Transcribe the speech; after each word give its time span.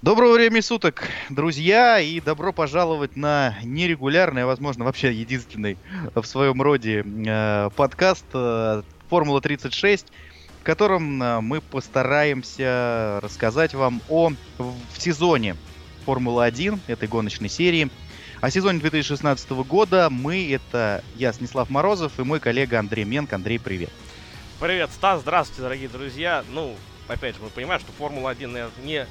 Доброго 0.00 0.34
времени 0.34 0.60
суток, 0.60 1.08
друзья, 1.28 1.98
и 1.98 2.20
добро 2.20 2.52
пожаловать 2.52 3.16
на 3.16 3.58
нерегулярный, 3.64 4.44
а 4.44 4.46
возможно 4.46 4.84
вообще 4.84 5.12
единственный 5.12 5.76
в 6.14 6.22
своем 6.22 6.62
роде 6.62 7.04
э, 7.04 7.70
подкаст 7.74 8.24
э, 8.32 8.82
Формула 9.10 9.40
36, 9.40 10.06
в 10.60 10.62
котором 10.62 11.20
э, 11.20 11.40
мы 11.40 11.60
постараемся 11.60 13.18
рассказать 13.24 13.74
вам 13.74 14.00
о 14.08 14.30
в 14.58 15.00
сезоне 15.00 15.56
Формулы 16.06 16.44
1 16.44 16.80
этой 16.86 17.08
гоночной 17.08 17.48
серии. 17.48 17.90
О 18.40 18.52
сезоне 18.52 18.78
2016 18.78 19.50
года 19.50 20.10
мы, 20.10 20.48
это 20.52 21.02
я, 21.16 21.32
Снислав 21.32 21.70
Морозов, 21.70 22.20
и 22.20 22.22
мой 22.22 22.38
коллега 22.38 22.78
Андрей 22.78 23.04
Менк. 23.04 23.32
Андрей, 23.32 23.58
привет. 23.58 23.90
Привет, 24.60 24.90
Стас, 24.92 25.22
здравствуйте, 25.22 25.62
дорогие 25.62 25.88
друзья. 25.88 26.44
Ну, 26.50 26.76
опять 27.08 27.34
же, 27.34 27.42
мы 27.42 27.48
понимаем, 27.48 27.80
что 27.80 27.90
Формула-1, 27.98 28.46
наверное, 28.46 28.84
не 28.84 29.06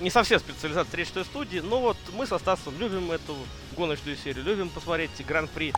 не 0.00 0.10
совсем 0.10 0.38
специализация 0.40 0.90
36 0.90 1.28
студии, 1.28 1.58
но 1.58 1.80
вот 1.80 1.96
мы 2.12 2.26
со 2.26 2.38
Стасом 2.38 2.78
любим 2.78 3.10
эту 3.10 3.36
гоночную 3.76 4.16
серию, 4.16 4.44
любим 4.44 4.68
посмотреть 4.68 5.24
гран-при. 5.26 5.72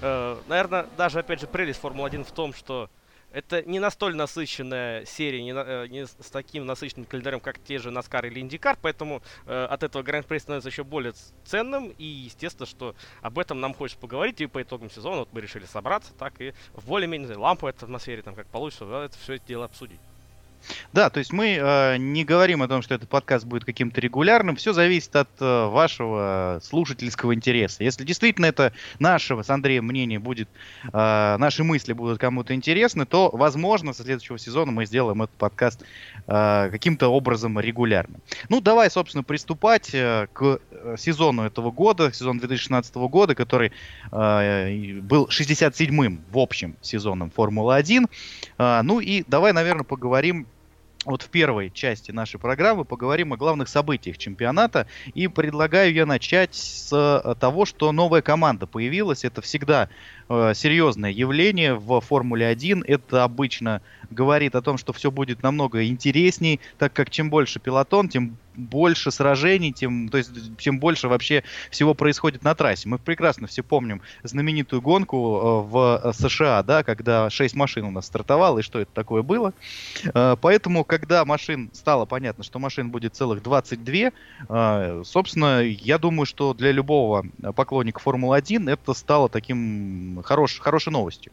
Э, 0.00 0.36
наверное, 0.48 0.86
даже, 0.96 1.20
опять 1.20 1.40
же, 1.40 1.46
прелесть 1.46 1.80
Формулы-1 1.80 2.24
в 2.24 2.32
том, 2.32 2.52
что 2.52 2.90
это 3.32 3.62
не 3.62 3.80
настолько 3.80 4.16
насыщенная 4.16 5.04
серия, 5.06 5.42
не, 5.42 5.52
э, 5.52 5.86
не 5.88 6.06
с 6.06 6.30
таким 6.30 6.66
насыщенным 6.66 7.06
календарем, 7.06 7.40
как 7.40 7.58
те 7.58 7.78
же 7.78 7.90
Наскар 7.90 8.26
или 8.26 8.38
Индикар, 8.38 8.78
поэтому 8.80 9.22
э, 9.46 9.64
от 9.64 9.82
этого 9.82 10.02
Гран-при 10.02 10.38
становится 10.38 10.68
еще 10.68 10.84
более 10.84 11.14
ценным, 11.44 11.88
и 11.98 12.04
естественно, 12.04 12.66
что 12.66 12.94
об 13.22 13.38
этом 13.38 13.60
нам 13.60 13.74
хочется 13.74 14.00
поговорить, 14.00 14.40
и 14.40 14.46
по 14.46 14.62
итогам 14.62 14.90
сезона 14.90 15.20
вот 15.20 15.32
мы 15.32 15.40
решили 15.40 15.64
собраться, 15.64 16.12
так 16.14 16.40
и 16.40 16.54
в 16.74 16.86
более-менее 16.86 17.36
ламповой 17.36 17.72
атмосфере, 17.72 18.22
там 18.22 18.34
как 18.34 18.46
получится, 18.46 18.86
да, 18.86 19.04
это 19.04 19.18
все 19.18 19.34
это 19.34 19.46
дело 19.46 19.64
обсудить. 19.64 20.00
Да, 20.92 21.10
то 21.10 21.18
есть 21.18 21.32
мы 21.32 21.56
э, 21.60 21.96
не 21.98 22.24
говорим 22.24 22.62
о 22.62 22.68
том, 22.68 22.82
что 22.82 22.94
этот 22.94 23.08
подкаст 23.08 23.44
будет 23.44 23.64
каким-то 23.64 24.00
регулярным. 24.00 24.56
Все 24.56 24.72
зависит 24.72 25.14
от 25.16 25.28
э, 25.40 25.66
вашего 25.66 26.60
слушательского 26.62 27.34
интереса. 27.34 27.84
Если 27.84 28.04
действительно 28.04 28.46
это 28.46 28.72
нашего 28.98 29.42
с 29.42 29.50
Андреем 29.50 29.86
мнение 29.86 30.18
будет, 30.18 30.48
э, 30.92 31.36
наши 31.38 31.64
мысли 31.64 31.92
будут 31.92 32.18
кому-то 32.18 32.54
интересны, 32.54 33.06
то, 33.06 33.30
возможно, 33.32 33.92
со 33.92 34.02
следующего 34.02 34.38
сезона 34.38 34.72
мы 34.72 34.86
сделаем 34.86 35.22
этот 35.22 35.36
подкаст 35.36 35.82
э, 36.26 36.68
каким-то 36.70 37.08
образом 37.08 37.58
регулярным. 37.58 38.20
Ну, 38.48 38.60
давай, 38.60 38.90
собственно, 38.90 39.24
приступать 39.24 39.90
э, 39.94 40.28
к 40.32 40.60
э, 40.70 40.96
сезону 40.98 41.42
этого 41.42 41.70
года, 41.70 42.12
сезон 42.12 42.38
2016 42.38 42.94
года, 42.94 43.34
который 43.34 43.72
э, 44.12 45.00
был 45.00 45.26
67-м 45.26 46.20
в 46.30 46.38
общем 46.38 46.76
сезоном 46.80 47.30
Формулы-1. 47.30 48.08
Э, 48.58 48.80
ну 48.82 49.00
и 49.00 49.24
давай, 49.26 49.52
наверное, 49.52 49.84
поговорим 49.84 50.46
вот 51.04 51.22
в 51.22 51.28
первой 51.28 51.70
части 51.70 52.10
нашей 52.10 52.38
программы 52.40 52.84
поговорим 52.84 53.32
о 53.32 53.36
главных 53.36 53.68
событиях 53.68 54.18
чемпионата. 54.18 54.86
И 55.14 55.28
предлагаю 55.28 55.92
я 55.92 56.06
начать 56.06 56.54
с 56.54 56.90
э, 56.92 57.34
того, 57.38 57.64
что 57.64 57.92
новая 57.92 58.22
команда 58.22 58.66
появилась. 58.66 59.24
Это 59.24 59.42
всегда 59.42 59.88
серьезное 60.28 61.10
явление 61.10 61.74
в 61.74 62.00
Формуле 62.00 62.46
1. 62.46 62.84
Это 62.86 63.24
обычно 63.24 63.82
говорит 64.10 64.54
о 64.54 64.62
том, 64.62 64.78
что 64.78 64.92
все 64.92 65.10
будет 65.10 65.42
намного 65.42 65.86
интересней, 65.86 66.60
так 66.78 66.92
как 66.92 67.10
чем 67.10 67.30
больше 67.30 67.60
пилотон, 67.60 68.08
тем 68.08 68.36
больше 68.56 69.10
сражений, 69.10 69.72
тем, 69.72 70.08
то 70.08 70.18
есть, 70.18 70.30
тем 70.58 70.78
больше 70.78 71.08
вообще 71.08 71.42
всего 71.70 71.94
происходит 71.94 72.42
на 72.44 72.54
трассе. 72.54 72.88
Мы 72.88 72.98
прекрасно 72.98 73.46
все 73.46 73.62
помним 73.62 74.00
знаменитую 74.22 74.80
гонку 74.80 75.16
э, 75.16 75.70
в 75.70 76.12
США, 76.12 76.62
да, 76.62 76.82
когда 76.82 77.30
6 77.30 77.54
машин 77.54 77.84
у 77.84 77.90
нас 77.90 78.06
стартовало, 78.06 78.60
и 78.60 78.62
что 78.62 78.80
это 78.80 78.90
такое 78.92 79.22
было. 79.22 79.52
Э, 80.04 80.36
поэтому, 80.40 80.84
когда 80.84 81.24
машин 81.24 81.70
стало 81.72 82.04
понятно, 82.04 82.44
что 82.44 82.58
машин 82.58 82.90
будет 82.90 83.14
целых 83.14 83.42
22, 83.42 83.94
э, 84.48 85.02
собственно, 85.04 85.62
я 85.62 85.98
думаю, 85.98 86.26
что 86.26 86.54
для 86.54 86.72
любого 86.72 87.26
поклонника 87.56 88.00
Формулы-1 88.00 88.70
это 88.70 88.94
стало 88.94 89.28
таким 89.28 90.13
хорош, 90.22 90.60
хорошей 90.60 90.92
новостью. 90.92 91.32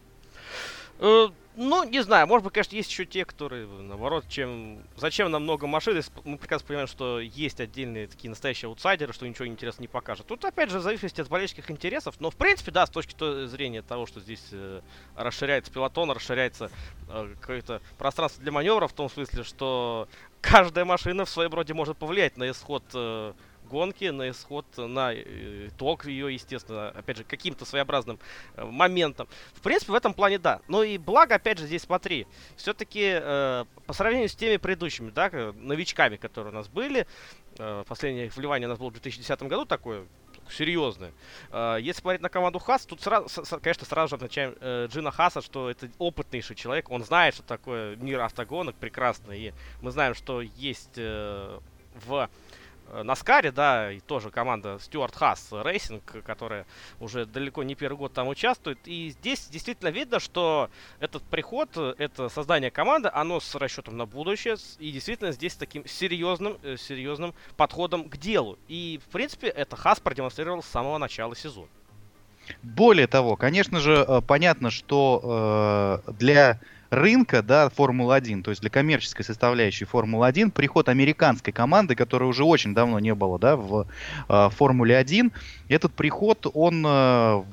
Ну, 1.58 1.84
не 1.84 2.02
знаю, 2.02 2.28
может 2.28 2.46
быть, 2.46 2.54
конечно, 2.54 2.76
есть 2.76 2.90
еще 2.90 3.06
те, 3.06 3.26
которые, 3.26 3.68
наоборот, 3.68 4.24
чем... 4.30 4.84
Зачем 4.96 5.30
нам 5.30 5.44
много 5.44 5.68
машин, 5.68 6.02
мы 6.24 6.38
прекрасно 6.38 6.68
понимаем, 6.68 6.88
что 6.88 7.20
есть 7.20 7.60
отдельные 7.60 8.08
такие 8.08 8.30
настоящие 8.30 8.70
аутсайдеры, 8.70 9.12
что 9.12 9.28
ничего 9.28 9.48
интересного 9.48 9.82
не 9.82 9.88
покажет. 9.90 10.28
Тут, 10.28 10.46
опять 10.46 10.70
же, 10.70 10.80
в 10.80 10.82
зависимости 10.82 11.20
от 11.20 11.28
болельщиков 11.28 11.70
интересов, 11.70 12.16
но, 12.20 12.30
в 12.32 12.38
принципе, 12.38 12.72
да, 12.72 12.86
с 12.86 12.90
точки 12.90 13.48
зрения 13.48 13.82
того, 13.82 14.06
что 14.06 14.22
здесь 14.22 14.48
э, 14.54 14.82
расширяется 15.16 15.74
пилотон, 15.74 16.12
расширяется 16.12 16.72
э, 17.10 17.36
какое-то 17.42 17.82
пространство 17.98 18.42
для 18.42 18.54
маневра, 18.54 18.88
в 18.88 18.94
том 18.94 19.10
смысле, 19.10 19.44
что 19.44 20.08
каждая 20.40 20.86
машина 20.86 21.26
в 21.26 21.30
своем 21.30 21.54
роде 21.54 21.74
может 21.74 21.98
повлиять 21.98 22.38
на 22.38 22.50
исход 22.50 22.84
э, 22.94 23.34
гонки, 23.72 24.06
на 24.06 24.30
исход, 24.30 24.66
на 24.78 25.14
э, 25.14 25.70
итог 25.70 26.06
ее, 26.06 26.34
естественно, 26.34 26.90
опять 26.90 27.18
же, 27.18 27.24
каким-то 27.24 27.66
своеобразным 27.66 28.20
э, 28.56 28.66
моментом. 28.66 29.28
В 29.54 29.62
принципе, 29.62 29.94
в 29.94 29.96
этом 29.96 30.14
плане 30.14 30.38
да. 30.38 30.60
Но 30.68 30.84
и 30.84 30.98
благо, 30.98 31.36
опять 31.36 31.58
же, 31.58 31.66
здесь 31.66 31.84
смотри, 31.84 32.28
все-таки 32.58 33.14
э, 33.14 33.66
по 33.86 33.94
сравнению 33.94 34.30
с 34.30 34.36
теми 34.36 34.58
предыдущими, 34.58 35.10
да, 35.10 35.32
новичками, 35.56 36.18
которые 36.18 36.52
у 36.52 36.56
нас 36.56 36.68
были, 36.68 37.08
э, 37.58 37.84
последнее 37.88 38.30
вливание 38.36 38.68
у 38.68 38.70
нас 38.70 38.80
было 38.80 38.90
в 38.90 38.94
2010 38.94 39.44
году 39.44 39.66
такое, 39.66 40.06
серьезное. 40.50 41.14
Э, 41.52 41.78
если 41.80 42.02
смотреть 42.02 42.22
на 42.22 42.30
команду 42.30 42.60
Хас, 42.60 42.86
тут 42.86 43.02
сразу, 43.02 43.28
конечно, 43.62 43.86
сразу 43.86 44.10
же 44.10 44.16
отмечаем 44.18 44.56
Джина 44.88 45.12
Хаса, 45.12 45.42
что 45.42 45.70
это 45.70 45.90
опытнейший 45.98 46.58
человек. 46.58 46.92
Он 46.92 47.04
знает, 47.04 47.36
что 47.36 47.44
такое 47.44 47.96
мир 47.96 48.20
автогонок 48.20 48.76
прекрасно. 48.76 49.32
И 49.32 49.54
мы 49.82 49.92
знаем, 49.92 50.14
что 50.14 50.42
есть 50.42 50.98
в 50.98 52.30
Наскаре, 53.04 53.52
да, 53.52 53.92
и 53.92 54.00
тоже 54.00 54.30
команда 54.30 54.78
Стюарт 54.82 55.16
Хас 55.16 55.50
Рейсинг, 55.52 56.04
которая 56.26 56.66
уже 57.00 57.26
далеко 57.26 57.64
не 57.64 57.76
первый 57.76 57.98
год 57.98 58.14
там 58.14 58.28
участвует. 58.28 58.80
И 58.86 59.10
здесь 59.10 59.48
действительно 59.48 59.90
видно, 59.90 60.20
что 60.20 60.70
этот 61.00 61.24
приход, 61.24 61.76
это 61.78 62.30
создание 62.30 62.72
команды, 62.72 63.10
оно 63.14 63.40
с 63.40 63.56
расчетом 63.56 63.98
на 63.98 64.06
будущее, 64.06 64.58
и 64.80 64.92
действительно 64.92 65.32
здесь 65.32 65.56
таким 65.56 65.86
серьезным, 65.88 66.58
э, 66.64 66.78
серьезным 66.78 67.34
подходом 67.58 68.10
к 68.10 68.18
делу. 68.18 68.58
И, 68.68 69.00
в 69.06 69.12
принципе, 69.12 69.48
это 69.48 69.76
Хас 69.76 70.00
продемонстрировал 70.00 70.64
с 70.64 70.68
самого 70.68 70.98
начала 70.98 71.36
сезона. 71.36 71.68
Более 72.64 73.08
того, 73.08 73.36
конечно 73.36 73.80
же, 73.80 74.06
э, 74.08 74.22
понятно, 74.22 74.72
что 74.72 76.02
э, 76.08 76.12
для 76.14 76.60
рынка, 76.92 77.42
да, 77.42 77.70
Формулы-1, 77.70 78.44
то 78.44 78.52
есть 78.52 78.62
для 78.62 78.70
коммерческой 78.70 79.24
составляющей 79.24 79.86
Формулы-1, 79.86 80.52
приход 80.52 80.90
американской 80.90 81.54
команды, 81.54 81.96
которой 81.96 82.26
уже 82.26 82.44
очень 82.44 82.76
давно 82.76 83.00
не 83.00 83.16
было, 83.16 83.40
да, 83.40 83.56
в 83.56 83.88
э, 84.30 84.50
Формуле-1, 84.50 85.32
этот 85.70 85.94
приход, 85.94 86.46
он 86.54 86.84
э, 86.86 87.44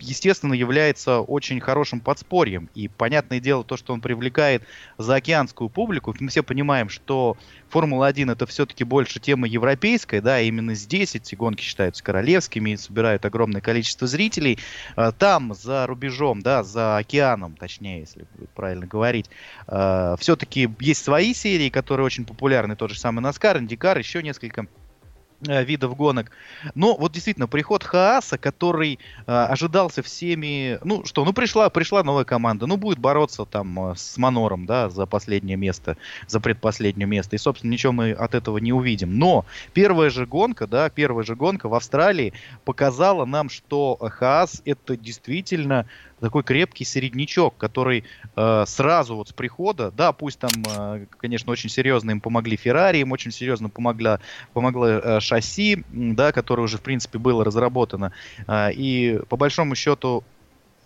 естественно, 0.00 0.54
является 0.54 1.20
очень 1.20 1.60
хорошим 1.60 2.00
подспорьем. 2.00 2.68
И 2.74 2.88
понятное 2.88 3.40
дело, 3.40 3.64
то, 3.64 3.76
что 3.76 3.92
он 3.92 4.00
привлекает 4.00 4.62
заокеанскую 4.98 5.68
публику, 5.68 6.14
мы 6.18 6.28
все 6.28 6.42
понимаем, 6.42 6.88
что 6.88 7.36
Формула-1 7.70 8.32
это 8.32 8.46
все-таки 8.46 8.84
больше 8.84 9.20
тема 9.20 9.46
европейская, 9.46 10.20
да, 10.20 10.40
именно 10.40 10.74
здесь 10.74 11.14
эти 11.14 11.34
гонки 11.34 11.62
считаются 11.62 12.02
королевскими 12.02 12.70
и 12.70 12.76
собирают 12.76 13.24
огромное 13.24 13.60
количество 13.60 14.06
зрителей. 14.06 14.58
А, 14.96 15.12
там, 15.12 15.54
за 15.54 15.86
рубежом, 15.86 16.42
да, 16.42 16.62
за 16.62 16.96
океаном, 16.96 17.56
точнее, 17.56 18.00
если 18.00 18.26
правильно 18.54 18.86
говорить, 18.86 19.30
а, 19.66 20.16
все-таки 20.18 20.68
есть 20.80 21.04
свои 21.04 21.32
серии, 21.34 21.70
которые 21.70 22.06
очень 22.06 22.24
популярны, 22.24 22.76
тот 22.76 22.90
же 22.90 22.98
самый 22.98 23.20
Наскар, 23.20 23.58
Индикар, 23.58 23.98
еще 23.98 24.22
несколько 24.22 24.66
видов 25.40 25.96
гонок. 25.96 26.30
Но 26.74 26.96
вот 26.96 27.12
действительно, 27.12 27.48
приход 27.48 27.84
Хааса, 27.84 28.38
который 28.38 28.98
э, 29.26 29.32
ожидался 29.32 30.02
всеми... 30.02 30.78
Ну 30.84 31.04
что, 31.04 31.24
ну 31.24 31.32
пришла, 31.32 31.70
пришла 31.70 32.02
новая 32.02 32.24
команда, 32.24 32.66
ну 32.66 32.76
будет 32.76 32.98
бороться 32.98 33.44
там 33.44 33.92
э, 33.92 33.94
с 33.96 34.18
Манором, 34.18 34.66
да, 34.66 34.88
за 34.90 35.06
последнее 35.06 35.56
место, 35.56 35.96
за 36.26 36.40
предпоследнее 36.40 37.06
место. 37.06 37.36
И, 37.36 37.38
собственно, 37.38 37.70
ничего 37.70 37.92
мы 37.92 38.12
от 38.12 38.34
этого 38.34 38.58
не 38.58 38.72
увидим. 38.72 39.18
Но 39.18 39.44
первая 39.72 40.10
же 40.10 40.26
гонка, 40.26 40.66
да, 40.66 40.90
первая 40.90 41.24
же 41.24 41.36
гонка 41.36 41.68
в 41.68 41.74
Австралии 41.74 42.32
показала 42.64 43.24
нам, 43.24 43.48
что 43.48 43.96
Хаас 44.00 44.62
это 44.64 44.96
действительно 44.96 45.86
такой 46.20 46.42
крепкий 46.42 46.84
середнячок, 46.84 47.56
который 47.56 48.04
э, 48.36 48.64
сразу 48.66 49.16
вот 49.16 49.28
с 49.28 49.32
прихода, 49.32 49.90
да, 49.90 50.12
пусть 50.12 50.38
там, 50.38 50.50
э, 50.68 51.06
конечно, 51.18 51.52
очень 51.52 51.70
серьезно 51.70 52.12
им 52.12 52.20
помогли 52.20 52.56
Феррари, 52.56 52.98
им 52.98 53.12
очень 53.12 53.30
серьезно 53.30 53.68
помогла, 53.68 54.20
помогла 54.52 54.88
э, 54.90 55.20
шасси, 55.20 55.84
да, 55.90 56.32
которое 56.32 56.62
уже, 56.62 56.78
в 56.78 56.82
принципе, 56.82 57.18
было 57.18 57.44
разработано. 57.44 58.12
Э, 58.46 58.70
и 58.72 59.20
по 59.28 59.36
большому 59.36 59.74
счету 59.74 60.24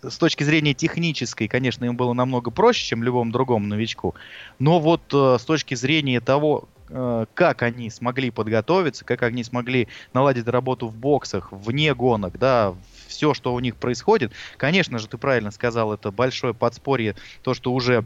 с 0.09 0.17
точки 0.17 0.43
зрения 0.43 0.73
технической, 0.73 1.47
конечно, 1.47 1.85
им 1.85 1.95
было 1.95 2.13
намного 2.13 2.51
проще, 2.51 2.85
чем 2.85 3.03
любому 3.03 3.31
другому 3.31 3.67
новичку. 3.67 4.15
Но 4.59 4.79
вот 4.79 5.01
э, 5.13 5.37
с 5.39 5.43
точки 5.43 5.75
зрения 5.75 6.21
того, 6.21 6.67
э, 6.89 7.25
как 7.33 7.61
они 7.61 7.89
смогли 7.89 8.31
подготовиться, 8.31 9.05
как 9.05 9.23
они 9.23 9.43
смогли 9.43 9.87
наладить 10.13 10.47
работу 10.47 10.87
в 10.87 10.95
боксах, 10.95 11.51
вне 11.51 11.93
гонок, 11.93 12.37
да, 12.37 12.75
все, 13.07 13.33
что 13.33 13.53
у 13.53 13.59
них 13.59 13.75
происходит. 13.75 14.33
Конечно 14.57 14.99
же, 14.99 15.07
ты 15.07 15.17
правильно 15.17 15.51
сказал, 15.51 15.93
это 15.93 16.11
большое 16.11 16.53
подспорье, 16.53 17.15
то, 17.43 17.53
что 17.53 17.73
уже 17.73 18.05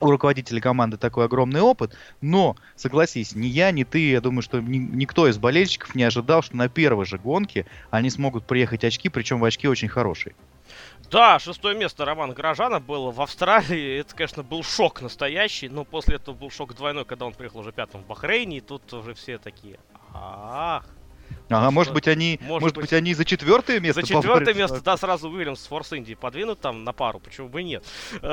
у 0.00 0.10
руководителя 0.10 0.60
команды 0.60 0.96
такой 0.96 1.24
огромный 1.26 1.60
опыт, 1.60 1.96
но, 2.20 2.56
согласись, 2.76 3.34
ни 3.34 3.46
я, 3.46 3.70
ни 3.70 3.84
ты, 3.84 4.10
я 4.10 4.20
думаю, 4.20 4.42
что 4.42 4.60
ни, 4.60 4.76
никто 4.76 5.28
из 5.28 5.38
болельщиков 5.38 5.94
не 5.94 6.02
ожидал, 6.02 6.42
что 6.42 6.56
на 6.56 6.68
первой 6.68 7.06
же 7.06 7.18
гонке 7.18 7.66
они 7.90 8.10
смогут 8.10 8.46
приехать 8.46 8.84
очки, 8.84 9.08
причем 9.08 9.40
в 9.40 9.44
очки 9.44 9.68
очень 9.68 9.88
хорошие. 9.88 10.34
Да, 11.10 11.38
шестое 11.38 11.76
место 11.76 12.04
Романа 12.04 12.34
Горожана 12.34 12.80
было 12.80 13.10
в 13.10 13.20
Австралии. 13.20 13.98
Это, 14.00 14.14
конечно, 14.14 14.42
был 14.42 14.62
шок 14.62 15.02
настоящий, 15.02 15.68
но 15.68 15.84
после 15.84 16.16
этого 16.16 16.34
был 16.34 16.50
шок 16.50 16.74
двойной, 16.74 17.04
когда 17.04 17.26
он 17.26 17.34
приехал 17.34 17.60
уже 17.60 17.72
пятым 17.72 18.02
в 18.02 18.06
Бахрейне, 18.06 18.58
и 18.58 18.60
тут 18.60 18.92
уже 18.92 19.14
все 19.14 19.38
такие, 19.38 19.78
ах, 20.12 20.86
Ага, 21.50 21.70
может 21.70 21.92
быть, 21.92 22.08
они, 22.08 22.38
может, 22.42 22.62
может 22.62 22.76
быть, 22.76 22.92
они 22.92 23.12
за 23.12 23.24
четвертое 23.24 23.78
место 23.78 24.00
За 24.00 24.06
четвертое 24.06 24.54
место, 24.54 24.80
да, 24.80 24.96
сразу 24.96 25.28
Уильямс 25.28 25.60
с 25.60 25.66
Форс 25.66 25.92
Инди 25.92 26.14
подвинут 26.14 26.60
там 26.60 26.84
на 26.84 26.92
пару, 26.92 27.20
почему 27.20 27.48
бы 27.48 27.60
и 27.60 27.64
нет. 27.64 27.84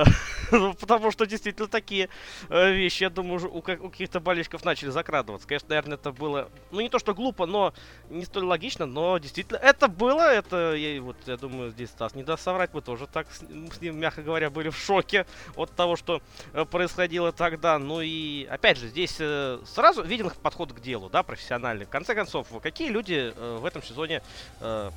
Ну, 0.52 0.74
потому 0.74 1.12
что 1.12 1.26
действительно 1.26 1.70
такие 1.70 2.10
э, 2.50 2.72
вещи, 2.74 3.04
я 3.04 3.10
думаю, 3.10 3.50
у 3.54 3.62
каких-то 3.62 4.20
болельщиков 4.20 4.66
начали 4.66 4.90
закрадываться. 4.90 5.48
Конечно, 5.48 5.70
наверное, 5.70 5.96
это 5.96 6.12
было, 6.12 6.50
ну, 6.72 6.82
не 6.82 6.90
то, 6.90 7.00
что 7.00 7.14
глупо, 7.14 7.46
но 7.46 7.74
не 8.10 8.26
столь 8.26 8.44
логично, 8.44 8.86
но 8.86 9.18
действительно 9.18 9.58
это 9.58 9.88
было, 9.88 10.22
это, 10.22 10.74
я, 10.74 11.02
вот, 11.02 11.16
я 11.26 11.38
думаю, 11.38 11.72
здесь 11.72 11.90
Стас 11.90 12.16
не 12.16 12.24
даст 12.24 12.44
соврать, 12.44 12.74
мы 12.74 12.82
тоже 12.82 13.08
так 13.08 13.28
с 13.32 13.82
ним, 13.82 13.98
мягко 13.98 14.22
говоря, 14.22 14.50
были 14.50 14.70
в 14.70 14.78
шоке 14.78 15.26
от 15.56 15.72
того, 15.72 15.96
что 15.96 16.22
э, 16.54 16.66
происходило 16.66 17.32
тогда. 17.32 17.80
Ну 17.80 18.02
и, 18.02 18.46
опять 18.46 18.78
же, 18.78 18.88
здесь 18.88 19.16
э, 19.20 19.60
сразу 19.66 20.04
виден 20.04 20.32
подход 20.42 20.74
к 20.74 20.82
делу, 20.82 21.10
да, 21.10 21.24
профессиональный. 21.24 21.86
В 21.86 21.90
конце 21.90 22.14
концов, 22.14 22.48
какие 22.62 22.81
люди 22.88 23.02
люди 23.02 23.34
э, 23.36 23.60
в 23.62 23.66
этом 23.66 23.84
сезоне 23.84 24.22
э, 24.60 24.92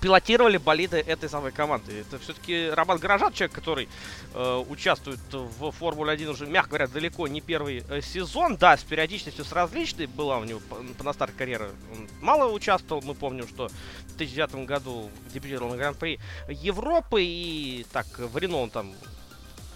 пилотировали 0.00 0.56
болиды 0.56 0.98
этой 0.98 1.28
самой 1.28 1.52
команды. 1.52 2.00
Это 2.00 2.18
все-таки 2.18 2.70
Роман 2.70 2.98
Грожан, 2.98 3.32
человек, 3.32 3.54
который 3.54 3.88
э, 4.34 4.64
участвует 4.68 5.20
в 5.32 5.70
Формуле 5.70 6.12
1 6.12 6.28
уже, 6.28 6.46
мягко 6.46 6.70
говоря, 6.70 6.86
далеко 6.88 7.28
не 7.28 7.40
первый 7.40 7.84
э, 7.88 8.00
сезон. 8.00 8.56
Да, 8.56 8.76
с 8.76 8.82
периодичностью 8.82 9.44
с 9.44 9.52
различной 9.52 10.06
была 10.06 10.38
у 10.38 10.44
него 10.44 10.60
по, 10.68 10.76
по 10.98 11.04
на 11.04 11.12
старт 11.12 11.32
карьеры. 11.36 11.70
Он 11.92 12.08
мало 12.20 12.52
участвовал. 12.52 13.02
Мы 13.02 13.14
помним, 13.14 13.48
что 13.48 13.68
в 13.68 14.16
2009 14.16 14.66
году 14.66 15.10
дебютировал 15.32 15.70
на 15.70 15.76
Гран-при 15.76 16.18
Европы. 16.48 17.22
И 17.22 17.86
так 17.92 18.06
в 18.18 18.36
Рено 18.38 18.58
он 18.58 18.70
там 18.70 18.92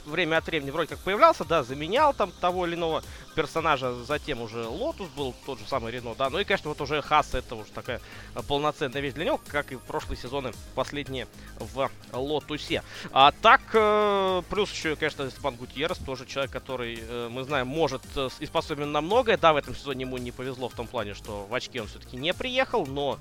время 0.06 0.38
от 0.38 0.47
времени 0.47 0.70
вроде 0.70 0.91
как 0.91 0.99
появлялся, 1.00 1.44
да, 1.44 1.62
заменял 1.62 2.14
там 2.14 2.31
того 2.31 2.67
или 2.67 2.75
иного 2.75 3.03
персонажа, 3.35 3.93
затем 4.05 4.41
уже 4.41 4.67
Лотус 4.67 5.08
был, 5.08 5.35
тот 5.44 5.58
же 5.58 5.67
самый 5.67 5.93
Рено, 5.93 6.14
да, 6.17 6.31
ну 6.31 6.38
и, 6.38 6.44
конечно, 6.44 6.70
вот 6.70 6.81
уже 6.81 7.03
Хас, 7.03 7.35
это 7.35 7.55
уже 7.55 7.70
такая 7.70 8.00
полноценная 8.49 9.00
вещь 9.00 9.14
для 9.14 9.26
него, 9.26 9.41
как 9.49 9.73
и 9.73 9.76
прошлые 9.76 10.17
сезоны 10.17 10.53
последние 10.75 11.26
в 11.58 11.91
Лотусе. 12.12 12.82
А 13.12 13.32
так, 13.32 13.61
э, 13.75 14.43
плюс 14.49 14.73
еще, 14.73 14.97
конечно, 14.97 15.31
Степан 15.31 15.56
Гутьеррес, 15.56 15.99
тоже 15.99 16.25
человек, 16.26 16.50
который, 16.50 16.99
э, 17.00 17.29
мы 17.31 17.44
знаем, 17.44 17.67
может 17.67 18.03
э, 18.17 18.29
и 18.41 18.47
способен 18.47 18.93
на 18.93 19.00
многое, 19.00 19.37
да, 19.37 19.53
в 19.53 19.56
этом 19.56 19.75
сезоне 19.75 20.03
ему 20.03 20.17
не 20.17 20.32
повезло 20.32 20.69
в 20.69 20.75
том 20.75 20.87
плане, 20.87 21.14
что 21.14 21.47
в 21.47 21.55
очке 21.55 21.82
он 21.82 21.88
все-таки 21.88 22.17
не 22.17 22.32
приехал, 22.32 22.87
но 22.87 23.19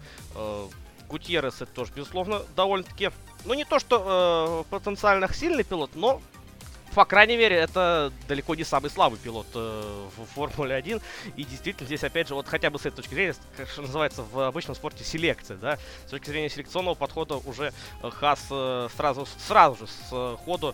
Гутьеррес 1.08 1.62
это 1.62 1.72
тоже, 1.72 1.92
безусловно, 1.96 2.42
довольно-таки, 2.56 3.12
ну 3.46 3.54
не 3.54 3.66
то, 3.66 3.80
что 3.80 4.66
э, 4.68 4.70
потенциально 4.70 5.32
сильный 5.34 5.64
пилот, 5.64 5.92
но 5.96 6.22
по 6.96 7.04
крайней 7.04 7.36
мере, 7.36 7.58
это 7.58 8.12
далеко 8.30 8.56
не 8.56 8.64
самый 8.64 8.90
слабый 8.90 9.20
пилот 9.20 9.48
э, 9.54 10.08
в 10.16 10.26
Формуле 10.34 10.76
1. 10.76 11.02
И 11.36 11.44
действительно, 11.44 11.86
здесь, 11.86 12.06
опять 12.06 12.30
же, 12.30 12.36
вот 12.36 12.48
хотя 12.48 12.70
бы 12.70 12.80
с 12.80 12.86
этой 12.86 12.96
точки 12.96 13.14
зрения, 13.14 13.36
как 13.58 13.68
что 13.68 13.82
называется 13.82 14.24
в 14.24 14.40
обычном 14.48 14.76
спорте, 14.76 15.04
селекция, 15.04 15.58
да, 15.58 15.78
с 16.08 16.10
точки 16.10 16.30
зрения 16.30 16.50
селекционного 16.50 16.96
подхода 16.96 17.36
уже 17.36 17.74
э, 18.02 18.10
Хас 18.10 18.48
э, 18.50 18.88
сразу, 18.96 19.28
сразу 19.46 19.86
же 19.86 19.88
с 19.88 20.10
э, 20.14 20.38
ходу 20.46 20.74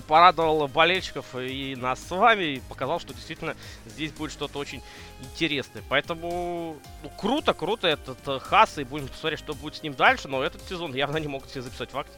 порадовал 0.00 0.66
болельщиков 0.66 1.36
и 1.36 1.76
нас 1.76 2.00
с 2.00 2.10
вами 2.10 2.44
и 2.44 2.60
показал, 2.60 2.98
что 2.98 3.14
действительно 3.14 3.54
здесь 3.86 4.10
будет 4.10 4.32
что-то 4.32 4.58
очень 4.58 4.82
интересное. 5.20 5.84
Поэтому 5.88 6.78
ну, 7.04 7.10
круто, 7.16 7.54
круто 7.54 7.86
этот 7.86 8.18
э, 8.26 8.40
Хас, 8.40 8.78
и 8.78 8.84
будем 8.84 9.06
посмотреть, 9.06 9.38
что 9.38 9.54
будет 9.54 9.76
с 9.76 9.82
ним 9.84 9.94
дальше, 9.94 10.26
но 10.26 10.42
этот 10.42 10.66
сезон 10.68 10.94
явно 10.94 11.18
не 11.18 11.28
могут 11.28 11.50
себе 11.50 11.62
записать 11.62 11.90
факт. 11.90 12.10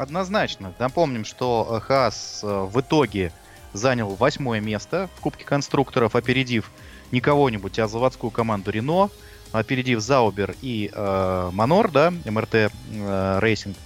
Однозначно. 0.00 0.72
Напомним, 0.78 1.26
что 1.26 1.68
э, 1.68 1.80
Хас 1.80 2.40
э, 2.42 2.46
в 2.46 2.80
итоге 2.80 3.32
занял 3.74 4.08
восьмое 4.14 4.58
место 4.58 5.10
в 5.14 5.20
Кубке 5.20 5.44
конструкторов, 5.44 6.16
опередив 6.16 6.70
не 7.12 7.20
кого-нибудь, 7.20 7.78
а 7.78 7.86
заводскую 7.86 8.30
команду 8.30 8.70
Рено, 8.70 9.10
опередив 9.52 10.00
Заубер 10.00 10.54
и 10.62 10.90
э, 10.90 11.50
Манор, 11.52 11.90
да, 11.90 12.14
МРТ 12.24 12.54
э, 12.54 13.38
Рейсинг. 13.42 13.76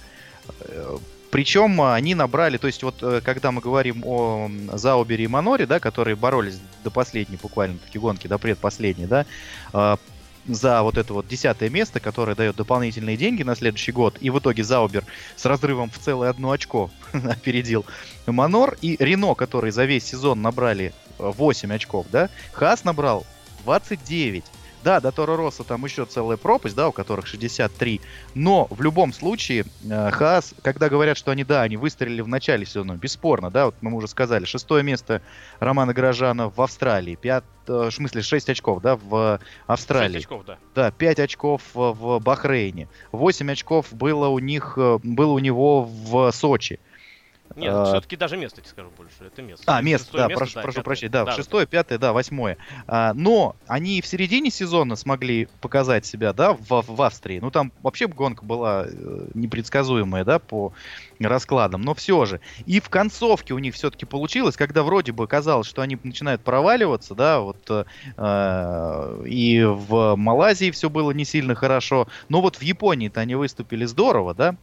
Причем 1.31 1.81
они 1.81 2.15
набрали, 2.15 2.55
то 2.55 2.67
есть 2.67 2.81
вот 2.81 3.03
когда 3.25 3.51
мы 3.51 3.59
говорим 3.59 4.03
о 4.05 4.49
Заубере 4.71 5.25
и 5.25 5.27
Маноре, 5.27 5.65
да, 5.65 5.81
которые 5.81 6.15
боролись 6.15 6.61
до 6.85 6.91
последней 6.91 7.35
буквально 7.35 7.77
таки 7.79 7.99
гонки, 7.99 8.27
до 8.27 8.37
предпоследней, 8.37 9.05
да, 9.05 9.25
за 10.47 10.83
вот 10.83 10.97
это 10.97 11.13
вот 11.13 11.27
десятое 11.27 11.69
место, 11.69 11.99
которое 11.99 12.35
дает 12.35 12.55
дополнительные 12.55 13.17
деньги 13.17 13.43
на 13.43 13.55
следующий 13.55 13.91
год. 13.91 14.17
И 14.21 14.29
в 14.29 14.39
итоге 14.39 14.63
Заубер 14.63 15.03
с 15.35 15.45
разрывом 15.45 15.89
в 15.89 15.97
целое 15.97 16.29
одно 16.29 16.51
очко 16.51 16.91
опередил 17.13 17.85
Манор. 18.25 18.77
И 18.81 18.97
Рено, 18.99 19.35
которые 19.35 19.71
за 19.71 19.85
весь 19.85 20.05
сезон 20.05 20.41
набрали 20.41 20.93
8 21.17 21.73
очков, 21.73 22.05
да, 22.11 22.29
Хас 22.53 22.83
набрал 22.83 23.25
29. 23.63 24.43
Да, 24.85 24.99
до 24.99 25.11
Торо 25.11 25.35
Росса 25.35 25.63
там 25.63 25.83
еще 25.83 26.05
целая 26.05 26.37
пропасть, 26.37 26.75
да, 26.75 26.89
у 26.89 26.91
которых 26.91 27.25
63. 27.25 28.01
Но 28.35 28.67
в 28.69 28.83
любом 28.83 29.13
случае, 29.13 29.65
э, 29.83 30.11
Хаас, 30.11 30.53
когда 30.61 30.89
говорят, 30.89 31.17
что 31.17 31.31
они, 31.31 31.43
да, 31.43 31.63
они 31.63 31.75
выстрелили 31.75 32.21
в 32.21 32.27
начале 32.27 32.67
сезона, 32.67 32.93
бесспорно, 32.93 33.49
да, 33.49 33.65
вот 33.65 33.75
мы 33.81 33.91
уже 33.95 34.07
сказали, 34.07 34.45
шестое 34.45 34.83
место 34.83 35.23
Романа 35.59 35.91
Горожана 35.91 36.51
в 36.51 36.61
Австралии, 36.61 37.15
пят, 37.15 37.43
э, 37.67 37.89
в 37.89 37.91
смысле 37.91 38.21
6 38.21 38.47
очков, 38.49 38.83
да, 38.83 38.95
в 38.95 39.39
Австралии. 39.65 40.19
6 40.19 40.25
очков, 40.27 40.45
да. 40.45 40.57
Да, 40.75 40.91
5 40.91 41.19
очков 41.19 41.63
в 41.73 42.19
Бахрейне. 42.19 42.87
8 43.11 43.51
очков 43.51 43.91
было 43.91 44.27
у 44.27 44.37
них, 44.37 44.75
э, 44.77 44.99
было 45.01 45.31
у 45.31 45.39
него 45.39 45.81
в 45.81 46.31
Сочи. 46.31 46.79
Нет, 47.55 47.73
а, 47.73 47.85
все-таки 47.85 48.15
даже 48.15 48.37
место, 48.37 48.61
тебе 48.61 48.69
скажу 48.69 48.89
больше. 48.97 49.15
Это 49.25 49.41
место. 49.41 49.63
А, 49.67 49.81
место, 49.81 50.17
да, 50.17 50.27
место, 50.27 50.37
прошу, 50.37 50.55
да, 50.55 50.61
прошу 50.61 50.81
прощения. 50.83 51.11
Да, 51.11 51.25
да, 51.25 51.31
шестое, 51.31 51.65
пятое, 51.65 51.97
да, 51.97 52.11
восьмое. 52.11 52.57
А, 52.87 53.13
но 53.13 53.55
они 53.67 54.01
в 54.01 54.07
середине 54.07 54.49
сезона 54.49 54.95
смогли 54.95 55.47
показать 55.61 56.05
себя, 56.05 56.33
да, 56.33 56.53
в, 56.53 56.83
в 56.85 57.01
Австрии. 57.01 57.39
Ну, 57.39 57.51
там 57.51 57.71
вообще 57.81 58.07
гонка 58.07 58.43
была 58.43 58.85
э, 58.87 59.27
непредсказуемая, 59.33 60.25
да, 60.25 60.39
по 60.39 60.73
раскладам. 61.19 61.81
Но 61.81 61.93
все 61.93 62.25
же. 62.25 62.41
И 62.65 62.79
в 62.79 62.89
концовке 62.89 63.53
у 63.53 63.59
них 63.59 63.75
все-таки 63.75 64.05
получилось, 64.05 64.57
когда 64.57 64.83
вроде 64.83 65.11
бы 65.11 65.27
казалось, 65.27 65.67
что 65.67 65.81
они 65.81 65.97
начинают 66.03 66.41
проваливаться, 66.41 67.15
да, 67.15 67.39
вот 67.39 67.57
э, 67.69 67.85
э 68.17 69.25
и 69.25 69.63
в 69.63 70.15
Малайзии 70.15 70.71
все 70.71 70.89
было 70.89 71.11
не 71.11 71.25
сильно 71.25 71.55
хорошо. 71.55 72.07
Но 72.27 72.41
вот 72.41 72.57
в 72.57 72.61
Японии-то 72.61 73.21
они 73.21 73.35
выступили 73.35 73.85
здорово, 73.85 74.33
да. 74.33 74.55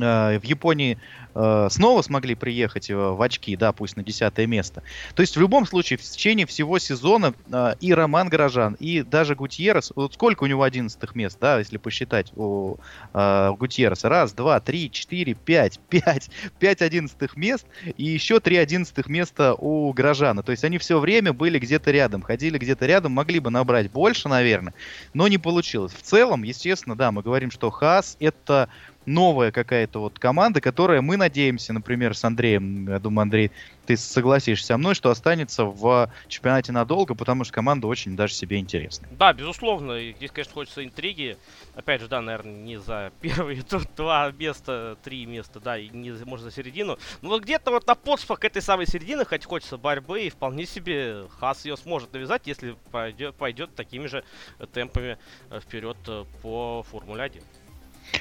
Э, 0.00 0.38
в 0.38 0.44
Японии 0.44 0.98
э, 1.34 1.68
снова 1.70 2.02
смогли 2.02 2.34
приехать 2.34 2.90
э, 2.90 2.96
в 2.96 3.20
очки, 3.20 3.56
да, 3.56 3.72
пусть 3.72 3.96
на 3.96 4.04
десятое 4.04 4.46
место. 4.46 4.82
То 5.14 5.22
есть 5.22 5.36
в 5.36 5.40
любом 5.40 5.66
случае 5.66 5.98
в 5.98 6.02
течение 6.02 6.46
всего 6.46 6.78
сезона 6.78 7.34
и 7.80 7.92
Роман 7.92 8.28
Горожан, 8.28 8.76
и 8.78 9.02
даже 9.02 9.34
Гутьеррес, 9.34 9.92
вот 9.94 10.14
сколько 10.14 10.44
у 10.44 10.46
него 10.46 10.62
одиннадцатых 10.62 11.14
мест, 11.14 11.38
да, 11.40 11.58
если 11.58 11.78
посчитать 11.78 12.32
у 12.36 12.76
Гутьерреса, 13.12 14.08
раз, 14.08 14.32
два, 14.32 14.60
три, 14.60 14.90
четыре, 14.90 15.34
пять, 15.34 15.80
пять, 15.88 16.30
пять 16.58 16.82
одиннадцатых 16.82 17.36
мест, 17.36 17.66
и 17.96 18.04
еще 18.04 18.40
три 18.40 18.56
одиннадцатых 18.56 19.08
места 19.08 19.54
у 19.54 19.92
Горожана. 19.92 20.42
То 20.42 20.52
есть 20.52 20.64
они 20.64 20.78
все 20.78 20.98
время 20.98 21.32
были 21.32 21.58
где-то 21.58 21.90
рядом, 21.90 22.22
ходили 22.22 22.58
где-то 22.58 22.86
рядом, 22.86 23.12
могли 23.12 23.40
бы 23.40 23.50
набрать 23.50 23.90
больше, 23.90 24.28
наверное, 24.28 24.74
но 25.14 25.28
не 25.28 25.38
получилось. 25.38 25.92
В 25.92 26.02
целом, 26.02 26.42
естественно, 26.42 26.96
да, 26.96 27.12
мы 27.12 27.22
говорим, 27.22 27.50
что 27.50 27.70
Хас 27.70 28.16
это 28.20 28.68
новая 29.06 29.52
какая-то 29.52 30.00
вот 30.00 30.18
команда, 30.18 30.60
которая, 30.60 31.00
мы 31.00 31.16
надеемся, 31.16 31.72
например, 31.72 32.16
с 32.16 32.24
Андреем, 32.24 32.88
я 32.88 32.98
думаю, 32.98 33.22
Андрей, 33.22 33.52
ты 33.86 33.96
согласишься 33.96 34.66
со 34.66 34.78
мной, 34.78 34.94
что 34.94 35.10
останется 35.10 35.64
в 35.64 36.10
чемпионате 36.28 36.72
надолго, 36.72 37.14
потому 37.14 37.44
что 37.44 37.54
команда 37.54 37.86
очень 37.86 38.16
даже 38.16 38.34
себе 38.34 38.58
интересна. 38.58 39.08
Да, 39.12 39.32
безусловно. 39.32 40.00
Здесь, 40.12 40.30
конечно, 40.32 40.52
хочется 40.52 40.84
интриги. 40.84 41.36
Опять 41.74 42.00
же, 42.00 42.08
да, 42.08 42.20
наверное, 42.20 42.56
не 42.56 42.78
за 42.78 43.12
первые 43.20 43.62
тут 43.68 43.88
два 43.96 44.32
места, 44.32 44.96
три 45.02 45.24
места, 45.24 45.60
да, 45.60 45.78
и 45.78 45.88
не, 45.88 46.10
может, 46.24 46.44
за 46.44 46.50
середину. 46.50 46.98
Но 47.22 47.30
вот 47.30 47.42
где-то 47.42 47.70
вот 47.70 47.86
на 47.86 47.94
подспах 47.94 48.44
этой 48.44 48.60
самой 48.60 48.86
середины, 48.86 49.24
хоть 49.24 49.44
хочется 49.44 49.78
борьбы, 49.78 50.22
и 50.22 50.30
вполне 50.30 50.66
себе 50.66 51.26
Хас 51.38 51.64
ее 51.64 51.76
сможет 51.76 52.12
навязать, 52.12 52.42
если 52.46 52.76
пойдет, 52.90 53.34
пойдет 53.36 53.74
такими 53.74 54.06
же 54.06 54.24
темпами 54.72 55.18
э, 55.50 55.60
вперед 55.60 55.96
э, 56.08 56.24
по 56.42 56.84
Формуле 56.90 57.22
1. 57.22 57.42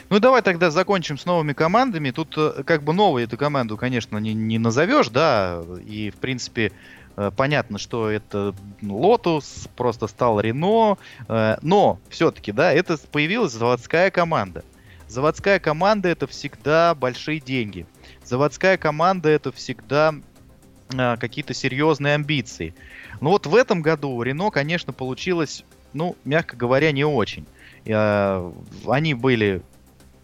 Ну 0.09 0.19
давай 0.19 0.41
тогда 0.41 0.71
закончим 0.71 1.17
с 1.17 1.25
новыми 1.25 1.53
командами. 1.53 2.11
Тут 2.11 2.35
э, 2.37 2.63
как 2.63 2.83
бы 2.83 2.93
новую 2.93 3.23
эту 3.23 3.37
команду, 3.37 3.77
конечно, 3.77 4.17
не, 4.17 4.33
не 4.33 4.59
назовешь, 4.59 5.09
да, 5.09 5.63
и 5.85 6.11
в 6.11 6.15
принципе 6.15 6.71
э, 7.17 7.31
понятно, 7.35 7.77
что 7.79 8.09
это 8.09 8.53
Lotus, 8.81 9.69
просто 9.75 10.07
стал 10.07 10.39
Рено, 10.39 10.97
э, 11.27 11.57
но 11.61 11.99
все-таки, 12.09 12.51
да, 12.51 12.71
это 12.71 12.97
появилась 13.11 13.53
заводская 13.53 14.11
команда. 14.11 14.63
Заводская 15.07 15.59
команда 15.59 16.09
это 16.09 16.27
всегда 16.27 16.95
большие 16.95 17.39
деньги. 17.39 17.85
Заводская 18.23 18.77
команда 18.77 19.29
это 19.29 19.51
всегда 19.51 20.15
какие-то 20.87 21.53
серьезные 21.53 22.13
амбиции. 22.13 22.75
Но 23.19 23.31
вот 23.31 23.47
в 23.47 23.55
этом 23.55 23.81
году 23.81 24.21
Рено, 24.21 24.51
конечно, 24.51 24.93
получилось, 24.93 25.63
ну, 25.93 26.15
мягко 26.25 26.55
говоря, 26.55 26.91
не 26.91 27.03
очень. 27.03 27.45
Они 27.85 29.13
были 29.15 29.63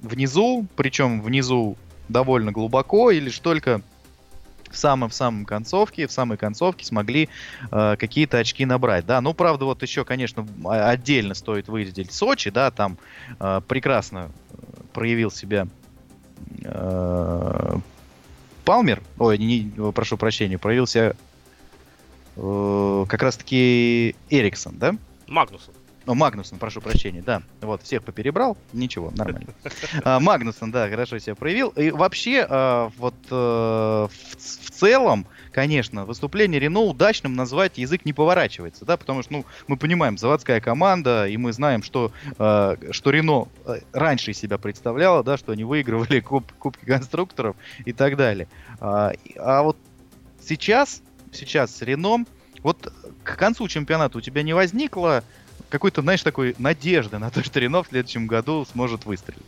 внизу, 0.01 0.65
причем 0.75 1.21
внизу 1.21 1.77
довольно 2.09 2.51
глубоко, 2.51 3.11
и 3.11 3.19
лишь 3.19 3.39
только 3.39 3.81
в 4.69 4.77
самом 4.77 5.09
в 5.09 5.13
самом 5.13 5.45
концовке, 5.45 6.07
в 6.07 6.11
самой 6.11 6.37
концовке 6.37 6.85
смогли 6.85 7.29
э, 7.71 7.95
какие-то 7.99 8.37
очки 8.37 8.65
набрать, 8.65 9.05
да. 9.05 9.21
Ну, 9.21 9.33
правда, 9.33 9.65
вот 9.65 9.81
еще, 9.81 10.05
конечно, 10.05 10.47
отдельно 10.65 11.33
стоит 11.33 11.67
выделить 11.67 12.13
Сочи, 12.13 12.49
да, 12.49 12.71
там 12.71 12.97
э, 13.39 13.61
прекрасно 13.67 14.31
проявил 14.93 15.29
себя 15.29 15.67
э, 16.63 17.77
Палмер, 18.65 19.01
ой, 19.17 19.37
не, 19.37 19.63
не, 19.63 19.91
прошу 19.91 20.17
прощения, 20.17 20.57
проявил 20.57 20.87
себя 20.87 21.13
э, 22.37 23.05
как 23.07 23.21
раз-таки 23.21 24.15
Эриксон, 24.29 24.77
да? 24.77 24.95
Магнусон. 25.27 25.73
О, 26.07 26.15
Магнусон, 26.15 26.57
прошу 26.57 26.81
прощения, 26.81 27.21
да. 27.21 27.43
Вот, 27.61 27.83
всех 27.83 28.03
поперебрал. 28.03 28.57
Ничего, 28.73 29.11
нормально. 29.15 29.53
А, 30.03 30.19
Магнусон, 30.19 30.71
да, 30.71 30.89
хорошо 30.89 31.19
себя 31.19 31.35
проявил. 31.35 31.69
И 31.69 31.91
вообще, 31.91 32.45
а, 32.49 32.91
вот 32.97 33.13
э, 33.29 33.33
в 33.33 34.71
целом, 34.71 35.27
конечно, 35.51 36.05
выступление 36.05 36.59
Рено 36.59 36.79
удачным 36.81 37.35
назвать 37.35 37.77
язык 37.77 38.03
не 38.05 38.13
поворачивается, 38.13 38.83
да, 38.85 38.97
потому 38.97 39.21
что, 39.21 39.31
ну, 39.33 39.45
мы 39.67 39.77
понимаем, 39.77 40.17
заводская 40.17 40.59
команда, 40.59 41.27
и 41.27 41.37
мы 41.37 41.53
знаем, 41.53 41.83
что, 41.83 42.11
э, 42.37 42.77
что 42.91 43.11
Рено 43.11 43.47
э, 43.65 43.81
раньше 43.93 44.33
себя 44.33 44.57
представляло, 44.57 45.23
да, 45.23 45.37
что 45.37 45.51
они 45.51 45.63
выигрывали 45.63 46.19
куб, 46.21 46.51
кубки 46.53 46.85
конструкторов 46.85 47.55
и 47.85 47.93
так 47.93 48.17
далее. 48.17 48.47
А, 48.79 49.13
а 49.37 49.61
вот 49.61 49.77
сейчас, 50.41 51.03
сейчас 51.31 51.75
с 51.75 51.81
Рено, 51.83 52.25
вот 52.63 52.91
к 53.23 53.35
концу 53.37 53.67
чемпионата 53.67 54.17
у 54.17 54.21
тебя 54.21 54.43
не 54.43 54.53
возникло 54.53 55.23
какой-то, 55.71 56.01
знаешь, 56.01 56.21
такой 56.21 56.55
надежды 56.59 57.17
на 57.17 57.31
то, 57.31 57.43
что 57.43 57.59
Рено 57.59 57.81
в 57.81 57.87
следующем 57.87 58.27
году 58.27 58.65
сможет 58.71 59.05
выстрелить. 59.05 59.41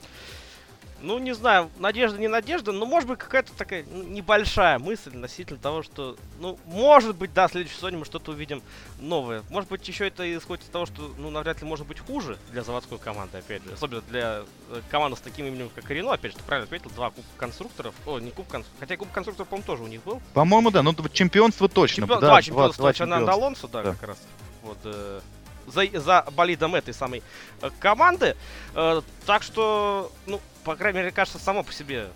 Ну, 1.03 1.19
не 1.19 1.35
знаю, 1.35 1.69
надежда, 1.79 2.17
не 2.17 2.29
надежда, 2.29 2.71
но 2.71 2.85
может 2.85 3.09
быть 3.09 3.19
какая-то 3.19 3.51
такая 3.57 3.83
небольшая 3.83 4.79
мысль 4.79 5.09
относительно 5.09 5.59
того, 5.59 5.83
что, 5.83 6.15
ну, 6.39 6.57
может 6.65 7.17
быть, 7.17 7.33
да, 7.33 7.49
в 7.49 7.51
следующем 7.51 7.75
сезоне 7.75 7.97
мы 7.97 8.05
что-то 8.05 8.31
увидим 8.31 8.61
новое. 9.01 9.43
Может 9.49 9.69
быть, 9.69 9.85
еще 9.85 10.07
это 10.07 10.23
исходит 10.37 10.63
из 10.63 10.69
того, 10.69 10.85
что, 10.85 11.13
ну, 11.17 11.29
навряд 11.29 11.61
ли 11.61 11.67
может 11.67 11.85
быть 11.85 11.99
хуже 11.99 12.37
для 12.51 12.63
заводской 12.63 12.99
команды, 12.99 13.39
опять 13.39 13.61
же. 13.65 13.73
Особенно 13.73 14.01
для 14.03 14.43
э, 14.69 14.81
команды 14.89 15.17
с 15.17 15.19
таким 15.19 15.45
именем, 15.45 15.69
как 15.75 15.91
Рено, 15.91 16.13
опять 16.13 16.31
же, 16.31 16.37
ты 16.37 16.43
правильно 16.45 16.67
отметил, 16.67 16.89
два 16.91 17.09
кубка 17.09 17.31
конструкторов. 17.35 17.93
О, 18.05 18.19
не 18.19 18.31
куб 18.31 18.47
конструкторов, 18.47 18.79
хотя 18.79 18.95
куб 18.95 19.11
конструкторов, 19.11 19.49
по-моему, 19.49 19.67
тоже 19.67 19.83
у 19.83 19.87
них 19.87 20.01
был. 20.03 20.21
По-моему, 20.33 20.71
да, 20.71 20.83
ну, 20.83 20.95
чемпионство 21.11 21.67
точно. 21.67 22.03
Чемпион... 22.03 22.21
Да, 22.21 22.27
два 22.27 22.41
чемпионства, 22.41 22.81
два, 22.81 22.93
два 22.93 22.93
чемпионства. 22.93 23.33
Алонсо, 23.33 23.67
да, 23.67 23.83
да, 23.83 23.91
как 23.91 24.03
раз. 24.03 24.17
Вот, 24.61 24.77
э, 24.85 25.19
за, 25.67 25.87
за 25.99 26.25
болидом 26.35 26.75
этой 26.75 26.93
самой 26.93 27.23
э, 27.61 27.69
команды. 27.79 28.35
Э, 28.75 29.01
так 29.25 29.43
что, 29.43 30.11
ну, 30.25 30.41
по 30.63 30.75
крайней 30.75 30.99
мере, 30.99 31.11
кажется, 31.11 31.39
само 31.39 31.63
по 31.63 31.73
себе 31.73 32.07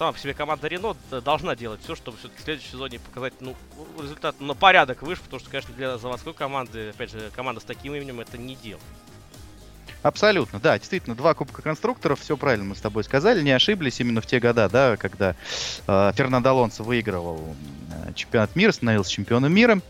сама 0.00 0.12
по 0.12 0.18
себе 0.18 0.32
команда 0.32 0.66
Рено 0.66 0.96
должна 1.10 1.54
делать 1.54 1.82
все, 1.82 1.94
чтобы 1.94 2.16
все-таки 2.16 2.40
в 2.40 2.44
следующем 2.44 2.70
сезоне 2.70 3.00
показать 3.00 3.34
ну, 3.40 3.54
результат 4.00 4.40
на 4.40 4.54
порядок 4.54 5.02
выше, 5.02 5.20
потому 5.20 5.40
что, 5.40 5.50
конечно, 5.50 5.74
для 5.74 5.98
заводской 5.98 6.32
команды, 6.32 6.88
опять 6.88 7.10
же, 7.10 7.30
команда 7.36 7.60
с 7.60 7.64
таким 7.64 7.94
именем 7.94 8.18
это 8.18 8.38
не 8.38 8.56
дело. 8.56 8.80
Абсолютно, 10.02 10.58
да, 10.58 10.78
действительно, 10.78 11.14
два 11.14 11.34
Кубка 11.34 11.60
конструкторов, 11.60 12.20
все 12.20 12.38
правильно 12.38 12.64
мы 12.64 12.76
с 12.76 12.80
тобой 12.80 13.04
сказали, 13.04 13.42
не 13.42 13.50
ошиблись 13.50 14.00
именно 14.00 14.22
в 14.22 14.26
те 14.26 14.40
года, 14.40 14.70
да, 14.70 14.96
когда 14.96 15.36
э, 15.86 16.12
Фернандо 16.14 16.48
Алонсо 16.48 16.82
выигрывал 16.82 17.54
э, 18.06 18.14
чемпионат 18.14 18.56
мира, 18.56 18.72
становился 18.72 19.12
чемпионом 19.12 19.52
мира. 19.52 19.82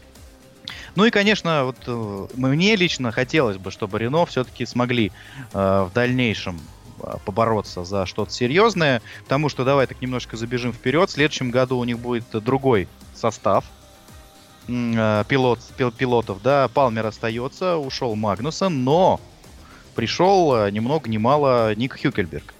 Ну 0.97 1.05
и, 1.05 1.11
конечно, 1.11 1.65
вот 1.65 1.77
э, 1.87 2.27
мне 2.35 2.77
лично 2.77 3.13
хотелось 3.13 3.57
бы, 3.57 3.71
чтобы 3.71 3.99
Рено 3.99 4.27
все-таки 4.27 4.67
смогли 4.67 5.13
э, 5.53 5.89
в 5.89 5.93
дальнейшем 5.95 6.61
э, 7.03 7.17
побороться 7.25 7.85
за 7.85 8.07
что-то 8.07 8.33
серьезное, 8.33 9.03
потому 9.23 9.49
что 9.49 9.65
давай 9.65 9.87
так 9.87 10.01
немножко 10.01 10.37
забежим 10.37 10.73
вперед. 10.73 11.09
В 11.09 11.13
следующем 11.13 11.51
году 11.51 11.79
у 11.79 11.85
них 11.85 11.99
будет 11.99 12.25
другой 12.33 12.89
состав 13.15 13.65
э, 14.69 15.25
пилот, 15.29 15.61
пил, 15.77 15.93
пилотов, 15.93 16.43
да, 16.43 16.69
Палмер 16.69 17.07
остается, 17.07 17.77
ушел 17.77 18.15
Магнусон, 18.15 18.85
но 18.85 19.21
пришел 19.95 20.55
э, 20.57 20.71
ни 20.71 20.81
много 20.81 21.09
ни 21.09 21.19
мало 21.19 21.75
Ник 21.75 22.01
Хюкельберг. 22.01 22.55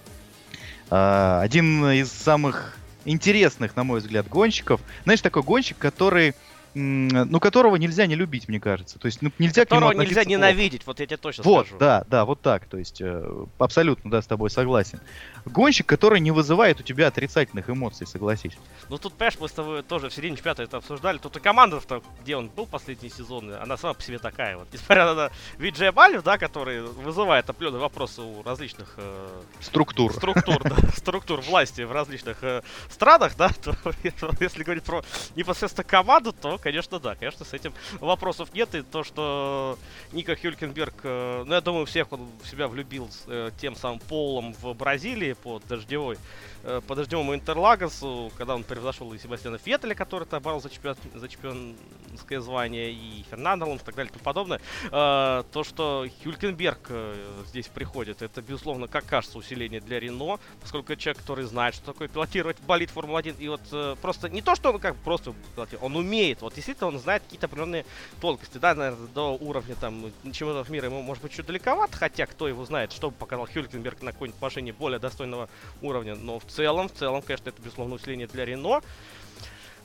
Э, 0.89 1.39
один 1.41 1.85
из 1.91 2.11
самых 2.11 2.77
интересных, 3.05 3.75
на 3.75 3.83
мой 3.83 3.99
взгляд, 3.99 4.27
гонщиков. 4.27 4.81
Знаешь, 5.03 5.21
такой 5.21 5.43
гонщик, 5.43 5.77
который 5.77 6.35
ну, 6.73 7.39
которого 7.39 7.75
нельзя 7.75 8.05
не 8.05 8.15
любить, 8.15 8.47
мне 8.47 8.59
кажется. 8.59 8.99
То 8.99 9.07
есть, 9.07 9.21
ну, 9.21 9.31
нельзя 9.39 9.65
которого 9.65 9.91
к 9.91 9.93
нему 9.93 10.03
нельзя 10.03 10.23
ненавидеть, 10.23 10.85
вот 10.85 10.99
я 10.99 11.05
тебе 11.05 11.17
точно 11.17 11.43
вот, 11.43 11.67
скажу. 11.67 11.79
да, 11.79 12.05
да, 12.07 12.25
вот 12.25 12.41
так. 12.41 12.65
То 12.65 12.77
есть, 12.77 13.01
э, 13.01 13.45
абсолютно, 13.57 14.09
да, 14.09 14.21
с 14.21 14.27
тобой 14.27 14.49
согласен. 14.49 14.99
Гонщик, 15.45 15.85
который 15.85 16.19
не 16.19 16.31
вызывает 16.31 16.79
у 16.79 16.83
тебя 16.83 17.07
отрицательных 17.07 17.69
эмоций, 17.69 18.05
согласись. 18.05 18.57
Ну, 18.89 18.97
тут, 18.97 19.13
понимаешь, 19.13 19.37
мы 19.39 19.49
с 19.49 19.51
тобой 19.51 19.83
тоже 19.83 20.09
в 20.09 20.13
середине 20.13 20.37
чемпионата 20.37 20.63
это 20.63 20.77
обсуждали. 20.77 21.17
Тут 21.17 21.37
и 21.37 21.39
команда, 21.39 21.81
где 22.21 22.35
он 22.35 22.49
был 22.49 22.65
последний 22.65 23.09
сезон, 23.09 23.53
она 23.53 23.77
сама 23.77 23.93
по 23.93 24.01
себе 24.01 24.19
такая 24.19 24.57
вот. 24.57 24.67
Несмотря 24.73 25.13
на 25.13 25.31
Виджея 25.57 25.91
Балев, 25.91 26.23
да, 26.23 26.37
который 26.37 26.81
вызывает 26.81 27.49
определенные 27.49 27.81
вопросы 27.81 28.21
у 28.21 28.43
различных... 28.43 28.93
Э, 28.97 29.41
структур. 29.59 30.13
Структур, 30.13 30.61
да, 30.63 30.77
структур 30.95 31.41
власти 31.41 31.81
в 31.81 31.91
различных 31.91 32.43
э, 32.43 32.61
странах, 32.89 33.35
да, 33.37 33.49
то 33.49 33.75
если 34.39 34.63
говорить 34.63 34.83
про 34.83 35.03
непосредственно 35.35 35.83
команду, 35.83 36.33
то 36.33 36.57
конечно, 36.57 36.99
да. 36.99 37.15
Конечно, 37.15 37.45
с 37.45 37.53
этим 37.53 37.73
вопросов 37.99 38.53
нет. 38.53 38.73
И 38.75 38.81
то, 38.81 39.03
что 39.03 39.77
Ника 40.11 40.35
Хюлькенберг, 40.35 40.95
э, 41.03 41.43
ну, 41.45 41.53
я 41.53 41.61
думаю, 41.61 41.85
всех 41.85 42.11
он 42.11 42.27
в 42.43 42.47
себя 42.47 42.67
влюбил 42.67 43.09
э, 43.27 43.51
тем 43.59 43.75
самым 43.75 43.99
Полом 43.99 44.53
в 44.61 44.73
Бразилии 44.73 45.30
под 45.33 45.65
дождевой 45.67 46.17
э, 46.63 46.81
по 46.87 46.95
дождевому 46.95 47.35
Интерлагосу, 47.35 48.31
когда 48.37 48.55
он 48.55 48.63
превзошел 48.63 49.11
и 49.13 49.17
Себастьяна 49.17 49.57
Феттеля, 49.57 49.95
который 49.95 50.25
то 50.25 50.39
боролся 50.39 50.67
за, 50.67 50.73
чемпион, 50.73 50.95
за 51.13 51.27
чемпионское 51.27 52.39
звание, 52.39 52.91
и 52.91 53.23
Фернандо 53.29 53.65
и 53.73 53.77
так 53.77 53.95
далее 53.95 54.09
и 54.09 54.13
тому 54.13 54.23
подобное. 54.23 54.61
Э, 54.91 55.43
то, 55.51 55.63
что 55.63 56.05
Хюлькенберг 56.23 56.87
э, 56.89 57.43
здесь 57.47 57.67
приходит, 57.67 58.21
это, 58.21 58.41
безусловно, 58.41 58.87
как 58.87 59.05
кажется, 59.05 59.37
усиление 59.37 59.81
для 59.81 59.99
Рено, 59.99 60.39
поскольку 60.61 60.95
человек, 60.95 61.21
который 61.21 61.45
знает, 61.45 61.75
что 61.75 61.85
такое 61.93 62.07
пилотировать 62.07 62.59
болит 62.61 62.89
Формула-1, 62.91 63.35
и 63.39 63.47
вот 63.47 63.61
э, 63.71 63.95
просто 64.01 64.29
не 64.29 64.41
то, 64.41 64.55
что 64.55 64.71
он 64.71 64.79
как 64.79 64.95
просто 64.97 65.33
он 65.81 65.95
умеет, 65.95 66.41
вот 66.41 66.53
действительно 66.55 66.87
он 66.87 66.99
знает 66.99 67.23
какие-то 67.23 67.47
определенные 67.47 67.85
тонкости, 68.19 68.57
да, 68.57 68.73
наверное, 68.75 69.07
до 69.07 69.37
уровня 69.37 69.75
там 69.75 70.11
чемпионов 70.23 70.69
мира 70.69 70.85
ему 70.85 71.01
может 71.01 71.23
быть 71.23 71.33
чуть 71.33 71.45
далековато, 71.45 71.97
хотя 71.97 72.25
кто 72.25 72.47
его 72.47 72.65
знает, 72.65 72.91
что 72.91 73.11
показал 73.11 73.47
Хюлькенберг 73.47 74.01
на 74.01 74.11
какой-нибудь 74.11 74.41
машине 74.41 74.73
более 74.73 74.99
достойного 75.21 75.49
уровня, 75.81 76.15
но 76.15 76.39
в 76.39 76.45
целом, 76.45 76.89
в 76.89 76.93
целом, 76.93 77.21
конечно, 77.21 77.49
это, 77.49 77.61
безусловно, 77.61 77.95
усиление 77.95 78.27
для 78.27 78.45
Рено. 78.45 78.81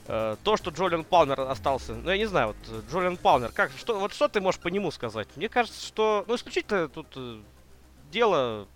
Э, 0.07 0.35
то, 0.43 0.57
что 0.57 0.71
Джолиан 0.71 1.03
Палмер 1.03 1.41
остался, 1.41 1.93
ну, 1.95 2.09
я 2.09 2.17
не 2.17 2.25
знаю, 2.25 2.47
вот 2.47 2.85
Джолиан 2.91 3.17
Палмер, 3.17 3.51
как, 3.53 3.71
что, 3.77 3.99
вот 3.99 4.13
что 4.13 4.27
ты 4.27 4.41
можешь 4.41 4.59
по 4.59 4.69
нему 4.69 4.91
сказать? 4.91 5.27
Мне 5.35 5.49
кажется, 5.49 5.85
что, 5.85 6.25
ну, 6.27 6.35
исключительно 6.35 6.87
тут 6.87 7.07
э, 7.15 7.37
дело... 8.11 8.67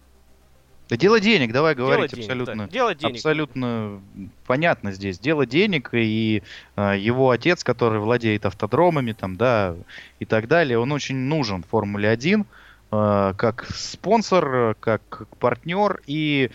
Да 0.89 0.97
дело 0.97 1.21
денег, 1.21 1.53
давай 1.53 1.73
говорить 1.73 2.11
дело 2.11 2.23
абсолютно. 2.23 2.53
Денег, 2.53 2.67
да. 2.67 2.73
Дело 2.73 2.95
денег. 2.95 3.15
Абсолютно 3.15 4.01
понятно 4.45 4.91
здесь. 4.91 5.19
Дело 5.19 5.45
денег, 5.45 5.89
и 5.93 6.43
э, 6.75 6.97
его 6.99 7.29
отец, 7.29 7.63
который 7.63 7.99
владеет 7.99 8.45
автодромами, 8.45 9.13
там, 9.13 9.37
да, 9.37 9.75
и 10.19 10.25
так 10.25 10.49
далее, 10.49 10.77
он 10.77 10.91
очень 10.91 11.15
нужен 11.15 11.63
в 11.63 11.67
Формуле 11.67 12.09
1 12.09 12.41
э, 12.41 12.45
как 12.91 13.65
спонсор, 13.73 14.75
как 14.79 15.23
партнер, 15.39 16.01
и 16.07 16.51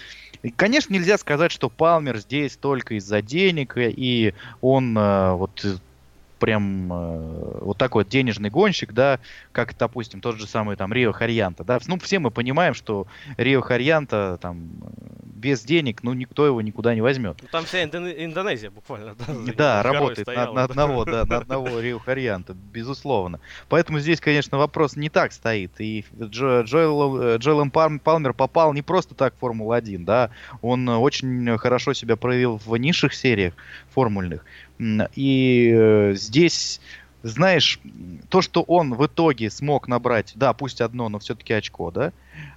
Конечно, 0.54 0.94
нельзя 0.94 1.18
сказать, 1.18 1.50
что 1.50 1.68
Палмер 1.68 2.18
здесь 2.18 2.56
только 2.56 2.94
из-за 2.94 3.22
денег, 3.22 3.74
и 3.76 4.34
он 4.60 4.96
э, 4.96 5.32
вот 5.32 5.64
прям 6.38 6.92
э, 6.92 7.58
вот 7.62 7.78
такой 7.78 8.04
вот 8.04 8.10
денежный 8.10 8.50
гонщик, 8.50 8.92
да, 8.92 9.18
как, 9.52 9.76
допустим, 9.76 10.20
тот 10.20 10.36
же 10.36 10.46
самый 10.46 10.76
там 10.76 10.92
Рио 10.92 11.12
Харьянта, 11.12 11.64
да. 11.64 11.78
Ну, 11.86 11.98
все 11.98 12.18
мы 12.18 12.30
понимаем, 12.30 12.74
что 12.74 13.06
Рио 13.36 13.62
Харьянта 13.62 14.38
там 14.40 14.70
без 15.46 15.62
денег, 15.62 16.02
ну, 16.02 16.12
никто 16.12 16.44
его 16.44 16.60
никуда 16.60 16.92
не 16.92 17.00
возьмет. 17.00 17.38
Ну, 17.40 17.48
там 17.52 17.64
вся 17.66 17.84
Индонезия 17.84 18.68
буквально, 18.68 19.14
да? 19.14 19.52
Да, 19.56 19.82
работает 19.84 20.26
на, 20.26 20.50
на 20.50 20.64
одного, 20.64 21.04
да, 21.04 21.24
на 21.24 21.36
одного 21.36 21.78
Рио 21.80 22.00
Харьянта, 22.00 22.54
безусловно. 22.54 23.38
Поэтому 23.68 24.00
здесь, 24.00 24.20
конечно, 24.20 24.58
вопрос 24.58 24.96
не 24.96 25.08
так 25.08 25.32
стоит. 25.32 25.70
И 25.78 26.04
Джо, 26.20 26.62
Джоэл, 26.62 27.20
э, 27.20 27.36
Джоэлем 27.38 27.70
Палмер 27.70 28.32
попал 28.32 28.72
не 28.72 28.82
просто 28.82 29.14
так 29.14 29.34
в 29.36 29.38
Формулу-1, 29.38 30.04
да, 30.04 30.30
он 30.62 30.88
очень 30.88 31.56
хорошо 31.58 31.94
себя 31.94 32.16
проявил 32.16 32.60
в 32.66 32.76
низших 32.76 33.14
сериях 33.14 33.54
формульных. 33.94 34.44
И 35.14 35.72
э, 35.72 36.14
здесь 36.14 36.80
знаешь, 37.22 37.80
то, 38.28 38.42
что 38.42 38.62
он 38.62 38.94
в 38.94 39.06
итоге 39.06 39.50
смог 39.50 39.86
набрать, 39.86 40.32
да, 40.34 40.52
пусть 40.52 40.80
одно, 40.80 41.08
но 41.08 41.18
все-таки 41.18 41.52
очко, 41.52 41.92
да, 41.92 42.12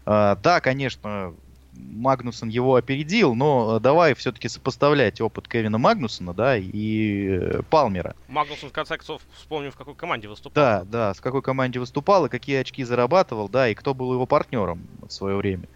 э, 0.05 0.36
да, 0.41 0.60
конечно, 0.60 1.34
Магнусон 1.79 2.50
его 2.50 2.75
опередил, 2.75 3.36
но 3.36 3.77
э, 3.77 3.79
давай 3.79 4.13
все-таки 4.13 4.48
сопоставлять 4.48 5.21
опыт 5.21 5.48
Кевина 5.48 5.77
Магнусона, 5.77 6.33
да, 6.33 6.57
и 6.57 7.27
э, 7.29 7.62
Палмера. 7.69 8.15
Магнусон, 8.27 8.69
в 8.69 8.74
конце 8.74 8.98
концов, 8.98 9.21
вспомним, 9.33 9.71
в 9.71 9.75
какой 9.75 9.95
команде 9.95 10.27
выступал. 10.27 10.53
Да, 10.53 10.83
да, 10.86 11.13
с 11.13 11.19
какой 11.19 11.41
команде 11.41 11.79
выступал, 11.79 12.25
и 12.25 12.29
какие 12.29 12.57
очки 12.57 12.83
зарабатывал, 12.83 13.50
да, 13.50 13.69
и 13.69 13.75
кто 13.75 13.93
был 13.93 14.13
его 14.13 14.25
партнером 14.25 14.88
в 15.01 15.09
свое 15.09 15.36
время. 15.36 15.67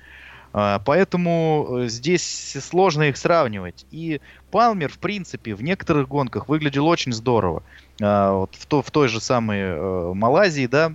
А, 0.54 0.80
поэтому 0.80 1.68
э, 1.70 1.88
здесь 1.88 2.58
сложно 2.62 3.04
их 3.04 3.18
сравнивать. 3.18 3.86
И 3.92 4.22
Палмер, 4.52 4.92
в 4.92 5.00
принципе, 5.00 5.56
в 5.56 5.64
некоторых 5.64 6.08
гонках 6.08 6.48
выглядел 6.48 6.88
очень 6.88 7.12
здорово. 7.12 7.64
А, 8.02 8.34
вот 8.34 8.56
в, 8.56 8.66
то, 8.66 8.82
в 8.82 8.92
той 8.92 9.08
же 9.08 9.20
самой 9.20 10.14
Малайзии, 10.14 10.68
да, 10.68 10.94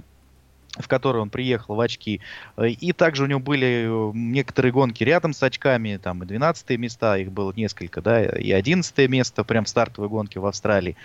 в 0.77 0.87
который 0.87 1.21
он 1.21 1.31
приехал 1.31 1.75
в 1.75 1.81
очки. 1.81 2.21
Э, 2.57 2.69
и 2.69 2.93
также 2.93 3.25
у 3.25 3.27
него 3.27 3.41
были 3.41 3.87
э, 3.87 4.13
некоторые 4.15 4.73
гонки 4.73 5.03
рядом 5.05 5.33
с 5.33 5.43
очками, 5.43 5.99
там 6.03 6.23
и 6.23 6.27
12 6.27 6.71
места, 6.79 7.17
их 7.17 7.33
было 7.33 7.53
несколько, 7.57 8.01
да, 8.01 8.25
и 8.25 8.51
11 8.51 9.09
место 9.09 9.45
прям 9.45 9.65
в 9.65 9.69
стартовой 9.69 10.09
гонке 10.09 10.41
в 10.41 10.47
Австралии. 10.47 10.97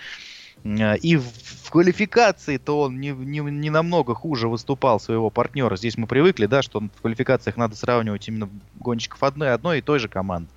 Э, 0.64 0.96
и 0.98 1.16
в 1.16 1.70
квалификации-то 1.70 2.80
он 2.80 3.00
не, 3.00 3.10
не, 3.10 3.40
не 3.40 3.70
намного 3.70 4.14
хуже 4.14 4.48
выступал 4.48 5.00
своего 5.00 5.30
партнера. 5.30 5.76
Здесь 5.76 5.96
мы 5.96 6.06
привыкли, 6.06 6.46
да, 6.46 6.62
что 6.62 6.80
в 6.80 7.00
квалификациях 7.00 7.56
надо 7.56 7.76
сравнивать 7.76 8.28
именно 8.28 8.48
гонщиков 8.78 9.22
одной, 9.22 9.52
одной 9.52 9.78
и 9.78 9.82
той 9.82 9.98
же 9.98 10.08
команды. 10.08 10.48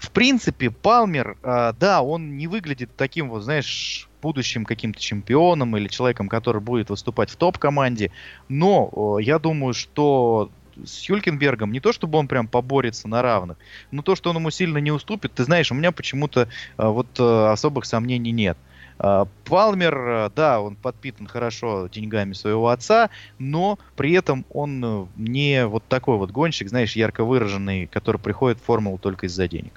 В 0.00 0.10
принципе, 0.10 0.70
Палмер, 0.70 1.36
да, 1.42 2.02
он 2.02 2.36
не 2.36 2.46
выглядит 2.46 2.90
таким 2.96 3.28
вот, 3.28 3.42
знаешь, 3.42 4.08
будущим 4.22 4.64
каким-то 4.64 5.00
чемпионом 5.00 5.76
или 5.76 5.88
человеком, 5.88 6.28
который 6.28 6.60
будет 6.60 6.90
выступать 6.90 7.30
в 7.30 7.36
топ-команде. 7.36 8.10
Но 8.48 9.18
я 9.20 9.38
думаю, 9.38 9.74
что 9.74 10.50
с 10.84 11.06
Хюлькенбергом 11.06 11.72
не 11.72 11.80
то, 11.80 11.92
чтобы 11.92 12.18
он 12.18 12.28
прям 12.28 12.48
поборется 12.48 13.08
на 13.08 13.22
равных, 13.22 13.56
но 13.90 14.02
то, 14.02 14.16
что 14.16 14.30
он 14.30 14.36
ему 14.36 14.50
сильно 14.50 14.78
не 14.78 14.90
уступит, 14.90 15.32
ты 15.32 15.44
знаешь, 15.44 15.70
у 15.70 15.74
меня 15.74 15.92
почему-то 15.92 16.48
а, 16.76 16.88
вот 16.90 17.08
а, 17.18 17.52
особых 17.52 17.84
сомнений 17.84 18.32
нет. 18.32 18.56
А, 18.98 19.26
Палмер, 19.44 20.30
да, 20.34 20.60
он 20.60 20.76
подпитан 20.76 21.26
хорошо 21.26 21.88
деньгами 21.88 22.32
своего 22.32 22.68
отца, 22.68 23.10
но 23.38 23.78
при 23.96 24.12
этом 24.12 24.44
он 24.50 25.08
не 25.16 25.66
вот 25.66 25.84
такой 25.88 26.16
вот 26.16 26.30
гонщик, 26.30 26.68
знаешь, 26.68 26.96
ярко 26.96 27.24
выраженный, 27.24 27.86
который 27.86 28.20
приходит 28.20 28.58
в 28.58 28.64
формулу 28.64 28.98
только 28.98 29.26
из-за 29.26 29.48
денег. 29.48 29.72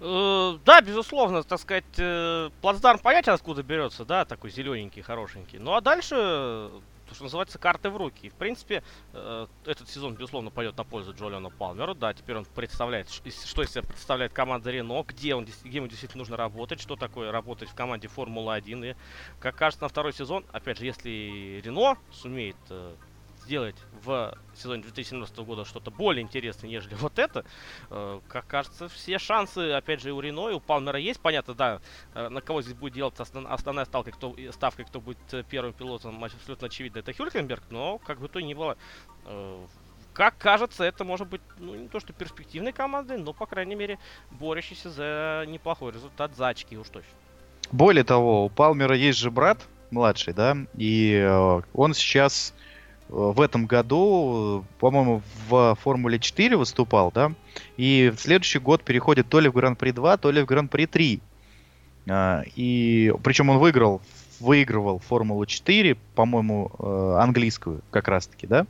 Э, 0.00 0.58
да, 0.64 0.80
безусловно, 0.80 1.42
так 1.42 1.60
сказать, 1.60 1.84
э, 1.98 2.50
плацдарм 2.62 2.98
понятен, 2.98 3.32
откуда 3.32 3.62
берется, 3.62 4.04
да, 4.06 4.24
такой 4.24 4.50
зелененький, 4.50 5.02
хорошенький. 5.02 5.58
Ну 5.58 5.74
а 5.74 5.82
дальше, 5.82 6.70
то, 7.06 7.14
что 7.14 7.24
называется, 7.24 7.58
карты 7.58 7.90
в 7.90 7.98
руки. 7.98 8.28
И, 8.28 8.30
в 8.30 8.34
принципе, 8.34 8.82
э, 9.12 9.46
этот 9.66 9.90
сезон, 9.90 10.14
безусловно, 10.14 10.50
пойдет 10.50 10.78
на 10.78 10.84
пользу 10.84 11.12
Джолиану 11.12 11.50
Палмеру. 11.50 11.94
Да, 11.94 12.14
теперь 12.14 12.38
он 12.38 12.46
представляет, 12.46 13.10
что 13.10 13.28
из 13.62 13.70
себя 13.70 13.82
представляет 13.82 14.32
команда 14.32 14.70
Рено, 14.70 15.04
где, 15.06 15.34
он, 15.34 15.44
где 15.44 15.76
ему 15.76 15.86
действительно 15.86 16.20
нужно 16.20 16.38
работать, 16.38 16.80
что 16.80 16.96
такое 16.96 17.30
работать 17.30 17.68
в 17.68 17.74
команде 17.74 18.08
Формула-1. 18.08 18.92
И, 18.92 18.96
как 19.38 19.56
кажется, 19.56 19.84
на 19.84 19.88
второй 19.88 20.14
сезон, 20.14 20.46
опять 20.50 20.78
же, 20.78 20.86
если 20.86 21.60
Рено 21.62 21.98
сумеет 22.10 22.56
сделать 23.50 23.74
в 24.04 24.32
сезоне 24.54 24.82
2017 24.82 25.36
года 25.38 25.64
что-то 25.64 25.90
более 25.90 26.22
интересное, 26.22 26.70
нежели 26.70 26.94
вот 26.94 27.18
это, 27.18 27.44
э, 27.90 28.20
как 28.28 28.46
кажется, 28.46 28.88
все 28.88 29.18
шансы, 29.18 29.72
опять 29.72 30.00
же, 30.00 30.12
у 30.12 30.20
Рено, 30.20 30.50
и 30.50 30.54
у 30.54 30.60
Палмера 30.60 31.00
есть. 31.00 31.18
Понятно, 31.18 31.54
да, 31.54 31.80
э, 32.14 32.28
на 32.28 32.40
кого 32.42 32.62
здесь 32.62 32.74
будет 32.74 32.92
делать 32.92 33.18
основ, 33.18 33.44
основная 33.50 33.86
ставка, 33.86 34.12
кто, 34.12 34.36
ставка, 34.52 34.84
кто 34.84 35.00
будет 35.00 35.18
э, 35.32 35.42
первым 35.42 35.72
пилотом, 35.72 36.22
абсолютно 36.22 36.68
очевидно, 36.68 37.00
это 37.00 37.12
Хюлькенберг, 37.12 37.64
но, 37.70 37.98
как 37.98 38.20
бы 38.20 38.28
то 38.28 38.38
ни 38.38 38.54
было, 38.54 38.76
э, 39.26 39.66
как 40.12 40.38
кажется, 40.38 40.84
это 40.84 41.02
может 41.02 41.26
быть, 41.26 41.42
ну, 41.58 41.74
не 41.74 41.88
то 41.88 41.98
что 41.98 42.12
перспективной 42.12 42.72
командой, 42.72 43.18
но, 43.18 43.32
по 43.32 43.46
крайней 43.46 43.74
мере, 43.74 43.98
борющейся 44.30 44.90
за 44.90 45.44
неплохой 45.48 45.90
результат, 45.90 46.36
за 46.36 46.48
очки 46.48 46.78
уж 46.78 46.88
точно. 46.88 47.10
Более 47.72 48.04
того, 48.04 48.44
у 48.44 48.48
Палмера 48.48 48.94
есть 48.94 49.18
же 49.18 49.32
брат 49.32 49.58
младший, 49.90 50.34
да, 50.34 50.56
и 50.76 51.14
э, 51.14 51.62
он 51.74 51.94
сейчас 51.94 52.54
в 53.10 53.40
этом 53.40 53.66
году, 53.66 54.64
по-моему, 54.78 55.22
в 55.48 55.76
Формуле 55.82 56.18
4 56.18 56.56
выступал, 56.56 57.10
да, 57.12 57.32
и 57.76 58.12
в 58.14 58.20
следующий 58.20 58.60
год 58.60 58.84
переходит 58.84 59.28
то 59.28 59.40
ли 59.40 59.48
в 59.48 59.52
Гран-при 59.52 59.90
2, 59.90 60.16
то 60.16 60.30
ли 60.30 60.42
в 60.42 60.46
Гран-при 60.46 60.86
3. 60.86 61.20
А, 62.08 62.42
и 62.54 63.12
причем 63.24 63.50
он 63.50 63.58
выиграл, 63.58 64.00
выигрывал 64.38 65.00
Формулу 65.00 65.44
4, 65.44 65.96
по-моему, 66.14 66.70
э, 66.78 67.16
английскую 67.20 67.82
как 67.90 68.06
раз-таки, 68.06 68.46
да. 68.46 68.66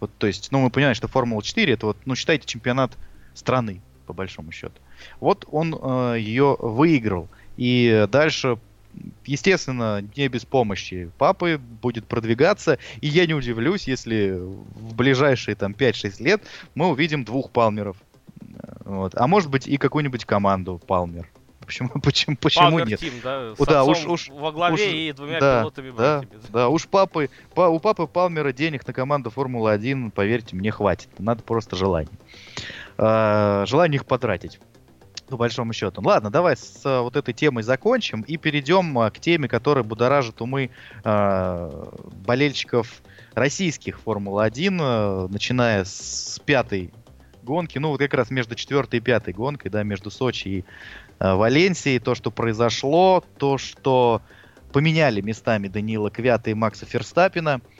Вот, 0.00 0.10
то 0.18 0.26
есть, 0.26 0.50
ну, 0.50 0.60
мы 0.60 0.70
понимаем, 0.70 0.96
что 0.96 1.06
Формула 1.06 1.42
4 1.42 1.72
это 1.72 1.86
вот, 1.86 1.96
ну, 2.04 2.16
считайте, 2.16 2.46
чемпионат 2.46 2.92
страны, 3.32 3.80
по 4.06 4.12
большому 4.12 4.50
счету. 4.50 4.74
Вот 5.20 5.46
он 5.50 5.74
э, 5.74 6.16
ее 6.18 6.56
выиграл. 6.58 7.28
И 7.56 8.06
дальше 8.10 8.58
естественно, 9.24 10.04
не 10.16 10.28
без 10.28 10.44
помощи 10.44 11.10
папы 11.18 11.58
будет 11.58 12.06
продвигаться. 12.06 12.78
И 13.00 13.08
я 13.08 13.26
не 13.26 13.34
удивлюсь, 13.34 13.86
если 13.86 14.32
в 14.38 14.94
ближайшие 14.94 15.54
там 15.54 15.72
5-6 15.72 16.22
лет 16.22 16.42
мы 16.74 16.88
увидим 16.88 17.24
двух 17.24 17.50
палмеров. 17.50 17.96
Вот. 18.84 19.14
А 19.16 19.26
может 19.26 19.50
быть 19.50 19.66
и 19.66 19.76
какую-нибудь 19.76 20.24
команду 20.24 20.80
палмер. 20.86 21.28
Почему, 21.64 21.88
почему, 21.88 22.36
почему 22.36 22.78
нет? 22.80 23.02
Team, 23.02 23.22
да, 23.22 23.54
О, 23.56 23.64
да, 23.64 23.84
уж, 23.84 24.04
уж, 24.04 24.28
во 24.28 24.52
главе 24.52 24.74
уж, 24.74 24.80
и 24.80 25.12
двумя 25.16 25.40
да, 25.40 25.60
пилотами 25.60 25.92
да, 25.96 26.22
да, 26.50 26.68
уж 26.68 26.86
папы, 26.86 27.30
па, 27.54 27.70
у 27.70 27.80
папы 27.80 28.06
Палмера 28.06 28.52
денег 28.52 28.86
на 28.86 28.92
команду 28.92 29.30
Формулы-1, 29.30 30.10
поверьте, 30.10 30.56
мне 30.56 30.70
хватит. 30.70 31.08
Надо 31.18 31.42
просто 31.42 31.74
желание. 31.74 32.12
А, 32.98 33.64
желание 33.64 33.96
их 33.96 34.04
потратить 34.04 34.60
по 35.34 35.38
большому 35.38 35.72
счету. 35.72 36.00
Ладно, 36.00 36.30
давай 36.30 36.56
с 36.56 36.80
а, 36.84 37.02
вот 37.02 37.16
этой 37.16 37.34
темой 37.34 37.64
закончим 37.64 38.20
и 38.20 38.36
перейдем 38.36 38.96
а, 39.00 39.10
к 39.10 39.18
теме, 39.18 39.48
которая 39.48 39.82
будоражит 39.82 40.40
умы 40.40 40.70
э, 41.02 41.84
болельщиков 42.24 43.02
российских 43.34 43.98
Формулы-1, 43.98 44.78
э, 44.80 45.28
начиная 45.32 45.84
с 45.84 46.40
пятой 46.46 46.94
гонки, 47.42 47.78
ну 47.78 47.88
вот 47.88 47.98
как 47.98 48.14
раз 48.14 48.30
между 48.30 48.54
четвертой 48.54 49.00
и 49.00 49.02
пятой 49.02 49.34
гонкой, 49.34 49.72
да, 49.72 49.82
между 49.82 50.12
Сочи 50.12 50.48
и 50.48 50.64
э, 51.18 51.34
Валенсией, 51.34 51.98
то, 51.98 52.14
что 52.14 52.30
произошло, 52.30 53.24
то, 53.36 53.58
что 53.58 54.22
поменяли 54.72 55.20
местами 55.20 55.66
Данила 55.66 56.10
Квята 56.10 56.50
и 56.50 56.54
Макса 56.54 56.86
Ферстаппина– 56.86 57.60
Э, 57.70 57.73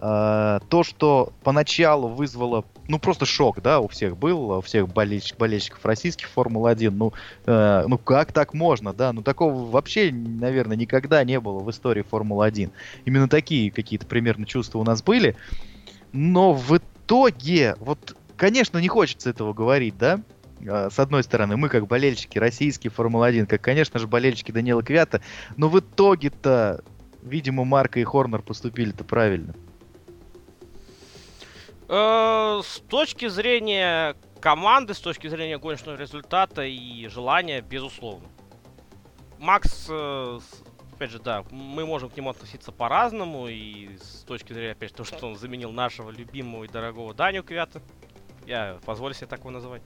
то, 0.00 0.82
что 0.82 1.34
поначалу 1.42 2.08
вызвало, 2.08 2.64
ну, 2.88 2.98
просто 2.98 3.26
шок, 3.26 3.60
да, 3.60 3.80
у 3.80 3.88
всех 3.88 4.16
был, 4.16 4.50
у 4.50 4.60
всех 4.62 4.88
болельщик, 4.88 5.36
болельщиков 5.36 5.84
российских 5.84 6.26
Формулы-1, 6.28 6.90
ну, 6.90 7.12
э, 7.44 7.84
ну, 7.86 7.98
как 7.98 8.32
так 8.32 8.54
можно, 8.54 8.94
да, 8.94 9.12
ну, 9.12 9.22
такого 9.22 9.70
вообще, 9.70 10.10
наверное, 10.10 10.78
никогда 10.78 11.22
не 11.22 11.38
было 11.38 11.58
в 11.58 11.70
истории 11.70 12.02
Формулы-1. 12.02 12.70
Именно 13.04 13.28
такие 13.28 13.70
какие-то 13.70 14.06
примерно 14.06 14.46
чувства 14.46 14.78
у 14.78 14.84
нас 14.84 15.02
были, 15.02 15.36
но 16.12 16.54
в 16.54 16.78
итоге, 16.78 17.76
вот, 17.78 18.16
конечно, 18.38 18.78
не 18.78 18.88
хочется 18.88 19.28
этого 19.28 19.52
говорить, 19.52 19.98
да, 19.98 20.22
э, 20.60 20.88
с 20.90 20.98
одной 20.98 21.24
стороны, 21.24 21.58
мы 21.58 21.68
как 21.68 21.86
болельщики 21.86 22.38
российские 22.38 22.90
Формулы-1, 22.90 23.44
как, 23.44 23.60
конечно 23.60 24.00
же, 24.00 24.06
болельщики 24.06 24.50
Данила 24.50 24.82
Квята, 24.82 25.20
но 25.58 25.68
в 25.68 25.78
итоге-то, 25.78 26.82
видимо, 27.22 27.66
Марка 27.66 28.00
и 28.00 28.04
Хорнер 28.04 28.40
поступили-то 28.40 29.04
правильно. 29.04 29.54
Э, 31.92 32.60
с 32.62 32.78
точки 32.88 33.26
зрения 33.26 34.14
команды, 34.40 34.94
с 34.94 35.00
точки 35.00 35.26
зрения 35.26 35.58
гоночного 35.58 35.96
результата 35.96 36.62
и 36.62 37.08
желания, 37.08 37.62
безусловно. 37.62 38.28
Макс, 39.40 39.88
э, 39.90 40.38
опять 40.94 41.10
же, 41.10 41.18
да, 41.18 41.44
мы 41.50 41.84
можем 41.84 42.08
к 42.08 42.16
нему 42.16 42.30
относиться 42.30 42.70
по-разному, 42.70 43.48
и 43.48 43.96
с 43.96 44.22
точки 44.22 44.52
зрения, 44.52 44.72
опять 44.72 44.90
же, 44.90 44.94
того, 44.94 45.04
что 45.04 45.26
он 45.26 45.36
заменил 45.36 45.72
нашего 45.72 46.10
любимого 46.10 46.62
и 46.62 46.68
дорогого 46.68 47.12
Даню 47.12 47.42
Квята, 47.42 47.82
я 48.46 48.78
позволю 48.86 49.14
себе 49.14 49.26
так 49.26 49.40
его 49.40 49.50
называть. 49.50 49.82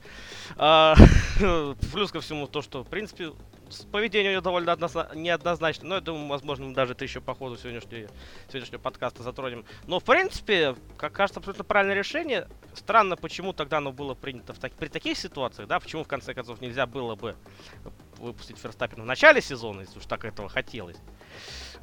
А, 0.57 0.93
плюс 1.91 2.11
ко 2.11 2.21
всему 2.21 2.45
то, 2.45 2.61
что, 2.61 2.83
в 2.83 2.87
принципе, 2.87 3.31
поведение 3.91 4.31
у 4.31 4.33
него 4.33 4.41
довольно 4.41 4.71
однозна- 4.71 5.15
неоднозначно. 5.15 5.87
Но 5.87 5.95
я 5.95 6.01
думаю, 6.01 6.27
возможно, 6.27 6.65
мы 6.65 6.73
даже 6.73 6.93
это 6.93 7.03
еще 7.03 7.21
по 7.21 7.33
ходу 7.33 7.57
сегодняшнего, 7.57 8.09
сегодняшнего 8.47 8.79
подкаста 8.79 9.23
затронем. 9.23 9.65
Но, 9.87 9.99
в 9.99 10.03
принципе, 10.03 10.75
как 10.97 11.13
кажется, 11.13 11.39
абсолютно 11.39 11.63
правильное 11.63 11.95
решение. 11.95 12.47
Странно, 12.73 13.15
почему 13.15 13.53
тогда 13.53 13.77
оно 13.77 13.91
было 13.91 14.13
принято 14.13 14.53
в 14.53 14.59
так- 14.59 14.73
при 14.73 14.87
таких 14.87 15.17
ситуациях, 15.17 15.67
да, 15.67 15.79
почему, 15.79 16.03
в 16.03 16.07
конце 16.07 16.33
концов, 16.33 16.61
нельзя 16.61 16.85
было 16.85 17.15
бы 17.15 17.35
выпустить 18.17 18.57
Ферстаппина 18.57 19.03
в 19.03 19.05
начале 19.05 19.41
сезона, 19.41 19.81
если 19.81 19.99
уж 19.99 20.05
так 20.05 20.25
этого 20.25 20.49
хотелось. 20.49 20.97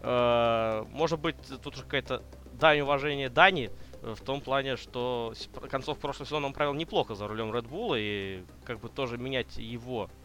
Э, 0.01 0.85
может 0.91 1.21
быть, 1.21 1.37
тут 1.63 1.75
уже 1.75 1.85
какая-то 1.85 2.23
дань 2.53 2.81
уважения 2.81 3.29
Дани, 3.29 3.71
в 4.03 4.21
том 4.21 4.41
плане, 4.41 4.77
что 4.77 5.33
концов 5.71 5.99
прошлого 5.99 6.27
сезона 6.27 6.47
он 6.47 6.53
провел 6.53 6.75
неплохо 6.75 7.15
за 7.15 7.29
рулем 7.29 7.53
Red 7.53 7.69
Bull, 7.69 7.95
и 7.97 8.45
как 8.65 8.81
бы 8.81 8.89
тоже 8.89 9.17
менять 9.17 9.57
его 9.57 10.09
Э, 10.09 10.22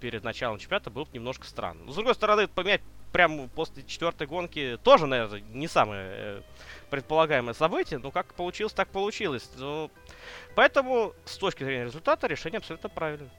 перед 0.00 0.24
началом 0.24 0.58
чемпионата 0.58 0.90
было 0.90 1.04
бы 1.04 1.10
немножко 1.12 1.46
странно. 1.46 1.84
Но, 1.84 1.92
с 1.92 1.94
другой 1.94 2.14
стороны, 2.14 2.48
поменять 2.48 2.80
прям 3.12 3.48
после 3.48 3.82
четвертой 3.84 4.26
гонки 4.26 4.78
тоже, 4.82 5.06
наверное, 5.06 5.42
не 5.52 5.68
самое 5.68 6.02
э, 6.06 6.42
предполагаемое 6.90 7.54
событие, 7.54 7.98
но 7.98 8.10
как 8.10 8.34
получилось, 8.34 8.72
так 8.72 8.88
получилось. 8.88 9.48
Но... 9.58 9.90
Поэтому, 10.54 11.12
с 11.24 11.36
точки 11.36 11.64
зрения 11.64 11.84
результата, 11.84 12.26
решение 12.26 12.58
абсолютно 12.58 12.88
правильное. 12.88 13.30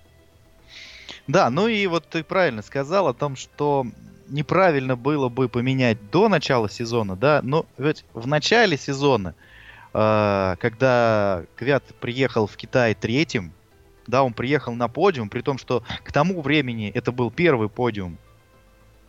Да, 1.27 1.49
ну 1.49 1.67
и 1.67 1.85
вот 1.87 2.07
ты 2.07 2.23
правильно 2.23 2.61
сказал 2.61 3.07
о 3.07 3.13
том, 3.13 3.35
что 3.35 3.85
неправильно 4.27 4.95
было 4.95 5.29
бы 5.29 5.49
поменять 5.49 6.09
до 6.09 6.29
начала 6.29 6.69
сезона, 6.69 7.15
да, 7.15 7.41
но 7.43 7.65
ведь 7.77 8.05
в 8.13 8.27
начале 8.27 8.77
сезона, 8.77 9.35
э, 9.93 10.55
когда 10.59 11.43
Квят 11.55 11.83
приехал 11.99 12.47
в 12.47 12.55
Китай 12.55 12.95
третьим, 12.95 13.53
да, 14.07 14.23
он 14.23 14.33
приехал 14.33 14.73
на 14.73 14.87
подиум, 14.87 15.29
при 15.29 15.41
том, 15.41 15.57
что 15.57 15.83
к 16.03 16.11
тому 16.11 16.41
времени 16.41 16.91
это 16.93 17.11
был 17.11 17.31
первый 17.31 17.69
подиум, 17.69 18.17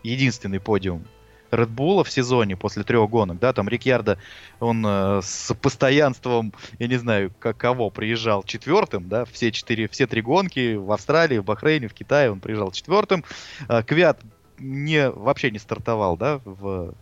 единственный 0.02 0.61
подиум 0.61 1.05
Bull 1.52 2.02
в 2.05 2.11
сезоне 2.11 2.57
после 2.57 2.83
трех 2.83 3.09
гонок, 3.11 3.38
да, 3.38 3.52
там 3.52 3.68
Рикьярдо, 3.68 4.18
он 4.61 4.85
э, 4.87 5.20
с 5.22 5.55
постоянством, 5.55 6.52
я 6.78 6.88
не 6.88 6.96
знаю, 6.96 7.33
каково, 7.38 7.90
приезжал 7.90 8.42
четвертым, 8.42 9.09
да, 9.09 9.24
все 9.26 9.52
четыре, 9.52 9.88
все 9.88 10.07
три 10.07 10.22
гонки 10.22 10.74
в 10.74 10.90
Австралии, 10.92 11.38
в 11.38 11.44
Бахрейне, 11.44 11.88
в 11.88 11.94
Китае 11.94 12.31
он 12.31 12.40
приезжал 12.40 12.72
четвертым. 12.72 13.24
Э, 13.68 13.83
Квят 13.83 14.20
не, 14.59 15.11
вообще 15.11 15.50
не 15.50 15.59
стартовал, 15.59 16.16
да, 16.16 16.40
в... 16.44 16.94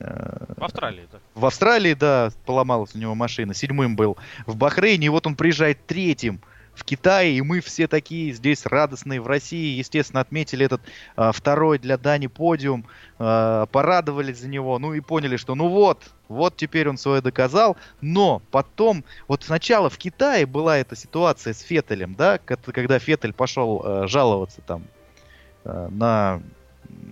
Э, 0.00 0.54
в 0.56 0.64
Австралии, 0.64 1.06
да. 1.12 1.18
В 1.34 1.44
Австралии, 1.44 1.94
да, 1.94 2.30
поломалась 2.46 2.94
у 2.94 2.98
него 2.98 3.14
машина. 3.14 3.52
Седьмым 3.52 3.96
был 3.96 4.16
в 4.46 4.56
Бахрейне, 4.56 5.06
и 5.06 5.10
вот 5.10 5.26
он 5.26 5.36
приезжает 5.36 5.86
третьим 5.86 6.40
в 6.76 6.84
Китае, 6.84 7.32
и 7.32 7.42
мы 7.42 7.60
все 7.60 7.88
такие 7.88 8.32
здесь 8.32 8.66
радостные 8.66 9.20
в 9.20 9.26
России, 9.26 9.78
естественно, 9.78 10.20
отметили 10.20 10.66
этот 10.66 10.82
а, 11.16 11.32
второй 11.32 11.78
для 11.78 11.96
Дани 11.96 12.26
подиум, 12.26 12.84
а, 13.18 13.64
порадовались 13.66 14.40
за 14.40 14.48
него, 14.48 14.78
ну 14.78 14.92
и 14.92 15.00
поняли, 15.00 15.38
что 15.38 15.54
ну 15.54 15.68
вот, 15.68 16.02
вот 16.28 16.54
теперь 16.56 16.88
он 16.88 16.98
свое 16.98 17.22
доказал, 17.22 17.78
но 18.02 18.42
потом, 18.50 19.04
вот 19.26 19.42
сначала 19.42 19.88
в 19.88 19.96
Китае 19.96 20.44
была 20.44 20.76
эта 20.76 20.94
ситуация 20.94 21.54
с 21.54 21.62
Феттелем, 21.62 22.14
да, 22.14 22.38
когда 22.38 22.98
Феттель 22.98 23.32
пошел 23.32 23.82
а, 23.82 24.06
жаловаться 24.06 24.60
там 24.60 24.84
а, 25.64 25.88
на 25.88 26.42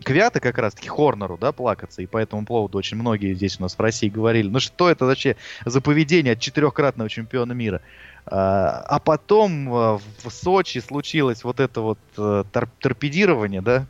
Квята 0.03 0.41
как 0.41 0.59
раз-таки 0.59 0.89
Хорнеру, 0.89 1.37
да, 1.39 1.53
плакаться, 1.53 2.03
и 2.03 2.07
по 2.07 2.19
этому 2.19 2.45
поводу 2.47 2.79
очень 2.79 2.97
многие 2.97 3.35
здесь 3.35 3.59
у 3.59 3.63
нас 3.63 3.75
в 3.75 3.81
России 3.81 4.09
говорили, 4.09 4.49
ну 4.49 4.61
что 4.61 4.91
это 4.91 5.05
вообще 5.05 5.37
за 5.65 5.81
поведение 5.81 6.33
от 6.33 6.41
четырехкратного 6.41 7.09
чемпиона 7.09 7.53
мира. 7.53 7.81
А, 8.27 8.85
а 8.89 8.99
потом 9.01 9.73
а, 9.73 9.99
в 9.99 10.31
Сочи 10.31 10.79
случилось 10.79 11.45
вот 11.45 11.61
это 11.61 11.83
вот 11.83 11.99
э, 12.17 12.45
тор 12.51 12.69
торпедирование, 12.81 13.61
да, 13.61 13.87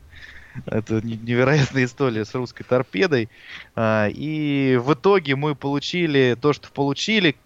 это 0.67 1.01
невероятная 1.03 1.85
история 1.85 2.25
с 2.25 2.35
русской 2.35 2.65
торпедой. 2.65 3.29
А, 3.77 4.09
и 4.09 4.79
в 4.83 4.95
итоге 4.95 5.37
мы 5.37 5.55
получили 5.55 6.37
то, 6.41 6.53
что 6.53 6.71
получили. 6.71 7.37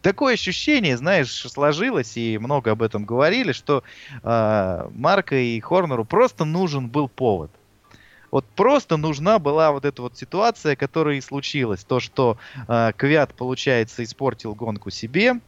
Такое 0.00 0.34
ощущение, 0.34 0.96
знаешь, 0.96 1.28
сложилось, 1.28 2.16
и 2.16 2.38
много 2.38 2.70
об 2.70 2.82
этом 2.82 3.04
говорили, 3.04 3.50
что 3.50 3.82
Марка 4.22 5.34
и 5.34 5.58
Хорнеру 5.58 6.04
просто 6.04 6.44
нужен 6.44 6.86
был 6.88 7.08
повод. 7.08 7.50
Вот 8.30 8.44
просто 8.44 8.96
нужна 8.96 9.38
была 9.38 9.72
вот 9.72 9.84
эта 9.84 10.02
вот 10.02 10.16
ситуация, 10.16 10.76
которая 10.76 11.16
и 11.16 11.20
случилась. 11.20 11.84
То, 11.84 12.00
что 12.00 12.38
э, 12.66 12.92
Квят, 12.96 13.34
получается, 13.34 14.04
испортил 14.04 14.54
гонку 14.54 14.90
себе, 14.90 15.40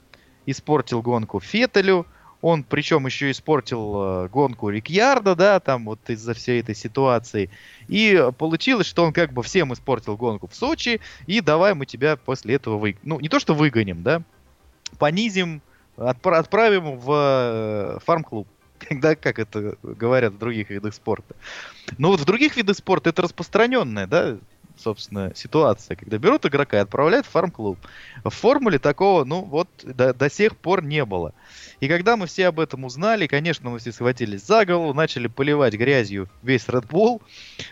испортил 0.46 1.02
гонку 1.02 1.40
Феттелю, 1.40 2.06
он 2.42 2.64
причем 2.64 3.04
еще 3.06 3.30
испортил 3.30 3.94
э, 3.96 4.28
гонку 4.28 4.70
Рикьярда, 4.70 5.34
да, 5.34 5.60
там 5.60 5.84
вот 5.84 5.98
из-за 6.08 6.32
всей 6.32 6.60
этой 6.60 6.74
ситуации. 6.74 7.50
И 7.88 8.30
получилось, 8.38 8.86
что 8.86 9.04
он 9.04 9.12
как 9.12 9.32
бы 9.32 9.42
всем 9.42 9.72
испортил 9.74 10.16
гонку 10.16 10.46
в 10.46 10.54
Сочи, 10.54 11.00
и 11.26 11.40
давай 11.40 11.74
мы 11.74 11.84
тебя 11.86 12.16
после 12.16 12.54
этого 12.54 12.78
вы... 12.78 12.96
Ну, 13.02 13.20
не 13.20 13.28
то 13.28 13.38
что 13.40 13.54
выгоним, 13.54 14.02
да, 14.02 14.22
понизим, 14.98 15.60
отпра- 15.96 16.38
отправим 16.38 16.96
в 16.98 17.12
э, 17.12 17.98
фарм-клуб. 18.04 18.48
Когда, 18.88 19.14
как 19.14 19.38
это 19.38 19.76
говорят 19.82 20.32
в 20.32 20.38
других 20.38 20.70
видах 20.70 20.94
спорта. 20.94 21.36
Но 21.98 22.08
вот 22.10 22.20
в 22.20 22.24
других 22.24 22.56
видах 22.56 22.76
спорта 22.76 23.10
это 23.10 23.22
распространенная, 23.22 24.06
да, 24.06 24.38
собственно, 24.80 25.32
ситуация, 25.34 25.96
когда 25.96 26.18
берут 26.18 26.46
игрока 26.46 26.78
и 26.78 26.80
отправляют 26.80 27.26
в 27.26 27.30
фарм-клуб. 27.30 27.78
В 28.24 28.30
формуле 28.30 28.78
такого, 28.78 29.24
ну, 29.24 29.42
вот 29.42 29.68
до, 29.82 30.14
до 30.14 30.30
сих 30.30 30.56
пор 30.56 30.82
не 30.82 31.04
было. 31.04 31.34
И 31.80 31.88
когда 31.88 32.16
мы 32.16 32.26
все 32.26 32.48
об 32.48 32.60
этом 32.60 32.84
узнали, 32.84 33.26
конечно, 33.26 33.70
мы 33.70 33.78
все 33.78 33.92
схватились 33.92 34.44
за 34.44 34.64
голову, 34.64 34.92
начали 34.94 35.28
поливать 35.28 35.74
грязью 35.74 36.28
весь 36.42 36.66
Red 36.66 36.88
Bull, 36.88 37.22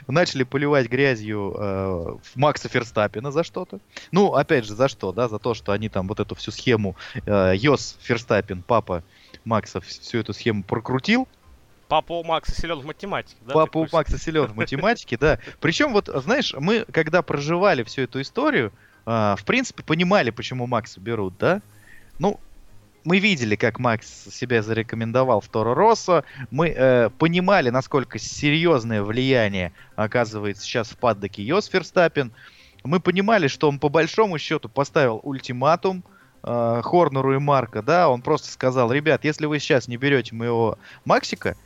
начали 0.06 0.44
поливать 0.44 0.88
грязью 0.88 1.54
э, 1.58 2.16
Макса 2.34 2.68
Ферстаппина 2.68 3.32
за 3.32 3.44
что-то. 3.44 3.80
Ну, 4.12 4.34
опять 4.34 4.64
же, 4.64 4.74
за 4.74 4.88
что, 4.88 5.12
да, 5.12 5.28
за 5.28 5.38
то, 5.38 5.54
что 5.54 5.72
они 5.72 5.88
там 5.88 6.08
вот 6.08 6.20
эту 6.20 6.34
всю 6.34 6.50
схему 6.50 6.96
э, 7.26 7.54
Йос 7.56 7.98
Ферстаппин, 8.00 8.62
папа 8.62 9.02
Макса, 9.48 9.80
всю 9.80 10.18
эту 10.18 10.32
схему 10.32 10.62
прокрутил, 10.62 11.26
Папа 11.88 12.12
у 12.12 12.24
Макса 12.24 12.54
силен 12.54 12.80
в 12.80 12.84
математике, 12.84 13.38
да? 13.46 13.54
Папа 13.54 13.78
у 13.78 13.88
Макса 13.90 14.18
силен 14.18 14.44
в 14.46 14.54
математике, 14.54 15.16
да. 15.16 15.38
Причем 15.58 15.92
вот, 15.92 16.08
знаешь, 16.22 16.54
мы, 16.58 16.84
когда 16.92 17.22
проживали 17.22 17.82
всю 17.82 18.02
эту 18.02 18.20
историю, 18.20 18.72
э, 19.06 19.34
в 19.38 19.44
принципе, 19.46 19.82
понимали, 19.82 20.30
почему 20.30 20.66
Макса 20.66 21.00
берут, 21.00 21.38
да? 21.38 21.62
Ну, 22.18 22.38
мы 23.04 23.20
видели, 23.20 23.56
как 23.56 23.78
Макс 23.78 24.06
себя 24.30 24.62
зарекомендовал 24.62 25.40
в 25.40 25.48
Торо 25.48 25.74
Россо. 25.74 26.24
Мы 26.50 26.68
э, 26.68 27.08
понимали, 27.18 27.70
насколько 27.70 28.18
серьезное 28.18 29.02
влияние 29.02 29.72
оказывает 29.96 30.58
сейчас 30.58 30.90
в 30.90 30.98
паддоке 30.98 31.42
Йос 31.42 31.66
Ферстаппин. 31.68 32.32
Мы 32.84 33.00
понимали, 33.00 33.48
что 33.48 33.66
он 33.68 33.78
по 33.78 33.88
большому 33.88 34.38
счету 34.38 34.68
поставил 34.68 35.20
ультиматум 35.22 36.04
э, 36.06 36.17
Хорнеру 36.42 37.34
и 37.34 37.38
Марка, 37.38 37.82
да, 37.82 38.08
он 38.08 38.22
просто 38.22 38.50
сказал, 38.50 38.92
ребят, 38.92 39.24
если 39.24 39.46
вы 39.46 39.58
сейчас 39.58 39.88
не 39.88 39.96
берете 39.96 40.34
моего 40.34 40.78
Максика, 41.04 41.56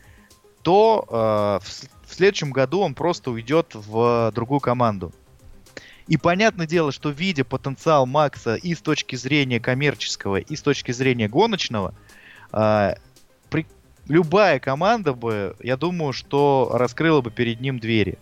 то 0.62 1.04
э, 1.08 1.64
в, 1.64 2.10
в 2.10 2.14
следующем 2.14 2.50
году 2.50 2.80
он 2.80 2.94
просто 2.94 3.30
уйдет 3.30 3.74
в 3.74 4.32
другую 4.34 4.60
команду. 4.60 5.12
И 6.08 6.16
понятное 6.16 6.66
дело, 6.66 6.92
что 6.92 7.10
видя 7.10 7.44
потенциал 7.44 8.06
Макса 8.06 8.56
и 8.56 8.74
с 8.74 8.80
точки 8.80 9.16
зрения 9.16 9.60
коммерческого, 9.60 10.36
и 10.36 10.56
с 10.56 10.62
точки 10.62 10.92
зрения 10.92 11.28
гоночного, 11.28 11.94
э, 12.52 12.94
при, 13.50 13.66
любая 14.08 14.58
команда 14.58 15.14
бы, 15.14 15.56
я 15.60 15.76
думаю, 15.76 16.12
что 16.12 16.70
раскрыла 16.72 17.20
бы 17.20 17.30
перед 17.30 17.60
ним 17.60 17.78
двери. 17.78 18.18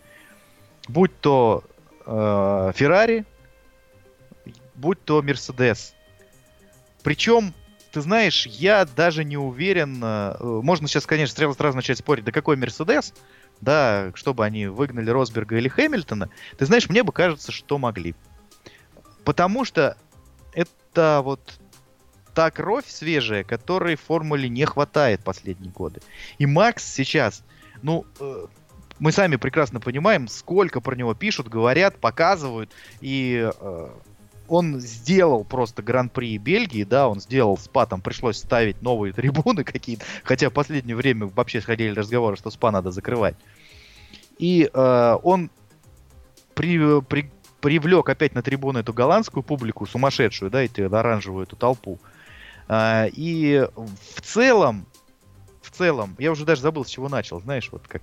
Будь 0.89 1.19
то 1.21 1.65
э, 2.07 2.11
Ferrari, 2.77 3.25
будь 4.75 5.03
то 5.05 5.21
Mercedes. 5.21 5.95
Причем 7.03 7.55
ты 7.93 8.01
знаешь, 8.01 8.47
я 8.47 8.85
даже 8.85 9.25
не 9.25 9.37
уверен. 9.37 10.01
Э, 10.03 10.37
можно 10.41 10.87
сейчас, 10.87 11.07
конечно, 11.07 11.35
сразу, 11.35 11.55
сразу 11.55 11.77
начать 11.77 11.99
спорить, 11.99 12.25
да 12.25 12.33
какой 12.33 12.57
Мерседес, 12.57 13.13
да, 13.61 14.13
чтобы 14.15 14.45
они 14.45 14.67
выгнали 14.67 15.11
Росберга 15.11 15.57
или 15.57 15.69
Хэмилтона. 15.69 16.31
Ты 16.57 16.67
знаешь, 16.67 16.89
мне 16.89 17.03
бы 17.03 17.13
кажется, 17.13 17.53
что 17.53 17.79
могли. 17.79 18.15
Потому 19.25 19.65
что 19.65 19.97
это 20.53 21.21
вот 21.25 21.59
та 22.35 22.51
кровь 22.51 22.87
свежая, 22.87 23.45
которой 23.45 23.97
формуле 23.97 24.49
не 24.49 24.65
хватает 24.65 25.23
последние 25.25 25.73
годы. 25.73 26.01
И 26.39 26.47
Макс 26.47 26.85
сейчас, 26.85 27.43
ну, 27.83 28.07
э, 28.21 28.47
мы 29.01 29.13
сами 29.13 29.37
прекрасно 29.37 29.81
понимаем, 29.81 30.29
сколько 30.29 30.81
про 30.81 30.95
него 30.95 31.15
пишут, 31.15 31.49
говорят, 31.49 31.99
показывают, 31.99 32.71
и 33.01 33.51
э, 33.53 33.89
он 34.51 34.81
сделал 34.81 35.45
просто 35.45 35.81
Гран-при 35.81 36.37
Бельгии, 36.37 36.83
да, 36.83 37.09
он 37.09 37.21
сделал 37.21 37.57
СПА, 37.57 37.87
там 37.87 38.01
пришлось 38.01 38.37
ставить 38.37 38.83
новые 38.83 39.13
трибуны 39.15 39.63
какие-то, 39.65 40.05
хотя 40.25 40.51
в 40.51 40.53
последнее 40.53 40.97
время 40.97 41.27
вообще 41.27 41.61
сходили 41.61 41.95
разговоры, 41.95 42.37
что 42.37 42.51
СПА 42.51 42.73
надо 42.73 42.91
закрывать. 42.91 43.37
И 44.39 44.69
э, 44.73 45.19
он 45.23 45.51
при, 46.55 47.01
при, 47.03 47.31
привлек 47.61 48.09
опять 48.09 48.35
на 48.35 48.43
трибуны 48.43 48.79
эту 48.79 48.93
голландскую 48.93 49.45
публику, 49.45 49.87
сумасшедшую, 49.87 50.51
да, 50.51 50.65
эту 50.65 50.85
оранжевую 50.85 51.45
эту 51.45 51.55
толпу. 51.55 52.01
Э, 52.69 53.09
и 53.13 53.69
в 53.77 54.21
целом, 54.21 54.85
в 55.63 55.71
целом, 55.71 56.17
я 56.19 56.33
уже 56.33 56.45
даже 56.45 56.63
забыл, 56.63 56.85
с 56.85 56.89
чего 56.89 57.09
начал, 57.09 57.41
знаешь, 57.41 57.69
вот 57.71 57.87
как 57.87 58.03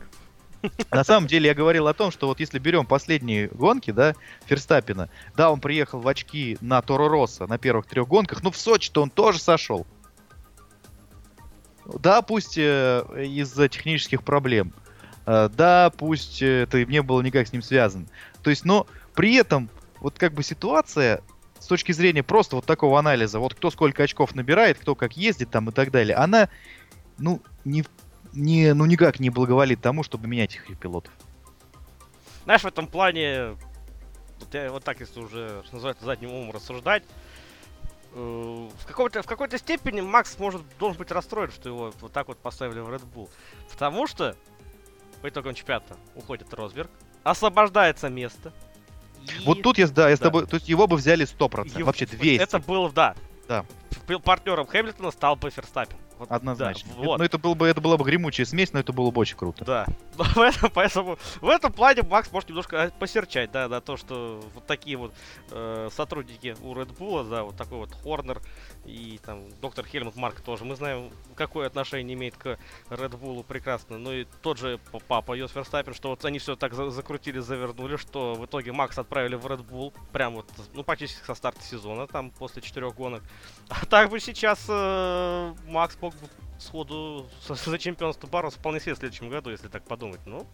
на 0.91 1.03
самом 1.03 1.27
деле 1.27 1.47
я 1.47 1.53
говорил 1.53 1.87
о 1.87 1.93
том, 1.93 2.11
что 2.11 2.27
вот 2.27 2.39
если 2.39 2.59
берем 2.59 2.85
последние 2.85 3.47
гонки, 3.47 3.91
да, 3.91 4.15
Ферстаппина, 4.45 5.09
да, 5.35 5.51
он 5.51 5.59
приехал 5.59 5.99
в 5.99 6.07
очки 6.07 6.57
на 6.61 6.81
Торо 6.81 7.09
Росса 7.09 7.47
на 7.47 7.57
первых 7.57 7.85
трех 7.87 8.07
гонках, 8.07 8.43
но 8.43 8.51
в 8.51 8.57
Сочи-то 8.57 9.01
он 9.01 9.09
тоже 9.09 9.39
сошел. 9.39 9.85
Да, 11.85 12.21
пусть 12.21 12.57
э, 12.57 13.03
из-за 13.17 13.69
технических 13.69 14.23
проблем. 14.23 14.73
Э, 15.25 15.49
да, 15.53 15.89
пусть 15.89 16.41
это 16.41 16.83
не 16.85 17.01
было 17.01 17.21
никак 17.21 17.47
с 17.47 17.53
ним 17.53 17.61
связано. 17.61 18.07
То 18.43 18.49
есть, 18.49 18.65
но 18.65 18.87
при 19.15 19.35
этом 19.35 19.69
вот 19.99 20.19
как 20.19 20.33
бы 20.33 20.43
ситуация 20.43 21.21
с 21.59 21.65
точки 21.65 21.91
зрения 21.91 22.23
просто 22.23 22.55
вот 22.55 22.65
такого 22.65 22.99
анализа, 22.99 23.39
вот 23.39 23.53
кто 23.53 23.71
сколько 23.71 24.03
очков 24.03 24.35
набирает, 24.35 24.77
кто 24.77 24.95
как 24.95 25.17
ездит 25.17 25.49
там 25.49 25.69
и 25.69 25.71
так 25.71 25.91
далее, 25.91 26.15
она, 26.15 26.49
ну, 27.17 27.41
не 27.65 27.83
не, 28.38 28.73
ну 28.73 28.86
никак 28.86 29.19
не 29.19 29.30
благоволит 29.30 29.82
тому, 29.82 30.04
чтобы 30.04 30.28
менять 30.28 30.56
их 30.56 30.78
пилотов. 30.78 31.13
знаешь, 32.43 32.62
в 32.62 32.67
этом 32.67 32.88
плане, 32.88 33.58
вот, 34.39 34.54
я, 34.54 34.71
вот 34.71 34.84
так, 34.84 35.00
если 35.00 35.19
уже, 35.19 35.63
что 35.65 35.76
называется, 35.76 36.06
задним 36.06 36.32
умом 36.32 36.52
рассуждать, 36.52 37.04
э, 38.13 38.69
в 38.80 38.86
какой-то, 38.86 39.21
в 39.23 39.26
какой-то 39.26 39.58
степени 39.58 40.02
Макс 40.02 40.38
может, 40.39 40.62
должен 40.80 40.97
быть 40.97 41.12
расстроен, 41.12 41.52
что 41.52 41.67
его 41.67 41.93
вот 42.00 42.12
так 42.13 42.28
вот 42.28 42.38
поставили 42.38 42.80
в 42.80 42.89
Red 42.89 43.04
Bull. 43.13 43.30
Потому 43.71 44.08
что 44.08 44.36
по 45.21 45.30
итогам 45.30 45.56
чемпионата 45.56 45.97
уходит 46.15 46.54
Росберг, 46.54 46.91
освобождается 47.23 48.10
место. 48.10 48.54
И... 49.23 49.45
Вот 49.45 49.62
тут 49.63 49.78
я, 49.78 49.88
да, 49.88 50.10
я 50.10 50.15
да. 50.15 50.17
с 50.17 50.19
тобой, 50.19 50.45
то 50.45 50.56
есть 50.56 50.69
его 50.69 50.88
бы 50.88 50.95
взяли 50.95 51.26
100%, 51.26 51.78
его, 51.78 51.88
вообще 51.88 52.06
200. 52.06 52.41
Это 52.41 52.60
было, 52.60 52.91
да. 52.91 53.15
Да. 53.47 53.65
Партнером 54.23 54.67
Хэмилтона 54.67 55.12
стал 55.12 55.36
бы 55.36 55.50
Ферстаппин. 55.50 55.97
Вот, 56.17 56.32
Однозначно. 56.32 56.91
Да, 56.95 57.03
вот. 57.03 57.19
Ну, 57.19 57.23
это, 57.23 57.38
было 57.38 57.53
бы, 57.53 57.67
это 57.67 57.80
была 57.82 57.97
бы 57.97 58.06
гремучая 58.06 58.45
смесь, 58.45 58.73
но 58.73 58.80
это 58.80 58.91
было 58.93 59.12
бы 59.12 59.21
очень 59.21 59.38
круто. 59.38 59.63
Да. 59.65 59.86
поэтому 60.73 61.17
в 61.41 61.49
этом 61.49 61.71
плане 61.71 62.01
Макс 62.03 62.32
может 62.32 62.49
немножко 62.49 62.84
а, 62.84 62.89
посерчать, 62.89 63.51
да, 63.51 63.67
на 63.67 63.82
то, 63.82 63.97
что 63.97 64.43
вот 64.53 64.65
такие 64.65 64.97
вот 64.97 65.13
э, 65.51 65.89
сотрудники 65.91 66.56
у 66.62 66.73
Red 66.73 66.97
Bull, 66.97 67.30
да, 67.30 67.43
вот 67.43 67.56
такой 67.56 67.80
вот 67.80 67.93
Хорнер 67.93 68.41
и 68.88 69.19
там 69.23 69.43
доктор 69.62 69.86
Хельмут 69.86 70.15
Марк 70.15 70.39
тоже. 70.39 70.63
Мы 70.63 70.76
знаем, 70.76 71.12
какое 71.36 71.67
отношение 71.67 72.15
имеет 72.15 72.38
к 72.38 72.58
Red 72.89 73.19
Bull 73.19 73.43
прекрасно. 73.43 73.97
Ну 73.97 74.13
и 74.13 74.26
тот 74.41 74.58
же 74.58 74.80
папа 75.08 75.34
Йос 75.34 75.54
Верстаппин, 75.54 75.93
что 75.93 76.10
вот 76.10 76.23
они 76.23 76.39
все 76.39 76.56
так 76.56 76.73
за 76.73 76.89
закрутили, 76.89 77.39
завернули, 77.39 77.97
что 77.97 78.34
в 78.34 78.45
итоге 78.45 78.71
Макс 78.71 78.97
отправили 78.97 79.36
в 79.36 79.45
Red 79.45 79.67
Bull 79.67 79.93
прям 80.13 80.36
вот, 80.36 80.50
ну, 80.73 80.84
практически 80.84 81.26
со 81.26 81.36
старта 81.36 81.62
сезона, 81.62 82.08
там, 82.08 82.32
после 82.32 82.62
четырех 82.62 82.95
гонок. 82.95 83.23
А 83.69 83.86
так 83.86 84.10
бы 84.10 84.19
сейчас 84.19 84.65
э, 84.69 85.54
Макс 85.67 85.97
мог 86.02 86.13
бы 86.15 86.28
сходу 86.58 87.30
за 87.47 87.78
чемпионство 87.78 88.28
бороться 88.28 88.60
вполне 88.60 88.80
себе 88.80 88.95
в 88.95 88.97
следующем 88.97 89.30
году, 89.30 89.50
если 89.50 89.67
так 89.67 89.84
подумать. 89.84 90.21
Ну, 90.26 90.47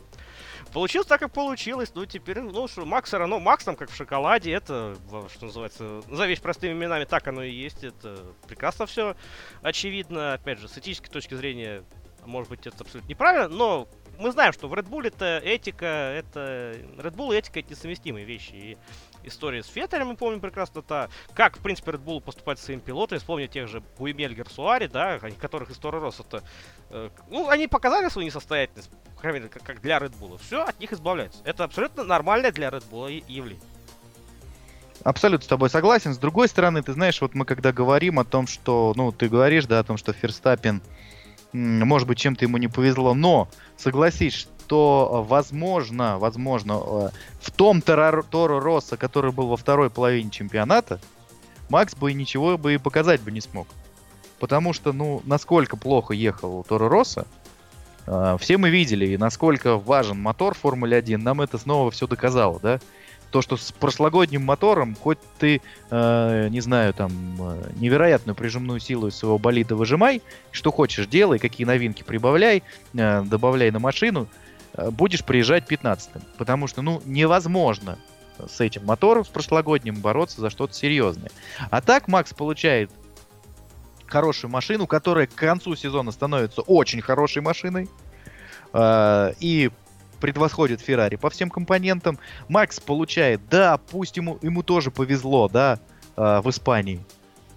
получилось 0.71 1.07
так, 1.07 1.19
как 1.19 1.31
получилось. 1.31 1.91
Ну, 1.95 2.05
теперь, 2.05 2.39
ну, 2.41 2.67
что, 2.67 2.85
Макс 2.85 3.07
все 3.07 3.17
равно, 3.17 3.39
Макс 3.39 3.63
там 3.63 3.75
как 3.75 3.89
в 3.89 3.95
шоколаде, 3.95 4.51
это, 4.51 4.95
что 5.33 5.45
называется, 5.45 6.01
за 6.09 6.25
вещь 6.25 6.41
простыми 6.41 6.73
именами, 6.73 7.05
так 7.05 7.27
оно 7.27 7.43
и 7.43 7.51
есть. 7.51 7.83
Это 7.83 8.17
прекрасно 8.47 8.85
все 8.85 9.15
очевидно. 9.61 10.33
Опять 10.33 10.59
же, 10.59 10.67
с 10.67 10.77
этической 10.77 11.11
точки 11.11 11.33
зрения, 11.33 11.83
может 12.25 12.49
быть, 12.49 12.65
это 12.65 12.77
абсолютно 12.81 13.09
неправильно, 13.09 13.47
но 13.47 13.87
мы 14.19 14.31
знаем, 14.31 14.53
что 14.53 14.67
в 14.67 14.73
Red 14.73 14.89
Bull 14.89 15.07
это 15.07 15.39
этика, 15.43 15.85
это... 15.85 16.75
Red 16.97 17.15
Bull 17.15 17.33
и 17.33 17.37
этика 17.37 17.59
это 17.59 17.71
несовместимые 17.71 18.25
вещи. 18.25 18.53
И 18.53 18.77
история 19.23 19.63
с 19.63 19.67
Феттерем, 19.67 20.07
мы 20.07 20.15
помним 20.15 20.39
прекрасно, 20.39 20.79
это 20.79 21.09
как, 21.33 21.57
в 21.57 21.61
принципе, 21.61 21.91
Red 21.91 22.03
Bull 22.03 22.21
поступать 22.21 22.59
с 22.59 22.63
своими 22.63 22.81
пилотами. 22.81 23.19
Вспомню 23.19 23.47
тех 23.47 23.67
же 23.67 23.81
Буемель 23.97 24.41
Суари, 24.49 24.87
да, 24.87 25.19
которых 25.39 25.71
из 25.71 25.77
Тора 25.77 26.11
это... 26.11 26.43
Э, 26.89 27.09
ну, 27.29 27.49
они 27.49 27.67
показали 27.67 28.09
свою 28.09 28.27
несостоятельность, 28.27 28.91
как, 29.23 29.63
как 29.63 29.81
для 29.81 29.97
Red 29.97 30.13
Bull. 30.19 30.39
Все, 30.45 30.63
от 30.63 30.79
них 30.79 30.91
избавляются. 30.91 31.39
Это 31.45 31.63
абсолютно 31.63 32.03
нормальное 32.03 32.51
для 32.51 32.67
Red 32.67 32.83
Bull 32.91 33.23
явление. 33.27 33.63
Абсолютно 35.03 35.45
с 35.45 35.47
тобой 35.47 35.69
согласен. 35.69 36.13
С 36.13 36.17
другой 36.17 36.47
стороны, 36.47 36.81
ты 36.83 36.93
знаешь, 36.93 37.19
вот 37.21 37.33
мы 37.33 37.45
когда 37.45 37.71
говорим 37.71 38.19
о 38.19 38.25
том, 38.25 38.47
что, 38.47 38.93
ну, 38.95 39.11
ты 39.11 39.29
говоришь, 39.29 39.65
да, 39.65 39.79
о 39.79 39.83
том, 39.83 39.97
что 39.97 40.13
Ферстаппин, 40.13 40.81
может 41.53 42.07
быть, 42.07 42.17
чем-то 42.17 42.45
ему 42.45 42.57
не 42.57 42.67
повезло, 42.67 43.13
но 43.13 43.49
согласись, 43.77 44.33
что, 44.33 45.23
э, 45.25 45.29
возможно, 45.29 46.19
возможно, 46.19 46.73
э, 46.73 47.09
в 47.41 47.51
том 47.51 47.81
Торо 47.81 48.23
Росса, 48.61 48.97
который 48.97 49.31
был 49.31 49.47
во 49.47 49.57
второй 49.57 49.89
половине 49.89 50.29
чемпионата, 50.29 50.99
Макс 51.69 51.95
бы 51.95 52.13
ничего 52.13 52.57
бы 52.57 52.75
и 52.75 52.77
показать 52.77 53.21
бы 53.21 53.31
не 53.31 53.41
смог. 53.41 53.67
Потому 54.39 54.73
что, 54.73 54.93
ну, 54.93 55.21
насколько 55.25 55.77
плохо 55.77 56.13
ехал 56.13 56.63
Торо 56.63 56.89
Росса, 56.89 57.25
все 58.39 58.57
мы 58.57 58.69
видели, 58.69 59.15
насколько 59.15 59.77
важен 59.77 60.19
мотор 60.19 60.53
в 60.53 60.59
Формуле 60.59 60.97
1, 60.97 61.21
нам 61.23 61.41
это 61.41 61.57
снова 61.57 61.91
все 61.91 62.07
доказало, 62.07 62.59
да? 62.61 62.79
то, 63.33 63.41
что 63.41 63.57
с 63.57 63.71
прошлогодним 63.71 64.45
мотором, 64.45 64.95
хоть 64.95 65.17
ты, 65.39 65.59
э, 65.89 66.47
не 66.49 66.61
знаю, 66.61 66.93
там, 66.93 67.11
э, 67.39 67.71
невероятную 67.77 68.35
прижимную 68.35 68.79
силу 68.79 69.07
из 69.07 69.15
своего 69.15 69.39
болида 69.39 69.75
выжимай, 69.75 70.21
что 70.51 70.71
хочешь 70.71 71.07
делай, 71.07 71.39
какие 71.39 71.65
новинки 71.65 72.03
прибавляй, 72.03 72.61
э, 72.93 73.23
добавляй 73.23 73.71
на 73.71 73.79
машину, 73.79 74.27
э, 74.75 74.91
будешь 74.91 75.25
приезжать 75.25 75.67
15-м. 75.67 76.21
Потому 76.37 76.67
что, 76.67 76.83
ну, 76.83 77.01
невозможно 77.05 77.97
с 78.37 78.61
этим 78.61 78.85
мотором, 78.85 79.25
с 79.25 79.29
прошлогодним 79.29 79.95
бороться 79.95 80.39
за 80.39 80.51
что-то 80.51 80.75
серьезное. 80.75 81.31
А 81.71 81.81
так 81.81 82.07
Макс 82.07 82.35
получает 82.35 82.91
хорошую 84.13 84.51
машину, 84.51 84.85
которая 84.85 85.25
к 85.25 85.33
концу 85.33 85.75
сезона 85.75 86.11
становится 86.11 86.61
очень 86.61 87.01
хорошей 87.01 87.41
машиной. 87.41 87.89
Uh, 88.71 89.35
и 89.39 89.69
превосходит 90.19 90.81
Феррари 90.81 91.15
по 91.15 91.29
всем 91.29 91.49
компонентам. 91.49 92.17
Макс 92.47 92.79
получает, 92.79 93.41
да, 93.49 93.77
пусть 93.77 94.17
ему, 94.17 94.39
ему 94.41 94.63
тоже 94.63 94.89
повезло, 94.89 95.49
да, 95.49 95.79
э, 96.15 96.41
в 96.41 96.49
Испании. 96.49 97.05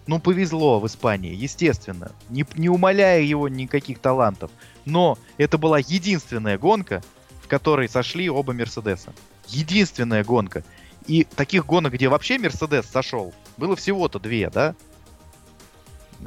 Ну, 0.09 0.19
повезло 0.19 0.81
в 0.81 0.87
Испании, 0.87 1.33
естественно. 1.33 2.11
Не, 2.29 2.45
не 2.57 2.69
умаляя 2.69 3.23
его 3.23 3.49
никаких 3.49 4.01
талантов. 4.01 4.51
Но 4.85 5.16
это 5.38 5.59
была 5.59 5.79
единственная 5.79 6.59
гонка, 6.59 7.05
в 7.40 7.47
которой 7.47 7.88
сошли 7.88 8.29
оба 8.29 8.53
Мерседеса. 8.53 9.12
Единственная 9.47 10.25
гонка. 10.25 10.64
И 11.07 11.23
таких 11.23 11.66
гонок, 11.66 11.92
где 11.92 12.09
вообще 12.09 12.37
Мерседес 12.37 12.87
сошел, 12.87 13.33
было 13.57 13.77
всего-то 13.77 14.19
две, 14.19 14.51
да? 14.51 14.75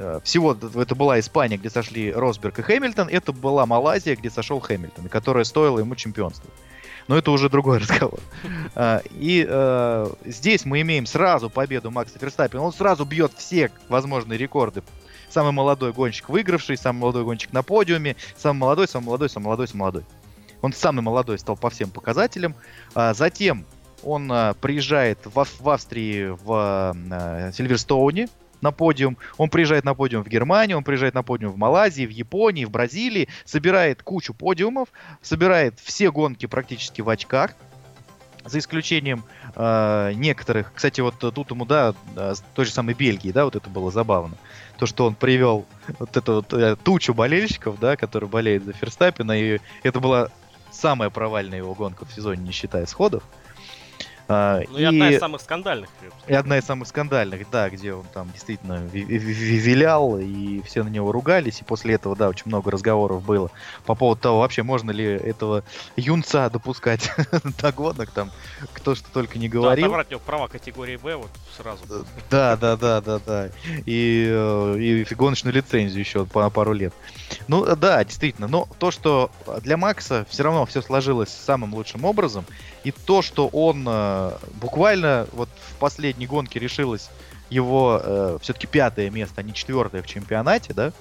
Э, 0.00 0.20
всего 0.24 0.52
это 0.52 0.94
была 0.94 1.20
Испания, 1.20 1.58
где 1.58 1.68
сошли 1.68 2.10
Росберг 2.10 2.58
и 2.58 2.62
Хэмилтон, 2.62 3.08
это 3.08 3.32
была 3.32 3.66
Малайзия, 3.66 4.16
где 4.16 4.30
сошел 4.30 4.58
Хэмилтон, 4.58 5.08
которая 5.08 5.44
стоила 5.44 5.78
ему 5.78 5.94
чемпионство. 5.94 6.50
Но 7.06 7.18
это 7.18 7.30
уже 7.30 7.50
другой 7.50 7.78
разговор. 7.80 8.18
А, 8.74 9.02
и 9.10 9.44
э, 9.46 10.10
здесь 10.24 10.64
мы 10.64 10.80
имеем 10.80 11.04
сразу 11.04 11.50
победу 11.50 11.90
Макса 11.90 12.18
Ферстаппина. 12.18 12.62
Он 12.62 12.72
сразу 12.72 13.04
бьет 13.04 13.32
все 13.36 13.70
возможные 13.90 14.38
рекорды. 14.38 14.82
Самый 15.28 15.52
молодой 15.52 15.92
гонщик 15.92 16.30
выигравший, 16.30 16.78
самый 16.78 17.00
молодой 17.00 17.24
гонщик 17.24 17.52
на 17.52 17.62
подиуме, 17.62 18.16
самый 18.38 18.60
молодой, 18.60 18.88
самый 18.88 19.06
молодой, 19.06 19.28
самый 19.28 19.44
молодой, 19.44 19.68
самый 19.68 19.80
молодой. 19.80 20.04
Он 20.62 20.72
самый 20.72 21.02
молодой 21.02 21.38
стал 21.38 21.56
по 21.56 21.68
всем 21.68 21.90
показателям. 21.90 22.54
А 22.94 23.12
затем 23.12 23.66
он 24.02 24.32
а, 24.32 24.54
приезжает 24.54 25.18
в, 25.26 25.46
в 25.60 25.68
Австрии 25.68 26.28
в 26.42 26.94
а, 27.10 27.52
Сильверстоуне, 27.52 28.28
на 28.62 28.72
подиум, 28.72 29.16
он 29.36 29.50
приезжает 29.50 29.84
на 29.84 29.94
подиум 29.94 30.24
в 30.24 30.28
Германию, 30.28 30.76
он 30.76 30.84
приезжает 30.84 31.14
на 31.14 31.22
подиум 31.22 31.52
в 31.52 31.56
Малайзии, 31.56 32.06
в 32.06 32.10
Японии, 32.10 32.64
в 32.64 32.70
Бразилии, 32.70 33.28
собирает 33.44 34.02
кучу 34.02 34.34
подиумов, 34.34 34.88
собирает 35.22 35.78
все 35.82 36.10
гонки 36.10 36.46
практически 36.46 37.00
в 37.00 37.08
очках, 37.08 37.52
за 38.44 38.58
исключением 38.58 39.24
э, 39.54 40.12
некоторых, 40.14 40.72
кстати, 40.74 41.00
вот 41.00 41.18
тут 41.18 41.50
ему, 41.50 41.66
да, 41.66 41.94
с 42.16 42.42
той 42.54 42.64
же 42.64 42.72
самой 42.72 42.94
Бельгии, 42.94 43.32
да, 43.32 43.44
вот 43.44 43.56
это 43.56 43.68
было 43.68 43.90
забавно, 43.90 44.36
то, 44.78 44.86
что 44.86 45.06
он 45.06 45.14
привел 45.14 45.66
вот 45.98 46.16
эту 46.16 46.34
вот, 46.36 46.52
э, 46.54 46.76
тучу 46.82 47.12
болельщиков, 47.12 47.78
да, 47.78 47.96
которые 47.96 48.30
болеют 48.30 48.64
за 48.64 48.72
Ферстаппина, 48.72 49.32
и 49.38 49.60
это 49.82 50.00
была 50.00 50.28
самая 50.70 51.10
провальная 51.10 51.58
его 51.58 51.74
гонка 51.74 52.04
в 52.06 52.12
сезоне, 52.12 52.42
не 52.42 52.52
считая 52.52 52.86
сходов. 52.86 53.22
Ну 54.30 54.78
и, 54.78 54.82
и 54.82 54.84
одна 54.84 55.10
из 55.10 55.18
самых 55.18 55.40
скандальных. 55.40 55.90
И 56.28 56.34
одна 56.34 56.58
из 56.58 56.64
самых 56.64 56.86
скандальных, 56.86 57.50
да, 57.50 57.68
где 57.68 57.94
он 57.94 58.04
там 58.14 58.30
действительно 58.30 58.86
вилял, 58.92 60.18
и 60.18 60.62
все 60.62 60.84
на 60.84 60.88
него 60.88 61.10
ругались, 61.10 61.60
и 61.60 61.64
после 61.64 61.94
этого, 61.94 62.14
да, 62.14 62.28
очень 62.28 62.44
много 62.46 62.70
разговоров 62.70 63.24
было 63.24 63.50
по 63.86 63.94
поводу 63.94 64.20
того, 64.20 64.38
вообще 64.40 64.62
можно 64.62 64.92
ли 64.92 65.04
этого 65.04 65.64
юнца 65.96 66.48
допускать 66.48 67.10
до 67.60 67.72
гонок, 67.72 68.10
там, 68.10 68.30
кто 68.72 68.94
что 68.94 69.10
только 69.10 69.38
не 69.38 69.48
говорил. 69.48 69.82
Да, 69.82 69.86
отобрать 69.86 70.08
у 70.08 70.10
него 70.12 70.20
права 70.24 70.46
категории 70.46 70.96
Б 70.96 71.16
вот 71.16 71.30
сразу. 71.56 71.82
Да, 72.30 72.56
да, 72.56 72.76
да, 72.76 73.00
да, 73.00 73.18
да. 73.18 73.48
И, 73.86 74.26
э, 74.30 74.76
и 74.78 75.14
гоночную 75.14 75.54
лицензию 75.54 76.00
еще 76.00 76.24
по 76.24 76.48
пару 76.50 76.72
лет. 76.72 76.94
Ну, 77.48 77.64
да, 77.74 78.04
действительно, 78.04 78.46
но 78.46 78.68
то, 78.78 78.90
что 78.90 79.30
для 79.62 79.76
Макса 79.76 80.24
все 80.30 80.44
равно 80.44 80.66
все 80.66 80.82
сложилось 80.82 81.30
самым 81.30 81.74
лучшим 81.74 82.04
образом, 82.04 82.44
и 82.84 82.90
то, 82.92 83.22
что 83.22 83.48
он 83.48 83.84
э, 83.86 84.32
буквально 84.60 85.26
вот 85.32 85.48
в 85.70 85.74
последней 85.76 86.26
гонке 86.26 86.58
решилось 86.58 87.10
его 87.50 88.00
э, 88.02 88.38
все-таки 88.40 88.66
пятое 88.66 89.10
место, 89.10 89.40
а 89.40 89.42
не 89.42 89.52
четвертое 89.52 90.02
в 90.02 90.06
чемпионате, 90.06 90.72
да? 90.72 90.92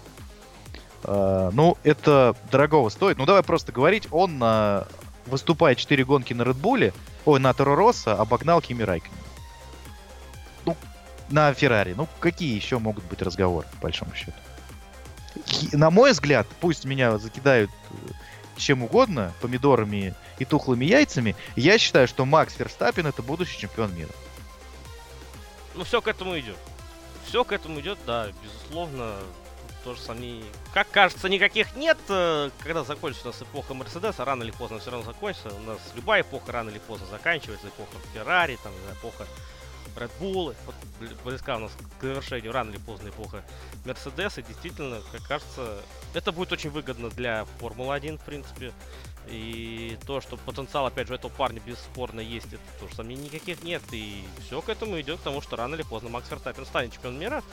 Э, 1.04 1.52
ну, 1.54 1.78
это 1.84 2.36
дорогого 2.52 2.90
стоит. 2.90 3.18
Ну, 3.18 3.26
давай 3.26 3.44
просто 3.44 3.72
говорить, 3.72 4.08
он, 4.12 4.40
э, 4.42 4.84
выступая 5.26 5.76
4 5.76 6.04
гонки 6.04 6.34
на 6.34 6.44
Редбуле, 6.44 6.94
ой, 7.26 7.40
на 7.40 7.54
Торо 7.54 7.76
Росса, 7.76 8.14
обогнал 8.14 8.62
Кими 8.62 8.84
Райкина. 8.84 9.16
Ну, 10.66 10.76
на 11.30 11.54
Феррари. 11.54 11.94
Ну, 11.96 12.08
какие 12.20 12.56
еще 12.56 12.80
могут 12.80 13.04
быть 13.06 13.22
разговоры, 13.22 13.68
по 13.76 13.84
большому 13.84 14.14
счету? 14.16 14.34
На 15.72 15.90
мой 15.90 16.12
взгляд, 16.12 16.48
пусть 16.60 16.86
меня 16.86 17.18
закидают 17.18 17.70
э, 17.92 17.96
чем 18.60 18.84
угодно, 18.84 19.34
помидорами 19.42 20.14
и 20.38 20.46
тухлыми 20.46 20.86
яйцами, 20.86 21.36
я 21.56 21.78
считаю, 21.78 22.08
что 22.08 22.26
Макс 22.26 22.54
Ферстаппин 22.54 23.08
это 23.08 23.22
будущий 23.24 23.58
чемпион 23.60 23.96
мира. 23.96 24.12
Ну, 25.76 25.84
все 25.84 26.02
к 26.02 26.08
этому 26.08 26.38
идет. 26.38 26.58
Все 27.26 27.44
к 27.44 27.52
этому 27.52 27.80
идет, 27.80 27.98
да, 28.06 28.28
безусловно. 28.44 29.14
тоже 29.84 30.02
сомнений, 30.02 30.44
как 30.74 30.90
кажется, 30.92 31.30
никаких 31.30 31.76
нет. 31.76 31.98
Э, 32.10 32.50
когда 32.64 32.84
закончится 32.84 33.30
у 33.30 33.32
нас 33.32 33.42
эпоха 33.42 33.74
Мерседеса, 33.74 34.26
рано 34.26 34.44
или 34.44 34.52
поздно 34.52 34.80
все 34.80 34.92
равно 34.92 35.06
закончится. 35.06 35.50
У 35.50 35.62
нас 35.62 35.80
любая 35.96 36.22
эпоха 36.22 36.52
рано 36.52 36.70
или 36.70 36.80
поздно 36.80 37.08
заканчивается. 37.08 37.68
Эпоха 37.68 37.96
Феррари, 38.14 38.58
там, 38.62 38.74
эпоха 38.92 39.26
Red 39.96 40.12
Bull. 40.20 40.56
Вот 40.66 40.76
близка 41.24 41.58
у 41.58 41.60
нас 41.60 41.72
к 42.00 42.04
завершению 42.04 42.52
рано 42.52 42.72
или 42.72 42.78
поздно 42.80 43.10
эпоха 43.10 43.44
Мерседеса. 43.86 44.42
Действительно, 44.42 45.02
как 45.12 45.24
кажется, 45.24 45.82
это 46.14 46.32
будет 46.32 46.52
очень 46.52 46.70
выгодно 46.70 47.10
для 47.10 47.46
Формулы-1, 47.60 48.18
в 48.18 48.22
принципе. 48.22 48.72
И 49.30 49.98
то, 50.08 50.22
что 50.22 50.38
потенциал, 50.38 50.86
опять 50.86 51.08
же, 51.08 51.16
этого 51.16 51.32
парня 51.32 51.62
бесспорно 51.66 52.20
есть, 52.20 52.48
это 52.48 52.62
тоже 52.80 52.96
сомнений 52.96 53.26
никаких 53.26 53.64
нет. 53.64 53.82
И 53.92 54.24
все 54.46 54.62
к 54.62 54.70
этому 54.70 55.00
идет 55.00 55.20
к 55.20 55.24
тому, 55.24 55.42
что 55.42 55.56
рано 55.56 55.76
или 55.76 55.84
поздно 55.84 56.10
Макс 56.10 56.28
Ферстаппин 56.30 56.66
станет 56.66 56.94
чемпионом 56.94 57.20
мира. 57.20 57.44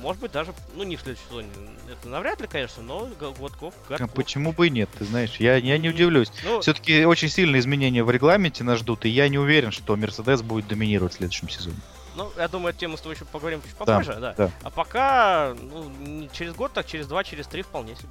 Может 0.00 0.20
быть, 0.20 0.32
даже, 0.32 0.52
ну, 0.74 0.82
не 0.82 0.96
в 0.96 1.02
следующем 1.02 1.28
сезоне. 1.28 1.48
Это 1.88 2.08
навряд 2.08 2.40
ли, 2.40 2.48
конечно, 2.48 2.82
но 2.82 3.08
годков. 3.38 3.74
А 3.88 4.06
почему 4.08 4.52
бы 4.52 4.66
и 4.66 4.70
нет, 4.70 4.90
ты 4.98 5.04
знаешь, 5.04 5.36
я, 5.36 5.54
я 5.56 5.78
не 5.78 5.88
удивлюсь. 5.88 6.32
Ну, 6.44 6.60
Все-таки 6.60 7.04
очень 7.04 7.28
сильные 7.28 7.60
изменения 7.60 8.02
в 8.02 8.10
регламенте 8.10 8.64
нас 8.64 8.80
ждут, 8.80 9.04
и 9.04 9.08
я 9.08 9.28
не 9.28 9.38
уверен, 9.38 9.70
что 9.70 9.94
Мерседес 9.94 10.42
будет 10.42 10.66
доминировать 10.66 11.12
в 11.12 11.16
следующем 11.16 11.48
сезоне. 11.48 11.76
Ну, 12.16 12.30
я 12.36 12.48
думаю, 12.48 12.70
эту 12.70 12.80
тему 12.80 12.96
с 12.96 13.00
тобой 13.00 13.14
еще 13.14 13.24
поговорим 13.24 13.60
чуть 13.62 13.74
попозже, 13.74 14.14
да. 14.14 14.20
да. 14.20 14.34
да. 14.36 14.50
А 14.62 14.70
пока, 14.70 15.54
ну, 15.60 15.88
не 15.88 16.30
через 16.32 16.54
год, 16.54 16.72
так 16.72 16.86
через 16.86 17.06
два, 17.06 17.24
через 17.24 17.46
три 17.46 17.62
вполне 17.62 17.96
себе. 17.96 18.08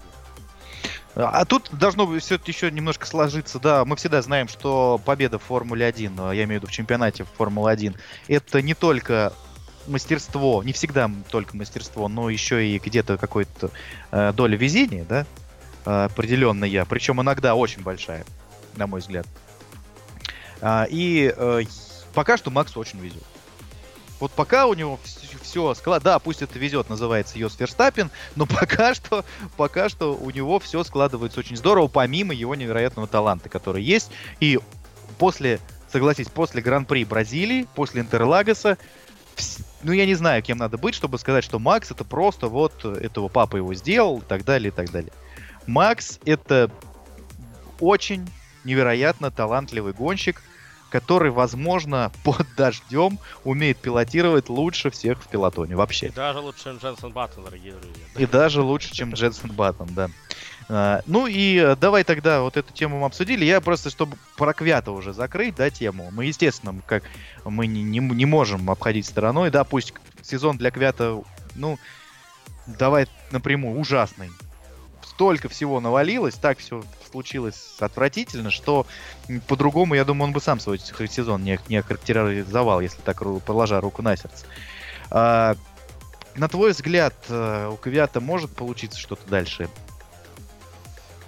А 1.15 1.45
тут 1.45 1.69
должно 1.71 2.07
все 2.19 2.39
еще 2.43 2.71
немножко 2.71 3.05
сложиться, 3.05 3.59
да, 3.59 3.85
мы 3.85 3.95
всегда 3.95 4.21
знаем, 4.23 4.47
что 4.47 4.99
победа 5.05 5.37
в 5.37 5.43
Формуле 5.43 5.85
1, 5.85 6.13
а, 6.17 6.31
я 6.31 6.45
имею 6.45 6.59
в 6.59 6.63
виду 6.63 6.71
в 6.71 6.71
чемпионате 6.71 7.23
Формулы 7.37 7.69
1, 7.69 7.95
это 8.27 8.61
не 8.63 8.73
только 8.73 9.31
мастерство, 9.85 10.63
не 10.63 10.73
всегда 10.73 11.11
только 11.29 11.55
мастерство, 11.55 12.07
но 12.07 12.29
еще 12.31 12.67
и 12.67 12.79
где-то 12.79 13.17
какой-то 13.17 13.69
э, 14.11 14.33
доля 14.33 14.57
везения, 14.57 15.05
да, 15.07 15.27
э, 15.85 16.05
определенная, 16.05 16.85
причем 16.85 17.21
иногда 17.21 17.53
очень 17.53 17.83
большая, 17.83 18.25
на 18.75 18.87
мой 18.87 19.01
взгляд. 19.01 19.27
А, 20.61 20.87
и 20.89 21.31
э, 21.35 21.63
пока 22.15 22.37
что 22.37 22.49
Макс 22.49 22.75
очень 22.75 22.99
везет. 22.99 23.23
Вот 24.19 24.31
пока 24.31 24.67
у 24.67 24.73
него 24.73 24.99
все 25.41 25.73
склад, 25.73 26.03
да, 26.03 26.19
пусть 26.19 26.41
это 26.41 26.57
везет, 26.57 26.89
называется 26.89 27.37
Йос 27.37 27.59
Верстаппин, 27.59 28.09
но 28.35 28.45
пока 28.47 28.93
что, 28.93 29.25
пока 29.57 29.89
что 29.89 30.15
у 30.15 30.29
него 30.29 30.59
все 30.59 30.83
складывается 30.83 31.39
очень 31.39 31.57
здорово, 31.57 31.87
помимо 31.87 32.33
его 32.33 32.55
невероятного 32.55 33.07
таланта, 33.07 33.49
который 33.49 33.83
есть. 33.83 34.11
И 34.39 34.59
после, 35.17 35.59
согласись, 35.91 36.27
после 36.29 36.61
Гран-при 36.61 37.05
Бразилии, 37.05 37.67
после 37.75 38.01
Интерлагоса, 38.01 38.77
ну, 39.81 39.91
я 39.91 40.05
не 40.05 40.15
знаю, 40.15 40.41
кем 40.43 40.57
надо 40.57 40.77
быть, 40.77 40.95
чтобы 40.95 41.17
сказать, 41.17 41.43
что 41.43 41.59
Макс 41.59 41.91
это 41.91 42.03
просто 42.03 42.47
вот 42.47 42.85
этого 42.85 43.27
папа 43.27 43.57
его 43.57 43.73
сделал 43.73 44.19
и 44.19 44.23
так 44.23 44.45
далее, 44.45 44.69
и 44.69 44.71
так 44.71 44.91
далее. 44.91 45.11
Макс 45.65 46.19
это 46.25 46.71
очень 47.79 48.29
невероятно 48.63 49.31
талантливый 49.31 49.93
гонщик, 49.93 50.41
который, 50.93 51.31
возможно, 51.31 52.11
под 52.23 52.45
дождем 52.55 53.17
умеет 53.43 53.79
пилотировать 53.79 54.47
лучше 54.47 54.91
всех 54.91 55.23
в 55.23 55.27
пилотоне 55.27 55.75
вообще. 55.75 56.07
И 56.07 56.11
даже 56.11 56.39
лучше, 56.39 56.63
чем 56.63 56.77
Дженсен 56.77 57.11
Баттон, 57.11 57.45
дорогие 57.45 57.73
друзья. 57.73 58.03
И 58.15 58.27
даже 58.27 58.61
лучше, 58.61 58.93
чем 58.93 59.11
Дженсен 59.13 59.51
Баттон, 59.51 59.87
да. 59.95 60.09
А, 60.69 61.01
ну 61.07 61.25
и 61.25 61.57
э, 61.57 61.75
давай 61.75 62.03
тогда 62.03 62.41
вот 62.41 62.57
эту 62.57 62.71
тему 62.73 62.99
мы 62.99 63.07
обсудили. 63.07 63.43
Я 63.43 63.59
просто, 63.59 63.89
чтобы 63.89 64.17
про 64.37 64.53
Квята 64.53 64.91
уже 64.91 65.13
закрыть, 65.13 65.55
да, 65.55 65.71
тему. 65.71 66.09
Мы, 66.11 66.25
естественно, 66.25 66.79
как 66.85 67.03
мы 67.43 67.65
не, 67.65 67.81
не, 67.81 67.97
не 67.97 68.25
можем 68.27 68.69
обходить 68.69 69.07
стороной, 69.07 69.49
да, 69.49 69.63
пусть 69.63 69.95
сезон 70.21 70.59
для 70.59 70.69
Квята, 70.69 71.23
ну, 71.55 71.79
давай 72.67 73.07
напрямую, 73.31 73.79
ужасный 73.79 74.29
столько 75.13 75.49
всего 75.49 75.79
навалилось, 75.79 76.35
так 76.35 76.59
все 76.59 76.83
случилось 77.11 77.75
отвратительно, 77.79 78.49
что 78.49 78.85
по-другому, 79.47 79.93
я 79.93 80.05
думаю, 80.05 80.29
он 80.29 80.33
бы 80.33 80.41
сам 80.41 80.59
свой 80.59 80.79
сезон 80.79 81.43
не, 81.43 81.59
не 81.69 81.77
охарактеризовал, 81.77 82.81
если 82.81 83.01
так 83.01 83.23
положа 83.45 83.79
руку 83.79 84.01
на 84.01 84.17
сердце. 84.17 84.45
А, 85.11 85.55
на 86.35 86.47
твой 86.47 86.71
взгляд, 86.71 87.13
э, 87.29 87.69
у 87.71 87.77
Квиата 87.77 88.19
может 88.19 88.55
получиться 88.55 88.99
что-то 88.99 89.27
дальше? 89.29 89.69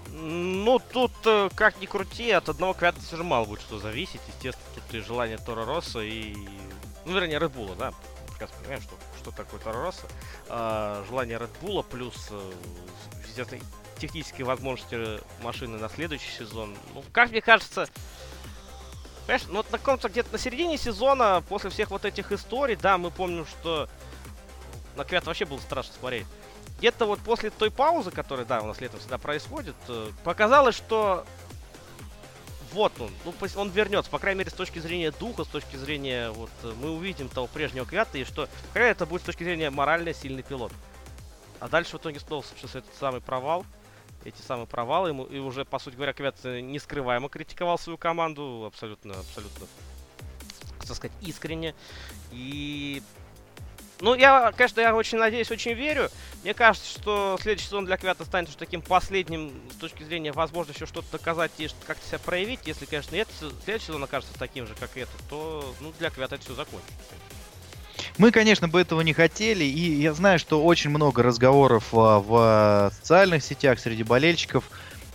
Ну, 0.10 0.80
тут, 0.80 1.12
э, 1.26 1.50
как 1.54 1.80
ни 1.80 1.86
крути, 1.86 2.32
от 2.32 2.50
одного 2.50 2.74
Квиата 2.74 3.00
все 3.02 3.18
же 3.18 3.24
мало 3.24 3.46
будет 3.46 3.62
что 3.62 3.78
зависеть. 3.78 4.22
Естественно, 4.28 4.68
тут 4.74 4.96
и 4.96 5.00
желание 5.02 5.38
Тора 5.38 5.66
Росса, 5.66 6.00
и... 6.00 6.36
Ну, 7.06 7.14
вернее, 7.14 7.38
Редбула, 7.38 7.76
да? 7.76 7.94
Прекрасно 8.30 8.58
понимаем, 8.58 8.82
что, 8.82 8.96
что 9.20 9.32
такое 9.32 9.60
Тора 9.60 9.84
Росса. 9.84 10.08
А, 10.50 11.06
желание 11.08 11.38
Редбула 11.38 11.84
плюс, 11.84 12.32
естественно, 13.36 13.62
технические 14.00 14.46
возможности 14.46 15.20
машины 15.44 15.78
на 15.78 15.90
следующий 15.90 16.32
сезон. 16.32 16.76
Ну, 16.94 17.04
как 17.12 17.32
мне 17.32 17.42
кажется, 17.42 17.88
понимаешь, 19.26 19.48
ну 19.48 19.56
вот 19.56 19.72
на 19.72 19.78
каком-то 19.78 20.10
где-то 20.10 20.32
на 20.32 20.38
середине 20.38 20.78
сезона, 20.78 21.44
после 21.48 21.70
всех 21.70 21.92
вот 21.92 22.06
этих 22.06 22.32
историй, 22.32 22.76
да, 22.76 22.98
мы 22.98 23.12
помним, 23.12 23.46
что 23.46 23.90
на 24.96 25.04
Квят 25.04 25.26
вообще 25.26 25.46
было 25.46 25.60
страшно 25.60 25.94
смотреть. 25.94 26.26
Где-то 26.80 27.06
вот 27.06 27.20
после 27.20 27.50
той 27.50 27.72
паузы, 27.72 28.12
которая, 28.12 28.46
да, 28.46 28.62
у 28.62 28.68
нас 28.68 28.82
летом 28.82 29.00
всегда 29.00 29.18
происходит, 29.18 29.76
э, 29.88 30.12
показалось, 30.24 30.76
что 30.76 31.26
вот 32.74 32.92
он, 33.00 33.10
ну, 33.24 33.34
он 33.56 33.70
вернется, 33.70 34.12
по 34.12 34.20
крайней 34.20 34.40
мере, 34.40 34.52
с 34.52 34.54
точки 34.54 34.80
зрения 34.80 35.12
духа, 35.12 35.46
с 35.46 35.48
точки 35.48 35.78
зрения, 35.78 36.32
вот, 36.32 36.50
э, 36.64 36.74
мы 36.82 36.92
увидим 36.92 37.30
того 37.30 37.48
прежнего 37.48 37.86
Квята, 37.86 38.18
и 38.18 38.26
что, 38.26 38.50
какая 38.74 38.92
это 38.92 39.06
будет 39.06 39.22
с 39.22 39.26
точки 39.26 39.44
зрения 39.44 39.70
морально 39.70 40.14
сильный 40.14 40.44
пилот. 40.44 40.74
А 41.60 41.68
дальше 41.68 41.98
в 41.98 42.02
итоге 42.02 42.20
снова 42.20 42.42
случился 42.42 42.80
этот 42.80 42.94
самый 42.96 43.22
провал 43.22 43.66
эти 44.26 44.42
самые 44.42 44.68
провалы. 44.68 45.10
Ему, 45.10 45.26
и 45.26 45.40
уже, 45.40 45.66
по 45.66 45.80
сути 45.80 45.96
говоря, 45.96 46.14
Квят 46.14 46.44
нескрываемо 46.44 47.30
критиковал 47.30 47.78
свою 47.78 47.98
команду. 47.98 48.66
Абсолютно, 48.66 49.14
абсолютно, 49.14 49.68
так 50.80 50.96
сказать, 50.96 51.16
искренне. 51.22 51.76
И 52.32 53.02
ну, 54.02 54.14
я, 54.14 54.52
конечно, 54.52 54.82
я 54.82 54.96
очень 54.96 55.18
надеюсь, 55.18 55.52
очень 55.52 55.74
верю. 55.74 56.10
Мне 56.44 56.54
кажется, 56.54 56.90
что 56.90 57.38
следующий 57.42 57.68
сезон 57.68 57.86
для 57.86 57.98
Квята 57.98 58.26
станет 58.26 58.50
уже 58.50 58.58
таким 58.58 58.82
последним 58.82 59.54
с 59.72 59.76
точки 59.76 60.04
зрения 60.04 60.32
возможности 60.32 60.82
еще 60.82 60.86
что-то 60.86 61.14
доказать 61.14 61.52
и 61.58 61.70
как-то 61.88 62.06
себя 62.06 62.20
проявить. 62.20 62.60
Если, 62.66 62.86
конечно, 62.86 63.16
это, 63.16 63.32
следующий 63.64 63.88
сезон 63.88 64.04
окажется 64.04 64.38
таким 64.38 64.68
же, 64.68 64.76
как 64.76 64.98
этот, 64.98 65.16
то 65.30 65.74
ну, 65.80 65.94
для 66.00 66.10
Квята 66.10 66.36
это 66.36 66.44
все 66.44 66.56
закончится. 66.56 67.16
Мы, 68.18 68.32
конечно, 68.32 68.68
бы 68.68 68.80
этого 68.82 69.02
не 69.02 69.14
хотели, 69.14 69.64
и 69.64 70.02
я 70.02 70.14
знаю, 70.14 70.40
что 70.40 70.64
очень 70.64 70.90
много 70.90 71.24
разговоров 71.24 71.90
а, 71.94 72.20
в 72.20 72.94
социальных 72.96 73.44
сетях 73.44 73.80
среди 73.80 74.04
болельщиков 74.04 74.64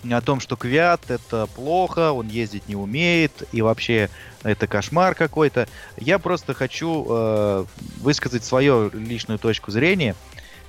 о 0.08 0.20
том, 0.20 0.40
что 0.40 0.56
Квят 0.56 1.10
это 1.10 1.46
плохо, 1.54 2.12
он 2.12 2.28
ездить 2.28 2.68
не 2.68 2.76
умеет, 2.76 3.42
и 3.52 3.60
вообще 3.60 4.08
это 4.42 4.66
кошмар 4.66 5.14
какой-то. 5.14 5.68
Я 5.98 6.18
просто 6.18 6.54
хочу 6.54 7.06
э, 7.08 7.64
высказать 7.98 8.44
свою 8.44 8.90
личную 8.90 9.38
точку 9.38 9.70
зрения. 9.70 10.14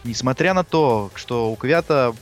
Несмотря 0.03 0.53
на 0.53 0.63
то, 0.63 1.11
что 1.15 1.51
у 1.51 1.55
Квята, 1.55 2.13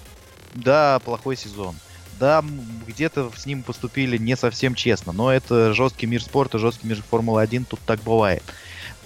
да, 0.54 1.00
плохой 1.00 1.36
сезон. 1.36 1.76
Да, 2.20 2.44
где-то 2.86 3.32
с 3.36 3.46
ним 3.46 3.64
поступили 3.64 4.18
не 4.18 4.36
совсем 4.36 4.76
честно, 4.76 5.14
но 5.14 5.32
это 5.32 5.74
жесткий 5.74 6.06
мир 6.06 6.22
спорта, 6.22 6.60
жесткий 6.60 6.88
мир 6.88 7.02
Формулы-1, 7.10 7.66
тут 7.70 7.80
так 7.86 8.02
бывает. 8.02 8.44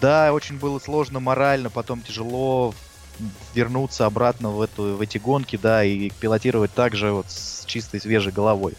Да, 0.03 0.33
очень 0.33 0.57
было 0.57 0.79
сложно 0.79 1.21
морально, 1.21 1.69
потом 1.69 2.01
тяжело 2.01 2.75
вернуться 3.55 4.05
обратно 4.05 4.49
в, 4.49 4.59
эту, 4.59 4.97
в 4.97 5.01
эти 5.01 5.17
гонки, 5.17 5.55
да, 5.55 5.81
и 5.85 6.09
пилотировать 6.09 6.73
также 6.73 7.13
вот 7.13 7.27
с 7.29 7.63
чистой 7.63 8.01
свежей 8.01 8.33
головой. 8.33 8.73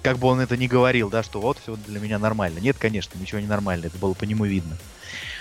Как 0.00 0.18
бы 0.18 0.28
он 0.28 0.38
это 0.38 0.56
ни 0.56 0.68
говорил, 0.68 1.10
да, 1.10 1.24
что 1.24 1.40
вот 1.40 1.58
все 1.58 1.74
для 1.88 1.98
меня 1.98 2.20
нормально. 2.20 2.60
Нет, 2.60 2.76
конечно, 2.78 3.18
ничего 3.18 3.40
не 3.40 3.48
нормально, 3.48 3.86
это 3.86 3.98
было 3.98 4.14
по 4.14 4.22
нему 4.22 4.44
видно. 4.44 4.76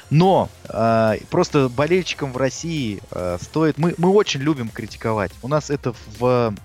Но 0.09 0.49
э, 0.67 1.17
просто 1.29 1.69
болельщикам 1.69 2.31
в 2.33 2.37
России 2.37 2.99
э, 3.11 3.37
стоит... 3.39 3.77
Мы, 3.77 3.93
мы 3.99 4.09
очень 4.09 4.39
любим 4.39 4.69
критиковать. 4.69 5.31
У 5.43 5.47
нас 5.47 5.69
это 5.69 5.93
в, 6.17 6.55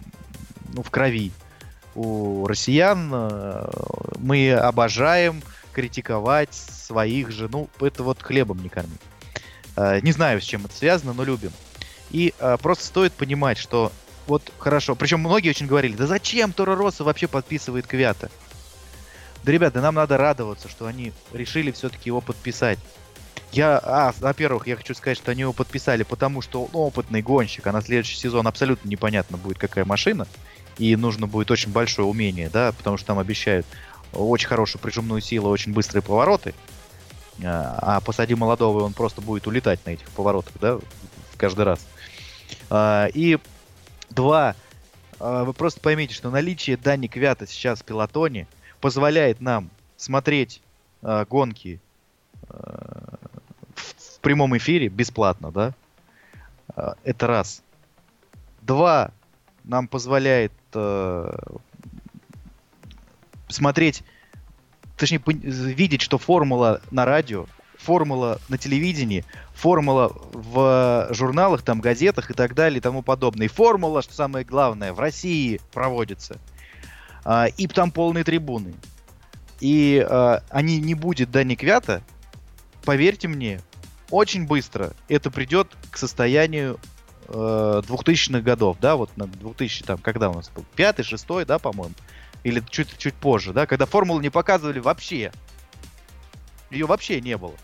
ну, 0.72 0.82
в 0.82 0.88
крови. 0.88 1.32
У 1.94 2.46
россиян 2.46 3.10
э, 3.12 3.68
мы 4.20 4.54
обожаем 4.54 5.42
критиковать 5.74 6.54
своих 6.54 7.30
же. 7.30 7.48
Ну, 7.48 7.68
это 7.80 8.02
вот 8.02 8.22
хлебом 8.22 8.62
не 8.62 8.68
кормить. 8.68 9.00
Э, 9.76 10.00
не 10.00 10.12
знаю, 10.12 10.40
с 10.40 10.44
чем 10.44 10.64
это 10.64 10.74
связано, 10.74 11.12
но 11.12 11.24
любим. 11.24 11.52
И 12.10 12.32
э, 12.38 12.56
просто 12.60 12.84
стоит 12.84 13.12
понимать, 13.12 13.58
что 13.58 13.92
вот 14.26 14.52
хорошо. 14.58 14.94
Причем 14.94 15.20
многие 15.20 15.50
очень 15.50 15.66
говорили, 15.66 15.94
да 15.94 16.06
зачем 16.06 16.52
Торо 16.52 16.76
Росса 16.76 17.04
вообще 17.04 17.28
подписывает 17.28 17.86
Квята? 17.86 18.30
Да, 19.42 19.52
ребята, 19.52 19.80
нам 19.80 19.96
надо 19.96 20.16
радоваться, 20.16 20.68
что 20.68 20.86
они 20.86 21.12
решили 21.32 21.70
все-таки 21.70 22.08
его 22.08 22.20
подписать. 22.20 22.78
Я, 23.52 23.78
а, 23.82 24.12
во-первых, 24.18 24.66
я 24.66 24.76
хочу 24.76 24.94
сказать, 24.94 25.16
что 25.18 25.30
они 25.30 25.42
его 25.42 25.52
подписали, 25.52 26.02
потому 26.02 26.40
что 26.40 26.64
он 26.64 26.70
опытный 26.72 27.22
гонщик, 27.22 27.66
а 27.66 27.72
на 27.72 27.82
следующий 27.82 28.16
сезон 28.16 28.46
абсолютно 28.46 28.88
непонятно 28.88 29.36
будет, 29.36 29.58
какая 29.58 29.84
машина. 29.84 30.26
И 30.78 30.96
нужно 30.96 31.28
будет 31.28 31.50
очень 31.52 31.70
большое 31.70 32.08
умение, 32.08 32.48
да, 32.48 32.72
потому 32.72 32.96
что 32.96 33.06
там 33.06 33.18
обещают 33.20 33.64
очень 34.14 34.48
хорошую 34.48 34.80
прижимную 34.80 35.20
силу, 35.20 35.50
очень 35.50 35.72
быстрые 35.72 36.02
повороты. 36.02 36.54
А, 37.42 37.78
а 37.96 38.00
посади 38.00 38.34
молодого, 38.34 38.82
он 38.82 38.92
просто 38.92 39.20
будет 39.20 39.46
улетать 39.46 39.84
на 39.86 39.90
этих 39.90 40.08
поворотах, 40.10 40.52
да, 40.60 40.78
каждый 41.36 41.64
раз. 41.64 41.86
А, 42.70 43.08
и 43.12 43.38
Два, 44.10 44.54
вы 45.18 45.52
просто 45.52 45.80
поймите, 45.80 46.14
что 46.14 46.30
наличие 46.30 46.76
Дани 46.76 47.08
Квята 47.08 47.46
сейчас 47.46 47.80
в 47.80 47.84
пилотоне 47.84 48.46
позволяет 48.80 49.40
нам 49.40 49.70
смотреть 49.96 50.62
гонки 51.02 51.80
в 52.48 54.20
прямом 54.20 54.56
эфире 54.56 54.88
бесплатно, 54.88 55.50
да? 55.50 55.74
Это 57.02 57.26
раз. 57.26 57.62
Два, 58.62 59.10
нам 59.64 59.88
позволяет 59.88 60.52
смотреть, 63.54 64.02
точнее, 64.96 65.20
видеть, 65.26 66.02
что 66.02 66.18
формула 66.18 66.80
на 66.90 67.04
радио, 67.04 67.46
формула 67.78 68.40
на 68.48 68.58
телевидении, 68.58 69.24
формула 69.54 70.12
в 70.32 71.08
журналах, 71.10 71.62
там, 71.62 71.80
газетах 71.80 72.30
и 72.30 72.34
так 72.34 72.54
далее 72.54 72.78
и 72.78 72.80
тому 72.80 73.02
подобное. 73.02 73.46
И 73.46 73.50
формула, 73.50 74.02
что 74.02 74.14
самое 74.14 74.44
главное, 74.44 74.92
в 74.92 75.00
России 75.00 75.60
проводится. 75.72 76.38
А, 77.24 77.46
и 77.46 77.66
там 77.66 77.90
полные 77.90 78.24
трибуны. 78.24 78.74
И 79.60 80.04
а, 80.08 80.42
они 80.50 80.78
не 80.78 80.94
будет 80.94 81.30
Дани 81.30 81.54
Квята, 81.54 82.02
поверьте 82.84 83.28
мне, 83.28 83.60
очень 84.10 84.46
быстро 84.46 84.92
это 85.08 85.30
придет 85.30 85.68
к 85.90 85.96
состоянию 85.96 86.78
э, 87.28 87.82
2000-х 87.86 88.40
годов, 88.40 88.76
да, 88.80 88.96
вот 88.96 89.16
на 89.16 89.26
2000, 89.26 89.84
там, 89.84 89.98
когда 89.98 90.30
у 90.30 90.34
нас 90.34 90.50
был, 90.50 90.64
пятый, 90.76 91.02
шестой, 91.02 91.44
да, 91.44 91.58
по-моему, 91.58 91.94
или 92.44 92.62
чуть-чуть 92.70 93.14
позже, 93.14 93.52
да, 93.52 93.66
когда 93.66 93.86
формулу 93.86 94.20
не 94.20 94.30
показывали 94.30 94.78
вообще. 94.78 95.32
Ее 96.70 96.86
вообще 96.86 97.20
не 97.20 97.36
было. 97.36 97.54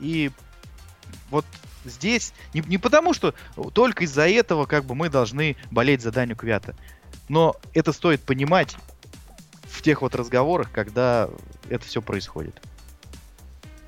И 0.00 0.30
вот 1.30 1.44
здесь 1.84 2.32
не, 2.54 2.60
не 2.60 2.78
потому, 2.78 3.12
что 3.12 3.34
только 3.74 4.04
из-за 4.04 4.28
этого 4.28 4.66
как 4.66 4.84
бы 4.84 4.94
мы 4.94 5.08
должны 5.08 5.56
болеть 5.70 6.02
за 6.02 6.12
Даню 6.12 6.36
Квята. 6.36 6.74
Но 7.28 7.56
это 7.72 7.92
стоит 7.92 8.22
понимать 8.22 8.76
в 9.64 9.82
тех 9.82 10.02
вот 10.02 10.14
разговорах, 10.14 10.70
когда 10.70 11.28
это 11.68 11.84
все 11.84 12.00
происходит. 12.00 12.60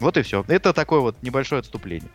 Вот 0.00 0.16
и 0.16 0.22
все. 0.22 0.44
Это 0.48 0.72
такое 0.72 1.00
вот 1.00 1.22
небольшое 1.22 1.60
отступление. 1.60 2.10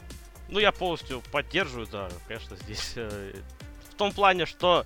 Ну, 0.50 0.60
я 0.60 0.72
полностью 0.72 1.22
поддерживаю, 1.32 1.88
да, 1.88 2.10
конечно, 2.28 2.58
здесь. 2.58 2.94
Э, 2.96 3.34
в 3.90 3.96
том 3.96 4.12
плане, 4.12 4.46
что 4.46 4.86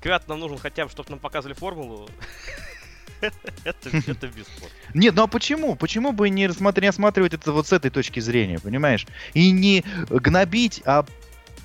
Квят 0.00 0.28
нам 0.28 0.40
нужен 0.40 0.58
хотя 0.58 0.84
бы, 0.84 0.90
чтобы 0.90 1.10
нам 1.10 1.18
показывали 1.18 1.54
формулу. 1.54 2.08
это, 3.20 3.88
это 3.90 4.28
бесспорно. 4.28 4.74
Нет, 4.94 5.14
ну 5.14 5.24
а 5.24 5.26
почему? 5.26 5.74
Почему 5.74 6.12
бы 6.12 6.28
не, 6.30 6.46
рассматр... 6.46 6.82
не 6.82 6.88
осматривать 6.88 7.34
это 7.34 7.52
вот 7.52 7.66
с 7.66 7.72
этой 7.72 7.90
точки 7.90 8.20
зрения, 8.20 8.58
понимаешь? 8.58 9.06
И 9.34 9.50
не 9.50 9.84
гнобить, 10.08 10.82
а 10.84 11.04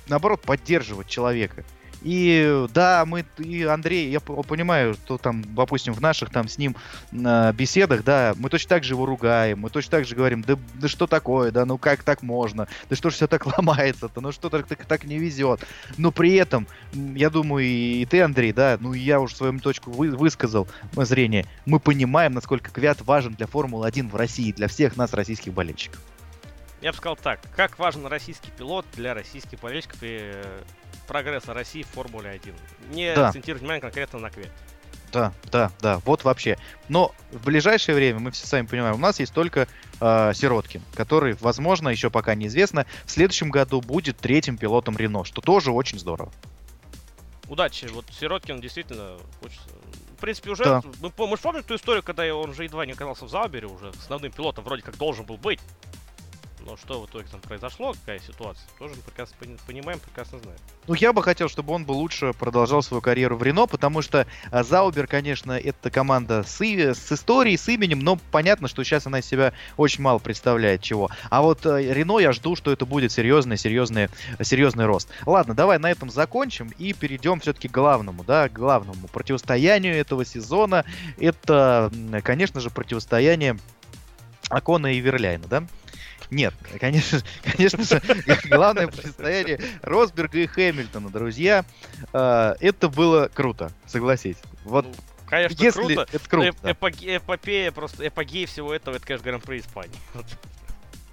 наоборот 0.08 0.42
поддерживать 0.42 1.08
человека. 1.08 1.64
И 2.04 2.66
да, 2.74 3.04
мы, 3.06 3.24
и 3.38 3.62
Андрей, 3.62 4.10
я 4.10 4.20
понимаю, 4.20 4.94
что 4.94 5.16
там, 5.16 5.42
допустим, 5.54 5.94
в 5.94 6.02
наших 6.02 6.28
там 6.28 6.48
с 6.48 6.58
ним 6.58 6.76
э, 7.12 7.52
беседах, 7.54 8.04
да, 8.04 8.34
мы 8.36 8.50
точно 8.50 8.68
так 8.68 8.84
же 8.84 8.92
его 8.92 9.06
ругаем, 9.06 9.60
мы 9.60 9.70
точно 9.70 9.92
так 9.92 10.04
же 10.04 10.14
говорим, 10.14 10.42
да, 10.42 10.58
да 10.74 10.86
что 10.86 11.06
такое, 11.06 11.50
да, 11.50 11.64
ну 11.64 11.78
как 11.78 12.02
так 12.02 12.22
можно, 12.22 12.68
да 12.90 12.96
что 12.96 13.08
ж 13.08 13.14
все 13.14 13.26
так 13.26 13.46
ломается-то, 13.58 14.20
ну 14.20 14.32
что 14.32 14.50
так, 14.50 14.66
так, 14.66 14.84
так 14.84 15.04
не 15.04 15.18
везет. 15.18 15.66
Но 15.96 16.12
при 16.12 16.34
этом, 16.34 16.66
я 16.92 17.30
думаю, 17.30 17.64
и 17.64 18.04
ты, 18.04 18.20
Андрей, 18.20 18.52
да, 18.52 18.76
ну 18.78 18.92
я 18.92 19.18
уже 19.18 19.34
свою 19.34 19.58
точку 19.58 19.90
вы, 19.90 20.10
высказал, 20.10 20.68
зрение, 20.94 21.46
мы 21.64 21.80
понимаем, 21.80 22.34
насколько 22.34 22.70
Квят 22.70 23.00
важен 23.00 23.32
для 23.32 23.46
Формулы-1 23.46 24.10
в 24.10 24.16
России, 24.16 24.52
для 24.52 24.68
всех 24.68 24.98
нас, 24.98 25.14
российских 25.14 25.54
болельщиков. 25.54 26.00
Я 26.84 26.90
бы 26.90 26.98
сказал 26.98 27.16
так, 27.16 27.40
как 27.56 27.78
важен 27.78 28.04
российский 28.04 28.50
пилот 28.50 28.84
для 28.94 29.14
российских 29.14 29.58
болельщиков 29.60 30.02
и 30.02 30.18
э, 30.20 30.62
прогресса 31.06 31.54
России 31.54 31.82
в 31.82 31.88
Формуле 31.88 32.30
1. 32.30 32.54
Не 32.90 33.14
да. 33.14 33.28
акцентировать 33.28 33.60
внимание 33.60 33.80
конкретно 33.80 34.18
на 34.18 34.30
Квет. 34.30 34.50
Да, 35.14 35.32
да, 35.52 35.70
да, 35.80 36.00
вот 36.04 36.24
вообще. 36.24 36.58
Но 36.88 37.14
в 37.30 37.44
ближайшее 37.44 37.94
время, 37.94 38.18
мы 38.18 38.32
все 38.32 38.48
сами 38.48 38.66
понимаем, 38.66 38.96
у 38.96 38.98
нас 38.98 39.20
есть 39.20 39.32
только 39.32 39.68
э, 40.00 40.32
Сироткин, 40.34 40.82
который, 40.96 41.34
возможно, 41.40 41.88
еще 41.88 42.10
пока 42.10 42.34
неизвестно, 42.34 42.84
в 43.04 43.12
следующем 43.12 43.50
году 43.50 43.80
будет 43.80 44.16
третьим 44.16 44.58
пилотом 44.58 44.96
Рено, 44.96 45.24
что 45.24 45.40
тоже 45.40 45.70
очень 45.70 46.00
здорово. 46.00 46.32
Удачи. 47.48 47.86
Вот 47.92 48.06
Сироткин 48.18 48.60
действительно 48.60 49.16
хочется... 49.40 49.68
В 50.16 50.20
принципе, 50.20 50.50
уже... 50.50 50.64
Да. 50.64 50.82
Мы, 51.00 51.12
мы 51.16 51.36
же 51.36 51.42
помним 51.42 51.62
ту 51.62 51.76
историю, 51.76 52.02
когда 52.02 52.24
он 52.34 52.50
уже 52.50 52.64
едва 52.64 52.84
не 52.84 52.92
оказался 52.92 53.26
в 53.26 53.28
Заубере, 53.28 53.68
уже 53.68 53.90
основным 53.90 54.32
пилотом 54.32 54.64
вроде 54.64 54.82
как 54.82 54.96
должен 54.96 55.24
был 55.26 55.36
быть. 55.36 55.60
Но 56.66 56.78
что 56.78 57.02
в 57.02 57.06
итоге 57.06 57.26
там 57.30 57.40
произошло, 57.40 57.92
какая 57.92 58.18
ситуация, 58.20 58.66
тоже 58.78 58.94
мы 58.94 59.02
прекрасно 59.02 59.36
понимаем, 59.66 59.98
прекрасно 59.98 60.38
знаем. 60.38 60.58
Ну, 60.86 60.94
я 60.94 61.12
бы 61.12 61.22
хотел, 61.22 61.48
чтобы 61.48 61.74
он 61.74 61.84
бы 61.84 61.92
лучше 61.92 62.32
продолжал 62.32 62.82
свою 62.82 63.02
карьеру 63.02 63.36
в 63.36 63.42
Рено, 63.42 63.66
потому 63.66 64.00
что 64.00 64.26
а, 64.50 64.62
Заубер, 64.62 65.06
конечно, 65.06 65.52
это 65.52 65.90
команда 65.90 66.42
с, 66.42 66.60
с 66.60 67.12
историей, 67.12 67.58
с 67.58 67.68
именем, 67.68 68.00
но 68.00 68.18
понятно, 68.30 68.68
что 68.68 68.82
сейчас 68.82 69.06
она 69.06 69.18
из 69.18 69.26
себя 69.26 69.52
очень 69.76 70.02
мало 70.02 70.18
представляет 70.18 70.80
чего. 70.80 71.10
А 71.28 71.42
вот 71.42 71.66
э, 71.66 71.92
Рено 71.92 72.18
я 72.18 72.32
жду, 72.32 72.56
что 72.56 72.72
это 72.72 72.86
будет 72.86 73.12
серьезный, 73.12 73.58
серьезный, 73.58 74.08
серьезный 74.40 74.86
рост. 74.86 75.08
Ладно, 75.26 75.54
давай 75.54 75.78
на 75.78 75.90
этом 75.90 76.08
закончим 76.08 76.72
и 76.78 76.94
перейдем 76.94 77.40
все-таки 77.40 77.68
к 77.68 77.72
главному, 77.72 78.24
да, 78.24 78.48
к 78.48 78.52
главному 78.52 79.06
противостоянию 79.08 79.94
этого 79.96 80.24
сезона. 80.24 80.86
Это, 81.18 81.92
конечно 82.22 82.60
же, 82.60 82.70
противостояние 82.70 83.58
Акона 84.48 84.94
и 84.94 85.00
Верляйна, 85.00 85.46
да? 85.46 85.64
Нет, 86.34 86.52
конечно, 86.80 87.20
конечно 87.44 87.84
же, 87.84 88.02
главное 88.50 88.88
противостояние 88.88 89.60
Росберга 89.82 90.38
и 90.38 90.46
Хэмилтона, 90.46 91.08
друзья. 91.08 91.64
Э, 92.12 92.56
это 92.58 92.88
было 92.88 93.30
круто, 93.32 93.70
согласись. 93.86 94.38
Вот 94.64 94.84
ну, 94.84 94.94
конечно, 95.26 95.62
Если 95.62 95.94
круто. 95.94 96.08
Это 96.12 96.28
круто. 96.28 96.48
Эп- 96.48 96.64
эпоге- 96.64 97.16
эпопея, 97.18 97.70
просто 97.70 98.08
эпогей 98.08 98.46
всего 98.46 98.74
этого, 98.74 98.96
это, 98.96 99.06
конечно, 99.06 99.30
Гран-при 99.30 99.60
Испании. 99.60 99.96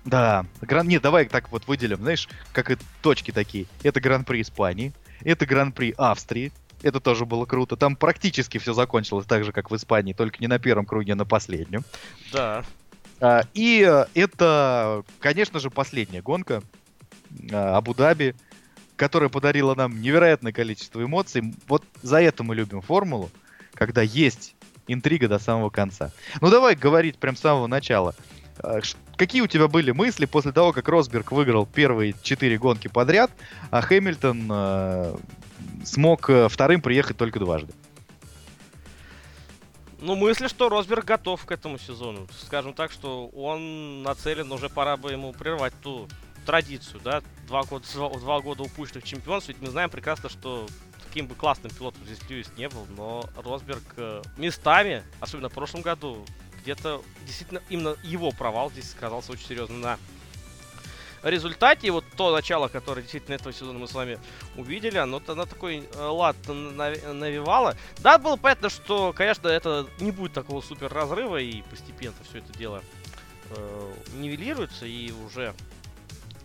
Да, 0.04 0.48
гран... 0.62 0.88
нет, 0.88 1.04
давай 1.04 1.26
так 1.26 1.52
вот 1.52 1.68
выделим, 1.68 1.98
знаешь, 1.98 2.28
как 2.52 2.72
и 2.72 2.78
точки 3.04 3.30
такие. 3.30 3.68
Это 3.84 4.02
Гран-при 4.02 4.42
Испании, 4.42 4.92
это 5.24 5.46
Гран-при 5.46 5.94
Австрии, 6.00 6.52
это 6.82 7.00
тоже 7.00 7.28
было 7.28 7.46
круто. 7.46 7.76
Там 7.76 7.96
практически 7.96 8.58
все 8.58 8.74
закончилось 8.74 9.28
так 9.28 9.44
же, 9.44 9.52
как 9.52 9.70
в 9.70 9.76
Испании, 9.76 10.14
только 10.14 10.38
не 10.40 10.48
на 10.48 10.58
первом 10.58 10.88
круге, 10.88 11.14
а 11.14 11.16
на 11.16 11.26
последнем. 11.26 11.84
Да. 12.34 12.66
А, 13.22 13.44
и 13.54 13.88
э, 13.88 14.06
это, 14.16 15.04
конечно 15.20 15.60
же, 15.60 15.70
последняя 15.70 16.24
гонка 16.24 16.64
а, 17.52 17.78
Абу-Даби, 17.78 18.36
которая 18.96 19.30
подарила 19.30 19.76
нам 19.76 20.02
невероятное 20.02 20.52
количество 20.52 21.04
эмоций. 21.04 21.54
Вот 21.68 21.84
за 22.02 22.20
это 22.20 22.44
мы 22.44 22.56
любим 22.56 22.82
формулу, 22.82 23.30
когда 23.76 24.02
есть 24.02 24.56
интрига 24.88 25.28
до 25.28 25.38
самого 25.38 25.70
конца. 25.70 26.12
Ну 26.42 26.50
давай 26.50 26.76
говорить 26.76 27.18
прям 27.18 27.36
с 27.36 27.42
самого 27.42 27.68
начала. 27.68 28.16
А, 28.58 28.80
какие 29.16 29.42
у 29.42 29.48
тебя 29.48 29.68
были 29.68 29.92
мысли 29.92 30.26
после 30.26 30.52
того, 30.52 30.74
как 30.74 30.88
Росберг 30.88 31.32
выиграл 31.32 31.68
первые 31.68 32.16
четыре 32.24 32.58
гонки 32.58 32.88
подряд, 32.88 33.30
а 33.70 33.82
Хэмилтон 33.82 34.48
э, 34.50 35.16
смог 35.84 36.28
э, 36.28 36.50
вторым 36.50 36.82
приехать 36.82 37.18
только 37.18 37.40
дважды? 37.40 37.72
Ну, 40.02 40.16
мысли, 40.16 40.48
что 40.48 40.68
Росберг 40.68 41.06
готов 41.06 41.46
к 41.46 41.52
этому 41.52 41.78
сезону. 41.78 42.28
Скажем 42.46 42.74
так, 42.74 42.92
что 42.92 43.28
он 43.28 44.02
нацелен, 44.02 44.52
уже 44.52 44.68
пора 44.68 44.98
бы 44.98 45.12
ему 45.12 45.32
прервать 45.32 45.74
ту 45.84 46.08
традицию, 46.44 47.00
да, 47.04 47.22
два 47.46 47.62
года, 47.64 47.86
два 48.20 48.42
года 48.42 48.64
упущенных 48.64 49.04
чемпионств, 49.04 49.50
ведь 49.50 49.62
мы 49.62 49.70
знаем 49.70 49.92
прекрасно, 49.92 50.28
что 50.28 50.66
каким 51.08 51.28
бы 51.28 51.36
классным 51.36 51.72
пилотом 51.72 52.04
здесь 52.06 52.18
Льюис 52.28 52.52
не 52.58 52.68
был, 52.68 52.88
но 52.98 53.26
Росберг 53.36 53.84
э, 53.98 54.24
местами, 54.38 55.04
особенно 55.20 55.50
в 55.50 55.54
прошлом 55.54 55.82
году, 55.82 56.26
где-то 56.64 57.04
действительно 57.28 57.62
именно 57.70 57.96
его 58.02 58.32
провал 58.32 58.72
здесь 58.72 58.90
сказался 58.90 59.34
очень 59.34 59.46
серьезно 59.46 59.78
на 59.78 60.00
результате. 61.30 61.92
вот 61.92 62.06
то 62.18 62.32
начало, 62.32 62.68
которое 62.68 63.02
действительно 63.02 63.36
этого 63.36 63.54
сезона 63.54 63.80
мы 63.80 63.88
с 63.88 63.94
вами 63.94 64.20
увидели, 64.56 64.98
оно, 64.98 65.22
оно 65.28 65.46
такой 65.46 65.88
э, 65.94 66.04
лад 66.04 66.36
навевало. 66.48 67.76
Да, 68.00 68.18
было 68.18 68.36
понятно, 68.36 68.70
что, 68.70 69.14
конечно, 69.14 69.48
это 69.48 69.88
не 70.00 70.12
будет 70.12 70.34
такого 70.34 70.62
супер 70.62 70.92
разрыва, 70.92 71.38
и 71.38 71.62
постепенно 71.64 72.16
все 72.28 72.40
это 72.40 72.58
дело 72.58 72.82
э, 73.50 73.94
нивелируется, 74.14 74.86
и 74.86 75.12
уже 75.12 75.54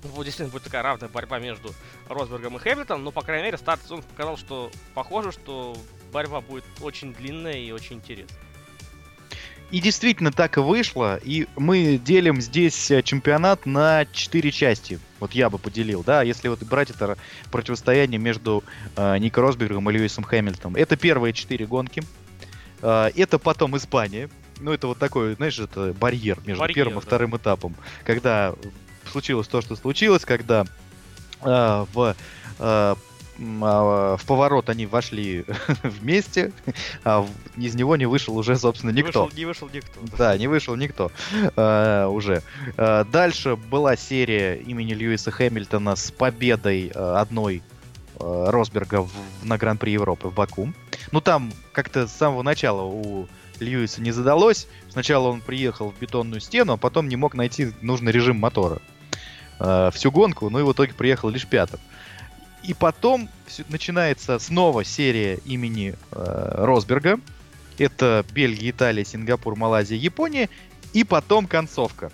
вот 0.03 0.25
действительно 0.25 0.53
будет 0.53 0.65
такая 0.65 0.83
равная 0.83 1.09
борьба 1.09 1.39
между 1.39 1.75
Росбергом 2.09 2.57
и 2.57 2.61
Хэмилтоном, 2.61 3.05
но, 3.05 3.11
по 3.13 3.23
крайней 3.23 3.45
мере, 3.45 3.59
старт 3.59 3.83
сезона 3.83 4.03
показал, 4.03 4.37
что 4.37 4.71
похоже, 4.95 5.33
что 5.33 5.77
борьба 6.13 6.41
будет 6.41 6.65
очень 6.81 7.13
длинная 7.13 7.59
и 7.59 7.73
очень 7.73 7.97
интересная. 7.97 8.46
И 9.71 9.81
действительно 9.81 10.31
так 10.31 10.59
и 10.59 10.61
вышло. 10.61 11.19
И 11.23 11.47
мы 11.57 12.01
делим 12.03 12.41
здесь 12.41 12.91
э, 12.91 13.03
чемпионат 13.03 13.67
на 13.67 14.07
четыре 14.13 14.53
части. 14.53 15.01
Вот 15.19 15.33
я 15.33 15.51
бы 15.51 15.59
поделил, 15.59 16.05
да, 16.05 16.23
если 16.23 16.49
вот 16.49 16.63
брать 16.63 16.91
это 16.91 17.17
противостояние 17.51 18.21
между 18.21 18.63
э, 18.97 19.19
Нико 19.19 19.41
Росбергом 19.41 19.91
и 19.91 19.93
Льюисом 19.93 20.23
Хэмилтоном. 20.23 20.77
Это 20.77 20.97
первые 20.97 21.33
четыре 21.33 21.67
гонки. 21.67 22.05
Э, 22.81 23.11
это 23.17 23.39
потом 23.39 23.77
Испания. 23.77 24.31
Ну, 24.61 24.73
это 24.73 24.87
вот 24.87 24.99
такой, 24.99 25.35
знаешь, 25.35 25.59
это 25.59 25.93
барьер 25.99 26.39
между 26.47 26.61
барьер, 26.61 26.75
первым 26.77 26.99
и 26.99 27.01
да. 27.01 27.07
вторым 27.07 27.37
этапом. 27.37 27.75
Когда 28.05 28.55
случилось 29.11 29.49
то, 29.49 29.61
что 29.61 29.75
случилось, 29.77 30.25
когда 30.25 30.65
э, 31.43 31.87
в 31.93 32.17
э, 32.59 32.95
в 33.39 34.21
поворот 34.27 34.71
они 34.71 34.87
вошли 34.87 35.45
вместе, 35.83 36.53
а 37.05 37.27
из 37.57 37.75
него 37.75 37.97
не 37.97 38.07
вышел 38.07 38.37
уже, 38.37 38.57
собственно, 38.57 38.91
никто. 38.91 39.25
Вышел, 39.25 39.37
не 39.37 39.45
вышел 39.45 39.69
никто. 39.73 40.01
Да, 40.17 40.39
не 40.39 40.47
вышел 40.47 40.77
никто 40.77 41.11
а, 41.57 42.09
уже. 42.09 42.43
А, 42.77 43.05
дальше 43.05 43.57
была 43.57 43.97
серия 43.97 44.57
имени 44.57 44.95
Льюиса 44.95 45.31
Хэмилтона 45.31 45.97
с 45.97 46.11
победой 46.11 46.91
а, 46.95 47.21
одной 47.21 47.63
а, 48.19 48.51
Росберга 48.51 49.03
в, 49.03 49.11
на 49.43 49.59
Гран-при 49.59 49.91
Европы 49.91 50.29
в 50.29 50.35
Баку. 50.35 50.73
Ну 51.13 51.21
там 51.21 51.53
как-то 51.73 52.07
с 52.07 52.13
самого 52.13 52.43
начала 52.43 52.83
у 52.83 53.29
Льюиса 53.61 54.01
не 54.01 54.13
задалось. 54.13 54.67
Сначала 54.89 55.29
он 55.29 55.41
приехал 55.41 55.91
в 55.91 55.99
бетонную 55.99 56.41
стену, 56.41 56.75
а 56.75 56.77
потом 56.77 57.09
не 57.09 57.17
мог 57.17 57.35
найти 57.35 57.73
нужный 57.83 58.13
режим 58.13 58.39
мотора. 58.39 58.81
Э, 59.59 59.91
всю 59.93 60.11
гонку, 60.11 60.51
ну 60.51 60.59
и 60.59 60.63
в 60.63 60.73
итоге 60.73 60.93
приехал 60.93 61.29
лишь 61.29 61.47
пятым. 61.47 61.81
И 62.67 62.75
потом 62.75 63.29
начинается 63.69 64.39
снова 64.39 64.85
серия 64.85 65.37
имени 65.45 65.95
э, 66.11 66.55
Росберга. 66.65 67.21
Это 67.79 68.25
Бельгия, 68.33 68.71
Италия, 68.71 69.05
Сингапур, 69.05 69.57
Малайзия, 69.57 69.97
Япония. 69.97 70.49
И 70.93 71.05
потом 71.05 71.47
концовка. 71.47 72.11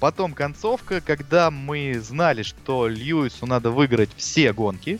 Потом 0.00 0.32
концовка, 0.32 1.00
когда 1.00 1.50
мы 1.50 2.00
знали, 2.00 2.42
что 2.42 2.88
Льюису 2.88 3.46
надо 3.46 3.70
выиграть 3.70 4.10
все 4.16 4.52
гонки, 4.52 4.98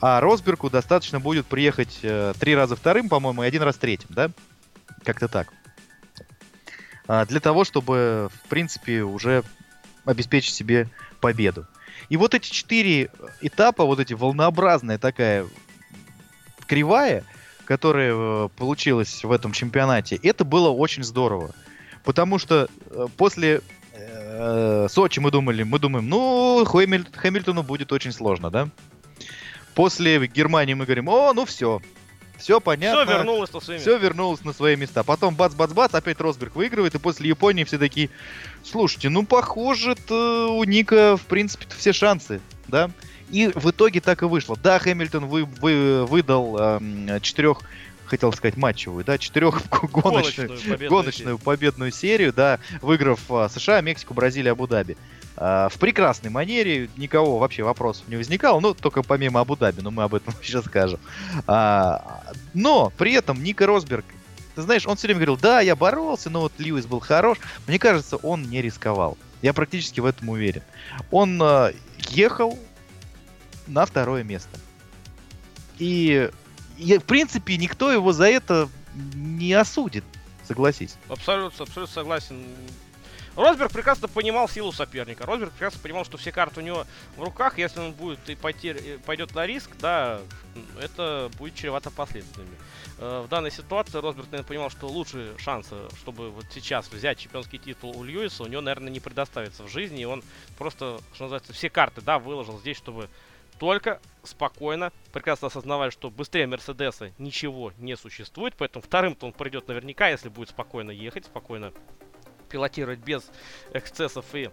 а 0.00 0.20
Росбергу 0.20 0.70
достаточно 0.70 1.20
будет 1.20 1.46
приехать 1.46 1.98
э, 2.02 2.32
три 2.38 2.54
раза 2.54 2.76
вторым, 2.76 3.08
по-моему, 3.08 3.42
и 3.42 3.46
один 3.46 3.62
раз 3.62 3.76
третьим, 3.76 4.08
да? 4.10 4.30
Как-то 5.04 5.28
так. 5.28 5.52
А, 7.06 7.26
для 7.26 7.40
того, 7.40 7.64
чтобы, 7.64 8.30
в 8.32 8.48
принципе, 8.48 9.02
уже 9.02 9.42
обеспечить 10.04 10.54
себе 10.54 10.88
победу. 11.20 11.66
И 12.08 12.16
вот 12.16 12.34
эти 12.34 12.50
четыре 12.50 13.10
этапа, 13.40 13.84
вот 13.84 14.00
эти 14.00 14.14
волнообразная 14.14 14.98
такая 14.98 15.46
кривая, 16.66 17.24
которая 17.64 18.12
э, 18.14 18.48
получилась 18.56 19.22
в 19.22 19.30
этом 19.30 19.52
чемпионате, 19.52 20.16
это 20.22 20.44
было 20.44 20.70
очень 20.70 21.04
здорово. 21.04 21.50
Потому 22.04 22.38
что 22.38 22.68
э, 22.90 23.06
после 23.16 23.60
э, 23.92 24.86
Сочи 24.90 25.20
мы 25.20 25.30
думали, 25.30 25.62
мы 25.62 25.78
думаем, 25.78 26.08
ну, 26.08 26.64
Хэмиль, 26.64 27.06
Хэмилтону 27.14 27.62
будет 27.62 27.92
очень 27.92 28.12
сложно, 28.12 28.50
да? 28.50 28.68
После 29.74 30.26
Германии 30.26 30.74
мы 30.74 30.84
говорим, 30.84 31.08
о, 31.08 31.32
ну 31.32 31.44
все, 31.44 31.80
все 32.40 32.60
понятно. 32.60 33.04
Все 33.04 33.18
вернулось 33.18 33.52
на 33.52 33.60
свои 33.60 33.76
места. 33.76 33.90
Все 33.90 33.98
вернулось 33.98 34.44
на 34.44 34.52
свои 34.52 34.76
места. 34.76 35.02
Потом 35.04 35.34
бац-бац-бац, 35.34 35.94
опять 35.94 36.20
Росберг 36.20 36.56
выигрывает, 36.56 36.94
и 36.94 36.98
после 36.98 37.28
Японии 37.28 37.64
все 37.64 37.78
такие, 37.78 38.10
слушайте, 38.64 39.08
ну 39.08 39.24
похоже, 39.24 39.96
у 40.10 40.64
Ника, 40.64 41.16
в 41.16 41.26
принципе, 41.26 41.66
все 41.76 41.92
шансы, 41.92 42.40
да? 42.68 42.90
И 43.30 43.50
в 43.54 43.70
итоге 43.70 44.00
так 44.00 44.22
и 44.22 44.24
вышло. 44.24 44.56
Да, 44.60 44.78
Хэмилтон 44.80 45.26
вы, 45.26 45.44
вы, 45.44 46.04
выдал 46.04 46.56
э, 46.58 47.20
четырех 47.22 47.60
хотел 48.10 48.32
сказать 48.32 48.56
матчевую, 48.56 49.04
да, 49.04 49.18
четырехгоночную 49.18 50.48
гоночную, 50.48 50.90
гоночную 50.90 51.38
победную 51.38 51.92
серию, 51.92 52.32
да, 52.32 52.58
выиграв 52.82 53.20
а, 53.30 53.48
США, 53.48 53.80
Мексику, 53.82 54.14
Бразилию, 54.14 54.52
Абу-Даби. 54.52 54.96
А, 55.42 55.70
в 55.70 55.78
прекрасной 55.78 56.30
манере, 56.30 56.90
никого 56.98 57.38
вообще 57.38 57.62
вопросов 57.62 58.06
не 58.08 58.16
возникало, 58.16 58.60
ну, 58.60 58.74
только 58.74 59.02
помимо 59.02 59.40
Абу-Даби, 59.40 59.80
но 59.80 59.90
мы 59.90 60.02
об 60.02 60.14
этом 60.14 60.34
сейчас 60.42 60.66
скажем. 60.66 61.00
А, 61.46 62.22
но 62.52 62.92
при 62.98 63.14
этом 63.14 63.42
Ника 63.42 63.66
Росберг, 63.66 64.04
ты 64.54 64.62
знаешь, 64.62 64.86
он 64.86 64.96
все 64.96 65.06
время 65.06 65.20
говорил, 65.20 65.38
да, 65.38 65.60
я 65.60 65.74
боролся, 65.74 66.28
но 66.28 66.42
вот 66.42 66.52
Льюис 66.58 66.84
был 66.84 67.00
хорош. 67.00 67.38
Мне 67.66 67.78
кажется, 67.78 68.16
он 68.18 68.42
не 68.42 68.60
рисковал. 68.60 69.16
Я 69.40 69.54
практически 69.54 70.00
в 70.00 70.04
этом 70.04 70.28
уверен. 70.28 70.62
Он 71.10 71.40
э, 71.42 71.72
ехал 72.10 72.58
на 73.66 73.86
второе 73.86 74.22
место. 74.22 74.58
И 75.78 76.28
и, 76.80 76.96
в 76.96 77.04
принципе, 77.04 77.58
никто 77.58 77.92
его 77.92 78.12
за 78.12 78.24
это 78.24 78.68
не 79.14 79.52
осудит, 79.52 80.04
согласись. 80.48 80.96
Абсолютно, 81.08 81.64
абсолютно 81.64 81.94
согласен. 81.94 82.42
Росберг 83.36 83.72
прекрасно 83.72 84.08
понимал 84.08 84.48
силу 84.48 84.72
соперника. 84.72 85.24
Росберг 85.24 85.52
прекрасно 85.52 85.80
понимал, 85.80 86.04
что 86.04 86.18
все 86.18 86.32
карты 86.32 86.60
у 86.60 86.62
него 86.62 86.86
в 87.16 87.22
руках. 87.22 87.58
Если 87.58 87.80
он 87.80 87.92
будет 87.92 88.28
и 88.28 88.34
потер... 88.34 88.78
пойдет 89.06 89.34
на 89.34 89.46
риск, 89.46 89.70
да, 89.78 90.20
это 90.80 91.30
будет 91.38 91.54
чревато 91.54 91.90
последствиями. 91.90 92.56
Э, 92.98 93.22
в 93.24 93.28
данной 93.28 93.50
ситуации 93.50 93.98
Росберг, 93.98 94.26
наверное, 94.26 94.48
понимал, 94.48 94.70
что 94.70 94.88
лучшие 94.88 95.38
шансы, 95.38 95.76
чтобы 96.00 96.30
вот 96.30 96.46
сейчас 96.50 96.90
взять 96.90 97.18
чемпионский 97.18 97.58
титул 97.58 97.96
у 97.96 98.02
Льюиса, 98.02 98.42
у 98.42 98.46
него, 98.46 98.62
наверное, 98.62 98.90
не 98.90 99.00
предоставится 99.00 99.62
в 99.62 99.68
жизни. 99.68 100.02
И 100.02 100.04
он 100.04 100.24
просто, 100.58 101.00
что 101.14 101.24
называется, 101.24 101.52
все 101.52 101.70
карты, 101.70 102.00
да, 102.00 102.18
выложил 102.18 102.58
здесь, 102.58 102.76
чтобы 102.76 103.08
только 103.60 104.00
спокойно, 104.24 104.90
прекрасно 105.12 105.48
осознавая, 105.48 105.90
что 105.90 106.10
быстрее 106.10 106.46
Мерседеса 106.46 107.12
ничего 107.18 107.72
не 107.78 107.94
существует, 107.94 108.54
поэтому 108.56 108.82
вторым-то 108.82 109.26
он 109.26 109.32
придет 109.32 109.68
наверняка, 109.68 110.08
если 110.08 110.30
будет 110.30 110.48
спокойно 110.48 110.90
ехать, 110.90 111.26
спокойно 111.26 111.72
пилотировать 112.50 112.98
без 112.98 113.22
эксцессов 113.72 114.26
и 114.34 114.50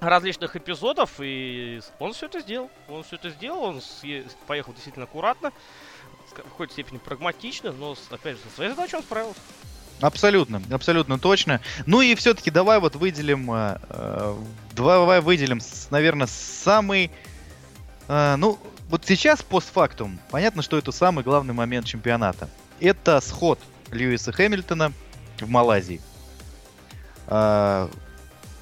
различных 0.00 0.56
эпизодов, 0.56 1.12
и 1.20 1.80
он 1.98 2.12
все 2.12 2.26
это 2.26 2.40
сделал. 2.40 2.70
Он 2.88 3.02
все 3.02 3.16
это 3.16 3.30
сделал, 3.30 3.62
он 3.62 3.80
поехал 4.46 4.72
действительно 4.72 5.04
аккуратно, 5.04 5.52
в 6.30 6.34
какой-то 6.34 6.72
степени 6.72 6.98
прагматично, 6.98 7.72
но, 7.72 7.94
опять 8.10 8.36
же, 8.36 8.42
со 8.48 8.54
своей 8.54 8.70
задачей 8.70 8.96
он 8.96 9.02
справился. 9.02 9.40
Абсолютно, 10.00 10.60
абсолютно 10.72 11.18
точно. 11.18 11.60
Ну 11.86 12.00
и 12.00 12.14
все-таки 12.16 12.50
давай 12.50 12.80
вот 12.80 12.96
выделим, 12.96 13.52
э, 13.52 13.78
э 13.88 14.36
давай 14.74 15.20
выделим, 15.20 15.60
наверное, 15.90 16.26
самый 16.26 17.12
а, 18.08 18.36
ну, 18.36 18.58
вот 18.88 19.04
сейчас, 19.06 19.42
постфактум, 19.42 20.18
понятно, 20.30 20.62
что 20.62 20.76
это 20.76 20.92
самый 20.92 21.24
главный 21.24 21.54
момент 21.54 21.86
чемпионата. 21.86 22.48
Это 22.80 23.20
сход 23.20 23.58
Льюиса 23.90 24.32
Хэмилтона 24.32 24.92
в 25.40 25.48
Малайзии. 25.48 26.00
А, 27.34 27.88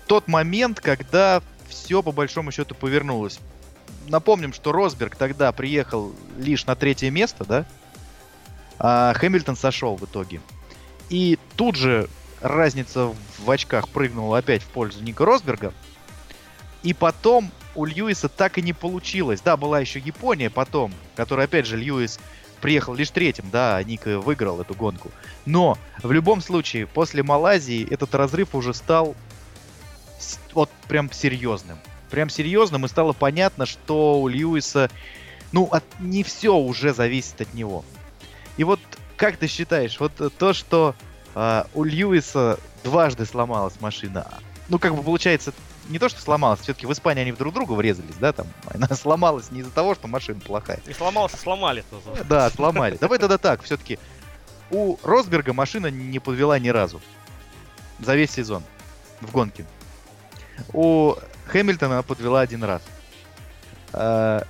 тот 0.07 0.29
момент, 0.29 0.79
когда 0.79 1.43
все 1.69 2.05
по 2.05 2.13
большому 2.13 2.53
счету 2.53 2.77
повернулось. 2.77 3.41
Напомним, 4.07 4.53
что 4.53 4.71
Росберг 4.71 5.17
тогда 5.17 5.51
приехал 5.51 6.15
лишь 6.39 6.67
на 6.67 6.77
третье 6.77 7.11
место, 7.11 7.45
да? 7.45 7.67
А 8.79 9.13
Хэмилтон 9.15 9.57
сошел 9.57 9.97
в 9.97 10.05
итоге. 10.05 10.41
И 11.09 11.37
тут 11.57 11.75
же 11.75 12.09
разница 12.41 13.13
в 13.41 13.51
очках 13.51 13.89
прыгнула 13.89 14.39
опять 14.39 14.63
в 14.63 14.69
пользу 14.69 15.03
Ника 15.03 15.25
Росберга. 15.25 15.75
И 16.85 16.95
потом 16.95 17.51
у 17.75 17.85
Льюиса 17.85 18.29
так 18.29 18.57
и 18.57 18.63
не 18.63 18.73
получилось. 18.73 19.41
Да, 19.41 19.57
была 19.57 19.81
еще 19.81 19.99
Япония 19.99 20.49
потом, 20.49 20.95
которая, 21.17 21.47
опять 21.47 21.67
же, 21.67 21.77
Льюис 21.77 22.21
приехал 22.61 22.95
лишь 22.95 23.11
третьим, 23.11 23.47
да, 23.51 23.83
Ник 23.83 24.07
выиграл 24.07 24.61
эту 24.61 24.75
гонку. 24.75 25.11
Но 25.47 25.79
в 26.03 26.13
любом 26.13 26.41
случае, 26.41 26.87
после 26.87 27.23
Малайзии 27.23 27.87
этот 27.91 28.15
разрыв 28.15 28.55
уже 28.55 28.75
стал 28.75 29.15
вот 30.53 30.71
прям 30.89 31.11
серьезным. 31.13 31.79
Прям 32.11 32.29
серьезным, 32.29 32.85
и 32.85 32.89
стало 32.89 33.13
понятно, 33.13 33.67
что 33.67 34.21
у 34.21 34.29
Льюиса, 34.29 34.91
ну, 35.53 35.65
от, 35.71 35.85
не 36.01 36.23
все 36.23 36.57
уже 36.57 36.93
зависит 36.93 37.41
от 37.41 37.55
него. 37.55 37.85
И 38.57 38.65
вот 38.65 38.81
как 39.17 39.37
ты 39.37 39.47
считаешь, 39.47 40.01
вот 40.01 40.13
то, 40.39 40.53
что 40.53 40.95
э, 41.35 41.65
у 41.75 41.85
Льюиса 41.85 42.59
дважды 42.83 43.27
сломалась 43.27 43.81
машина, 43.81 44.27
ну, 44.71 44.79
как 44.79 44.95
бы 44.95 45.03
получается, 45.03 45.53
не 45.91 45.99
то, 45.99 46.09
что 46.09 46.21
сломалась, 46.21 46.61
все-таки 46.61 46.87
в 46.87 46.93
Испании 46.93 47.23
они 47.23 47.33
друг 47.33 47.53
друга 47.53 47.73
врезались, 47.73 48.15
да, 48.21 48.33
там. 48.33 48.47
Она 48.75 48.89
сломалась 48.89 49.51
не 49.51 49.61
из-за 49.61 49.71
того, 49.71 49.95
что 49.95 50.09
машина 50.09 50.41
плохая. 50.41 50.81
Не 50.87 50.95
сломалась, 50.95 51.33
сломали. 51.33 51.85
-то. 51.91 52.25
Да, 52.25 52.49
сломали. 52.51 52.97
Давай 52.99 53.19
тогда 53.19 53.39
так, 53.39 53.63
все-таки. 53.63 53.99
У 54.71 54.97
Росберга 55.03 55.53
машина 55.53 55.89
не 55.89 56.21
подвела 56.21 56.59
ни 56.59 56.69
разу. 56.69 57.01
За 57.99 58.15
весь 58.15 58.31
сезон. 58.31 58.63
В 59.21 59.33
гонке. 59.33 59.67
У 60.73 61.17
Хэмилтона 61.47 61.95
она 61.95 62.03
подвела 62.03 62.41
один 62.41 62.63
раз. 62.63 62.83
А, 63.93 64.47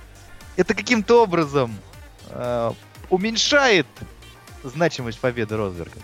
это 0.55 0.75
каким-то 0.75 1.23
образом 1.23 1.75
а, 2.29 2.73
уменьшает 3.09 3.87
значимость 4.63 5.19
победы 5.19 5.57
Росберга. 5.57 5.99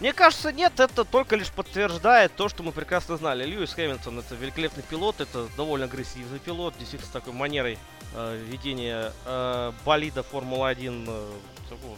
Мне 0.00 0.12
кажется, 0.12 0.52
нет, 0.52 0.78
это 0.80 1.04
только 1.04 1.36
лишь 1.36 1.50
подтверждает 1.50 2.34
то, 2.34 2.48
что 2.48 2.62
мы 2.62 2.72
прекрасно 2.72 3.16
знали. 3.16 3.44
Льюис 3.44 3.74
Хэмилтон 3.74 4.18
это 4.18 4.34
великолепный 4.34 4.82
пилот, 4.82 5.20
это 5.20 5.46
довольно 5.56 5.86
агрессивный 5.86 6.40
пилот, 6.40 6.74
действительно 6.78 7.08
с 7.08 7.12
такой 7.12 7.32
манерой 7.32 7.78
э, 8.14 8.44
ведения 8.50 9.12
э, 9.24 9.72
болида 9.84 10.22
Формула-1 10.24 11.04
э, 11.06 11.32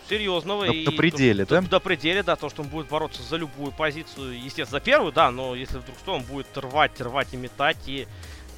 серьезного. 0.09 0.67
До, 0.67 0.73
и, 0.73 0.85
до 0.85 0.93
пределе, 0.93 1.45
до, 1.45 1.55
да? 1.57 1.61
До, 1.63 1.69
до 1.69 1.81
пределе, 1.81 2.23
да, 2.23 2.37
то, 2.37 2.51
что 2.51 2.63
он 2.63 2.69
будет 2.69 2.89
бороться 2.89 3.23
за 3.23 3.37
любую 3.37 3.73
позицию, 3.73 4.35
естественно, 4.35 4.79
за 4.79 4.81
первую, 4.81 5.13
да, 5.13 5.31
но 5.31 5.55
если 5.55 5.79
вдруг 5.79 5.97
что, 5.99 6.15
он 6.15 6.23
будет 6.23 6.47
рвать, 6.57 7.01
рвать 7.01 7.29
и 7.33 7.37
метать, 7.37 7.79
и 7.87 8.07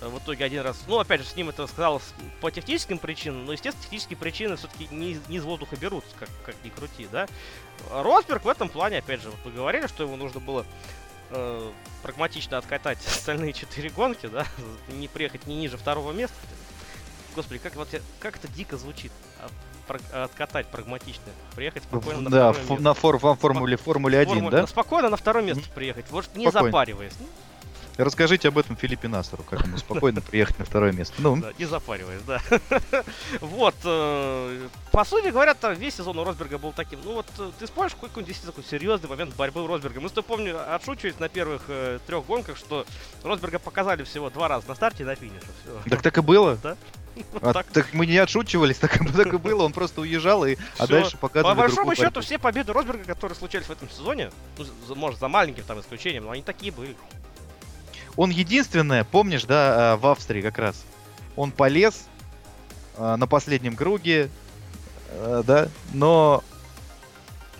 в 0.00 0.18
итоге 0.18 0.44
один 0.44 0.62
раз. 0.62 0.78
Ну, 0.86 0.98
опять 0.98 1.20
же, 1.22 1.26
с 1.26 1.34
ним 1.36 1.48
это 1.48 1.66
сказалось 1.66 2.04
по 2.40 2.50
техническим 2.50 2.98
причинам, 2.98 3.44
но, 3.46 3.52
естественно, 3.52 3.82
технические 3.82 4.16
причины 4.16 4.56
все-таки 4.56 4.86
не, 4.90 5.20
не 5.28 5.36
из 5.38 5.44
воздуха 5.44 5.76
берутся, 5.76 6.10
как, 6.18 6.28
как 6.44 6.54
ни 6.64 6.68
крути, 6.68 7.08
да. 7.10 7.26
Росберг 7.90 8.44
в 8.44 8.48
этом 8.48 8.68
плане, 8.68 8.98
опять 8.98 9.22
же, 9.22 9.30
вот 9.30 9.38
мы 9.44 9.50
говорили, 9.52 9.86
что 9.86 10.04
ему 10.04 10.16
нужно 10.16 10.40
было 10.40 10.64
э, 11.30 11.70
прагматично 12.02 12.58
откатать 12.58 12.98
остальные 13.06 13.52
четыре 13.54 13.90
гонки, 13.90 14.26
да, 14.26 14.46
не 14.88 15.08
приехать 15.08 15.46
ни 15.46 15.54
ниже 15.54 15.76
второго 15.76 16.12
места. 16.12 16.36
господи, 17.34 17.58
как 17.58 17.74
вот 17.76 17.88
как 18.20 18.36
это 18.36 18.48
дико 18.48 18.76
звучит. 18.76 19.12
А, 19.40 20.24
откатать 20.24 20.66
прагматично. 20.66 21.24
Приехать 21.56 21.82
спокойно 21.84 22.20
на 22.20 22.30
Да, 22.30 22.52
второе 22.52 22.66
фу- 22.66 22.72
место. 22.74 22.84
на 22.84 22.94
фор- 22.94 23.36
формуле, 23.36 23.76
формуле 23.78 24.18
1, 24.18 24.34
Форму- 24.34 24.50
да? 24.50 24.66
Спокойно 24.66 25.08
на 25.08 25.16
второе 25.16 25.42
место 25.42 25.64
приехать. 25.74 26.04
Вот 26.10 26.28
не 26.34 26.44
Спокойно. 26.46 26.68
запариваясь. 26.68 27.14
Ну, 27.18 27.26
Расскажите 27.98 28.46
об 28.48 28.58
этом 28.58 28.76
Филиппе 28.76 29.08
Насару, 29.08 29.42
как 29.42 29.66
ему 29.66 29.76
спокойно 29.76 30.20
приехать 30.20 30.58
на 30.60 30.64
второе 30.64 30.92
место. 30.92 31.14
Ну, 31.18 31.36
Да, 31.36 31.52
не 31.58 31.64
запариваясь, 31.64 32.22
да. 32.22 32.40
вот, 33.40 33.74
э, 33.84 34.68
по 34.92 35.04
сути 35.04 35.28
говоря, 35.28 35.54
там 35.54 35.74
весь 35.74 35.96
сезон 35.96 36.16
у 36.18 36.24
Росберга 36.24 36.58
был 36.58 36.72
таким. 36.72 37.00
Ну 37.04 37.14
вот, 37.14 37.26
э, 37.38 37.50
ты 37.58 37.66
вспомнишь 37.66 37.94
какой-нибудь 37.94 38.24
действительно 38.24 38.52
такой 38.52 38.70
серьезный 38.70 39.08
момент 39.08 39.34
борьбы 39.34 39.64
у 39.64 39.66
Росберга? 39.66 40.00
Мы 40.00 40.08
с 40.08 40.12
тобой, 40.12 40.36
помню, 40.36 40.74
отшучивались 40.74 41.18
на 41.18 41.28
первых 41.28 41.62
э, 41.66 41.98
трех 42.06 42.24
гонках, 42.24 42.56
что 42.56 42.86
Росберга 43.24 43.58
показали 43.58 44.04
всего 44.04 44.30
два 44.30 44.46
раза 44.46 44.68
на 44.68 44.76
старте 44.76 45.02
и 45.02 45.06
на 45.06 45.16
финише. 45.16 45.46
Всё. 45.64 45.90
так 45.90 46.00
так 46.02 46.18
и 46.18 46.20
было. 46.20 46.56
Да? 46.62 46.76
А, 47.42 47.52
Так. 47.52 47.66
так 47.66 47.92
мы 47.94 48.06
не 48.06 48.16
отшучивались, 48.16 48.76
так, 48.76 48.96
так 49.16 49.34
и 49.34 49.38
было. 49.38 49.64
Он 49.64 49.72
просто 49.72 50.02
уезжал, 50.02 50.44
и, 50.44 50.56
а 50.78 50.86
дальше 50.86 51.12
По 51.12 51.28
показывали 51.28 51.56
большому 51.56 51.76
другую 51.76 51.96
счету, 51.96 52.20
все 52.20 52.38
победы 52.38 52.72
Росберга, 52.72 53.04
которые 53.04 53.36
случались 53.36 53.66
в 53.66 53.70
этом 53.70 53.90
сезоне, 53.90 54.30
ну, 54.56 54.94
может, 54.94 55.18
за 55.18 55.26
маленьким 55.26 55.64
там 55.64 55.80
исключением, 55.80 56.24
но 56.26 56.30
они 56.30 56.42
такие 56.42 56.70
были. 56.70 56.96
Он 58.18 58.30
единственное, 58.30 59.04
помнишь, 59.04 59.44
да, 59.44 59.92
а, 59.92 59.96
в 59.96 60.04
Австрии 60.04 60.42
как 60.42 60.58
раз, 60.58 60.84
он 61.36 61.52
полез 61.52 62.08
а, 62.96 63.16
на 63.16 63.28
последнем 63.28 63.76
круге, 63.76 64.28
а, 65.12 65.44
да, 65.44 65.68
но 65.92 66.42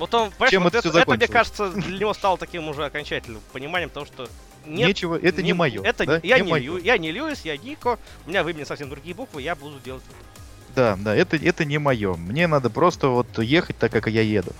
он, 0.01 0.09
понимаешь, 0.33 0.51
Чем 0.51 0.65
вот 0.65 0.75
это 0.75 0.89
это, 0.89 0.91
всё 0.91 0.99
это, 0.99 1.11
мне 1.15 1.29
кажется, 1.29 1.71
для 1.71 1.99
него 1.99 2.13
стало 2.13 2.37
таким 2.39 2.69
уже 2.69 2.85
окончательным 2.85 3.41
пониманием 3.53 3.89
того, 3.89 4.05
что 4.05 4.29
нет, 4.67 4.89
нечего, 4.89 5.17
это 5.17 5.45
не, 5.45 5.53
мое. 5.53 5.81
Это 5.81 6.05
да? 6.05 6.21
я, 6.25 6.41
не 6.41 6.51
не. 6.51 6.59
Лью- 6.59 6.83
я 6.83 6.99
не 6.99 7.13
Льюис, 7.13 7.45
я 7.45 7.57
Нико, 7.57 7.97
у 8.27 8.29
меня 8.29 8.43
вымени 8.43 8.65
совсем 8.65 8.89
другие 8.91 9.15
буквы, 9.15 9.43
я 9.43 9.55
буду 9.55 9.79
делать. 9.85 10.03
Да, 10.75 10.97
да, 10.99 11.15
это, 11.15 11.37
это 11.37 11.65
не 11.65 11.79
мое. 11.79 12.15
Мне 12.15 12.49
надо 12.49 12.69
просто 12.69 13.07
вот 13.07 13.39
ехать 13.39 13.79
так, 13.79 13.93
как 13.93 14.09
я 14.09 14.23
еду. 14.23 14.51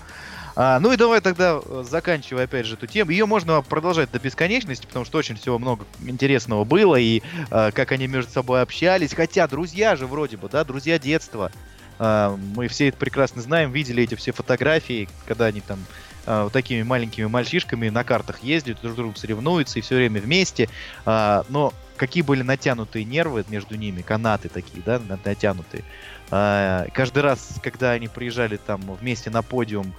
А, 0.55 0.79
ну 0.79 0.91
и 0.91 0.97
давай 0.97 1.21
тогда, 1.21 1.61
э, 1.63 1.83
заканчивая 1.89 2.45
опять 2.45 2.65
же 2.65 2.75
эту 2.75 2.87
тему. 2.87 3.11
Ее 3.11 3.25
можно 3.25 3.61
продолжать 3.61 4.11
до 4.11 4.19
бесконечности, 4.19 4.85
потому 4.85 5.05
что 5.05 5.17
очень 5.17 5.35
всего 5.35 5.59
много 5.59 5.85
интересного 6.05 6.63
было, 6.63 6.95
и 6.95 7.21
э, 7.51 7.71
как 7.71 7.91
они 7.91 8.07
между 8.07 8.31
собой 8.31 8.61
общались. 8.61 9.13
Хотя 9.13 9.47
друзья 9.47 9.95
же 9.95 10.07
вроде 10.07 10.37
бы, 10.37 10.49
да, 10.49 10.63
друзья 10.63 10.99
детства. 10.99 11.51
А, 11.99 12.37
мы 12.55 12.67
все 12.69 12.87
это 12.87 12.97
прекрасно 12.97 13.41
знаем, 13.41 13.71
видели 13.71 14.03
эти 14.03 14.15
все 14.15 14.31
фотографии, 14.31 15.09
когда 15.27 15.45
они 15.45 15.59
там 15.59 15.79
а, 16.25 16.45
вот 16.45 16.53
такими 16.53 16.81
маленькими 16.81 17.25
мальчишками 17.25 17.89
на 17.89 18.03
картах 18.03 18.43
ездят, 18.43 18.79
друг 18.81 18.93
с 18.93 18.95
другом 18.95 19.15
соревнуются 19.15 19.79
и 19.79 19.81
все 19.81 19.95
время 19.95 20.21
вместе. 20.21 20.69
А, 21.05 21.43
но 21.49 21.73
какие 21.97 22.23
были 22.23 22.41
натянутые 22.41 23.03
нервы 23.03 23.43
между 23.49 23.75
ними, 23.75 24.01
канаты 24.01 24.47
такие, 24.47 24.81
да, 24.85 24.99
на- 24.99 25.19
натянутые. 25.23 25.83
А, 26.31 26.87
каждый 26.93 27.23
раз, 27.23 27.55
когда 27.61 27.91
они 27.91 28.07
приезжали 28.07 28.57
там 28.57 28.81
вместе 28.95 29.29
на 29.29 29.41
подиум, 29.41 29.93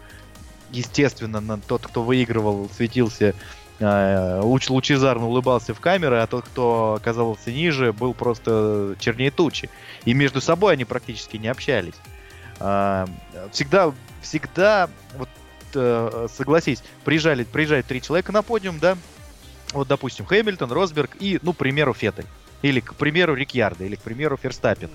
естественно, 0.72 1.60
тот, 1.66 1.86
кто 1.86 2.02
выигрывал, 2.02 2.70
светился 2.74 3.34
а, 3.80 4.40
луч, 4.42 4.68
лучезарно 4.68 5.26
улыбался 5.26 5.72
в 5.72 5.80
камеры, 5.80 6.18
а 6.18 6.26
тот, 6.26 6.44
кто 6.44 6.94
оказался 7.00 7.50
ниже, 7.50 7.92
был 7.92 8.12
просто 8.12 8.94
чернее 8.98 9.30
тучи. 9.30 9.70
И 10.04 10.12
между 10.12 10.40
собой 10.40 10.74
они 10.74 10.84
практически 10.84 11.38
не 11.38 11.48
общались. 11.48 11.94
А, 12.58 13.06
всегда, 13.52 13.92
всегда, 14.20 14.90
вот 15.16 15.30
э, 15.74 16.28
согласись, 16.36 16.82
приезжали, 17.04 17.44
приезжают 17.44 17.86
три 17.86 18.02
человека 18.02 18.32
на 18.32 18.42
подиум, 18.42 18.78
да, 18.78 18.98
вот, 19.72 19.88
допустим, 19.88 20.26
Хэмилтон, 20.26 20.70
Росберг 20.70 21.16
и, 21.18 21.38
ну, 21.42 21.54
к 21.54 21.56
примеру, 21.56 21.94
Феттель. 21.94 22.26
Или, 22.60 22.80
к 22.80 22.94
примеру, 22.94 23.34
Рикьярдо, 23.34 23.84
или, 23.84 23.94
к 23.94 24.02
примеру, 24.02 24.36
Ферстаппин. 24.36 24.90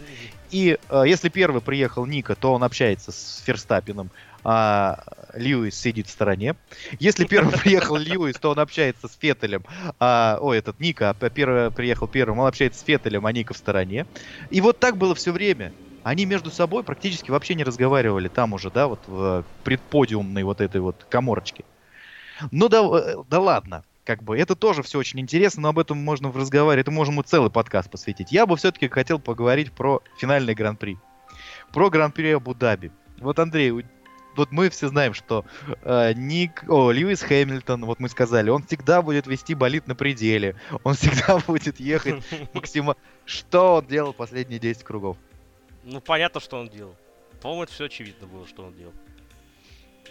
И 0.52 0.78
э, 0.90 1.04
если 1.08 1.30
первый 1.30 1.62
приехал 1.62 2.06
Ника, 2.06 2.36
то 2.36 2.54
он 2.54 2.64
общается 2.64 3.12
с 3.12 3.42
Ферстаппином, 3.46 4.12
а 4.44 5.04
Льюис 5.36 5.76
сидит 5.76 6.08
в 6.08 6.10
стороне. 6.10 6.56
Если 7.00 7.26
первый 7.26 7.54
приехал 7.60 7.98
Льюис, 7.98 8.38
то 8.38 8.52
он 8.52 8.60
общается 8.60 9.08
с 9.08 9.16
Феттелем. 9.16 9.64
А, 10.00 10.38
ой, 10.42 10.58
этот 10.58 10.80
Ника, 10.80 11.10
а 11.10 11.30
первый 11.30 11.72
приехал 11.72 12.08
первым, 12.08 12.40
он 12.40 12.48
общается 12.48 12.80
с 12.80 12.84
Феттелем, 12.84 13.26
а 13.26 13.32
Ника 13.32 13.54
в 13.54 13.58
стороне. 13.58 14.06
И 14.50 14.62
вот 14.62 14.80
так 14.80 14.98
было 14.98 15.16
все 15.16 15.32
время. 15.32 15.74
Они 16.04 16.26
между 16.26 16.52
собой 16.52 16.84
практически 16.84 17.32
вообще 17.32 17.56
не 17.56 17.64
разговаривали 17.64 18.28
там 18.28 18.54
уже, 18.54 18.70
да, 18.70 18.88
вот 18.88 19.00
в 19.08 19.44
предподиумной 19.64 20.44
вот 20.44 20.62
этой 20.62 20.80
вот 20.80 21.06
коморочке. 21.10 21.66
Ну 22.52 22.70
да, 22.70 22.84
э, 22.84 23.16
да 23.28 23.40
ладно. 23.40 23.84
Как 24.04 24.22
бы 24.22 24.38
это 24.38 24.56
тоже 24.56 24.84
все 24.84 25.00
очень 25.00 25.20
интересно, 25.20 25.64
но 25.64 25.70
об 25.70 25.80
этом 25.80 25.98
можно 25.98 26.32
разговаривать, 26.32 26.84
это 26.84 26.92
можем 26.92 27.20
и 27.20 27.24
целый 27.24 27.50
подкаст 27.50 27.90
посвятить. 27.90 28.32
Я 28.32 28.46
бы 28.46 28.56
все-таки 28.56 28.88
хотел 28.88 29.18
поговорить 29.18 29.72
про 29.72 30.04
финальный 30.20 30.54
гран-при. 30.54 31.00
Про 31.74 31.90
гран-при 31.90 32.34
Абу-Даби. 32.34 32.92
Вот, 33.18 33.40
Андрей, 33.40 33.84
вот 34.38 34.52
мы 34.52 34.70
все 34.70 34.88
знаем, 34.88 35.14
что 35.14 35.46
э, 35.84 36.14
Ник, 36.16 36.64
о, 36.68 36.92
Льюис 36.92 37.22
Хэмилтон, 37.22 37.86
вот 37.86 38.00
мы 38.00 38.10
сказали, 38.10 38.50
он 38.50 38.64
всегда 38.64 39.02
будет 39.02 39.28
вести 39.28 39.54
болит 39.56 39.88
на 39.88 39.96
пределе, 39.96 40.56
он 40.84 40.94
всегда 40.96 41.38
будет 41.48 41.80
ехать 41.80 42.24
максимально... 42.54 42.98
Что 43.26 43.76
он 43.76 43.86
делал 43.88 44.14
последние 44.14 44.60
10 44.60 44.84
кругов? 44.84 45.18
Ну, 45.84 46.00
понятно, 46.02 46.40
что 46.40 46.60
он 46.60 46.70
делал. 46.70 46.96
По-моему, 47.42 47.64
это 47.64 47.74
все 47.74 47.86
очевидно 47.86 48.28
было, 48.28 48.48
что 48.48 48.64
он 48.66 48.74
делал. 48.74 48.94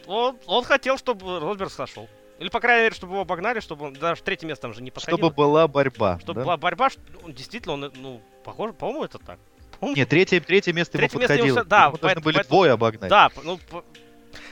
Он, 0.07 0.37
он 0.47 0.65
хотел, 0.65 0.99
чтобы 0.99 1.41
Росберг 1.41 1.71
сошел. 1.71 2.09
Или, 2.39 2.49
по 2.49 2.61
крайней 2.61 2.85
мере, 2.85 2.95
чтобы 2.95 3.13
его 3.15 3.23
обогнали, 3.23 3.61
чтобы 3.61 3.87
он 3.87 3.95
даже 3.95 4.21
в 4.21 4.25
третье 4.25 4.47
место 4.47 4.63
там 4.63 4.75
же 4.75 4.83
не 4.83 4.91
подходил. 4.91 5.19
Чтобы 5.19 5.35
была 5.35 5.69
борьба. 5.69 6.19
Чтобы 6.21 6.41
да? 6.41 6.45
была 6.45 6.57
борьба, 6.57 6.91
что 6.91 7.01
он 7.25 7.33
действительно, 7.33 7.75
он, 7.75 7.93
ну, 7.97 8.21
похоже, 8.45 8.73
по-моему, 8.73 9.05
это 9.05 9.19
так. 9.19 9.39
Нет, 9.81 10.09
третье, 10.09 10.41
третье 10.41 10.73
место 10.73 10.97
ему 10.99 11.09
Третье 11.09 11.19
место 11.19 11.35
ему 11.35 11.43
подходило. 11.55 11.61
всё- 11.63 11.69
да, 11.69 11.83
Ему 11.85 11.91
должны 11.93 12.01
поэтому- 12.03 12.25
были 12.25 12.35
поэтому- 12.37 12.51
двое 12.57 12.73
обогнать. 12.73 13.11
Да, 13.11 13.31
ну, 13.45 13.59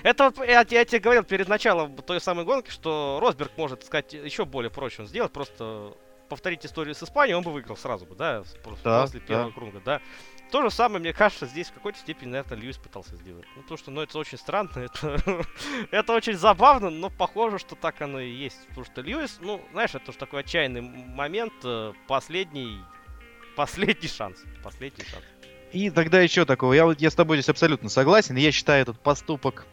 это 0.03 0.33
я, 0.45 0.65
я 0.69 0.85
тебе 0.85 0.99
говорил 1.01 1.25
перед 1.25 1.49
началом 1.49 1.97
той 1.97 2.21
самой 2.21 2.45
гонки, 2.45 2.71
что 2.71 3.19
Росберг 3.21 3.53
может, 3.57 3.81
так 3.81 3.87
сказать, 3.87 4.13
еще 4.13 4.45
более 4.45 4.71
проще 4.71 5.03
он 5.03 5.09
сделать, 5.09 5.33
просто 5.33 5.95
повторить 6.29 6.65
историю 6.65 6.95
с 6.95 7.03
Испанией, 7.03 7.35
он 7.37 7.43
бы 7.43 7.53
выиграл 7.53 7.77
сразу 7.77 8.07
бы, 8.07 8.15
да, 8.15 8.43
просто 8.65 8.85
Да, 8.85 9.03
после 9.03 9.21
да. 9.21 9.27
первого 9.27 9.51
круга, 9.51 9.83
да. 9.85 10.01
То 10.51 10.63
же 10.63 10.71
самое, 10.71 11.01
мне 11.01 11.13
кажется, 11.13 11.47
здесь 11.47 11.69
в 11.69 11.73
какой-то 11.75 11.99
степени, 11.99 12.31
наверное, 12.31 12.59
Льюис 12.59 12.77
пытался 12.79 13.17
сделать. 13.17 13.47
Ну, 13.57 13.63
потому 13.63 13.79
что, 13.79 13.91
ну, 13.91 14.01
это 14.03 14.19
очень 14.19 14.39
странно, 14.39 14.71
это, 14.77 15.19
это 15.91 16.13
очень 16.13 16.35
забавно, 16.35 16.91
но 16.91 17.11
похоже, 17.11 17.59
что 17.59 17.75
так 17.75 18.01
оно 18.03 18.21
и 18.21 18.31
есть. 18.31 18.67
Потому 18.69 18.85
что 18.87 19.01
Льюис, 19.03 19.39
ну, 19.41 19.63
знаешь, 19.73 19.95
это 19.95 20.13
же 20.13 20.19
такой 20.19 20.41
отчаянный 20.41 20.81
момент, 20.83 21.53
э, 21.65 21.93
последний, 22.07 22.79
последний 23.57 24.09
шанс, 24.09 24.43
последний 24.63 25.05
шанс. 25.05 25.25
И 25.73 25.89
тогда 25.91 26.21
еще 26.21 26.45
такого. 26.45 26.73
Я, 26.75 26.85
вот- 26.85 27.01
я 27.01 27.11
с 27.11 27.15
тобой 27.15 27.39
здесь 27.39 27.49
абсолютно 27.49 27.89
согласен. 27.89 28.37
Я 28.37 28.53
считаю 28.53 28.83
этот 28.83 29.01
поступок, 29.01 29.67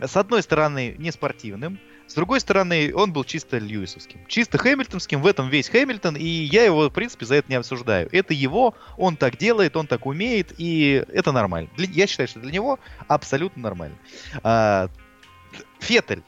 с 0.00 0.16
одной 0.16 0.42
стороны, 0.42 0.94
не 0.98 1.10
спортивным, 1.10 1.78
с 2.06 2.14
другой 2.14 2.40
стороны, 2.40 2.92
он 2.94 3.12
был 3.12 3.24
чисто 3.24 3.58
Льюисовским. 3.58 4.20
Чисто 4.26 4.58
Хэмилтонским, 4.58 5.22
в 5.22 5.26
этом 5.26 5.48
весь 5.48 5.68
Хэмилтон, 5.70 6.16
и 6.16 6.26
я 6.26 6.64
его, 6.64 6.88
в 6.88 6.92
принципе, 6.92 7.24
за 7.24 7.36
это 7.36 7.48
не 7.48 7.54
осуждаю. 7.54 8.08
Это 8.12 8.34
его, 8.34 8.74
он 8.98 9.16
так 9.16 9.38
делает, 9.38 9.76
он 9.76 9.86
так 9.86 10.04
умеет, 10.04 10.52
и 10.58 11.04
это 11.08 11.32
нормально. 11.32 11.70
Для- 11.76 11.88
я 11.88 12.06
считаю, 12.06 12.28
что 12.28 12.40
для 12.40 12.52
него 12.52 12.78
абсолютно 13.08 13.62
нормально. 13.62 13.96
А, 14.42 14.88
Феттель, 15.80 16.22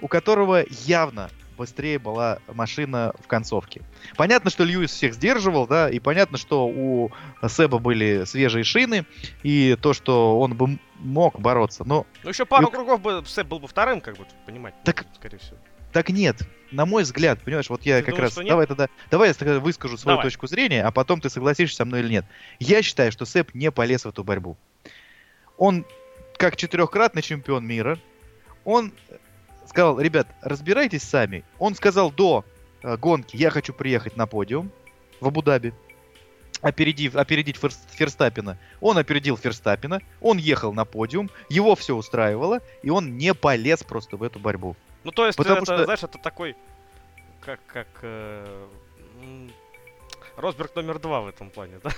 у 0.00 0.08
которого 0.08 0.64
явно 0.86 1.30
быстрее 1.56 1.98
была 1.98 2.38
машина 2.52 3.12
в 3.22 3.26
концовке. 3.26 3.82
Понятно, 4.16 4.50
что 4.50 4.64
Льюис 4.64 4.90
всех 4.90 5.14
сдерживал, 5.14 5.66
да, 5.66 5.88
и 5.88 5.98
понятно, 5.98 6.38
что 6.38 6.66
у 6.66 7.10
Себа 7.48 7.78
были 7.78 8.24
свежие 8.24 8.64
шины, 8.64 9.06
и 9.42 9.76
то, 9.80 9.92
что 9.92 10.40
он 10.40 10.54
бы 10.54 10.78
мог 11.04 11.38
бороться. 11.38 11.84
Но 11.84 12.06
Ну, 12.22 12.30
еще 12.30 12.44
пару 12.46 12.62
Ну, 12.64 12.70
кругов 12.70 13.00
бы 13.00 13.22
Сэп 13.26 13.46
был 13.46 13.60
бы 13.60 13.68
вторым, 13.68 14.00
как 14.00 14.16
бы, 14.16 14.26
понимать, 14.46 14.74
Так- 14.84 15.04
скорее 15.14 15.38
всего. 15.38 15.56
так 15.92 16.08
нет. 16.08 16.38
На 16.72 16.86
мой 16.86 17.04
взгляд, 17.04 17.40
понимаешь, 17.42 17.70
вот 17.70 17.82
я 17.82 17.98
Ты 18.00 18.06
как 18.06 18.14
думаешь, 18.16 18.36
раз... 18.36 18.46
Давай 18.46 18.66
тогда... 18.66 18.88
Давай 19.10 19.28
я 19.28 19.34
тогда 19.34 19.60
выскажу 19.60 19.96
свою 19.96 20.16
Давай. 20.16 20.26
точку 20.30 20.46
зрения, 20.48 20.82
а 20.84 20.90
потом 20.90 21.20
ты 21.20 21.30
согласишься 21.30 21.76
со 21.76 21.84
мной 21.84 22.00
или 22.00 22.08
нет. 22.08 22.24
Я 22.58 22.82
считаю, 22.82 23.12
что 23.12 23.24
Сэп 23.26 23.54
не 23.54 23.70
полез 23.70 24.04
в 24.04 24.08
эту 24.08 24.24
борьбу. 24.24 24.56
Он, 25.56 25.84
как 26.36 26.56
четырехкратный 26.56 27.22
чемпион 27.22 27.64
мира, 27.64 27.98
он 28.64 28.92
сказал, 29.66 30.00
ребят, 30.00 30.26
разбирайтесь 30.42 31.02
сами. 31.04 31.44
Он 31.58 31.74
сказал 31.76 32.10
до 32.10 32.44
э, 32.82 32.96
гонки, 32.96 33.36
я 33.36 33.50
хочу 33.50 33.72
приехать 33.72 34.16
на 34.16 34.26
подиум 34.26 34.72
в 35.20 35.28
Абу-Даби, 35.28 35.72
опередив, 36.64 37.14
опередить 37.16 37.56
Ферс- 37.56 37.78
Ферстаппина. 37.90 38.58
Он 38.80 38.98
опередил 38.98 39.36
Ферстаппина, 39.36 40.00
он 40.20 40.38
ехал 40.38 40.72
на 40.72 40.84
подиум, 40.84 41.30
его 41.48 41.74
все 41.76 41.94
устраивало, 41.94 42.60
и 42.82 42.90
он 42.90 43.16
не 43.16 43.34
полез 43.34 43.82
просто 43.82 44.16
в 44.16 44.22
эту 44.22 44.38
борьбу. 44.38 44.74
Ну, 45.04 45.10
то 45.10 45.26
есть, 45.26 45.36
Потому 45.36 45.58
это, 45.62 45.66
что- 45.66 45.84
знаешь, 45.84 46.02
это 46.02 46.18
такой, 46.18 46.56
как, 47.40 47.60
как, 47.66 47.86
э, 48.02 48.66
Росберг 50.36 50.74
номер 50.74 50.98
два 50.98 51.20
в 51.20 51.28
этом 51.28 51.50
плане, 51.50 51.74
да? 51.82 51.90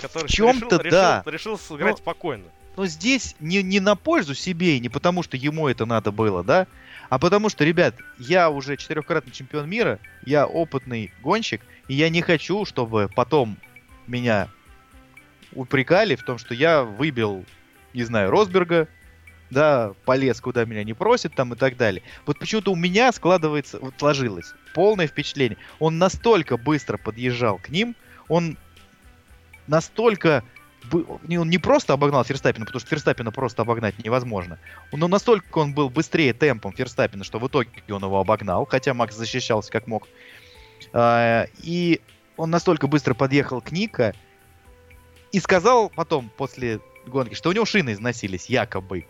Который 0.00 0.28
чём-то 0.28 0.76
решил, 0.76 0.90
да. 0.90 1.18
Решил, 1.26 1.32
решил 1.32 1.58
сыграть 1.58 1.92
Но- 1.92 1.96
спокойно. 1.96 2.44
Но 2.76 2.86
здесь 2.86 3.36
не, 3.40 3.62
не 3.62 3.80
на 3.80 3.96
пользу 3.96 4.34
себе, 4.34 4.76
и 4.76 4.80
не 4.80 4.88
потому 4.88 5.22
что 5.22 5.36
ему 5.36 5.68
это 5.68 5.84
надо 5.84 6.10
было, 6.10 6.42
да, 6.42 6.66
а 7.10 7.18
потому 7.18 7.50
что, 7.50 7.64
ребят, 7.64 7.94
я 8.18 8.48
уже 8.48 8.78
четырехкратный 8.78 9.32
чемпион 9.32 9.68
мира, 9.68 9.98
я 10.24 10.46
опытный 10.46 11.12
гонщик, 11.22 11.60
и 11.88 11.94
я 11.94 12.08
не 12.08 12.22
хочу, 12.22 12.64
чтобы 12.64 13.10
потом 13.14 13.58
меня 14.06 14.48
упрекали 15.54 16.14
в 16.14 16.22
том, 16.22 16.38
что 16.38 16.54
я 16.54 16.82
выбил, 16.82 17.44
не 17.94 18.04
знаю, 18.04 18.30
Росберга, 18.30 18.88
да, 19.50 19.92
полез, 20.06 20.40
куда 20.40 20.64
меня 20.64 20.82
не 20.82 20.94
просят, 20.94 21.34
там 21.34 21.52
и 21.52 21.56
так 21.56 21.76
далее. 21.76 22.02
Вот 22.24 22.38
почему-то 22.38 22.72
у 22.72 22.76
меня 22.76 23.12
складывается, 23.12 23.78
вот 23.78 23.94
сложилось 23.98 24.54
полное 24.74 25.06
впечатление. 25.06 25.58
Он 25.78 25.98
настолько 25.98 26.56
быстро 26.56 26.96
подъезжал 26.96 27.58
к 27.58 27.68
ним, 27.68 27.94
он 28.28 28.56
настолько 29.66 30.42
он 30.90 31.48
не 31.48 31.58
просто 31.58 31.92
обогнал 31.92 32.24
Ферстаппина, 32.24 32.66
потому 32.66 32.80
что 32.80 32.88
Ферстаппина 32.88 33.30
просто 33.30 33.62
обогнать 33.62 34.02
невозможно. 34.02 34.58
Но 34.90 35.06
настолько 35.06 35.58
он 35.58 35.74
был 35.74 35.90
быстрее 35.90 36.32
темпом 36.32 36.72
Ферстаппина, 36.72 37.22
что 37.22 37.38
в 37.38 37.46
итоге 37.46 37.70
он 37.88 38.02
его 38.02 38.18
обогнал, 38.18 38.66
хотя 38.66 38.92
Макс 38.92 39.14
защищался 39.14 39.70
как 39.70 39.86
мог. 39.86 40.08
А, 40.92 41.46
и 41.62 42.00
он 42.36 42.50
настолько 42.50 42.86
быстро 42.86 43.14
подъехал 43.14 43.60
к 43.60 43.72
Ника 43.72 44.14
и 45.32 45.40
сказал 45.40 45.90
потом, 45.90 46.30
после 46.36 46.80
гонки, 47.06 47.34
что 47.34 47.50
у 47.50 47.52
него 47.52 47.64
шины 47.64 47.92
износились, 47.92 48.46
якобы. 48.46 49.06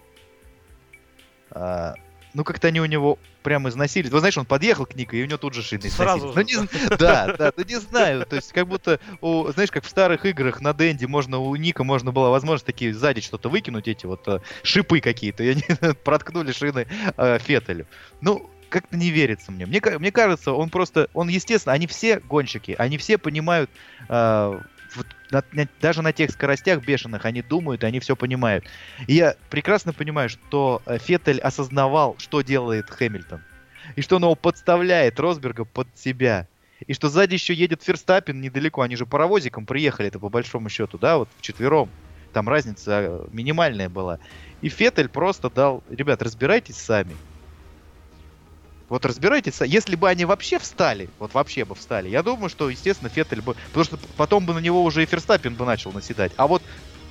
А, 1.50 1.94
ну, 2.34 2.44
как-то 2.44 2.68
они 2.68 2.80
у 2.80 2.86
него 2.86 3.18
прямо 3.42 3.68
износились. 3.68 4.10
Вы 4.10 4.20
знаешь, 4.20 4.38
он 4.38 4.46
подъехал 4.46 4.86
к 4.86 4.94
Нику, 4.94 5.16
и 5.16 5.22
у 5.22 5.26
него 5.26 5.36
тут 5.36 5.54
же 5.54 5.62
шины 5.62 5.90
Сразу 5.90 6.30
износились. 6.30 6.70
Ну, 6.72 6.78
не, 6.90 6.96
да, 6.96 7.34
да, 7.36 7.52
ну 7.56 7.64
не 7.64 7.78
знаю. 7.78 8.24
То 8.24 8.36
есть, 8.36 8.52
как 8.52 8.66
будто, 8.68 9.00
у, 9.20 9.50
знаешь, 9.52 9.70
как 9.70 9.84
в 9.84 9.88
старых 9.88 10.24
играх 10.24 10.60
на 10.60 10.72
Дэнди 10.72 11.04
можно, 11.04 11.38
у 11.38 11.54
Ника 11.56 11.84
можно 11.84 12.12
было 12.12 12.30
возможность 12.30 12.64
такие 12.64 12.94
сзади 12.94 13.20
что-то 13.20 13.48
выкинуть, 13.48 13.88
эти 13.88 14.06
вот 14.06 14.26
э, 14.28 14.40
шипы 14.62 15.00
какие-то, 15.00 15.42
и 15.42 15.50
они 15.50 15.64
проткнули 16.04 16.52
шины 16.52 16.86
э, 17.16 17.38
Феттелю. 17.38 17.86
Ну, 18.20 18.48
как-то 18.72 18.96
не 18.96 19.10
верится 19.10 19.52
мне. 19.52 19.66
мне. 19.66 19.80
Мне 19.98 20.10
кажется, 20.10 20.52
он 20.52 20.70
просто, 20.70 21.08
он, 21.14 21.28
естественно, 21.28 21.74
они 21.74 21.86
все 21.86 22.18
гонщики, 22.18 22.74
они 22.78 22.98
все 22.98 23.18
понимают 23.18 23.70
э, 24.08 24.60
вот 24.96 25.06
на, 25.30 25.44
на, 25.52 25.68
даже 25.80 26.02
на 26.02 26.12
тех 26.12 26.30
скоростях 26.30 26.84
бешеных 26.84 27.24
они 27.24 27.42
думают, 27.42 27.84
они 27.84 28.00
все 28.00 28.16
понимают. 28.16 28.64
И 29.06 29.14
я 29.14 29.36
прекрасно 29.50 29.92
понимаю, 29.92 30.28
что 30.28 30.82
э, 30.86 30.98
Феттель 30.98 31.40
осознавал, 31.40 32.16
что 32.18 32.40
делает 32.40 32.90
Хэмилтон. 32.90 33.42
И 33.96 34.02
что 34.02 34.16
он 34.16 34.22
его 34.22 34.34
подставляет 34.34 35.20
Росберга 35.20 35.64
под 35.64 35.88
себя. 35.94 36.46
И 36.86 36.94
что 36.94 37.08
сзади 37.08 37.34
еще 37.34 37.54
едет 37.54 37.82
Ферстаппин 37.82 38.40
недалеко. 38.40 38.82
Они 38.82 38.96
же 38.96 39.06
паровозиком 39.06 39.66
приехали 39.66 40.08
это 40.08 40.18
по 40.18 40.28
большому 40.28 40.68
счету, 40.68 40.98
да, 40.98 41.18
вот 41.18 41.28
вчетвером. 41.38 41.90
Там 42.32 42.48
разница 42.48 42.90
э, 43.02 43.26
минимальная 43.32 43.88
была. 43.88 44.18
И 44.62 44.68
Феттель 44.68 45.08
просто 45.08 45.50
дал, 45.50 45.82
ребят, 45.90 46.22
разбирайтесь 46.22 46.76
сами. 46.76 47.14
Вот 48.92 49.06
разбирайтесь, 49.06 49.58
если 49.62 49.96
бы 49.96 50.10
они 50.10 50.26
вообще 50.26 50.58
встали, 50.58 51.08
вот 51.18 51.32
вообще 51.32 51.64
бы 51.64 51.74
встали, 51.74 52.10
я 52.10 52.22
думаю, 52.22 52.50
что, 52.50 52.68
естественно, 52.68 53.08
Феттель 53.08 53.40
бы... 53.40 53.56
Потому 53.68 53.84
что 53.84 53.98
потом 54.18 54.44
бы 54.44 54.52
на 54.52 54.58
него 54.58 54.84
уже 54.84 55.02
и 55.02 55.06
Ферстаппин 55.06 55.54
бы 55.54 55.64
начал 55.64 55.92
наседать. 55.92 56.30
А 56.36 56.46
вот 56.46 56.62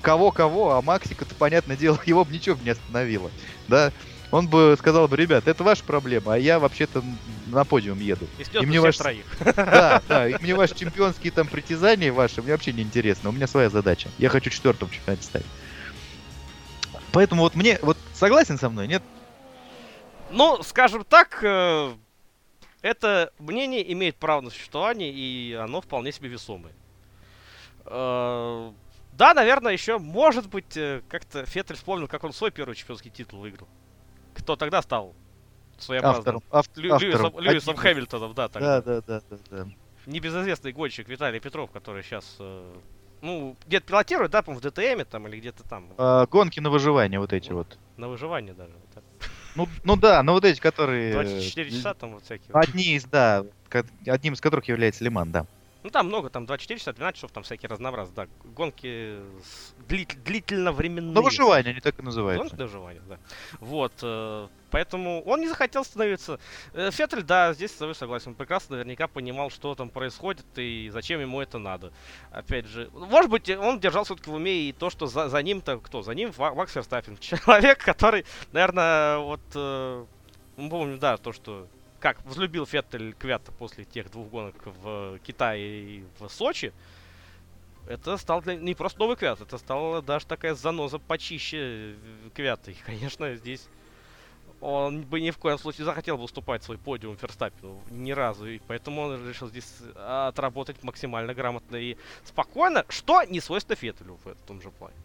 кого-кого, 0.03 0.75
а 0.75 0.83
Максика-то, 0.83 1.33
понятное 1.33 1.75
дело, 1.75 1.99
его 2.05 2.23
бы 2.23 2.31
ничего 2.31 2.55
бы 2.55 2.63
не 2.63 2.69
остановило. 2.69 3.31
Да? 3.67 3.91
Он 4.29 4.47
бы 4.47 4.75
сказал 4.77 5.07
бы, 5.07 5.17
ребят, 5.17 5.47
это 5.47 5.63
ваша 5.63 5.83
проблема, 5.83 6.35
а 6.35 6.37
я 6.37 6.59
вообще-то 6.59 7.03
на 7.47 7.65
подиум 7.65 7.99
еду. 7.99 8.27
И, 8.37 8.57
и 8.59 8.65
мне 8.67 8.79
ваш... 8.79 8.97
троих. 8.97 9.25
Да, 9.55 10.03
да, 10.07 10.29
и 10.29 10.35
мне 10.39 10.53
ваши 10.53 10.75
чемпионские 10.75 11.31
там 11.31 11.47
притязания 11.47 12.13
ваши, 12.13 12.43
мне 12.43 12.51
вообще 12.51 12.73
не 12.73 12.83
интересно. 12.83 13.29
У 13.29 13.31
меня 13.31 13.47
своя 13.47 13.71
задача. 13.71 14.07
Я 14.19 14.29
хочу 14.29 14.51
четвертым 14.51 14.91
чемпионате 14.91 15.23
стать. 15.23 15.45
Поэтому 17.11 17.41
вот 17.41 17.55
мне, 17.55 17.79
вот 17.81 17.97
согласен 18.13 18.59
со 18.59 18.69
мной, 18.69 18.87
нет? 18.87 19.01
Ну, 20.31 20.63
скажем 20.63 21.03
так, 21.03 21.43
э, 21.43 21.93
это 22.81 23.31
мнение 23.39 23.91
имеет 23.93 24.15
право 24.15 24.41
на 24.41 24.49
существование, 24.49 25.11
и 25.11 25.53
оно 25.53 25.81
вполне 25.81 26.11
себе 26.11 26.29
весомое. 26.29 26.73
Э, 27.85 28.71
да, 29.13 29.33
наверное, 29.33 29.73
еще, 29.73 29.97
может 29.97 30.49
быть, 30.49 30.77
э, 30.77 31.01
как-то 31.09 31.45
Феттель 31.45 31.75
вспомнил, 31.75 32.07
как 32.07 32.23
он 32.23 32.33
свой 32.33 32.51
первый 32.51 32.75
чемпионский 32.75 33.11
титул 33.11 33.39
выиграл. 33.39 33.67
Кто 34.33 34.55
тогда 34.55 34.81
стал 34.81 35.13
своеобразным? 35.77 36.41
Автором, 36.49 36.85
Лю- 36.85 36.97
Льюисом, 36.99 37.39
Льюисом 37.39 37.75
Хэмилтоном, 37.75 38.33
да, 38.33 38.47
тогда. 38.47 38.81
Да, 38.81 39.01
да, 39.01 39.19
да, 39.19 39.21
да, 39.29 39.37
да. 39.49 39.67
Небезызвестный 40.05 40.71
гонщик 40.71 41.07
Виталий 41.07 41.39
Петров, 41.39 41.69
который 41.71 42.01
сейчас 42.03 42.37
ну, 43.21 43.55
где-то 43.67 43.85
пилотирует, 43.85 44.31
да, 44.31 44.41
по 44.41 44.51
в 44.51 44.61
ДТМе 44.61 45.05
там 45.05 45.27
или 45.27 45.37
где-то 45.39 45.63
там. 45.63 45.89
А, 45.97 46.25
гонки 46.25 46.59
на 46.59 46.69
выживание 46.69 47.19
вот 47.19 47.33
эти 47.33 47.51
вот. 47.51 47.77
На 47.97 48.07
выживание 48.07 48.53
даже. 48.53 48.73
Вот 48.73 49.03
ну, 49.55 49.67
ну 49.83 49.95
да, 49.95 50.23
но 50.23 50.33
вот 50.33 50.45
эти, 50.45 50.59
которые... 50.59 51.13
24 51.13 51.71
часа 51.71 51.93
там 51.93 52.13
вот 52.13 52.23
всякие. 52.23 52.49
Одни 52.53 52.95
из, 52.95 53.05
да, 53.05 53.45
одним 54.07 54.33
из 54.33 54.41
которых 54.41 54.67
является 54.67 55.03
Лиман, 55.03 55.31
да. 55.31 55.45
Ну 55.83 55.89
там 55.89 56.07
много, 56.07 56.29
там 56.29 56.45
24 56.45 56.79
часа, 56.79 56.93
12 56.93 57.17
часов, 57.17 57.31
там 57.31 57.43
всякие 57.43 57.69
разнообразные, 57.69 58.15
да. 58.15 58.27
Гонки 58.55 59.17
длит, 59.87 60.15
длительно 60.23 60.71
временные. 60.71 61.13
Ну 61.13 61.21
выживание, 61.23 61.71
они 61.71 61.81
так 61.81 61.97
и 61.97 62.01
называются. 62.03 62.43
Гонки 62.43 62.59
на 62.59 62.65
выживание, 62.65 63.01
да. 63.09 63.17
Вот, 63.59 63.93
э, 64.03 64.47
поэтому 64.71 65.21
он 65.23 65.41
не 65.41 65.47
захотел 65.47 65.83
становиться. 65.83 66.39
Э, 66.73 66.89
Феттель, 66.91 67.23
да, 67.23 67.53
здесь 67.53 67.71
с 67.71 67.75
тобой 67.75 67.93
согласен. 67.93 68.29
Он 68.29 68.35
прекрасно 68.35 68.77
наверняка 68.77 69.07
понимал, 69.07 69.49
что 69.49 69.75
там 69.75 69.89
происходит 69.89 70.45
и 70.55 70.89
зачем 70.91 71.21
ему 71.21 71.41
это 71.41 71.59
надо. 71.59 71.91
Опять 72.31 72.65
же, 72.65 72.89
может 72.93 73.29
быть, 73.29 73.49
он 73.49 73.79
держал 73.79 74.03
все-таки 74.05 74.29
в 74.29 74.33
уме 74.33 74.69
и 74.69 74.71
то, 74.71 74.89
что 74.89 75.07
за, 75.07 75.29
за 75.29 75.43
ним-то 75.43 75.79
кто? 75.79 76.01
За 76.01 76.13
ним 76.13 76.33
Макс 76.37 76.75
Верстаппин. 76.75 77.17
Человек, 77.19 77.83
который, 77.83 78.25
наверное, 78.51 79.17
вот... 79.17 79.41
Э, 79.55 80.05
мы 80.57 80.97
да, 80.97 81.17
то, 81.17 81.31
что 81.31 81.67
как 81.99 82.23
взлюбил 82.25 82.65
Феттель 82.65 83.13
Квята 83.13 83.51
после 83.51 83.85
тех 83.85 84.11
двух 84.11 84.27
гонок 84.29 84.55
в 84.65 85.19
Китае 85.19 85.83
и 85.83 86.03
в 86.19 86.27
Сочи, 86.29 86.73
это 87.87 88.17
стал 88.17 88.41
для... 88.41 88.55
не 88.55 88.75
просто 88.75 88.99
новый 88.99 89.15
Квят, 89.15 89.41
это 89.41 89.57
стала 89.57 90.01
даже 90.01 90.25
такая 90.25 90.55
заноза 90.55 90.99
почище 90.99 91.95
Квята. 92.33 92.71
И, 92.71 92.73
конечно, 92.85 93.35
здесь 93.35 93.67
он 94.61 95.01
бы 95.01 95.19
ни 95.19 95.31
в 95.31 95.37
коем 95.37 95.57
случае 95.57 95.85
захотел 95.85 96.17
бы 96.17 96.23
уступать 96.23 96.63
свой 96.63 96.77
подиум 96.77 97.17
Ферстаппину 97.17 97.81
ни 97.89 98.11
разу. 98.11 98.47
И 98.47 98.59
поэтому 98.67 99.01
он 99.01 99.27
решил 99.27 99.49
здесь 99.49 99.67
отработать 99.95 100.83
максимально 100.83 101.33
грамотно 101.33 101.75
и 101.75 101.97
спокойно, 102.23 102.85
что 102.89 103.23
не 103.23 103.39
свойственно 103.39 103.75
Феттелю 103.75 104.19
в 104.23 104.27
этом 104.27 104.61
же 104.61 104.69
плане. 104.69 104.95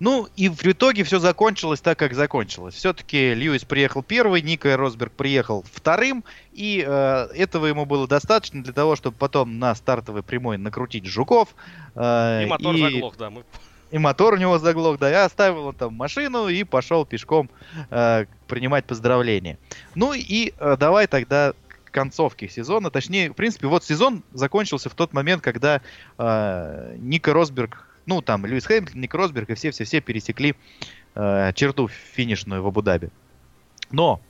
Ну, 0.00 0.28
и 0.36 0.48
в 0.48 0.64
итоге 0.64 1.02
все 1.02 1.18
закончилось 1.18 1.80
так, 1.80 1.98
как 1.98 2.14
закончилось. 2.14 2.74
Все-таки 2.74 3.34
Льюис 3.34 3.64
приехал 3.64 4.02
первый, 4.02 4.42
Ника 4.42 4.76
Росберг 4.76 5.12
приехал 5.12 5.64
вторым, 5.72 6.24
и 6.52 6.84
э, 6.86 7.28
этого 7.34 7.66
ему 7.66 7.84
было 7.84 8.06
достаточно 8.06 8.62
для 8.62 8.72
того, 8.72 8.94
чтобы 8.94 9.16
потом 9.16 9.58
на 9.58 9.74
стартовой 9.74 10.22
прямой 10.22 10.56
накрутить 10.56 11.04
Жуков. 11.04 11.48
Э, 11.96 12.44
и 12.44 12.46
мотор 12.46 12.76
и... 12.76 12.80
заглох, 12.80 13.16
да. 13.16 13.30
Мы... 13.30 13.44
И 13.90 13.98
мотор 13.98 14.34
у 14.34 14.36
него 14.36 14.58
заглох, 14.58 14.98
да. 14.98 15.10
Я 15.10 15.24
оставил 15.24 15.66
он 15.66 15.74
там 15.74 15.94
машину 15.94 16.48
и 16.48 16.64
пошел 16.64 17.06
пешком 17.06 17.48
э, 17.90 18.26
принимать 18.46 18.84
поздравления. 18.84 19.58
Ну 19.94 20.12
и 20.12 20.52
э, 20.58 20.76
давай 20.78 21.06
тогда 21.06 21.54
к 21.84 21.90
концовке 21.90 22.48
сезона. 22.48 22.90
Точнее, 22.90 23.30
в 23.30 23.34
принципе, 23.34 23.66
вот 23.66 23.84
сезон 23.84 24.22
закончился 24.32 24.90
в 24.90 24.94
тот 24.94 25.12
момент, 25.12 25.42
когда 25.42 25.80
э, 26.18 26.96
Ника 26.98 27.32
Росберг 27.32 27.88
ну, 28.08 28.22
там, 28.22 28.46
Льюис 28.46 28.64
Хэмилтон, 28.64 28.98
Ник 28.98 29.12
Росберг 29.12 29.50
и 29.50 29.54
все-все-все 29.54 30.00
пересекли 30.00 30.56
э, 31.14 31.52
черту 31.54 31.88
финишную 31.88 32.62
в 32.62 32.66
Абу-Даби. 32.66 33.10
Но 33.90 34.22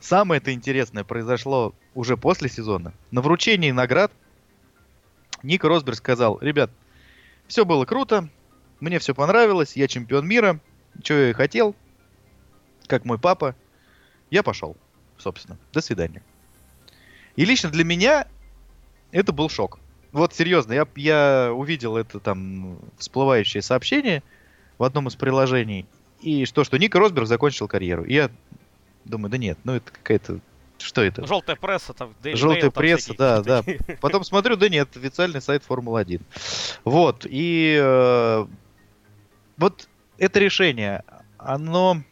самое 0.00 0.40
это 0.40 0.54
интересное 0.54 1.04
произошло 1.04 1.74
уже 1.94 2.16
после 2.16 2.48
сезона. 2.48 2.94
На 3.10 3.20
вручении 3.20 3.70
наград 3.70 4.10
Ник 5.42 5.62
Росберг 5.62 5.98
сказал, 5.98 6.38
ребят, 6.40 6.70
все 7.48 7.66
было 7.66 7.84
круто, 7.84 8.30
мне 8.82 8.98
все 8.98 9.14
понравилось, 9.14 9.76
я 9.76 9.88
чемпион 9.88 10.26
мира, 10.26 10.60
что 11.02 11.14
я 11.14 11.30
и 11.30 11.32
хотел, 11.32 11.74
как 12.86 13.04
мой 13.04 13.18
папа, 13.18 13.56
я 14.30 14.42
пошел, 14.42 14.76
собственно. 15.16 15.58
До 15.72 15.80
свидания. 15.80 16.22
И 17.36 17.44
лично 17.44 17.70
для 17.70 17.84
меня 17.84 18.26
это 19.10 19.32
был 19.32 19.48
шок 19.48 19.78
вот 20.12 20.34
серьезно, 20.34 20.72
я, 20.74 20.86
я 20.96 21.52
увидел 21.52 21.96
это 21.96 22.20
там 22.20 22.78
всплывающее 22.98 23.62
сообщение 23.62 24.22
в 24.78 24.84
одном 24.84 25.08
из 25.08 25.16
приложений, 25.16 25.86
и 26.20 26.44
что, 26.44 26.64
что 26.64 26.78
Ник 26.78 26.94
Росберг 26.94 27.26
закончил 27.26 27.66
карьеру. 27.66 28.04
И 28.04 28.14
я 28.14 28.30
думаю, 29.04 29.30
да 29.30 29.38
нет, 29.38 29.58
ну 29.64 29.74
это 29.74 29.90
какая-то... 29.90 30.38
Что 30.78 31.02
это? 31.02 31.24
Желтая 31.26 31.54
пресса 31.54 31.92
там. 31.92 32.12
Желтая 32.24 32.70
пресса, 32.70 33.14
да, 33.16 33.40
да. 33.42 33.62
Потом 34.00 34.24
смотрю, 34.24 34.56
да 34.56 34.68
нет, 34.68 34.88
официальный 34.96 35.40
сайт 35.40 35.62
Формулы-1. 35.64 36.20
Вот, 36.84 37.24
и 37.28 37.78
э, 37.80 38.46
вот 39.62 39.88
это 40.18 40.38
решение, 40.40 41.04
оно 41.38 42.02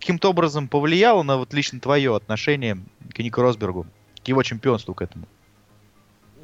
каким-то 0.00 0.30
образом 0.30 0.68
повлияло 0.68 1.22
на 1.22 1.36
вот 1.36 1.52
лично 1.52 1.80
твое 1.80 2.16
отношение 2.16 2.78
к 3.14 3.18
Нику 3.18 3.42
Росбергу, 3.42 3.86
к 4.24 4.28
его 4.28 4.42
чемпионству 4.42 4.94
к 4.94 5.02
этому? 5.02 5.26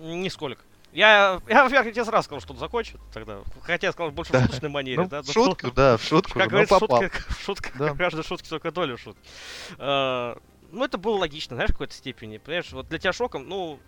Нисколько. 0.01 0.63
Я, 0.93 1.41
я, 1.49 1.63
во-первых, 1.65 1.87
я 1.87 1.93
тебе 1.93 2.05
сразу 2.05 2.25
сказал, 2.25 2.41
что 2.41 2.53
он 2.53 2.59
закончит 2.59 2.99
тогда. 3.13 3.41
Хотя 3.63 3.89
я 3.89 3.93
сказал 3.93 4.11
больше 4.11 4.33
да. 4.33 4.41
в 4.41 4.43
шуточной 4.45 4.71
манере, 4.71 5.03
ну, 5.03 5.09
да? 5.09 5.23
В 5.23 5.31
шутку, 5.31 5.71
да, 5.71 5.97
в 5.97 6.03
шутку. 6.03 6.39
Как 6.39 6.49
говорится, 6.49 6.79
шутка, 6.79 7.11
шутка 7.45 7.71
да. 7.79 7.95
каждой 7.95 8.25
шутки 8.25 8.49
только 8.49 8.71
долю 8.73 8.97
шутки. 8.97 9.21
Uh, 9.77 10.41
ну, 10.71 10.85
это 10.85 10.99
было 10.99 11.19
логично, 11.19 11.57
знаешь, 11.57 11.71
в 11.71 11.75
какой-то 11.75 11.95
степени. 11.95 12.39
Понимаешь, 12.39 12.73
вот 12.73 12.89
для 12.89 12.99
тебя 12.99 13.13
шоком, 13.13 13.49
ну, 13.49 13.79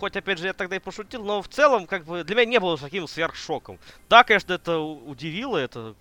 хоть 0.00 0.16
опять 0.16 0.38
же 0.38 0.46
я 0.46 0.52
тогда 0.52 0.76
и 0.76 0.80
пошутил, 0.80 1.24
но 1.24 1.42
в 1.42 1.48
целом, 1.48 1.86
как 1.86 2.04
бы, 2.04 2.24
для 2.24 2.34
меня 2.34 2.46
не 2.46 2.60
было 2.60 2.76
таким 2.76 3.06
сверхшоком. 3.06 3.78
Да, 4.08 4.24
конечно, 4.24 4.54
это 4.54 4.78
удивило, 4.78 5.58
это 5.58 5.94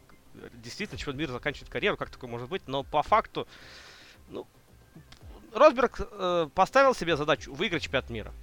действительно 0.54 0.98
чемпион 0.98 1.18
мира 1.18 1.32
заканчивает 1.34 1.70
карьеру, 1.70 1.98
как 1.98 2.10
такое 2.10 2.30
может 2.30 2.50
быть, 2.50 2.68
но 2.68 2.84
по 2.84 3.04
факту, 3.04 3.48
ну, 4.30 4.48
Росберг 5.54 6.00
э, 6.00 6.50
поставил 6.56 6.96
себе 6.96 7.18
задачу 7.18 7.54
выиграть 7.54 7.84
чемпионат 7.84 8.10
мира. 8.10 8.34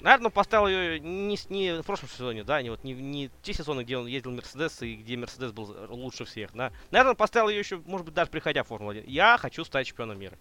Наверное, 0.00 0.30
поставил 0.30 0.66
ее 0.66 0.98
не, 1.00 1.38
не 1.50 1.82
в 1.82 1.84
прошлом 1.84 2.08
сезоне, 2.08 2.42
да, 2.42 2.62
не 2.62 2.70
вот 2.70 2.84
не, 2.84 2.94
не 2.94 3.30
те 3.42 3.52
сезоны, 3.52 3.82
где 3.82 3.98
он 3.98 4.06
ездил 4.06 4.32
Мерседес 4.32 4.80
и 4.82 4.96
где 4.96 5.16
Мерседес 5.16 5.52
был 5.52 5.76
лучше 5.88 6.24
всех, 6.24 6.50
да. 6.54 6.72
Наверное, 6.90 7.14
поставил 7.14 7.48
ее 7.50 7.58
еще, 7.58 7.82
может 7.84 8.06
быть, 8.06 8.14
даже 8.14 8.30
приходя 8.30 8.64
в 8.64 8.68
Формулу-1. 8.68 9.04
Я 9.06 9.36
хочу 9.38 9.64
стать 9.64 9.86
чемпионом 9.86 10.18
мира. 10.18 10.38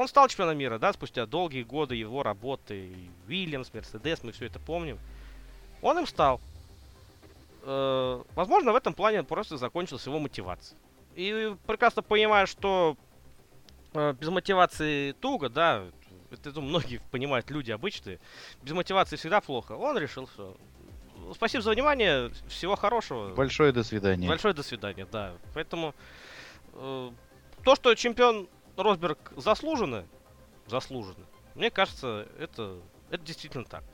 Он 0.00 0.08
стал 0.08 0.28
чемпионом 0.28 0.56
мира, 0.56 0.78
да, 0.78 0.94
спустя 0.94 1.26
долгие 1.26 1.62
годы 1.62 1.94
его 1.94 2.22
работы. 2.22 2.90
Вильямс, 3.26 3.70
Мерседес, 3.74 4.22
мы 4.22 4.32
все 4.32 4.46
это 4.46 4.58
помним. 4.58 4.98
Он 5.82 5.98
им 5.98 6.06
стал. 6.06 6.40
Э, 7.64 8.22
возможно, 8.34 8.72
в 8.72 8.76
этом 8.76 8.94
плане 8.94 9.22
просто 9.24 9.58
закончилась 9.58 10.06
его 10.06 10.18
мотивация. 10.18 10.78
И 11.16 11.54
прекрасно 11.66 12.00
понимаю, 12.00 12.46
что 12.46 12.96
э, 13.92 14.14
без 14.18 14.28
мотивации 14.30 15.12
туго, 15.12 15.50
да, 15.50 15.84
это, 16.30 16.48
это 16.48 16.60
многие 16.62 17.02
понимают 17.10 17.50
люди 17.50 17.70
обычные, 17.70 18.20
без 18.62 18.72
мотивации 18.72 19.16
всегда 19.16 19.42
плохо. 19.42 19.72
Он 19.72 19.98
решил 19.98 20.24
все. 20.24 20.56
Спасибо 21.34 21.62
за 21.62 21.72
внимание, 21.72 22.30
всего 22.48 22.74
хорошего. 22.74 23.34
Большое 23.34 23.72
до 23.72 23.84
свидания. 23.84 24.26
Большое 24.26 24.54
до 24.54 24.62
свидания, 24.62 25.06
да. 25.12 25.34
Поэтому 25.52 25.94
э, 26.72 27.10
то, 27.64 27.76
что 27.76 27.94
чемпион 27.94 28.48
Росберг 28.82 29.32
заслуженно, 29.36 30.06
заслуженно, 30.66 31.26
мне 31.54 31.70
кажется, 31.70 32.26
это, 32.38 32.78
это 33.10 33.24
действительно 33.24 33.64
так. 33.64 33.84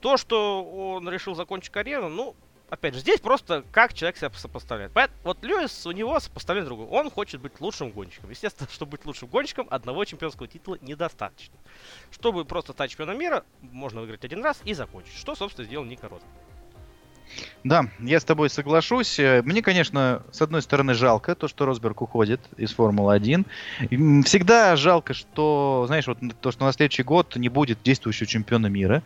То, 0.00 0.16
что 0.16 0.64
он 0.64 1.08
решил 1.08 1.34
закончить 1.34 1.70
карьеру, 1.70 2.08
ну, 2.08 2.34
опять 2.70 2.94
же, 2.94 3.00
здесь 3.00 3.20
просто 3.20 3.64
как 3.72 3.92
человек 3.92 4.16
себя 4.16 4.30
сопоставляет. 4.30 4.92
Вот 5.24 5.44
Льюис, 5.44 5.84
у 5.86 5.90
него 5.90 6.18
сопоставление 6.18 6.66
другое. 6.66 6.86
Он 6.86 7.10
хочет 7.10 7.40
быть 7.40 7.60
лучшим 7.60 7.90
гонщиком. 7.90 8.30
Естественно, 8.30 8.68
чтобы 8.72 8.92
быть 8.92 9.04
лучшим 9.04 9.28
гонщиком, 9.28 9.66
одного 9.70 10.04
чемпионского 10.04 10.48
титула 10.48 10.78
недостаточно. 10.80 11.54
Чтобы 12.10 12.44
просто 12.44 12.72
стать 12.72 12.90
чемпионом 12.90 13.18
мира, 13.18 13.44
можно 13.60 14.00
выиграть 14.00 14.24
один 14.24 14.42
раз 14.42 14.60
и 14.64 14.72
закончить. 14.72 15.14
Что, 15.14 15.34
собственно, 15.34 15.66
сделал 15.66 15.84
Ника 15.84 16.08
Росберг. 16.08 16.32
Да, 17.64 17.86
я 18.00 18.20
с 18.20 18.24
тобой 18.24 18.50
соглашусь. 18.50 19.18
Э, 19.18 19.42
мне, 19.42 19.62
конечно, 19.62 20.22
с 20.32 20.40
одной 20.40 20.62
стороны 20.62 20.94
жалко 20.94 21.34
то, 21.34 21.48
что 21.48 21.66
Росберг 21.66 22.02
уходит 22.02 22.40
из 22.56 22.72
Формулы-1. 22.72 23.44
Всегда 24.24 24.76
жалко, 24.76 25.14
что, 25.14 25.84
знаешь, 25.86 26.06
вот 26.06 26.18
то, 26.40 26.52
что 26.52 26.64
на 26.64 26.72
следующий 26.72 27.02
год 27.02 27.36
не 27.36 27.48
будет 27.48 27.82
действующего 27.82 28.26
чемпиона 28.26 28.66
мира. 28.66 29.02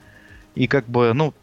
И 0.55 0.69
как 0.69 0.89
бы, 0.89 1.13
ну, 1.15 1.35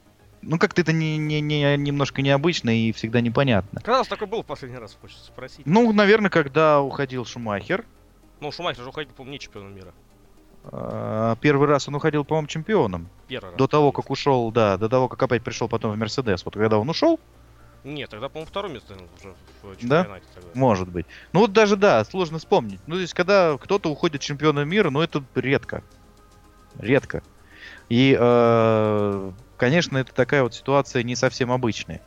ну 0.41 0.57
как-то 0.57 0.81
это 0.81 0.93
не, 0.93 1.17
не, 1.17 1.41
не, 1.41 1.75
немножко 1.77 2.21
необычно 2.21 2.69
и 2.69 2.91
всегда 2.91 3.21
непонятно. 3.21 3.81
Когда 3.81 3.95
у 3.95 3.99
нас 3.99 4.07
такой 4.07 4.27
был 4.27 4.43
в 4.43 4.45
последний 4.45 4.77
раз, 4.77 4.97
хочется 4.99 5.25
спросить? 5.25 5.65
Ну, 5.65 5.91
наверное, 5.91 6.29
когда 6.29 6.81
уходил 6.81 7.25
Шумахер. 7.25 7.85
Ну, 8.39 8.51
Шумахер 8.51 8.83
же 8.83 8.89
уходил, 8.89 9.13
по-моему, 9.13 9.33
не 9.33 9.39
чемпионом 9.39 9.75
мира. 9.75 9.93
А, 10.65 11.35
первый 11.41 11.67
раз 11.67 11.87
он 11.87 11.95
уходил, 11.95 12.23
по-моему, 12.23 12.47
чемпионом. 12.47 13.09
Первый 13.27 13.49
раз. 13.49 13.57
До 13.57 13.67
того, 13.67 13.91
как 13.91 14.09
ушел, 14.09 14.51
да, 14.51 14.77
до 14.77 14.89
того, 14.89 15.07
как 15.07 15.21
опять 15.23 15.43
пришел 15.43 15.67
потом 15.67 15.91
в 15.91 15.97
Мерседес. 15.97 16.45
Вот 16.45 16.53
когда 16.53 16.77
он 16.77 16.89
ушел, 16.89 17.19
нет, 17.83 18.09
тогда, 18.11 18.29
по-моему, 18.29 18.47
второе 18.47 18.71
место 18.71 18.93
уже 18.93 19.33
в 19.63 19.79
чемпионате. 19.79 19.87
Да? 19.87 20.03
Тогда. 20.35 20.49
Может 20.53 20.89
быть. 20.89 21.05
Ну 21.33 21.39
вот 21.39 21.51
даже, 21.51 21.75
да, 21.75 22.05
сложно 22.05 22.37
вспомнить. 22.37 22.79
Ну, 22.85 22.95
то 22.95 23.01
есть, 23.01 23.13
когда 23.13 23.57
кто-то 23.57 23.89
уходит 23.89 24.21
чемпионом 24.21 24.69
мира, 24.69 24.91
ну, 24.91 25.01
это 25.01 25.23
редко. 25.33 25.83
Редко. 26.77 27.23
И, 27.89 28.15
э, 28.17 29.31
конечно, 29.57 29.97
это 29.97 30.13
такая 30.13 30.43
вот 30.43 30.53
ситуация 30.53 31.01
не 31.03 31.15
совсем 31.15 31.51
обычная. 31.51 32.01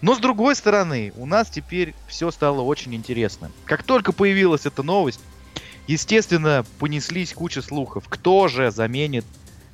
Но, 0.00 0.16
с 0.16 0.18
другой 0.18 0.56
стороны, 0.56 1.12
у 1.16 1.26
нас 1.26 1.48
теперь 1.48 1.94
все 2.08 2.30
стало 2.32 2.62
очень 2.62 2.94
интересно. 2.94 3.52
Как 3.66 3.84
только 3.84 4.12
появилась 4.12 4.66
эта 4.66 4.82
новость, 4.82 5.20
Естественно, 5.90 6.64
понеслись 6.78 7.34
куча 7.34 7.62
слухов. 7.62 8.04
Кто 8.08 8.46
же 8.46 8.70
заменит 8.70 9.24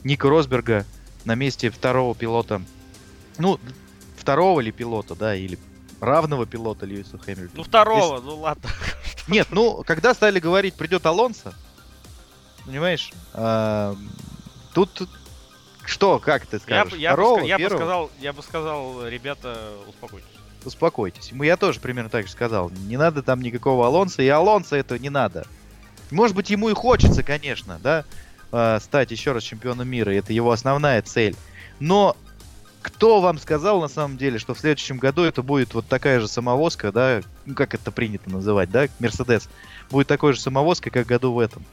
Ника 0.02 0.30
Росберга 0.30 0.86
на 1.26 1.34
месте 1.34 1.68
второго 1.68 2.14
пилота? 2.14 2.62
Ну, 3.36 3.60
второго 4.16 4.60
ли 4.60 4.72
пилота, 4.72 5.14
да, 5.14 5.36
или 5.36 5.58
равного 6.00 6.46
пилота 6.46 6.86
Льюису 6.86 7.18
Хэмилтону. 7.18 7.50
Ну, 7.58 7.62
второго, 7.64 8.16
Здесь... 8.16 8.30
ну 8.30 8.36
ладно. 8.38 8.70
Нет, 9.28 9.48
ну, 9.50 9.84
когда 9.86 10.14
стали 10.14 10.40
говорить, 10.40 10.72
придет 10.72 11.04
Алонсо, 11.04 11.52
понимаешь, 12.64 13.12
а, 13.34 13.94
тут 14.72 15.06
что, 15.84 16.18
как 16.18 16.46
ты 16.46 16.58
скажешь? 16.60 16.94
Я, 16.94 16.98
я, 16.98 17.12
второго, 17.12 17.40
бы, 17.40 17.46
я, 17.46 17.58
бы 17.58 17.66
сказал, 17.66 18.10
я 18.20 18.32
бы 18.32 18.42
сказал, 18.42 19.06
ребята, 19.06 19.58
успокойтесь. 19.86 20.30
Успокойтесь. 20.64 21.30
Я 21.32 21.58
тоже 21.58 21.78
примерно 21.78 22.08
так 22.08 22.24
же 22.24 22.32
сказал. 22.32 22.70
Не 22.70 22.96
надо 22.96 23.22
там 23.22 23.42
никакого 23.42 23.86
Алонса, 23.86 24.22
и 24.22 24.28
Алонса 24.28 24.76
это 24.76 24.98
не 24.98 25.10
надо. 25.10 25.46
Может 26.11 26.36
быть, 26.36 26.50
ему 26.50 26.68
и 26.68 26.74
хочется, 26.74 27.22
конечно, 27.22 27.78
да, 27.82 28.04
а, 28.52 28.78
стать 28.80 29.11
еще 29.11 29.32
раз 29.32 29.42
чемпионом 29.42 29.88
мира. 29.88 30.11
Это 30.11 30.32
его 30.32 30.50
основная 30.52 31.02
цель. 31.02 31.34
Но 31.80 32.16
кто 32.82 33.20
вам 33.20 33.38
сказал 33.38 33.80
на 33.80 33.88
самом 33.88 34.16
деле, 34.16 34.38
что 34.38 34.54
в 34.54 34.61
следующем 34.61 34.98
году 34.98 35.24
это 35.24 35.42
будет 35.42 35.74
вот 35.74 35.86
такая 35.86 36.20
же 36.20 36.28
самовозка, 36.28 36.92
да, 36.92 37.22
ну 37.44 37.54
как 37.54 37.74
это 37.74 37.90
принято 37.90 38.30
называть, 38.30 38.70
да, 38.70 38.86
Мерседес, 39.00 39.48
будет 39.90 40.07
такой 40.07 40.34
же 40.34 40.40
самовозкой, 40.40 40.92
как 40.92 41.07
году 41.07 41.32
в 41.32 41.40
этом. 41.40 41.64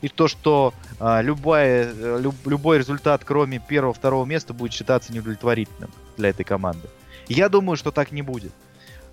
И 0.00 0.08
то, 0.08 0.28
что 0.28 0.74
а, 0.98 1.20
любая, 1.22 1.92
люб, 2.18 2.34
любой 2.44 2.78
результат, 2.78 3.22
кроме 3.24 3.60
первого-второго 3.60 4.24
места, 4.24 4.52
будет 4.52 4.72
считаться 4.72 5.12
неудовлетворительным 5.12 5.90
для 6.16 6.30
этой 6.30 6.44
команды. 6.44 6.88
Я 7.28 7.48
думаю, 7.48 7.76
что 7.76 7.90
так 7.90 8.10
не 8.10 8.22
будет. 8.22 8.52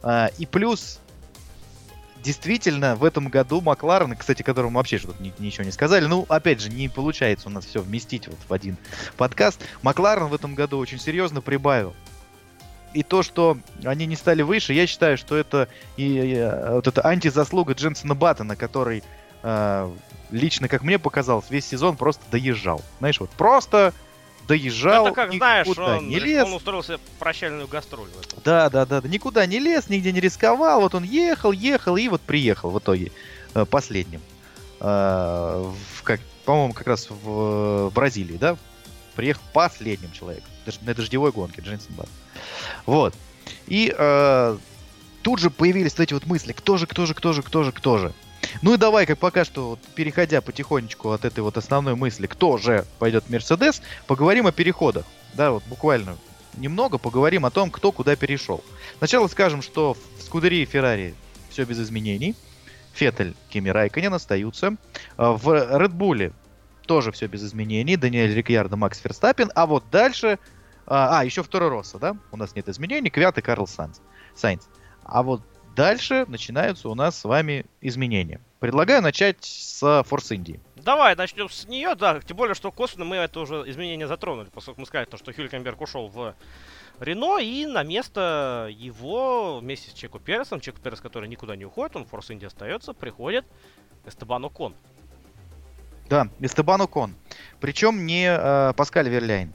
А, 0.02 0.32
и 0.38 0.46
плюс 0.46 1.00
действительно, 2.26 2.96
в 2.96 3.04
этом 3.04 3.30
году 3.30 3.62
Макларен, 3.62 4.16
кстати, 4.16 4.42
которому 4.42 4.78
вообще 4.78 4.98
что-то 4.98 5.22
ни, 5.22 5.32
ничего 5.38 5.64
не 5.64 5.72
сказали, 5.72 6.06
ну, 6.08 6.26
опять 6.28 6.60
же, 6.60 6.70
не 6.70 6.90
получается 6.90 7.48
у 7.48 7.52
нас 7.52 7.66
все 7.66 7.82
вместить 7.82 8.28
вот 8.28 8.40
в 8.48 8.52
один 8.52 8.78
подкаст. 9.16 9.62
Макларен 9.84 10.26
в 10.26 10.34
этом 10.34 10.56
году 10.56 10.80
очень 10.80 11.00
серьезно 11.00 11.42
прибавил. 11.42 11.96
И 12.94 13.04
то, 13.04 13.24
что 13.24 13.58
они 13.84 14.06
не 14.06 14.16
стали 14.16 14.42
выше, 14.42 14.74
я 14.74 14.88
считаю, 14.88 15.18
что 15.18 15.36
это 15.36 15.68
и, 15.98 16.04
и 16.04 16.72
вот 16.72 16.88
эта 16.88 17.06
антизаслуга 17.06 17.74
Дженсона 17.74 18.16
Баттона, 18.16 18.56
который 18.56 19.04
э, 19.44 19.92
лично, 20.32 20.68
как 20.68 20.82
мне 20.82 20.98
показалось, 20.98 21.46
весь 21.50 21.66
сезон 21.66 21.98
просто 21.98 22.24
доезжал. 22.32 22.82
Знаешь, 23.00 23.20
вот 23.20 23.30
просто 23.32 23.94
доезжал, 24.48 25.08
Это 25.08 25.16
как, 25.16 25.34
знаешь, 25.34 25.68
он, 25.68 26.08
не 26.08 26.20
лез. 26.20 26.46
он 26.46 26.54
устроился 26.54 27.00
прощальную 27.20 27.68
гастроль 27.68 28.10
в 28.10 28.20
этом. 28.20 28.40
Да, 28.44 28.70
да, 28.70 28.86
да, 28.86 29.02
никуда 29.08 29.46
не 29.46 29.60
лез, 29.60 29.90
нигде 29.90 30.12
не 30.12 30.20
рисковал. 30.20 30.82
Вот 30.82 30.96
он 30.96 31.04
ехал, 31.04 31.52
ехал 31.52 31.98
и 31.98 32.08
вот 32.08 32.22
приехал 32.22 32.70
в 32.72 32.80
итоге 32.80 33.12
э, 33.54 33.66
последним. 33.66 34.22
Э, 34.80 35.72
в, 35.94 36.04
как, 36.04 36.20
по-моему, 36.46 36.74
как 36.74 36.88
раз 36.88 37.10
в, 37.10 37.90
в 37.90 37.92
Бразилии, 37.94 38.38
да? 38.38 38.58
Приехал 39.16 39.42
последним 39.54 40.12
человеком. 40.12 40.50
На 40.82 40.94
дождевой 40.94 41.32
гонке, 41.32 41.62
Дженсен 41.62 41.94
Бат. 41.96 42.10
Вот. 42.86 43.14
И 43.68 43.94
э, 43.96 44.58
тут 45.22 45.40
же 45.40 45.50
появились 45.50 45.98
эти 45.98 46.14
вот 46.14 46.26
мысли, 46.26 46.54
кто 46.54 46.78
же, 46.78 46.88
кто 46.88 47.06
же, 47.06 47.14
кто 47.14 47.34
же, 47.34 47.42
кто 47.44 47.64
же, 47.64 47.72
кто 47.72 47.98
же. 47.98 48.14
Ну 48.62 48.74
и 48.74 48.78
давай, 48.78 49.06
как 49.06 49.20
пока 49.20 49.46
что, 49.46 49.70
вот, 49.70 49.80
переходя 49.96 50.42
потихонечку 50.42 51.12
от 51.12 51.26
этой 51.26 51.42
вот 51.42 51.58
основной 51.58 51.96
мысли, 51.96 52.28
кто 52.28 52.58
же 52.58 52.86
пойдет 53.00 53.26
в 53.26 53.30
Мерседес, 53.30 53.82
поговорим 54.08 54.48
о 54.48 54.52
переходах. 54.52 55.06
Да, 55.34 55.52
вот 55.52 55.64
буквально 55.68 56.18
немного 56.58 56.98
поговорим 56.98 57.46
о 57.46 57.52
том, 57.52 57.70
кто 57.70 57.92
куда 57.92 58.16
перешел. 58.16 58.64
Сначала 58.98 59.28
скажем, 59.28 59.62
что 59.62 59.96
в 60.18 60.22
Скудерии 60.22 60.66
Феррари 60.66 61.16
все 61.50 61.66
без 61.66 61.80
изменений. 61.80 62.36
Феттель, 62.94 63.36
Кими 63.50 63.70
Райконен 63.70 64.14
остаются. 64.14 64.76
А, 65.18 65.34
в 65.34 65.78
Редбуле 65.78 66.32
тоже 66.86 67.12
все 67.12 67.28
без 67.28 67.44
изменений. 67.44 67.98
Даниэль 67.98 68.34
Рикьярдо, 68.34 68.78
Макс 68.78 69.00
Ферстаппин. 69.00 69.52
А 69.56 69.66
вот 69.66 69.84
дальше... 69.92 70.40
А, 70.88 71.20
а 71.20 71.26
еще 71.26 71.44
второй 71.44 71.70
Росса, 71.70 71.98
да? 71.98 72.16
У 72.32 72.38
нас 72.38 72.56
нет 72.56 72.70
изменений. 72.70 73.10
Квят 73.10 73.38
и 73.38 73.42
Карл 73.42 73.68
Сайнц. 73.68 74.00
Сайнц. 74.36 74.64
А 75.04 75.24
вот 75.24 75.42
Дальше 75.76 76.26
начинаются 76.30 76.88
у 76.88 76.96
нас 76.96 77.20
с 77.20 77.26
вами 77.26 77.66
изменения. 77.82 78.40
Предлагаю 78.60 79.02
начать 79.02 79.44
с 79.44 79.84
Force 79.84 80.32
Indy. 80.32 80.62
Давай, 80.78 81.16
начнем 81.18 81.50
с 81.50 81.68
нее, 81.68 81.96
да. 81.96 82.22
Тем 82.22 82.38
более, 82.38 82.56
что 82.56 82.72
косвенно 82.72 83.04
мы 83.04 83.18
это 83.18 83.42
уже 83.42 83.64
изменение 83.68 84.08
затронули, 84.08 84.48
поскольку 84.54 84.80
мы 84.80 84.88
сказали, 84.88 85.06
то, 85.06 85.18
что 85.18 85.34
Хюлькенберг 85.34 85.82
ушел 85.82 86.08
в 86.08 86.34
Рено, 87.02 87.40
и 87.40 87.66
на 87.66 87.84
место 87.84 88.70
его 88.72 89.60
вместе 89.60 89.92
с 89.92 89.94
Чеку 89.94 90.20
Пересом, 90.20 90.62
Чеку 90.62 90.80
Перес, 90.80 91.02
который 91.02 91.28
никуда 91.28 91.58
не 91.58 91.66
уходит, 91.66 91.98
он 91.98 92.06
в 92.06 92.14
Force 92.14 92.30
Indy 92.30 92.46
остается, 92.46 92.94
приходит 92.94 93.46
Эстебан 94.06 94.46
Окон. 94.46 94.74
Да, 96.08 96.30
Эстебан 96.40 96.80
Окон. 96.80 97.16
Причем 97.60 98.06
не 98.06 98.28
э, 98.28 98.74
Паскаль 98.78 99.10
Верляйн, 99.10 99.52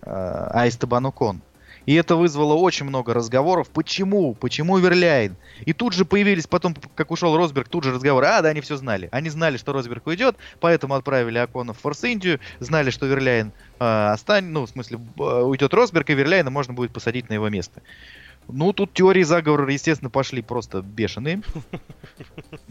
э, 0.00 0.06
а 0.06 0.66
Эстебан 0.66 1.06
Окон. 1.06 1.40
И 1.86 1.94
это 1.94 2.16
вызвало 2.16 2.54
очень 2.54 2.86
много 2.86 3.14
разговоров. 3.14 3.68
Почему? 3.70 4.34
Почему 4.34 4.78
Верляйн? 4.78 5.36
И 5.64 5.72
тут 5.72 5.92
же 5.92 6.04
появились 6.04 6.46
потом, 6.46 6.76
как 6.94 7.10
ушел 7.10 7.36
Росберг, 7.36 7.68
тут 7.68 7.84
же 7.84 7.92
разговоры. 7.92 8.26
А, 8.26 8.42
да, 8.42 8.50
они 8.50 8.60
все 8.60 8.76
знали. 8.76 9.08
Они 9.12 9.30
знали, 9.30 9.56
что 9.56 9.72
Росберг 9.72 10.06
уйдет, 10.06 10.36
поэтому 10.60 10.94
отправили 10.94 11.38
Акона 11.38 11.72
в 11.72 11.78
Форс 11.78 12.04
Индию. 12.04 12.40
Знали, 12.60 12.90
что 12.90 13.06
Верляйн 13.06 13.52
э, 13.80 14.08
останется, 14.12 14.52
ну, 14.52 14.66
в 14.66 14.70
смысле, 14.70 14.98
э, 15.18 15.22
уйдет 15.22 15.74
Росберг, 15.74 16.10
и 16.10 16.14
Верляйна 16.14 16.50
можно 16.50 16.74
будет 16.74 16.92
посадить 16.92 17.28
на 17.28 17.34
его 17.34 17.48
место. 17.48 17.82
Ну, 18.48 18.72
тут 18.72 18.92
теории 18.92 19.22
заговора, 19.22 19.72
естественно, 19.72 20.10
пошли 20.10 20.42
просто 20.42 20.82
бешеные. 20.82 21.42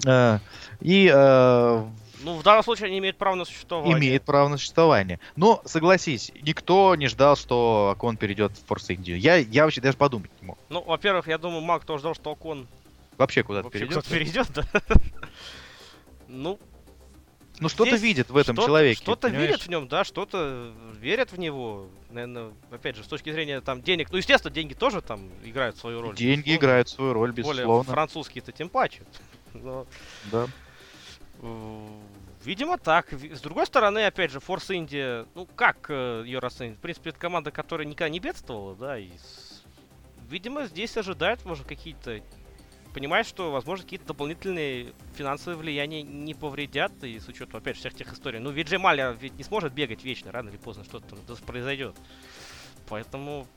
Э, 0.05 0.39
и 0.81 1.11
э, 1.13 1.85
ну, 2.23 2.37
в 2.37 2.43
данном 2.43 2.63
случае 2.63 2.87
они 2.87 2.99
имеют 2.99 3.17
право 3.17 3.35
на 3.35 3.45
существование. 3.45 3.97
Имеет 3.97 4.23
право 4.23 4.47
на 4.47 4.57
существование. 4.57 5.19
Но, 5.35 5.61
согласись, 5.65 6.31
никто 6.41 6.95
не 6.95 7.07
ждал, 7.07 7.35
что 7.35 7.93
Акон 7.95 8.17
перейдет 8.17 8.51
в 8.53 8.65
Форс 8.67 8.89
Индию. 8.89 9.19
Я, 9.19 9.37
я 9.37 9.65
вообще 9.65 9.81
даже 9.81 9.97
подумать 9.97 10.31
не 10.41 10.47
мог. 10.47 10.57
Ну, 10.69 10.81
во-первых, 10.81 11.27
я 11.27 11.37
думаю, 11.37 11.61
мало 11.61 11.79
кто 11.79 11.97
ждал, 11.97 12.13
что 12.15 12.31
Акон 12.31 12.67
вообще 13.17 13.43
куда-то 13.43 13.69
перейдет. 13.69 13.95
Куда 13.95 14.15
перейдет, 14.15 14.47
да. 14.53 14.65
ну, 16.27 16.59
ну 17.59 17.69
что-то 17.69 17.95
видят 17.95 18.29
в 18.29 18.37
этом 18.37 18.55
что 18.55 18.65
человеке. 18.65 19.01
Что-то 19.01 19.27
видят 19.27 19.61
в 19.61 19.67
нем, 19.67 19.87
да, 19.87 20.03
что-то 20.03 20.73
верят 20.99 21.31
в 21.31 21.37
него. 21.37 21.87
Наверное, 22.09 22.51
опять 22.71 22.95
же, 22.95 23.03
с 23.03 23.07
точки 23.07 23.31
зрения 23.31 23.61
там 23.61 23.81
денег. 23.81 24.11
Ну, 24.11 24.17
естественно, 24.17 24.53
деньги 24.53 24.73
тоже 24.73 25.01
там 25.01 25.29
играют 25.43 25.77
свою 25.77 26.01
роль. 26.01 26.15
Деньги 26.15 26.49
безусловно. 26.49 26.59
играют 26.59 26.89
свою 26.89 27.13
роль, 27.13 27.31
безусловно. 27.31 27.67
Более 27.67 27.83
французские-то 27.83 28.51
тем 28.51 28.67
паче. 28.69 29.01
Но... 29.53 29.85
Да. 30.31 30.47
Видимо, 32.43 32.77
так. 32.77 33.13
С 33.13 33.41
другой 33.41 33.65
стороны, 33.65 34.05
опять 34.05 34.31
же, 34.31 34.39
Форс 34.39 34.71
Индия, 34.71 35.25
ну 35.35 35.47
как 35.55 35.87
э, 35.89 36.23
ее 36.25 36.39
расценить? 36.39 36.77
В 36.77 36.79
принципе, 36.79 37.11
это 37.11 37.19
команда, 37.19 37.51
которая 37.51 37.87
никогда 37.87 38.09
не 38.09 38.19
бедствовала, 38.19 38.75
да, 38.75 38.97
и 38.97 39.11
видимо, 40.27 40.65
здесь 40.65 40.97
ожидают, 40.97 41.45
может, 41.45 41.67
какие-то 41.67 42.21
понимает, 42.93 43.27
что, 43.27 43.51
возможно, 43.51 43.83
какие-то 43.83 44.07
дополнительные 44.07 44.93
финансовые 45.15 45.57
влияния 45.57 46.01
не 46.01 46.33
повредят, 46.33 46.91
и 47.03 47.19
с 47.19 47.27
учетом, 47.27 47.57
опять 47.57 47.75
же, 47.75 47.81
всех 47.81 47.93
тех 47.93 48.11
историй. 48.11 48.39
Ну, 48.39 48.49
ведь 48.49 48.67
Джемаля 48.67 49.11
ведь 49.11 49.35
не 49.35 49.43
сможет 49.43 49.73
бегать 49.73 50.03
вечно, 50.03 50.31
рано 50.31 50.49
или 50.49 50.57
поздно 50.57 50.83
что-то 50.83 51.15
произойдет. 51.45 51.95
Поэтому, 52.89 53.47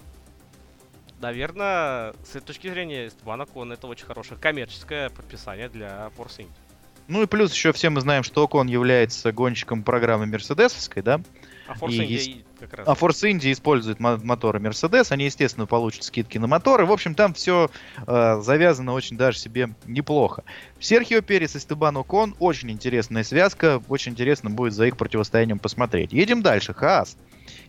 наверное, 1.21 2.13
с 2.25 2.37
этой 2.37 2.47
точки 2.47 2.69
зрения, 2.69 3.11
Степан 3.11 3.45
Кон 3.47 3.73
это 3.73 3.87
очень 3.87 4.07
хорошее 4.07 4.39
коммерческое 4.39 5.11
подписание 5.11 5.69
для 5.69 6.11
Force 6.17 6.39
India. 6.39 6.64
Ну 7.07 7.23
и 7.23 7.27
плюс 7.27 7.53
еще 7.53 7.73
все 7.73 7.91
мы 7.91 8.01
знаем, 8.01 8.23
что 8.23 8.45
Окон 8.45 8.67
является 8.67 9.33
гонщиком 9.33 9.83
программы 9.83 10.27
Мерседесовской, 10.27 11.03
да? 11.03 11.21
А 11.67 11.75
Force 11.75 11.99
India 11.99 12.19
и, 12.19 12.45
как 12.61 12.75
раз. 12.75 12.89
А 12.89 12.93
Force 12.93 13.31
India 13.31 13.53
использует 13.53 14.01
моторы 14.01 14.59
Mercedes, 14.59 15.07
они, 15.11 15.25
естественно, 15.27 15.67
получат 15.67 16.05
скидки 16.05 16.39
на 16.39 16.47
моторы. 16.47 16.85
В 16.85 16.93
общем, 16.93 17.15
там 17.15 17.35
все 17.35 17.71
э, 18.07 18.41
завязано 18.41 18.93
очень 18.93 19.17
даже 19.17 19.39
себе 19.39 19.71
неплохо. 19.87 20.45
Серхио 20.79 21.21
Перес 21.23 21.57
и 21.57 21.61
Стебан 21.61 21.97
Окон, 21.97 22.35
очень 22.39 22.71
интересная 22.71 23.25
связка, 23.25 23.83
очень 23.89 24.13
интересно 24.13 24.51
будет 24.51 24.75
за 24.75 24.87
их 24.87 24.97
противостоянием 24.97 25.59
посмотреть. 25.59 26.13
Едем 26.13 26.43
дальше, 26.43 26.75
Хаас. 26.75 27.17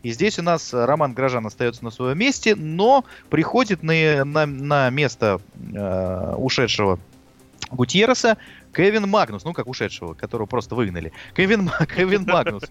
И 0.03 0.11
здесь 0.11 0.39
у 0.39 0.43
нас 0.43 0.73
Роман 0.73 1.13
Грожан 1.13 1.45
остается 1.45 1.83
на 1.83 1.89
своем 1.89 2.17
месте, 2.17 2.55
но 2.55 3.05
приходит 3.29 3.81
на, 3.81 4.23
на, 4.23 4.45
на 4.45 4.89
место 4.89 5.41
э, 5.73 6.35
ушедшего 6.37 6.99
Гутьереса 7.71 8.37
Кевин 8.75 9.07
Магнус, 9.09 9.45
ну 9.45 9.53
как 9.53 9.67
ушедшего, 9.67 10.13
которого 10.13 10.47
просто 10.47 10.75
выгнали. 10.75 11.13
Кевин, 11.33 11.71
Кевин 11.95 12.25
Магнус. 12.25 12.63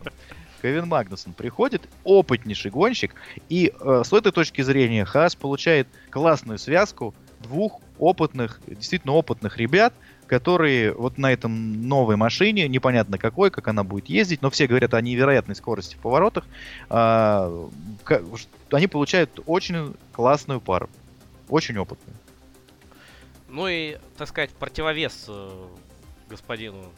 Кевин 0.61 0.87
Магнусон 0.87 1.33
приходит, 1.33 1.83
опытнейший 2.05 2.71
гонщик, 2.71 3.15
и 3.49 3.73
э, 3.79 4.03
с 4.05 4.13
этой 4.13 4.33
точки 4.33 4.63
зрения 4.63 5.05
Хас 5.05 5.35
получает 5.35 5.89
классную 6.11 6.59
связку 6.59 7.15
двух 7.41 7.81
опытных, 7.99 8.61
действительно 8.67 9.13
опытных 9.13 9.59
ребят, 9.59 9.93
которые 10.27 10.93
вот 10.93 11.19
на 11.19 11.33
этом 11.33 11.87
новой 11.87 12.17
машине, 12.17 12.67
непонятно 12.69 13.19
какой, 13.19 13.51
как 13.51 13.69
она 13.69 13.85
будет 13.85 14.09
ездить, 14.09 14.41
но 14.41 14.49
все 14.49 14.67
говорят 14.67 14.95
о 14.95 15.01
невероятной 15.03 15.55
скорости 15.55 15.97
в 15.97 15.99
поворотах, 15.99 16.45
э, 16.89 17.69
они 18.71 18.87
получают 18.87 19.41
очень 19.47 19.95
классную 20.13 20.61
пару, 20.61 20.89
очень 21.49 21.77
опытную. 21.77 22.17
Ну 23.49 23.69
и, 23.69 23.99
так 24.17 24.29
сказать, 24.29 24.51
противовес 24.51 25.27
э, 25.29 25.67
господину 26.29 26.93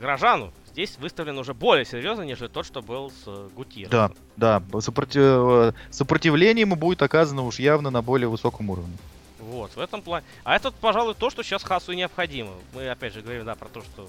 Грожану 0.00 0.52
здесь 0.78 0.96
выставлен 0.98 1.38
уже 1.38 1.54
более 1.54 1.84
серьезно, 1.84 2.22
нежели 2.22 2.48
тот, 2.48 2.64
что 2.64 2.82
был 2.82 3.10
с 3.10 3.24
э, 3.26 3.48
Гутьерресом. 3.54 4.14
Да, 4.36 4.60
да. 4.60 4.80
Сопротив... 4.80 5.22
Э, 5.22 5.72
сопротивление 5.90 6.60
ему 6.60 6.76
будет 6.76 7.02
оказано 7.02 7.42
уж 7.42 7.58
явно 7.58 7.90
на 7.90 8.00
более 8.00 8.28
высоком 8.28 8.70
уровне. 8.70 8.96
Вот, 9.40 9.74
в 9.74 9.80
этом 9.80 10.02
плане. 10.02 10.24
А 10.44 10.54
это, 10.54 10.70
пожалуй, 10.70 11.14
то, 11.14 11.30
что 11.30 11.42
сейчас 11.42 11.64
Хасу 11.64 11.92
необходимо. 11.92 12.52
Мы 12.74 12.88
опять 12.88 13.14
же 13.14 13.22
говорим, 13.22 13.44
да, 13.44 13.54
про 13.54 13.68
то, 13.68 13.82
что 13.82 14.08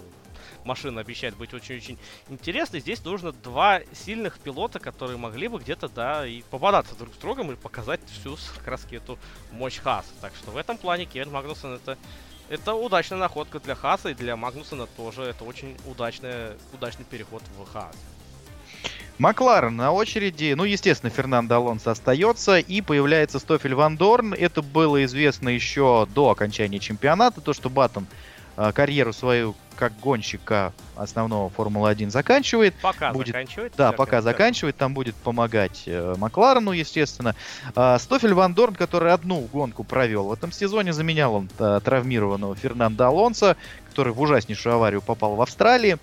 машина 0.63 1.01
обещает 1.01 1.35
быть 1.35 1.53
очень-очень 1.53 1.97
интересной. 2.29 2.81
Здесь 2.81 3.03
нужно 3.03 3.31
два 3.31 3.81
сильных 3.93 4.37
пилота, 4.39 4.79
которые 4.79 5.17
могли 5.17 5.47
бы 5.47 5.59
где-то, 5.59 5.89
да, 5.89 6.27
и 6.27 6.41
попадаться 6.43 6.95
друг 6.95 7.13
с 7.13 7.17
другом 7.17 7.51
и 7.51 7.55
показать 7.55 8.01
всю 8.19 8.37
как 8.57 8.67
раз 8.67 8.85
эту 8.91 9.17
мощь 9.51 9.79
Хаса. 9.79 10.09
Так 10.21 10.33
что 10.35 10.51
в 10.51 10.57
этом 10.57 10.77
плане 10.77 11.05
Кевин 11.05 11.31
Магнусон 11.31 11.75
это 11.75 11.97
это 12.49 12.73
удачная 12.73 13.19
находка 13.19 13.59
для 13.59 13.75
Хаса 13.75 14.09
и 14.09 14.13
для 14.13 14.35
Магнусона 14.35 14.87
тоже. 14.87 15.23
Это 15.23 15.43
очень 15.43 15.77
удачный, 15.85 16.55
удачный 16.73 17.05
переход 17.05 17.43
в 17.57 17.71
Хас. 17.71 17.95
Макларен 19.17 19.75
на 19.75 19.91
очереди. 19.91 20.53
Ну, 20.55 20.63
естественно, 20.63 21.09
Фернандо 21.09 21.55
Алонсо 21.55 21.91
остается. 21.91 22.57
И 22.57 22.81
появляется 22.81 23.39
Стофель 23.39 23.75
Ван 23.75 23.97
Дорн. 23.97 24.33
Это 24.33 24.61
было 24.61 25.03
известно 25.03 25.49
еще 25.49 26.07
до 26.13 26.29
окончания 26.29 26.79
чемпионата. 26.79 27.41
То, 27.41 27.53
что 27.53 27.69
Баттон 27.69 28.07
карьеру 28.73 29.13
свою 29.13 29.55
как 29.79 29.97
гонщика 30.01 30.73
основного 30.97 31.49
Формулы-1 31.49 32.09
заканчивает. 32.09 32.75
Пока 32.81 33.13
будет, 33.13 33.27
заканчивает. 33.27 33.73
Да, 33.77 33.93
пока 33.93 34.17
так. 34.17 34.23
заканчивает. 34.23 34.75
Там 34.75 34.93
будет 34.93 35.15
помогать 35.15 35.83
э, 35.85 36.15
Макларену, 36.17 36.73
естественно. 36.73 37.33
А, 37.75 37.97
Стофель 37.97 38.33
Ван 38.33 38.53
Дорн, 38.53 38.75
который 38.75 39.13
одну 39.13 39.39
гонку 39.39 39.85
провел 39.85 40.25
в 40.25 40.33
этом 40.33 40.51
сезоне, 40.51 40.91
заменял 40.91 41.33
он 41.33 41.49
а, 41.59 41.79
травмированного 41.79 42.57
Фернандо 42.57 43.05
Алонса, 43.05 43.55
который 43.87 44.11
в 44.11 44.19
ужаснейшую 44.19 44.75
аварию 44.75 45.01
попал 45.01 45.35
в 45.35 45.41
Австралии 45.41 45.97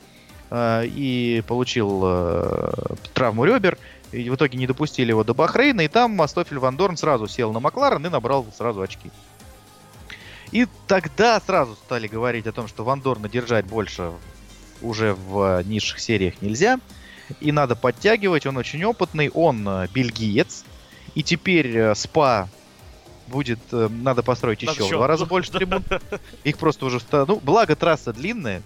а, 0.50 0.82
и 0.82 1.42
получил 1.46 2.00
а, 2.02 2.94
травму 3.12 3.44
ребер. 3.44 3.76
И 4.10 4.30
в 4.30 4.36
итоге 4.36 4.56
не 4.56 4.66
допустили 4.66 5.10
его 5.10 5.22
до 5.22 5.34
Бахрейна, 5.34 5.82
и 5.82 5.88
там 5.88 6.26
Стофель 6.28 6.58
Ван 6.58 6.78
Дорн 6.78 6.96
сразу 6.96 7.28
сел 7.28 7.52
на 7.52 7.60
Макларен 7.60 8.06
и 8.06 8.08
набрал 8.08 8.46
сразу 8.56 8.80
очки. 8.80 9.10
И 10.52 10.66
тогда 10.86 11.40
сразу 11.40 11.74
стали 11.74 12.06
говорить 12.06 12.46
о 12.46 12.52
том, 12.52 12.68
что 12.68 12.84
Вандорна 12.84 13.28
держать 13.28 13.66
больше 13.66 14.12
уже 14.82 15.14
в 15.14 15.62
низших 15.64 16.00
сериях 16.00 16.40
нельзя. 16.42 16.78
И 17.40 17.50
надо 17.50 17.74
подтягивать, 17.74 18.46
он 18.46 18.56
очень 18.56 18.84
опытный, 18.84 19.30
он 19.30 19.66
э, 19.68 19.88
бельгиец. 19.92 20.64
И 21.14 21.24
теперь 21.24 21.76
э, 21.76 21.94
СПА 21.94 22.48
будет, 23.26 23.58
э, 23.72 23.88
надо 23.90 24.22
построить 24.22 24.62
еще 24.62 24.84
в 24.84 24.90
два 24.90 25.08
раза 25.08 25.26
больше 25.26 25.50
трибун. 25.50 25.82
Их 26.44 26.56
просто 26.58 26.86
уже... 26.86 27.00
Ну, 27.10 27.40
благо 27.42 27.74
трасса 27.74 28.12
длинная, 28.12 28.62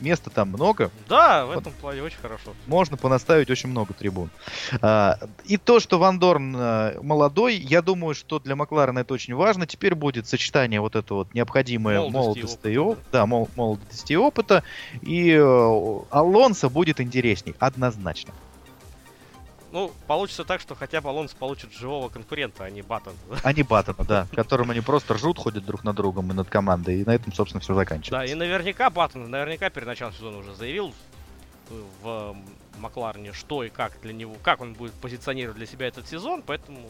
места 0.00 0.30
там 0.30 0.48
много. 0.48 0.90
Да, 1.08 1.46
в 1.46 1.52
этом 1.52 1.72
плане 1.72 2.02
очень 2.02 2.18
хорошо. 2.18 2.54
Можно 2.66 2.96
понаставить 2.96 3.50
очень 3.50 3.68
много 3.68 3.94
трибун. 3.94 4.30
А, 4.80 5.18
и 5.44 5.56
то, 5.56 5.80
что 5.80 5.98
Ван 5.98 6.18
Дорн 6.18 6.54
а, 6.56 7.00
молодой, 7.02 7.56
я 7.56 7.82
думаю, 7.82 8.14
что 8.14 8.38
для 8.38 8.56
Макларена 8.56 9.00
это 9.00 9.14
очень 9.14 9.34
важно. 9.34 9.66
Теперь 9.66 9.94
будет 9.94 10.26
сочетание 10.26 10.80
вот 10.80 10.96
этого 10.96 11.18
вот 11.18 11.34
необходимое 11.34 12.08
молодости, 12.08 12.68
и 12.68 12.76
опыта. 12.76 13.06
Да, 13.12 13.26
мол, 13.26 13.48
молодости 13.56 14.12
и 14.12 14.16
опыта. 14.16 14.62
И 15.02 15.30
э, 15.30 15.98
Алонсо 16.10 16.68
будет 16.68 17.00
интересней, 17.00 17.54
однозначно. 17.58 18.32
Ну, 19.70 19.92
получится 20.06 20.44
так, 20.44 20.60
что 20.60 20.74
хотя 20.74 21.00
бы 21.00 21.10
Алонс 21.10 21.34
получит 21.34 21.72
живого 21.72 22.08
конкурента, 22.08 22.64
а 22.64 22.70
не 22.70 22.82
Баттона. 22.82 23.16
А 23.42 23.52
не 23.52 23.62
Баттона, 23.62 24.04
да. 24.04 24.26
Которым 24.34 24.70
они 24.70 24.80
просто 24.80 25.14
ржут, 25.14 25.38
ходят 25.38 25.64
друг 25.64 25.84
на 25.84 25.92
другом 25.92 26.30
и 26.30 26.34
над 26.34 26.48
командой. 26.48 27.00
И 27.00 27.04
на 27.04 27.14
этом, 27.14 27.32
собственно, 27.32 27.60
все 27.60 27.74
заканчивается. 27.74 28.12
Да, 28.12 28.24
и 28.24 28.34
наверняка 28.34 28.88
Баттон, 28.90 29.30
наверняка 29.30 29.68
перед 29.70 29.86
началом 29.86 30.14
сезона 30.14 30.38
уже 30.38 30.54
заявил 30.54 30.94
в 32.02 32.36
Макларне, 32.78 33.32
что 33.32 33.62
и 33.62 33.68
как 33.68 34.00
для 34.00 34.12
него, 34.12 34.36
как 34.42 34.60
он 34.60 34.72
будет 34.74 34.94
позиционировать 34.94 35.58
для 35.58 35.66
себя 35.66 35.86
этот 35.86 36.08
сезон, 36.08 36.42
поэтому 36.42 36.88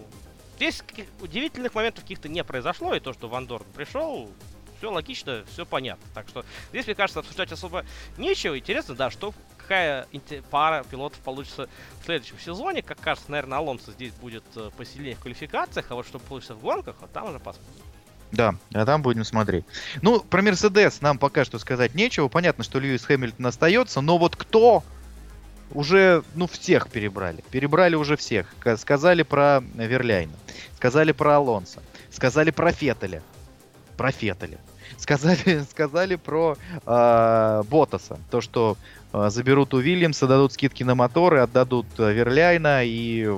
здесь 0.57 0.83
удивительных 1.20 1.74
моментов 1.74 2.05
каких-то 2.05 2.29
не 2.29 2.45
произошло, 2.45 2.95
и 2.95 3.01
то, 3.01 3.12
что 3.12 3.29
Ван 3.29 3.47
Дорн 3.47 3.66
пришел, 3.74 4.31
все 4.79 4.93
логично, 4.93 5.45
все 5.53 5.66
понятно. 5.66 6.05
Так 6.14 6.29
что 6.29 6.45
здесь, 6.70 6.87
мне 6.87 6.95
кажется, 6.95 7.20
обсуждать 7.20 7.51
особо 7.53 7.85
нечего. 8.16 8.57
Интересно, 8.57 8.95
да, 8.95 9.11
что 9.11 9.35
какая 9.69 10.07
пара 10.51 10.83
пилотов 10.91 11.19
получится 11.21 11.69
в 12.01 12.05
следующем 12.07 12.39
сезоне. 12.39 12.83
Как 12.83 12.99
кажется, 13.01 13.31
наверное, 13.31 13.59
Алонсо 13.59 13.93
здесь 13.93 14.12
будет 14.14 14.45
э, 14.57 14.71
посильнее 14.77 15.14
в 15.14 15.21
квалификациях, 15.21 15.87
а 15.91 15.95
вот 15.95 16.07
что 16.07 16.19
получится 16.19 16.55
в 16.55 16.61
гонках, 16.61 16.97
вот 17.01 17.12
там 17.12 17.29
уже 17.29 17.39
посмотрим. 17.39 17.85
Да, 18.33 18.55
а 18.73 18.87
там 18.87 19.03
будем 19.03 19.25
смотреть. 19.25 19.64
Ну, 20.01 20.21
про 20.21 20.43
Мерседес 20.43 21.01
нам 21.03 21.19
пока 21.19 21.45
что 21.45 21.59
сказать 21.59 21.95
нечего. 21.95 22.29
Понятно, 22.29 22.64
что 22.64 22.79
Льюис 22.79 23.05
Хэмилтон 23.05 23.47
остается, 23.47 24.01
но 24.01 24.16
вот 24.19 24.37
кто 24.37 24.83
уже, 25.73 26.23
ну, 26.35 26.47
всех 26.47 26.89
перебрали. 26.91 27.45
Перебрали 27.51 27.95
уже 27.95 28.16
всех. 28.16 28.47
Сказали 28.79 29.23
про 29.23 29.62
Верляйна, 29.75 30.33
сказали 30.77 31.12
про 31.12 31.37
Алонса, 31.37 31.83
сказали 32.11 32.51
про 32.51 32.73
Феттеля. 32.73 33.23
Про 33.97 34.12
Феттеля. 34.12 34.59
Сказали, 34.97 35.64
сказали 35.71 36.16
про 36.16 36.57
э, 36.87 37.62
Ботаса. 37.69 38.19
То, 38.31 38.41
что 38.41 38.77
заберут 39.12 39.74
у 39.74 39.78
Вильямса, 39.78 40.26
дадут 40.26 40.52
скидки 40.52 40.82
на 40.82 40.94
моторы, 40.94 41.40
отдадут 41.40 41.86
э, 41.98 42.12
Верляйна 42.12 42.82
и 42.84 43.28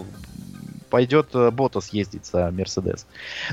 пойдет 0.90 1.28
э, 1.34 1.50
Ботас 1.50 1.90
ездить 1.90 2.26
за 2.26 2.50
Мерседес. 2.50 3.06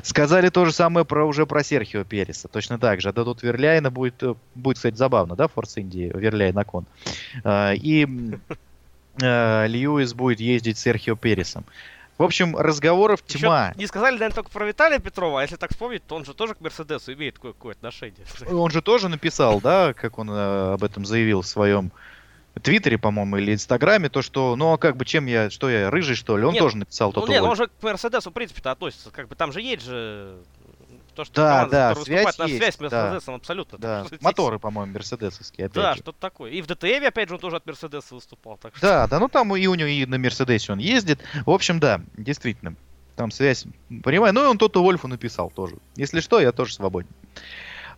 Сказали 0.03 0.49
то 0.49 0.65
же 0.65 0.73
самое 0.73 1.05
про, 1.05 1.25
уже 1.25 1.45
про 1.45 1.63
Серхио 1.63 2.03
Переса. 2.03 2.47
Точно 2.47 2.79
так 2.79 2.99
же. 2.99 3.09
Отдадут 3.09 3.43
Верляйна. 3.43 3.91
Будет, 3.91 4.21
э, 4.23 4.33
будет, 4.55 4.77
кстати, 4.77 4.95
забавно, 4.95 5.35
да, 5.35 5.47
Форс 5.47 5.77
Индии, 5.77 6.11
Верляй 6.13 6.51
на 6.51 6.65
кон. 6.65 6.85
Э, 7.43 7.75
и 7.75 8.05
Льюис 9.19 10.13
будет 10.13 10.39
ездить 10.39 10.77
с 10.77 10.81
Серхио 10.81 11.15
Пересом. 11.15 11.65
В 12.17 12.23
общем, 12.23 12.57
разговоров 12.57 13.21
тьма. 13.21 13.69
Еще 13.69 13.79
не 13.79 13.87
сказали, 13.87 14.13
наверное, 14.15 14.35
только 14.35 14.49
про 14.49 14.65
Виталия 14.65 14.99
Петрова, 14.99 15.39
а 15.39 15.43
если 15.43 15.55
так 15.55 15.71
вспомнить, 15.71 16.05
то 16.05 16.15
он 16.15 16.25
же 16.25 16.33
тоже 16.33 16.55
к 16.55 16.61
Мерседесу 16.61 17.13
имеет 17.13 17.37
какое-то 17.37 17.79
отношение. 17.79 18.25
Он 18.49 18.71
же 18.71 18.81
тоже 18.81 19.07
написал, 19.07 19.61
да, 19.61 19.93
как 19.93 20.17
он 20.17 20.29
э, 20.29 20.73
об 20.73 20.83
этом 20.83 21.05
заявил 21.05 21.41
в 21.41 21.47
своем 21.47 21.91
Твиттере, 22.59 22.97
по-моему, 22.97 23.37
или 23.37 23.53
Инстаграме, 23.53 24.09
то, 24.09 24.23
что, 24.23 24.55
ну, 24.55 24.73
а 24.73 24.77
как 24.77 24.97
бы, 24.97 25.05
чем 25.05 25.27
я, 25.27 25.49
что 25.51 25.69
я, 25.69 25.91
рыжий, 25.91 26.15
что 26.15 26.37
ли? 26.37 26.43
Он 26.43 26.53
нет, 26.53 26.61
тоже 26.61 26.77
написал 26.77 27.13
ну, 27.15 27.27
нет, 27.27 27.43
он 27.43 27.55
же 27.55 27.67
к 27.67 27.83
Мерседесу, 27.83 28.31
в 28.31 28.33
принципе-то, 28.33 28.71
относится, 28.71 29.11
как 29.11 29.27
бы, 29.27 29.35
там 29.35 29.51
же 29.51 29.61
есть 29.61 29.85
же 29.85 30.37
то, 31.17 31.25
что 31.25 31.33
да, 31.33 31.65
да, 31.65 31.95
связь 31.95 32.25
есть, 32.25 32.39
на 32.39 32.47
связь 32.47 32.75
с 32.75 32.79
Мерседесом, 32.79 33.33
да, 33.33 33.35
абсолютно. 33.35 33.77
Да. 33.79 34.05
Моторы, 34.21 34.59
по-моему, 34.59 34.93
мерседесовские, 34.93 35.65
опять 35.65 35.83
Да, 35.83 35.95
что-то 35.95 36.19
такое. 36.19 36.51
И 36.51 36.61
в 36.61 36.67
ДТМ, 36.67 37.05
опять 37.07 37.27
же, 37.27 37.35
он 37.35 37.41
тоже 37.41 37.55
от 37.55 37.65
Мерседеса 37.65 38.13
выступал. 38.13 38.57
Так 38.57 38.75
что... 38.75 38.85
Да, 38.85 39.07
да, 39.07 39.19
ну 39.19 39.27
там 39.27 39.55
и 39.55 39.65
у 39.65 39.73
него 39.73 39.89
и 39.89 40.05
на 40.05 40.19
Мерседесе 40.19 40.71
он 40.71 40.77
ездит. 40.77 41.19
В 41.45 41.49
общем, 41.49 41.79
да, 41.79 42.01
действительно, 42.15 42.75
там 43.15 43.31
связь, 43.31 43.65
понимаю. 44.03 44.31
Ну 44.33 44.43
и 44.43 44.47
он 44.47 44.59
Тото 44.59 44.75
Вольфу 44.75 45.07
написал 45.07 45.49
тоже. 45.49 45.77
Если 45.95 46.19
что, 46.19 46.39
я 46.39 46.51
тоже 46.51 46.75
свободен. 46.75 47.09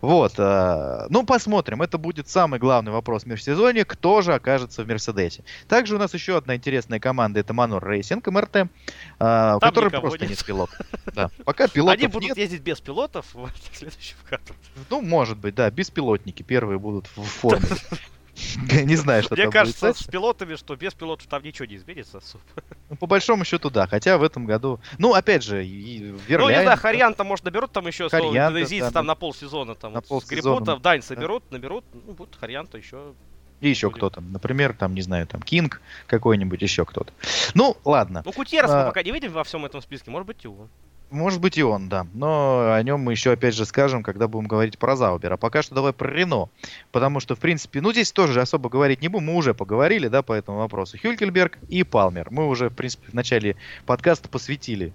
Вот. 0.02 0.34
Э, 0.38 1.08
ну, 1.10 1.26
посмотрим. 1.26 1.82
Это 1.82 1.98
будет 1.98 2.30
самый 2.30 2.60
главный 2.60 2.92
вопрос 2.92 3.24
в 3.24 3.26
межсезонье. 3.28 3.86
Кто 3.86 4.22
же 4.22 4.34
окажется 4.34 4.84
в 4.84 4.88
Мерседесе? 4.88 5.44
Также 5.68 5.96
у 5.96 6.00
нас 6.00 6.14
еще 6.14 6.38
одна 6.38 6.56
интересная 6.56 7.00
команда. 7.00 7.40
Это 7.40 7.54
Манор 7.54 7.86
Рейсинг, 7.88 8.28
МРТ, 8.28 8.56
э, 8.56 9.56
у 9.56 9.60
которой 9.60 9.90
просто 9.90 10.20
нет, 10.22 10.30
нет 10.32 10.46
пилот. 10.46 10.70
Да. 11.14 11.32
Пока 11.44 11.68
пилотов 11.68 11.98
Они 11.98 12.08
будут 12.08 12.30
нет. 12.30 12.38
ездить 12.38 12.62
без 12.62 12.80
пилотов 12.80 13.26
в 13.34 13.50
следующем 13.74 14.18
году. 14.30 14.54
Ну, 14.90 15.02
может 15.02 15.38
быть, 15.38 15.56
да. 15.56 15.70
Беспилотники 15.70 16.44
первые 16.44 16.80
будут 16.80 17.08
в 17.16 17.24
форме. 17.24 17.66
Не 18.86 18.96
знаю, 18.96 19.24
что 19.24 19.36
Мне 19.36 19.44
там 19.44 19.52
кажется, 19.52 19.88
будет. 19.88 19.98
с 19.98 20.04
пилотами, 20.04 20.56
что 20.56 20.76
без 20.76 20.94
пилотов 20.94 21.28
там 21.28 21.44
ничего 21.44 21.66
не 21.66 21.76
изменится 21.76 22.20
особо. 22.20 22.44
Ну, 22.90 22.96
по 22.96 23.08
большому 23.08 23.46
счету, 23.46 23.70
да. 23.70 23.88
Хотя 23.88 24.18
в 24.18 24.24
этом 24.24 24.46
году... 24.46 24.80
Ну, 24.98 25.14
опять 25.14 25.44
же, 25.44 25.64
Верляйн... 25.64 26.42
Ну, 26.42 26.50
не 26.50 26.62
знаю, 26.64 26.78
Харьян-то, 26.78 27.24
может, 27.24 27.46
наберут 27.46 27.72
там 27.72 27.88
еще 27.88 28.10
Харьян 28.10 28.92
там 28.92 29.06
на 29.06 29.16
полсезона. 29.16 29.76
Там, 29.76 29.94
на 29.94 30.02
Гриппота 30.28 30.78
Дань 30.78 31.02
соберут, 31.02 31.50
наберут. 31.52 31.86
Ну, 31.94 32.14
будет 32.14 32.36
Харьян-то 32.36 32.78
еще 32.78 33.14
и 33.62 33.70
еще 33.70 33.92
кто-то. 33.92 34.22
Например, 34.22 34.74
там, 34.74 34.96
не 34.96 35.02
знаю, 35.02 35.28
там, 35.28 35.42
Кинг 35.42 35.82
какой-нибудь, 36.08 36.62
еще 36.62 36.86
кто-то. 36.86 37.12
Ну, 37.56 37.76
ладно. 37.84 38.22
Ну, 38.26 38.32
Кутьерос 38.32 38.72
а... 38.72 38.80
мы 38.80 38.86
пока 38.86 39.04
не 39.04 39.12
видим 39.12 39.32
во 39.32 39.44
всем 39.44 39.66
этом 39.66 39.82
списке. 39.82 40.12
Может 40.12 40.28
быть, 40.28 40.46
и 40.46 40.48
он. 40.48 40.70
Может 41.12 41.42
быть 41.42 41.58
и 41.58 41.64
он, 41.64 41.90
да. 41.90 42.06
Но 42.14 42.74
о 42.74 42.84
нем 42.84 43.02
мы 43.02 43.14
еще 43.14 43.32
опять 43.32 43.56
же 43.56 43.66
скажем, 43.66 44.04
когда 44.04 44.28
будем 44.28 44.48
говорить 44.48 44.78
про 44.78 44.96
Заубер. 44.96 45.34
А 45.34 45.38
пока 45.38 45.64
что 45.64 45.74
давай 45.74 45.92
про 45.92 46.08
Рено. 46.12 46.50
Потому 46.92 47.20
что, 47.20 47.36
в 47.36 47.40
принципе, 47.40 47.82
ну 47.82 47.92
здесь 47.92 48.12
тоже 48.12 48.42
особо 48.42 48.70
говорить 48.70 49.02
не 49.02 49.08
будем. 49.08 49.26
Мы 49.26 49.36
уже 49.36 49.56
поговорили, 49.56 50.08
да, 50.08 50.22
по 50.22 50.34
этому 50.34 50.60
вопросу. 50.60 50.98
Хюлькельберг 51.02 51.58
и 51.68 51.84
Палмер. 51.84 52.28
Мы 52.30 52.48
уже, 52.48 52.70
в 52.70 52.76
принципе, 52.76 53.10
в 53.10 53.14
начале 53.14 53.56
подкаста 53.88 54.30
посвятили 54.30 54.94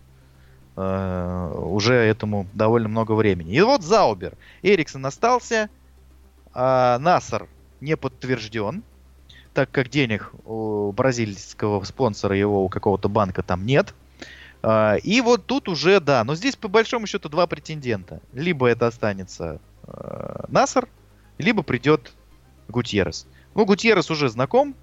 э, 0.77 1.55
уже 1.57 1.95
этому 1.95 2.47
довольно 2.55 2.89
много 2.89 3.13
времени. 3.13 3.53
И 3.53 3.61
вот 3.61 3.83
Заубер. 3.83 4.35
Эриксон 4.63 5.05
остался, 5.07 5.69
а 6.53 6.99
Нассер 7.01 7.49
не 7.81 7.97
подтвержден, 7.97 8.85
так 9.53 9.71
как 9.73 9.89
денег 9.89 10.33
у 10.45 10.93
бразильского 10.93 11.83
спонсора 11.83 12.37
его 12.37 12.65
у 12.65 12.69
какого-то 12.69 13.09
банка 13.09 13.43
там 13.43 13.67
нет. 13.67 13.95
А, 14.67 14.97
и 14.97 15.21
вот 15.21 15.45
тут 15.45 15.69
уже, 15.69 16.01
да, 16.01 16.25
но 16.25 16.35
здесь 16.35 16.57
по 16.57 16.69
большому 16.69 17.07
счету 17.07 17.29
два 17.29 17.47
претендента. 17.47 18.23
Либо 18.33 18.67
это 18.67 18.87
останется 18.87 19.61
э, 19.87 20.45
Насар, 20.49 20.89
либо 21.37 21.63
придет 21.63 22.13
Гутьеррес. 22.69 23.27
Ну, 23.55 23.67
Гутьеррес 23.67 24.11
уже 24.11 24.31
знаком. 24.31 24.75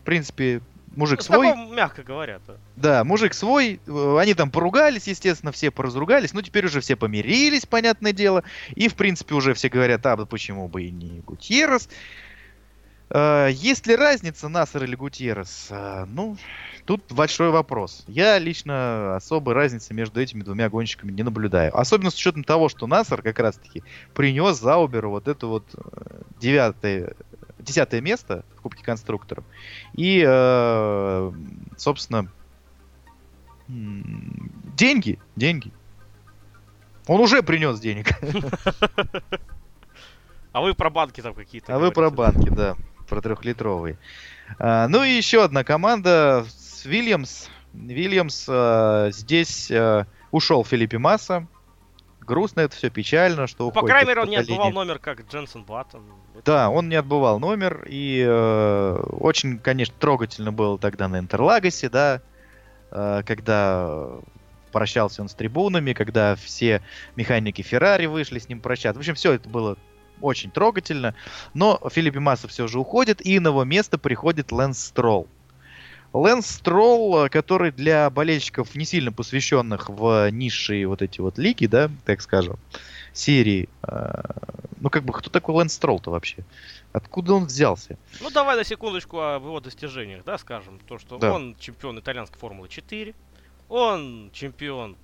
В 0.00 0.04
принципе, 0.04 0.62
мужик 0.96 1.18
ну, 1.18 1.24
свой. 1.24 1.46
Знаком, 1.48 1.76
мягко 1.76 2.02
говоря. 2.04 2.36
-то. 2.36 2.56
Да, 2.76 3.04
мужик 3.04 3.34
свой. 3.34 3.80
Э, 3.86 4.16
они 4.18 4.32
там 4.32 4.50
поругались, 4.50 5.08
естественно, 5.08 5.52
все 5.52 5.70
поразругались. 5.70 6.32
Но 6.32 6.40
теперь 6.40 6.64
уже 6.64 6.80
все 6.80 6.96
помирились, 6.96 7.66
понятное 7.66 8.14
дело. 8.14 8.44
И, 8.76 8.88
в 8.88 8.94
принципе, 8.94 9.34
уже 9.34 9.52
все 9.52 9.68
говорят, 9.68 10.06
а 10.06 10.16
почему 10.24 10.68
бы 10.68 10.84
и 10.84 10.90
не 10.90 11.20
Гутьеррес. 11.20 11.90
Э, 13.10 13.48
есть 13.52 13.86
ли 13.86 13.96
разница 13.96 14.48
Насар 14.48 14.84
или 14.84 14.96
Гутьеррес? 14.96 15.68
Э, 15.70 16.04
ну, 16.06 16.36
Тут 16.84 17.10
большой 17.10 17.50
вопрос. 17.50 18.04
Я 18.06 18.38
лично 18.38 19.16
особой 19.16 19.54
разницы 19.54 19.92
между 19.92 20.20
этими 20.20 20.44
двумя 20.44 20.70
гонщиками 20.70 21.10
не 21.10 21.24
наблюдаю. 21.24 21.76
Особенно 21.76 22.10
с 22.10 22.14
учетом 22.14 22.44
того, 22.44 22.68
что 22.68 22.86
Насар 22.86 23.22
как 23.22 23.40
раз-таки 23.40 23.82
принес 24.14 24.60
Зауберу 24.60 25.10
вот 25.10 25.26
это 25.26 25.48
вот 25.48 25.64
э, 25.74 26.20
девятое, 26.38 27.14
десятое 27.58 28.00
место 28.00 28.44
в 28.56 28.60
Кубке 28.60 28.84
конструкторов. 28.84 29.44
И, 29.94 30.22
собственно, 31.76 32.30
деньги, 33.66 35.18
деньги. 35.34 35.72
Он 37.08 37.20
уже 37.20 37.42
принес 37.42 37.80
денег. 37.80 38.10
А 40.52 40.62
вы 40.62 40.72
про 40.72 40.88
банки 40.88 41.20
там 41.20 41.34
какие-то. 41.34 41.74
А 41.74 41.78
вы 41.78 41.92
про 41.92 42.08
банки, 42.08 42.48
да, 42.48 42.76
про 43.06 43.20
трехлитровые. 43.20 43.98
А, 44.58 44.88
ну 44.88 45.02
и 45.02 45.10
еще 45.10 45.44
одна 45.44 45.64
команда 45.64 46.46
Вильямс. 46.84 47.48
Вильямс 47.72 48.46
э, 48.48 49.10
здесь 49.12 49.70
э, 49.70 50.06
ушел 50.30 50.64
Филиппе 50.64 50.98
Масса. 50.98 51.46
Грустно 52.20 52.60
это 52.60 52.74
все, 52.74 52.90
печально, 52.90 53.46
что 53.46 53.66
ну, 53.66 53.70
По 53.70 53.82
крайней 53.82 54.08
мере, 54.08 54.22
он 54.22 54.28
не 54.28 54.36
отбывал 54.36 54.72
номер, 54.72 54.98
как 54.98 55.20
Дженсен 55.30 55.62
Баттон. 55.62 56.02
Да, 56.44 56.70
он 56.70 56.88
не 56.88 56.96
отбывал 56.96 57.38
номер, 57.38 57.86
и 57.88 58.24
э, 58.26 59.02
очень, 59.20 59.58
конечно, 59.58 59.94
трогательно 59.98 60.52
было 60.52 60.76
тогда 60.76 61.06
на 61.06 61.20
Интерлагосе, 61.20 61.88
да, 61.88 62.20
э, 62.90 63.22
когда 63.24 64.08
прощался 64.72 65.22
он 65.22 65.28
с 65.28 65.34
трибунами, 65.34 65.92
когда 65.92 66.34
все 66.34 66.82
механики 67.14 67.62
Феррари 67.62 68.06
вышли 68.06 68.38
с 68.40 68.48
ним 68.48 68.60
прощаться. 68.60 68.98
В 68.98 69.00
общем, 69.00 69.14
все 69.14 69.32
это 69.32 69.48
было 69.48 69.76
очень 70.20 70.50
трогательно. 70.50 71.14
Но 71.54 71.80
Филиппе 71.90 72.20
Масса 72.20 72.48
все 72.48 72.66
же 72.68 72.78
уходит, 72.78 73.24
и 73.24 73.38
на 73.40 73.48
его 73.48 73.64
место 73.64 73.98
приходит 73.98 74.52
Лэнс 74.52 74.78
Стролл. 74.78 75.28
Лэнс 76.12 76.46
Стролл, 76.46 77.26
э, 77.26 77.28
который 77.28 77.72
для 77.72 78.08
болельщиков, 78.10 78.74
не 78.74 78.84
сильно 78.84 79.12
посвященных 79.12 79.88
в 79.88 80.30
низшие 80.30 80.86
вот 80.86 81.02
эти 81.02 81.20
вот 81.20 81.38
лиги, 81.38 81.66
да, 81.66 81.90
так 82.04 82.22
скажем, 82.22 82.58
серии, 83.12 83.68
э, 83.82 84.22
ну 84.80 84.90
как 84.90 85.04
бы 85.04 85.12
кто 85.12 85.30
такой 85.30 85.54
Лэнс 85.56 85.74
Стролл-то 85.74 86.10
вообще? 86.10 86.38
Откуда 86.92 87.34
он 87.34 87.44
взялся? 87.44 87.98
Ну 88.22 88.30
давай 88.30 88.56
на 88.56 88.64
секундочку 88.64 89.18
о 89.18 89.34
его 89.36 89.60
достижениях, 89.60 90.24
да, 90.24 90.38
скажем. 90.38 90.78
То, 90.86 90.98
что 90.98 91.18
да. 91.18 91.34
он 91.34 91.54
чемпион 91.58 91.98
итальянской 91.98 92.38
Формулы 92.38 92.68
4, 92.68 93.14
он 93.68 94.30
чемпион 94.32 94.96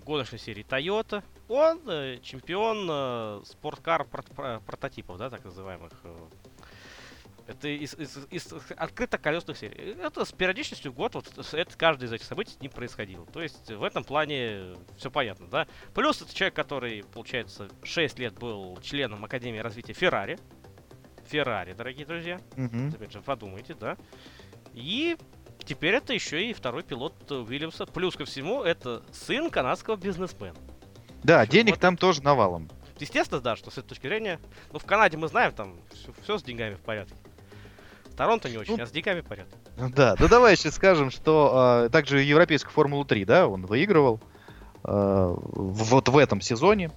гоночной 0.00 0.38
серии 0.38 0.64
Toyota, 0.64 1.22
он 1.48 1.80
э, 1.88 2.18
чемпион 2.22 2.86
э, 2.90 3.42
спорткар 3.44 4.04
прототипов, 4.04 5.18
да, 5.18 5.30
так 5.30 5.44
называемых. 5.44 5.92
Э, 6.04 6.16
это 7.46 7.68
из, 7.68 7.94
из, 7.94 8.18
из 8.30 8.54
открыто 8.76 9.18
колесных 9.18 9.58
серий. 9.58 9.96
Это 10.00 10.24
с 10.24 10.32
периодичностью 10.32 10.92
в 10.92 10.94
год, 10.94 11.14
вот 11.14 11.28
это 11.52 11.76
каждое 11.76 12.06
из 12.06 12.12
этих 12.12 12.24
событий 12.24 12.56
не 12.60 12.68
происходило. 12.68 13.26
То 13.26 13.42
есть 13.42 13.70
в 13.70 13.84
этом 13.84 14.02
плане 14.02 14.76
все 14.96 15.10
понятно, 15.10 15.46
да. 15.48 15.66
Плюс 15.94 16.22
это 16.22 16.34
человек, 16.34 16.54
который, 16.54 17.04
получается, 17.12 17.68
6 17.82 18.18
лет 18.18 18.38
был 18.38 18.78
членом 18.80 19.24
Академии 19.24 19.58
развития 19.58 19.92
Феррари. 19.92 20.38
Феррари, 21.26 21.74
дорогие 21.74 22.06
друзья. 22.06 22.40
Mm-hmm. 22.56 22.94
Опять 22.94 23.12
же, 23.12 23.20
подумайте, 23.20 23.74
да. 23.74 23.96
И 24.72 25.16
теперь 25.64 25.94
это 25.94 26.12
еще 26.12 26.44
и 26.44 26.52
второй 26.52 26.82
пилот 26.82 27.30
Уильямса. 27.30 27.86
Плюс 27.86 28.16
ко 28.16 28.24
всему, 28.24 28.62
это 28.62 29.02
сын 29.12 29.50
канадского 29.50 29.96
бизнесмена. 29.96 30.56
Да, 31.22 31.42
Еще 31.42 31.52
денег 31.52 31.74
вот. 31.74 31.80
там 31.80 31.96
тоже 31.96 32.22
навалом. 32.22 32.70
Естественно, 32.98 33.40
да, 33.40 33.56
что 33.56 33.70
с 33.70 33.78
этой 33.78 33.88
точки 33.88 34.06
зрения. 34.06 34.38
Ну, 34.72 34.78
в 34.78 34.84
Канаде 34.84 35.16
мы 35.16 35.28
знаем, 35.28 35.52
там 35.52 35.74
все, 35.92 36.12
все 36.22 36.38
с 36.38 36.42
деньгами 36.42 36.74
в 36.74 36.80
порядке. 36.80 37.14
Торонто 38.16 38.48
не 38.48 38.58
очень, 38.58 38.76
ну, 38.76 38.82
а 38.82 38.86
с 38.86 38.92
деньгами 38.92 39.22
порядок. 39.22 39.52
Да, 39.76 40.14
ну 40.20 40.28
давай 40.28 40.56
сейчас 40.56 40.74
скажем, 40.74 41.10
что 41.10 41.86
э, 41.86 41.88
также 41.88 42.20
Европейскую 42.20 42.72
Формулу 42.72 43.04
3, 43.04 43.24
да, 43.24 43.48
он 43.48 43.66
выигрывал 43.66 44.20
э, 44.84 45.34
вот 45.36 46.08
в 46.08 46.16
этом 46.18 46.40
сезоне. 46.40 46.92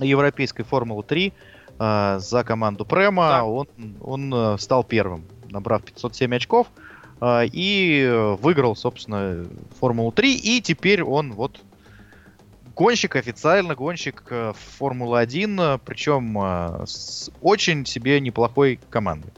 Европейской 0.00 0.62
Формулы 0.62 1.02
3 1.02 1.32
э, 1.80 2.18
за 2.20 2.44
команду 2.44 2.84
Према, 2.84 3.28
да. 3.28 3.44
он, 3.44 3.68
он 4.00 4.32
э, 4.32 4.58
стал 4.58 4.84
первым 4.84 5.26
набрав 5.50 5.82
507 5.82 6.36
очков, 6.36 6.68
э, 6.76 6.87
и 7.22 8.36
выиграл, 8.40 8.76
собственно, 8.76 9.46
Формулу-3, 9.80 10.24
и 10.34 10.60
теперь 10.60 11.02
он 11.02 11.32
вот 11.32 11.60
гонщик, 12.78 13.16
официально 13.16 13.74
гонщик 13.74 14.22
э, 14.30 14.52
Формулы-1, 14.78 15.80
причем 15.84 16.38
э, 16.40 16.86
с 16.86 17.28
очень 17.42 17.84
себе 17.84 18.20
неплохой 18.20 18.78
командой. 18.88 19.32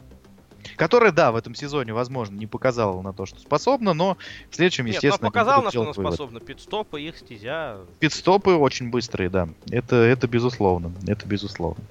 Которая, 0.76 1.10
да, 1.10 1.32
в 1.32 1.36
этом 1.36 1.54
сезоне, 1.54 1.94
возможно, 1.94 2.36
не 2.36 2.46
показала 2.46 3.00
на 3.00 3.14
то, 3.14 3.24
что 3.24 3.40
способна, 3.40 3.94
но 3.94 4.18
в 4.50 4.54
следующем, 4.54 4.84
Нет, 4.84 4.96
естественно, 4.96 5.28
но 5.28 5.30
показала, 5.30 5.64
на 5.64 5.70
что 5.70 5.82
она 5.82 5.92
способна. 5.94 6.40
Пидстопы, 6.40 7.00
их 7.00 7.16
стезя. 7.16 7.78
Пидстопы 7.98 8.50
очень 8.52 8.90
быстрые, 8.90 9.30
да. 9.30 9.48
Это, 9.70 9.96
это 9.96 10.28
безусловно. 10.28 10.92
Это 11.06 11.26
безусловно. 11.26 11.82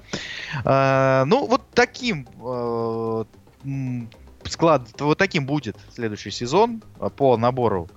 А, 0.66 1.26
ну, 1.26 1.48
вот 1.48 1.64
таким 1.74 2.28
а, 2.42 3.26
склад, 4.52 4.90
вот 5.00 5.18
таким 5.18 5.46
будет 5.46 5.78
следующий 5.94 6.32
сезон 6.32 6.84
а, 7.00 7.10
по 7.10 7.38
набору 7.38 7.90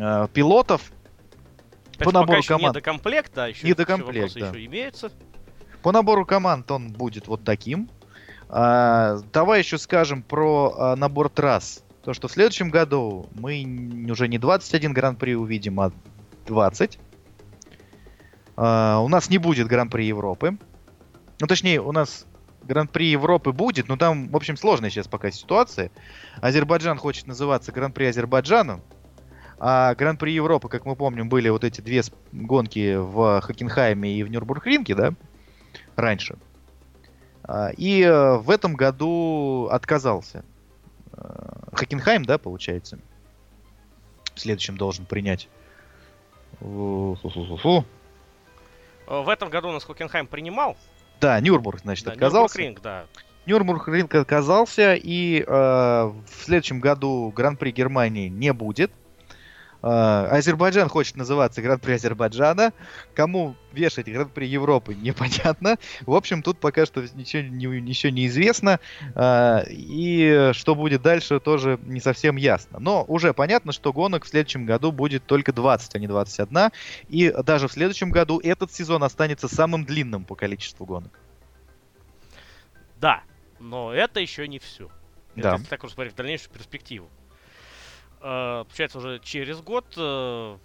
а, 0.00 0.28
пилотов. 0.28 0.92
По 1.98 2.12
набору 2.12 2.42
команд. 2.46 2.76
Не 2.76 2.80
до 2.80 2.84
комплекта, 2.84 3.44
а 3.44 3.48
еще, 3.48 3.66
не 3.66 3.74
до 3.74 3.84
комплекта, 3.84 4.38
да. 4.38 4.48
еще 4.48 4.66
имеются. 4.66 5.10
По 5.82 5.92
набору 5.92 6.24
команд 6.26 6.70
он 6.70 6.92
будет 6.92 7.28
вот 7.28 7.44
таким. 7.44 7.88
А, 8.48 9.18
давай 9.32 9.60
еще 9.60 9.78
скажем 9.78 10.22
про 10.22 10.74
а, 10.76 10.96
набор 10.96 11.28
трасс. 11.28 11.84
То, 12.02 12.14
что 12.14 12.28
в 12.28 12.32
следующем 12.32 12.70
году 12.70 13.28
мы 13.34 14.06
уже 14.10 14.28
не 14.28 14.38
21 14.38 14.92
гран-при 14.92 15.34
увидим, 15.34 15.80
а 15.80 15.92
20. 16.46 16.98
А, 18.56 19.00
у 19.00 19.08
нас 19.08 19.28
не 19.28 19.38
будет 19.38 19.66
гран-при 19.68 20.04
Европы. 20.04 20.56
Ну, 21.40 21.46
точнее, 21.46 21.80
у 21.80 21.92
нас 21.92 22.26
Гран-при 22.62 23.06
Европы 23.06 23.52
будет, 23.52 23.88
но 23.88 23.96
там, 23.96 24.28
в 24.28 24.36
общем, 24.36 24.56
сложная 24.56 24.90
сейчас 24.90 25.08
пока 25.08 25.30
ситуация. 25.30 25.90
Азербайджан 26.40 26.98
хочет 26.98 27.26
называться 27.26 27.72
Гран-при 27.72 28.04
Азербайджаном, 28.04 28.82
а 29.58 29.94
Гран-при 29.94 30.32
Европы, 30.32 30.68
как 30.68 30.84
мы 30.84 30.96
помним, 30.96 31.28
были 31.28 31.48
вот 31.48 31.64
эти 31.64 31.80
две 31.80 32.02
гонки 32.32 32.96
в 32.96 33.40
Хокенхайме 33.40 34.12
и 34.12 34.22
в 34.22 34.28
Нюрбургринге, 34.28 34.94
да, 34.94 35.14
раньше. 35.96 36.38
А, 37.42 37.70
и 37.70 38.02
э, 38.02 38.36
в 38.36 38.50
этом 38.50 38.74
году 38.74 39.68
отказался. 39.70 40.44
Э, 41.12 41.48
Хокенхайм, 41.72 42.24
да, 42.24 42.36
получается? 42.36 42.98
В 44.34 44.40
следующем 44.40 44.76
должен 44.76 45.06
принять. 45.06 45.48
Фу-фу-фу. 46.60 47.84
Э, 49.06 49.22
в 49.22 49.28
этом 49.28 49.48
году 49.48 49.70
у 49.70 49.72
нас 49.72 49.84
Хокенхайм 49.84 50.26
принимал. 50.26 50.76
Да, 51.20 51.40
Нюрбург, 51.40 51.80
значит, 51.80 52.06
да, 52.06 52.12
отказался. 52.12 52.60
Нюрбург 52.60 52.82
да. 52.82 53.06
Нюрбург 53.46 53.88
отказался, 54.14 54.94
и 54.94 55.40
э, 55.40 55.46
в 55.46 56.44
следующем 56.44 56.80
году 56.80 57.32
Гран-при 57.34 57.70
Германии 57.70 58.28
не 58.28 58.52
будет. 58.52 58.92
Uh, 59.80 60.26
Азербайджан 60.26 60.88
хочет 60.88 61.16
называться 61.16 61.62
Гран-при 61.62 61.92
Азербайджана. 61.92 62.72
Кому 63.14 63.54
вешать 63.72 64.06
Гран-при 64.06 64.46
Европы, 64.46 64.94
непонятно. 64.94 65.76
В 66.00 66.14
общем, 66.14 66.42
тут 66.42 66.58
пока 66.58 66.84
что 66.84 67.02
ничего, 67.14 67.42
не, 67.42 67.66
ничего 67.80 68.10
не 68.10 68.26
известно. 68.26 68.80
Uh, 69.14 69.64
и 69.68 70.50
что 70.52 70.74
будет 70.74 71.02
дальше, 71.02 71.38
тоже 71.38 71.78
не 71.84 72.00
совсем 72.00 72.36
ясно. 72.36 72.80
Но 72.80 73.04
уже 73.06 73.32
понятно, 73.32 73.72
что 73.72 73.92
гонок 73.92 74.24
в 74.24 74.28
следующем 74.28 74.66
году 74.66 74.90
будет 74.90 75.24
только 75.26 75.52
20, 75.52 75.94
а 75.94 75.98
не 75.98 76.08
21. 76.08 76.70
И 77.08 77.32
даже 77.44 77.68
в 77.68 77.72
следующем 77.72 78.10
году 78.10 78.40
этот 78.42 78.72
сезон 78.72 79.04
останется 79.04 79.46
самым 79.46 79.84
длинным 79.84 80.24
по 80.24 80.34
количеству 80.34 80.86
гонок. 80.86 81.20
Да, 83.00 83.22
но 83.60 83.92
это 83.92 84.18
еще 84.18 84.48
не 84.48 84.58
все. 84.58 84.90
Да. 85.36 85.54
Это, 85.54 85.68
так 85.68 85.84
уж 85.84 85.92
смотреть 85.92 86.14
в 86.14 86.16
дальнейшую 86.16 86.52
перспективу. 86.52 87.08
Э, 88.20 88.64
получается, 88.64 88.98
уже 88.98 89.20
через 89.20 89.60
год, 89.60 89.86
э, 89.96 90.58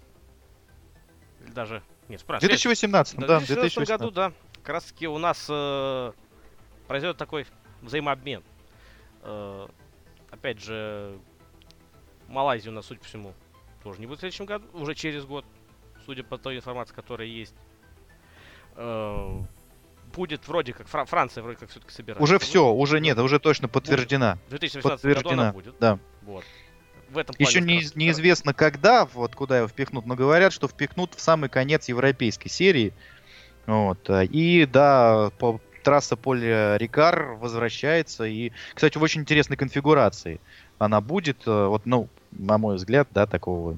даже, 1.54 1.82
нет, 2.08 2.22
В 2.22 2.26
2018, 2.40 3.18
да, 3.18 3.38
в 3.38 3.46
2018 3.46 3.88
году, 3.88 4.10
да, 4.10 4.32
как 4.62 4.74
раз 4.74 4.84
таки 4.84 5.06
у 5.06 5.18
нас 5.18 5.46
э, 5.48 6.12
произойдет 6.88 7.16
такой 7.16 7.46
взаимообмен. 7.82 8.42
Э, 9.22 9.68
опять 10.30 10.60
же, 10.60 11.18
Малайзия 12.28 12.72
у 12.72 12.74
нас, 12.74 12.86
судя 12.86 13.00
по 13.00 13.06
всему, 13.06 13.34
тоже 13.82 14.00
не 14.00 14.06
будет 14.06 14.18
в 14.18 14.20
следующем 14.20 14.46
году, 14.46 14.66
уже 14.72 14.94
через 14.94 15.24
год, 15.24 15.44
судя 16.06 16.24
по 16.24 16.38
той 16.38 16.56
информации, 16.56 16.94
которая 16.94 17.28
есть. 17.28 17.54
Э, 18.74 19.42
будет 20.12 20.46
вроде 20.48 20.72
как 20.72 20.88
Фра- 20.88 21.04
Франция 21.04 21.42
вроде 21.42 21.58
как 21.58 21.70
все-таки 21.70 21.92
собирается. 21.92 22.22
Уже 22.22 22.38
все, 22.40 22.68
уже 22.72 23.00
нет, 23.00 23.16
уже 23.18 23.38
точно 23.38 23.68
подтверждена. 23.68 24.38
В 24.46 24.50
2018 24.50 24.82
подтверждена. 24.82 25.30
году 25.30 25.42
она 25.42 25.52
будет. 25.52 25.78
Да. 25.78 25.98
Вот 26.22 26.44
в 27.14 27.18
этом 27.18 27.34
Еще 27.38 27.60
не, 27.60 27.82
неизвестно 27.94 28.52
когда, 28.52 29.06
вот 29.06 29.34
куда 29.34 29.58
его 29.58 29.68
впихнут, 29.68 30.06
но 30.06 30.14
говорят, 30.14 30.52
что 30.52 30.68
впихнут 30.68 31.14
в 31.14 31.20
самый 31.20 31.48
конец 31.48 31.88
европейской 31.88 32.48
серии. 32.48 32.92
Вот. 33.66 34.10
Э, 34.10 34.26
и 34.26 34.66
да, 34.66 35.30
по, 35.38 35.60
трасса 35.84 36.16
Поля 36.16 36.76
Рикар 36.76 37.34
возвращается. 37.34 38.24
И, 38.24 38.50
кстати, 38.74 38.98
в 38.98 39.02
очень 39.02 39.20
интересной 39.20 39.56
конфигурации 39.56 40.40
она 40.78 41.00
будет. 41.00 41.46
Э, 41.46 41.66
вот, 41.66 41.86
ну, 41.86 42.08
на 42.32 42.58
мой 42.58 42.76
взгляд, 42.76 43.08
да, 43.12 43.26
такого. 43.26 43.76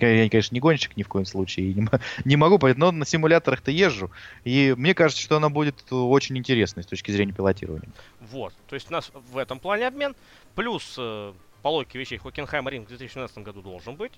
Я, 0.00 0.28
конечно, 0.30 0.54
не 0.54 0.60
гонщик 0.60 0.96
ни 0.96 1.02
в 1.02 1.08
коем 1.08 1.26
случае. 1.26 1.74
Не, 1.74 1.86
не 2.24 2.36
могу 2.36 2.58
понять, 2.58 2.78
но 2.78 2.90
на 2.92 3.04
симуляторах-то 3.04 3.70
езжу. 3.70 4.10
И 4.44 4.74
мне 4.76 4.94
кажется, 4.94 5.22
что 5.22 5.36
она 5.36 5.50
будет 5.50 5.92
очень 5.92 6.38
интересной 6.38 6.82
с 6.82 6.86
точки 6.86 7.10
зрения 7.10 7.32
пилотирования. 7.32 7.90
Вот. 8.20 8.54
То 8.68 8.74
есть 8.74 8.88
у 8.88 8.92
нас 8.92 9.12
в 9.30 9.36
этом 9.36 9.58
плане 9.58 9.86
обмен. 9.86 10.14
Плюс 10.54 10.94
э, 10.98 11.32
по 11.62 11.68
логике 11.68 11.98
вещей 11.98 12.18
Хокенхайм 12.18 12.68
Ринг 12.68 12.86
в 12.86 12.88
2017 12.88 13.38
году 13.38 13.62
должен 13.62 13.96
быть, 13.96 14.12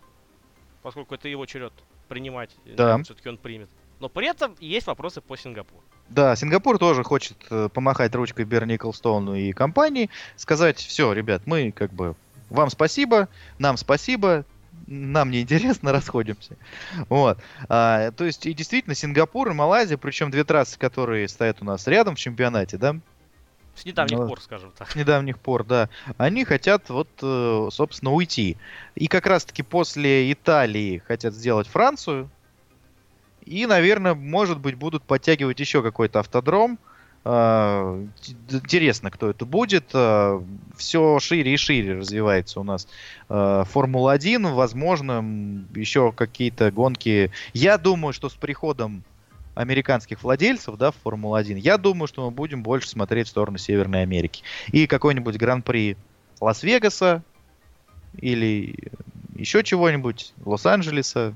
поскольку 0.82 1.14
это 1.14 1.28
его 1.28 1.46
черед 1.46 1.72
принимать, 2.08 2.50
да. 2.64 3.02
все-таки 3.02 3.28
он 3.28 3.38
примет. 3.38 3.68
Но 4.00 4.08
при 4.08 4.28
этом 4.28 4.56
есть 4.58 4.86
вопросы 4.86 5.20
по 5.20 5.36
Сингапуру. 5.36 5.82
Да, 6.08 6.34
Сингапур 6.36 6.78
тоже 6.78 7.04
хочет 7.04 7.36
э, 7.50 7.68
помахать 7.72 8.14
ручкой 8.14 8.44
Берни 8.44 8.74
Николстоуну 8.74 9.34
и 9.34 9.52
компании, 9.52 10.10
сказать, 10.36 10.78
все, 10.78 11.12
ребят, 11.12 11.42
мы 11.46 11.72
как 11.72 11.92
бы 11.92 12.16
вам 12.50 12.68
спасибо, 12.68 13.28
нам 13.58 13.76
спасибо, 13.76 14.44
нам 14.86 15.30
не 15.30 15.42
интересно, 15.42 15.92
расходимся. 15.92 16.56
Вот. 17.08 17.38
А, 17.68 18.10
то 18.10 18.24
есть, 18.24 18.46
и 18.46 18.52
действительно, 18.52 18.94
Сингапур 18.94 19.50
и 19.50 19.54
Малайзия, 19.54 19.96
причем 19.96 20.30
две 20.30 20.44
трассы, 20.44 20.78
которые 20.78 21.28
стоят 21.28 21.62
у 21.62 21.64
нас 21.64 21.86
рядом 21.86 22.14
в 22.14 22.18
чемпионате, 22.18 22.76
да, 22.76 22.96
с 23.74 23.84
недавних 23.84 24.18
ну, 24.18 24.28
пор, 24.28 24.40
скажем 24.40 24.72
так. 24.76 24.90
С 24.90 24.96
недавних 24.96 25.38
пор, 25.38 25.64
да. 25.64 25.88
Они 26.18 26.44
хотят 26.44 26.90
вот, 26.90 27.08
э, 27.22 27.68
собственно, 27.70 28.12
уйти. 28.12 28.56
И 28.94 29.06
как 29.06 29.26
раз-таки 29.26 29.62
после 29.62 30.30
Италии 30.32 31.02
хотят 31.06 31.34
сделать 31.34 31.66
Францию. 31.66 32.28
И, 33.44 33.66
наверное, 33.66 34.14
может 34.14 34.58
быть, 34.60 34.74
будут 34.74 35.02
подтягивать 35.02 35.58
еще 35.58 35.82
какой-то 35.82 36.20
автодром. 36.20 36.78
А, 37.24 38.04
интересно, 38.50 39.10
кто 39.10 39.30
это 39.30 39.46
будет. 39.46 39.90
А, 39.94 40.42
Все 40.76 41.18
шире 41.20 41.54
и 41.54 41.56
шире 41.56 41.98
развивается 41.98 42.60
у 42.60 42.64
нас 42.64 42.88
а, 43.28 43.64
Формула-1. 43.64 44.52
Возможно, 44.52 45.64
еще 45.74 46.12
какие-то 46.12 46.70
гонки. 46.70 47.30
Я 47.52 47.78
думаю, 47.78 48.12
что 48.12 48.28
с 48.28 48.34
приходом 48.34 49.04
американских 49.54 50.22
владельцев, 50.22 50.76
да, 50.76 50.90
в 50.90 50.96
Формулу-1, 50.96 51.58
я 51.58 51.78
думаю, 51.78 52.08
что 52.08 52.24
мы 52.24 52.30
будем 52.30 52.62
больше 52.62 52.88
смотреть 52.88 53.26
в 53.26 53.30
сторону 53.30 53.58
Северной 53.58 54.02
Америки. 54.02 54.42
И 54.68 54.86
какой-нибудь 54.86 55.36
Гран-при 55.36 55.96
Лас-Вегаса 56.40 57.22
или 58.18 58.74
еще 59.34 59.62
чего-нибудь, 59.62 60.32
Лос-Анджелеса, 60.44 61.34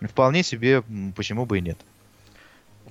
вполне 0.00 0.42
себе, 0.42 0.82
почему 1.16 1.46
бы 1.46 1.58
и 1.58 1.60
нет. 1.60 1.78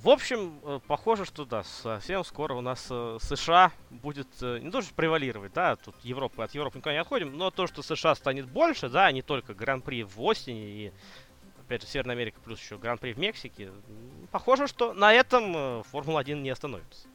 В 0.04 0.10
общем, 0.10 0.58
э, 0.64 0.80
похоже, 0.86 1.24
что 1.24 1.46
да, 1.46 1.64
совсем 1.64 2.24
скоро 2.24 2.52
у 2.52 2.60
нас 2.60 2.88
э, 2.90 3.16
США 3.22 3.72
будет 3.88 4.28
э, 4.42 4.58
не 4.58 4.70
то, 4.70 4.82
что 4.82 4.92
превалировать, 4.92 5.54
да, 5.54 5.76
тут 5.76 5.94
Европа, 6.02 6.44
от 6.44 6.54
Европы 6.54 6.76
никуда 6.76 6.92
не 6.92 7.00
отходим, 7.00 7.38
но 7.38 7.50
то, 7.50 7.66
что 7.66 7.82
США 7.82 8.14
станет 8.14 8.46
больше, 8.46 8.90
да, 8.90 9.10
не 9.12 9.22
только 9.22 9.54
Гран-при 9.54 10.02
в 10.02 10.20
Остине 10.20 10.68
и 10.68 10.92
опять 11.66 11.82
же, 11.82 11.88
Северная 11.88 12.14
Америка 12.14 12.38
плюс 12.44 12.60
еще 12.60 12.78
Гран-при 12.78 13.12
в 13.12 13.18
Мексике. 13.18 13.70
Похоже, 14.30 14.66
что 14.66 14.92
на 14.92 15.12
этом 15.12 15.52
э, 15.56 15.82
Формула-1 15.90 16.40
не 16.40 16.50
остановится. 16.50 17.06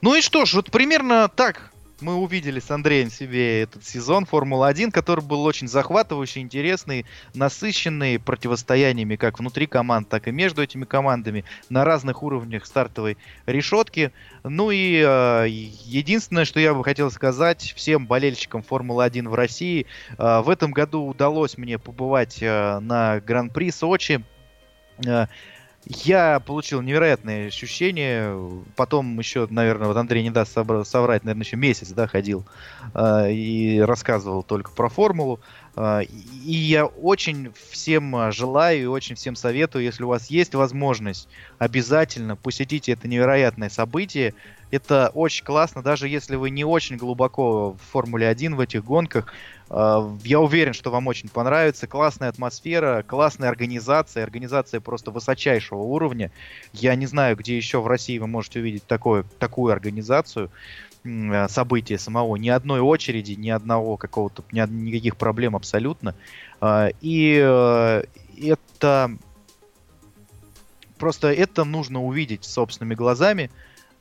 Ну 0.00 0.14
и 0.14 0.20
что 0.20 0.44
ж, 0.44 0.54
вот 0.54 0.70
примерно 0.70 1.28
так 1.28 1.72
мы 2.02 2.14
увидели 2.14 2.60
с 2.60 2.70
Андреем 2.70 3.10
себе 3.10 3.62
этот 3.62 3.84
сезон 3.84 4.24
Формулы-1, 4.26 4.90
который 4.90 5.24
был 5.24 5.44
очень 5.44 5.68
захватывающий, 5.68 6.40
интересный, 6.40 7.06
насыщенный 7.34 8.18
противостояниями 8.18 9.16
как 9.16 9.38
внутри 9.38 9.66
команд, 9.66 10.08
так 10.08 10.28
и 10.28 10.32
между 10.32 10.62
этими 10.62 10.84
командами 10.84 11.44
на 11.68 11.84
разных 11.84 12.22
уровнях 12.22 12.66
стартовой 12.66 13.16
решетки. 13.46 14.12
Ну 14.44 14.70
и 14.70 15.02
э, 15.04 15.46
единственное, 15.48 16.44
что 16.44 16.60
я 16.60 16.74
бы 16.74 16.84
хотел 16.84 17.10
сказать 17.10 17.72
всем 17.76 18.06
болельщикам 18.06 18.62
Формулы-1 18.62 19.28
в 19.28 19.34
России, 19.34 19.86
э, 20.18 20.40
в 20.40 20.48
этом 20.48 20.72
году 20.72 21.06
удалось 21.06 21.58
мне 21.58 21.78
побывать 21.78 22.38
э, 22.40 22.78
на 22.80 23.20
Гран-при 23.20 23.70
Сочи. 23.70 24.24
Э, 25.06 25.26
Я 25.86 26.40
получил 26.40 26.82
невероятные 26.82 27.48
ощущения. 27.48 28.36
Потом 28.76 29.18
еще, 29.18 29.46
наверное, 29.50 29.88
вот 29.88 29.96
Андрей 29.96 30.22
не 30.22 30.30
даст 30.30 30.52
соврать, 30.52 31.24
наверное, 31.24 31.44
еще 31.44 31.56
месяц, 31.56 31.88
да, 31.88 32.06
ходил 32.06 32.44
э, 32.94 33.32
и 33.32 33.80
рассказывал 33.80 34.42
только 34.42 34.70
про 34.72 34.90
формулу. 34.90 35.40
Э, 35.76 36.02
и 36.02 36.52
я 36.52 36.84
очень 36.84 37.52
всем 37.70 38.30
желаю 38.30 38.82
и 38.82 38.86
очень 38.86 39.16
всем 39.16 39.36
советую, 39.36 39.84
если 39.84 40.04
у 40.04 40.08
вас 40.08 40.28
есть 40.28 40.54
возможность, 40.54 41.28
обязательно 41.58 42.36
посетите 42.36 42.92
это 42.92 43.08
невероятное 43.08 43.70
событие. 43.70 44.34
Это 44.70 45.10
очень 45.14 45.44
классно, 45.44 45.82
даже 45.82 46.08
если 46.08 46.36
вы 46.36 46.50
не 46.50 46.64
очень 46.64 46.96
глубоко 46.96 47.72
в 47.72 47.78
Формуле 47.90 48.28
1 48.28 48.54
в 48.54 48.60
этих 48.60 48.84
гонках. 48.84 49.32
Э, 49.68 50.08
я 50.22 50.40
уверен, 50.40 50.74
что 50.74 50.90
вам 50.90 51.08
очень 51.08 51.28
понравится. 51.28 51.88
Классная 51.88 52.28
атмосфера, 52.28 53.02
классная 53.06 53.48
организация. 53.48 54.22
Организация 54.22 54.80
просто 54.80 55.10
высочайшего 55.10 55.80
уровня. 55.80 56.30
Я 56.72 56.94
не 56.94 57.06
знаю, 57.06 57.36
где 57.36 57.56
еще 57.56 57.80
в 57.80 57.86
России 57.88 58.18
вы 58.18 58.28
можете 58.28 58.60
увидеть 58.60 58.86
такое, 58.86 59.24
такую 59.40 59.72
организацию 59.72 60.50
э, 61.02 61.48
события 61.48 61.98
самого. 61.98 62.36
Ни 62.36 62.48
одной 62.48 62.80
очереди, 62.80 63.32
ни 63.32 63.50
одного 63.50 63.96
какого-то, 63.96 64.44
ни, 64.52 64.60
никаких 64.70 65.16
проблем 65.16 65.56
абсолютно. 65.56 66.14
Э, 66.60 66.90
и 67.00 67.34
это... 68.40 69.10
Просто 70.96 71.32
это 71.32 71.64
нужно 71.64 72.04
увидеть 72.04 72.44
собственными 72.44 72.94
глазами. 72.94 73.50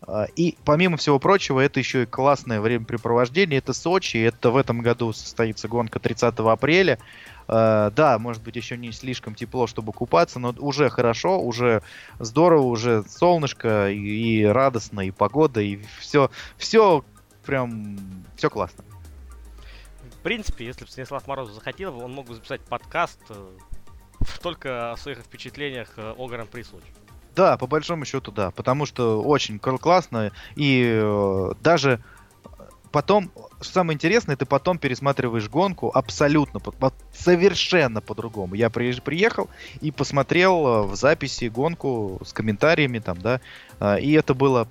А, 0.01 0.26
и 0.35 0.57
помимо 0.65 0.97
всего 0.97 1.19
прочего, 1.19 1.59
это 1.59 1.80
еще 1.80 2.03
и 2.03 2.05
классное 2.05 2.61
времяпрепровождение. 2.61 3.59
Это 3.59 3.73
Сочи, 3.73 4.17
это 4.17 4.51
в 4.51 4.57
этом 4.57 4.80
году 4.80 5.13
состоится 5.13 5.67
гонка 5.67 5.99
30 5.99 6.39
апреля. 6.39 6.99
Uh, 7.47 7.91
да, 7.95 8.19
может 8.19 8.43
быть, 8.43 8.55
еще 8.55 8.77
не 8.77 8.91
слишком 8.91 9.34
тепло, 9.34 9.65
чтобы 9.65 9.91
купаться, 9.91 10.38
но 10.38 10.53
уже 10.59 10.91
хорошо, 10.91 11.41
уже 11.41 11.81
здорово, 12.19 12.61
уже 12.61 13.01
солнышко 13.09 13.89
и, 13.89 13.97
и 13.97 14.45
радостно, 14.45 15.01
и 15.01 15.09
погода, 15.09 15.59
и 15.59 15.80
все, 15.97 16.30
все 16.57 17.03
прям, 17.43 17.97
все 18.35 18.51
классно. 18.51 18.84
В 20.19 20.21
принципе, 20.21 20.65
если 20.67 20.85
бы 20.85 20.91
Станислав 20.91 21.26
Морозов 21.26 21.55
захотел, 21.55 21.97
он 21.97 22.13
мог 22.13 22.27
бы 22.27 22.35
записать 22.35 22.61
подкаст 22.61 23.19
э, 23.30 23.57
только 24.43 24.91
о 24.91 24.97
своих 24.97 25.17
впечатлениях 25.17 25.93
э, 25.97 26.13
о 26.15 26.27
Гран-при 26.27 26.61
Сочи. 26.61 26.93
Да, 27.35 27.57
по 27.57 27.68
большому 27.68 28.06
счету, 28.06 28.31
да. 28.31 28.51
Потому 28.51 28.85
что 28.85 29.22
очень 29.22 29.60
классно. 29.60 30.31
И 30.56 30.84
э, 30.85 31.51
даже 31.61 32.01
потом, 32.91 33.31
что 33.61 33.73
самое 33.73 33.95
интересное, 33.95 34.35
ты 34.35 34.45
потом 34.45 34.77
пересматриваешь 34.77 35.49
гонку 35.49 35.91
абсолютно, 35.93 36.60
по, 36.60 36.93
совершенно 37.14 38.01
по-другому. 38.01 38.56
Я 38.56 38.69
при, 38.69 38.93
приехал 38.99 39.49
и 39.81 39.91
посмотрел 39.91 40.68
э, 40.68 40.81
в 40.84 40.95
записи 40.95 41.45
гонку 41.45 42.19
с 42.26 42.34
комментариями 42.34 42.99
там, 42.99 43.19
да, 43.19 43.41
э, 43.80 44.01
и 44.01 44.11
это 44.14 44.34
было 44.34 44.68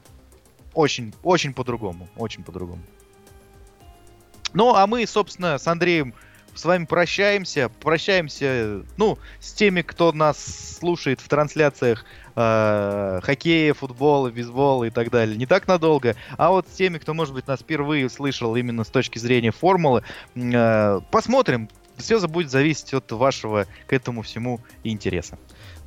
очень, 0.74 1.14
очень 1.22 1.54
по-другому, 1.54 2.08
очень 2.16 2.42
по-другому. 2.42 2.82
Ну, 4.52 4.74
а 4.74 4.86
мы, 4.86 5.06
собственно, 5.06 5.58
с 5.58 5.66
Андреем 5.66 6.14
с 6.54 6.64
вами 6.64 6.86
прощаемся. 6.86 7.68
Прощаемся, 7.68 8.82
ну, 8.96 9.18
с 9.40 9.52
теми, 9.52 9.82
кто 9.82 10.12
нас 10.12 10.76
слушает 10.78 11.20
в 11.20 11.28
трансляциях 11.28 12.04
э, 12.38 13.20
хоккея, 13.22 13.74
футбола, 13.74 14.30
бейсбола 14.30 14.84
и 14.84 14.90
так 14.90 15.10
далее. 15.10 15.36
Не 15.36 15.46
так 15.46 15.66
надолго. 15.66 16.14
А 16.36 16.50
вот 16.50 16.68
с 16.68 16.72
теми, 16.72 16.98
кто, 16.98 17.14
может 17.14 17.34
быть, 17.34 17.46
нас 17.46 17.60
впервые 17.60 18.08
слышал 18.08 18.54
именно 18.56 18.84
с 18.84 18.88
точки 18.88 19.18
зрения 19.18 19.50
формулы, 19.50 20.04
э, 20.34 21.00
посмотрим. 21.10 21.68
Все 21.96 22.24
будет 22.28 22.50
зависеть 22.50 22.94
от 22.94 23.10
вашего 23.10 23.66
к 23.88 23.92
этому 23.92 24.22
всему 24.22 24.60
интереса. 24.84 25.36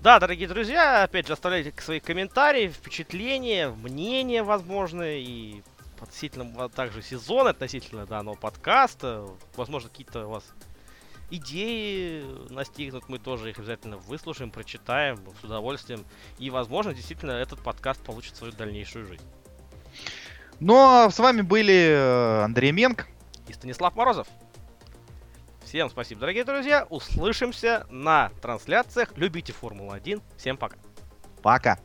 Да, 0.03 0.19
дорогие 0.19 0.49
друзья, 0.49 1.03
опять 1.03 1.27
же, 1.27 1.33
оставляйте 1.33 1.73
свои 1.79 2.01
комментарии, 2.01 2.67
впечатления, 2.67 3.69
мнения 3.69 4.43
возможные 4.43 5.21
и 5.21 5.63
относительно 6.01 6.67
также 6.69 7.01
сезона, 7.01 7.51
относительно 7.51 8.05
данного 8.05 8.35
подкаста. 8.35 9.25
Возможно, 9.55 9.89
какие-то 9.89 10.27
у 10.27 10.31
вас 10.31 10.43
идеи 11.31 12.23
настигнут, 12.51 13.09
мы 13.09 13.17
тоже 13.17 13.49
их 13.49 13.57
обязательно 13.57 13.97
выслушаем, 13.97 14.51
прочитаем 14.51 15.17
с 15.39 15.43
удовольствием. 15.43 16.05
И, 16.37 16.49
возможно, 16.49 16.93
действительно 16.93 17.31
этот 17.31 17.61
подкаст 17.61 18.03
получит 18.03 18.35
свою 18.35 18.53
дальнейшую 18.53 19.07
жизнь. 19.07 19.23
Ну, 20.59 20.75
а 20.75 21.09
с 21.09 21.17
вами 21.17 21.41
были 21.41 21.73
э, 21.73 22.43
Андрей 22.43 22.71
Менг 22.71 23.07
и 23.47 23.53
Станислав 23.53 23.95
Морозов. 23.95 24.27
Всем 25.63 25.89
спасибо, 25.89 26.21
дорогие 26.21 26.43
друзья. 26.43 26.85
Услышимся 26.89 27.87
на 27.89 28.29
трансляциях. 28.41 29.13
Любите 29.15 29.53
Формулу-1. 29.53 30.21
Всем 30.37 30.57
пока. 30.57 30.77
Пока. 31.41 31.79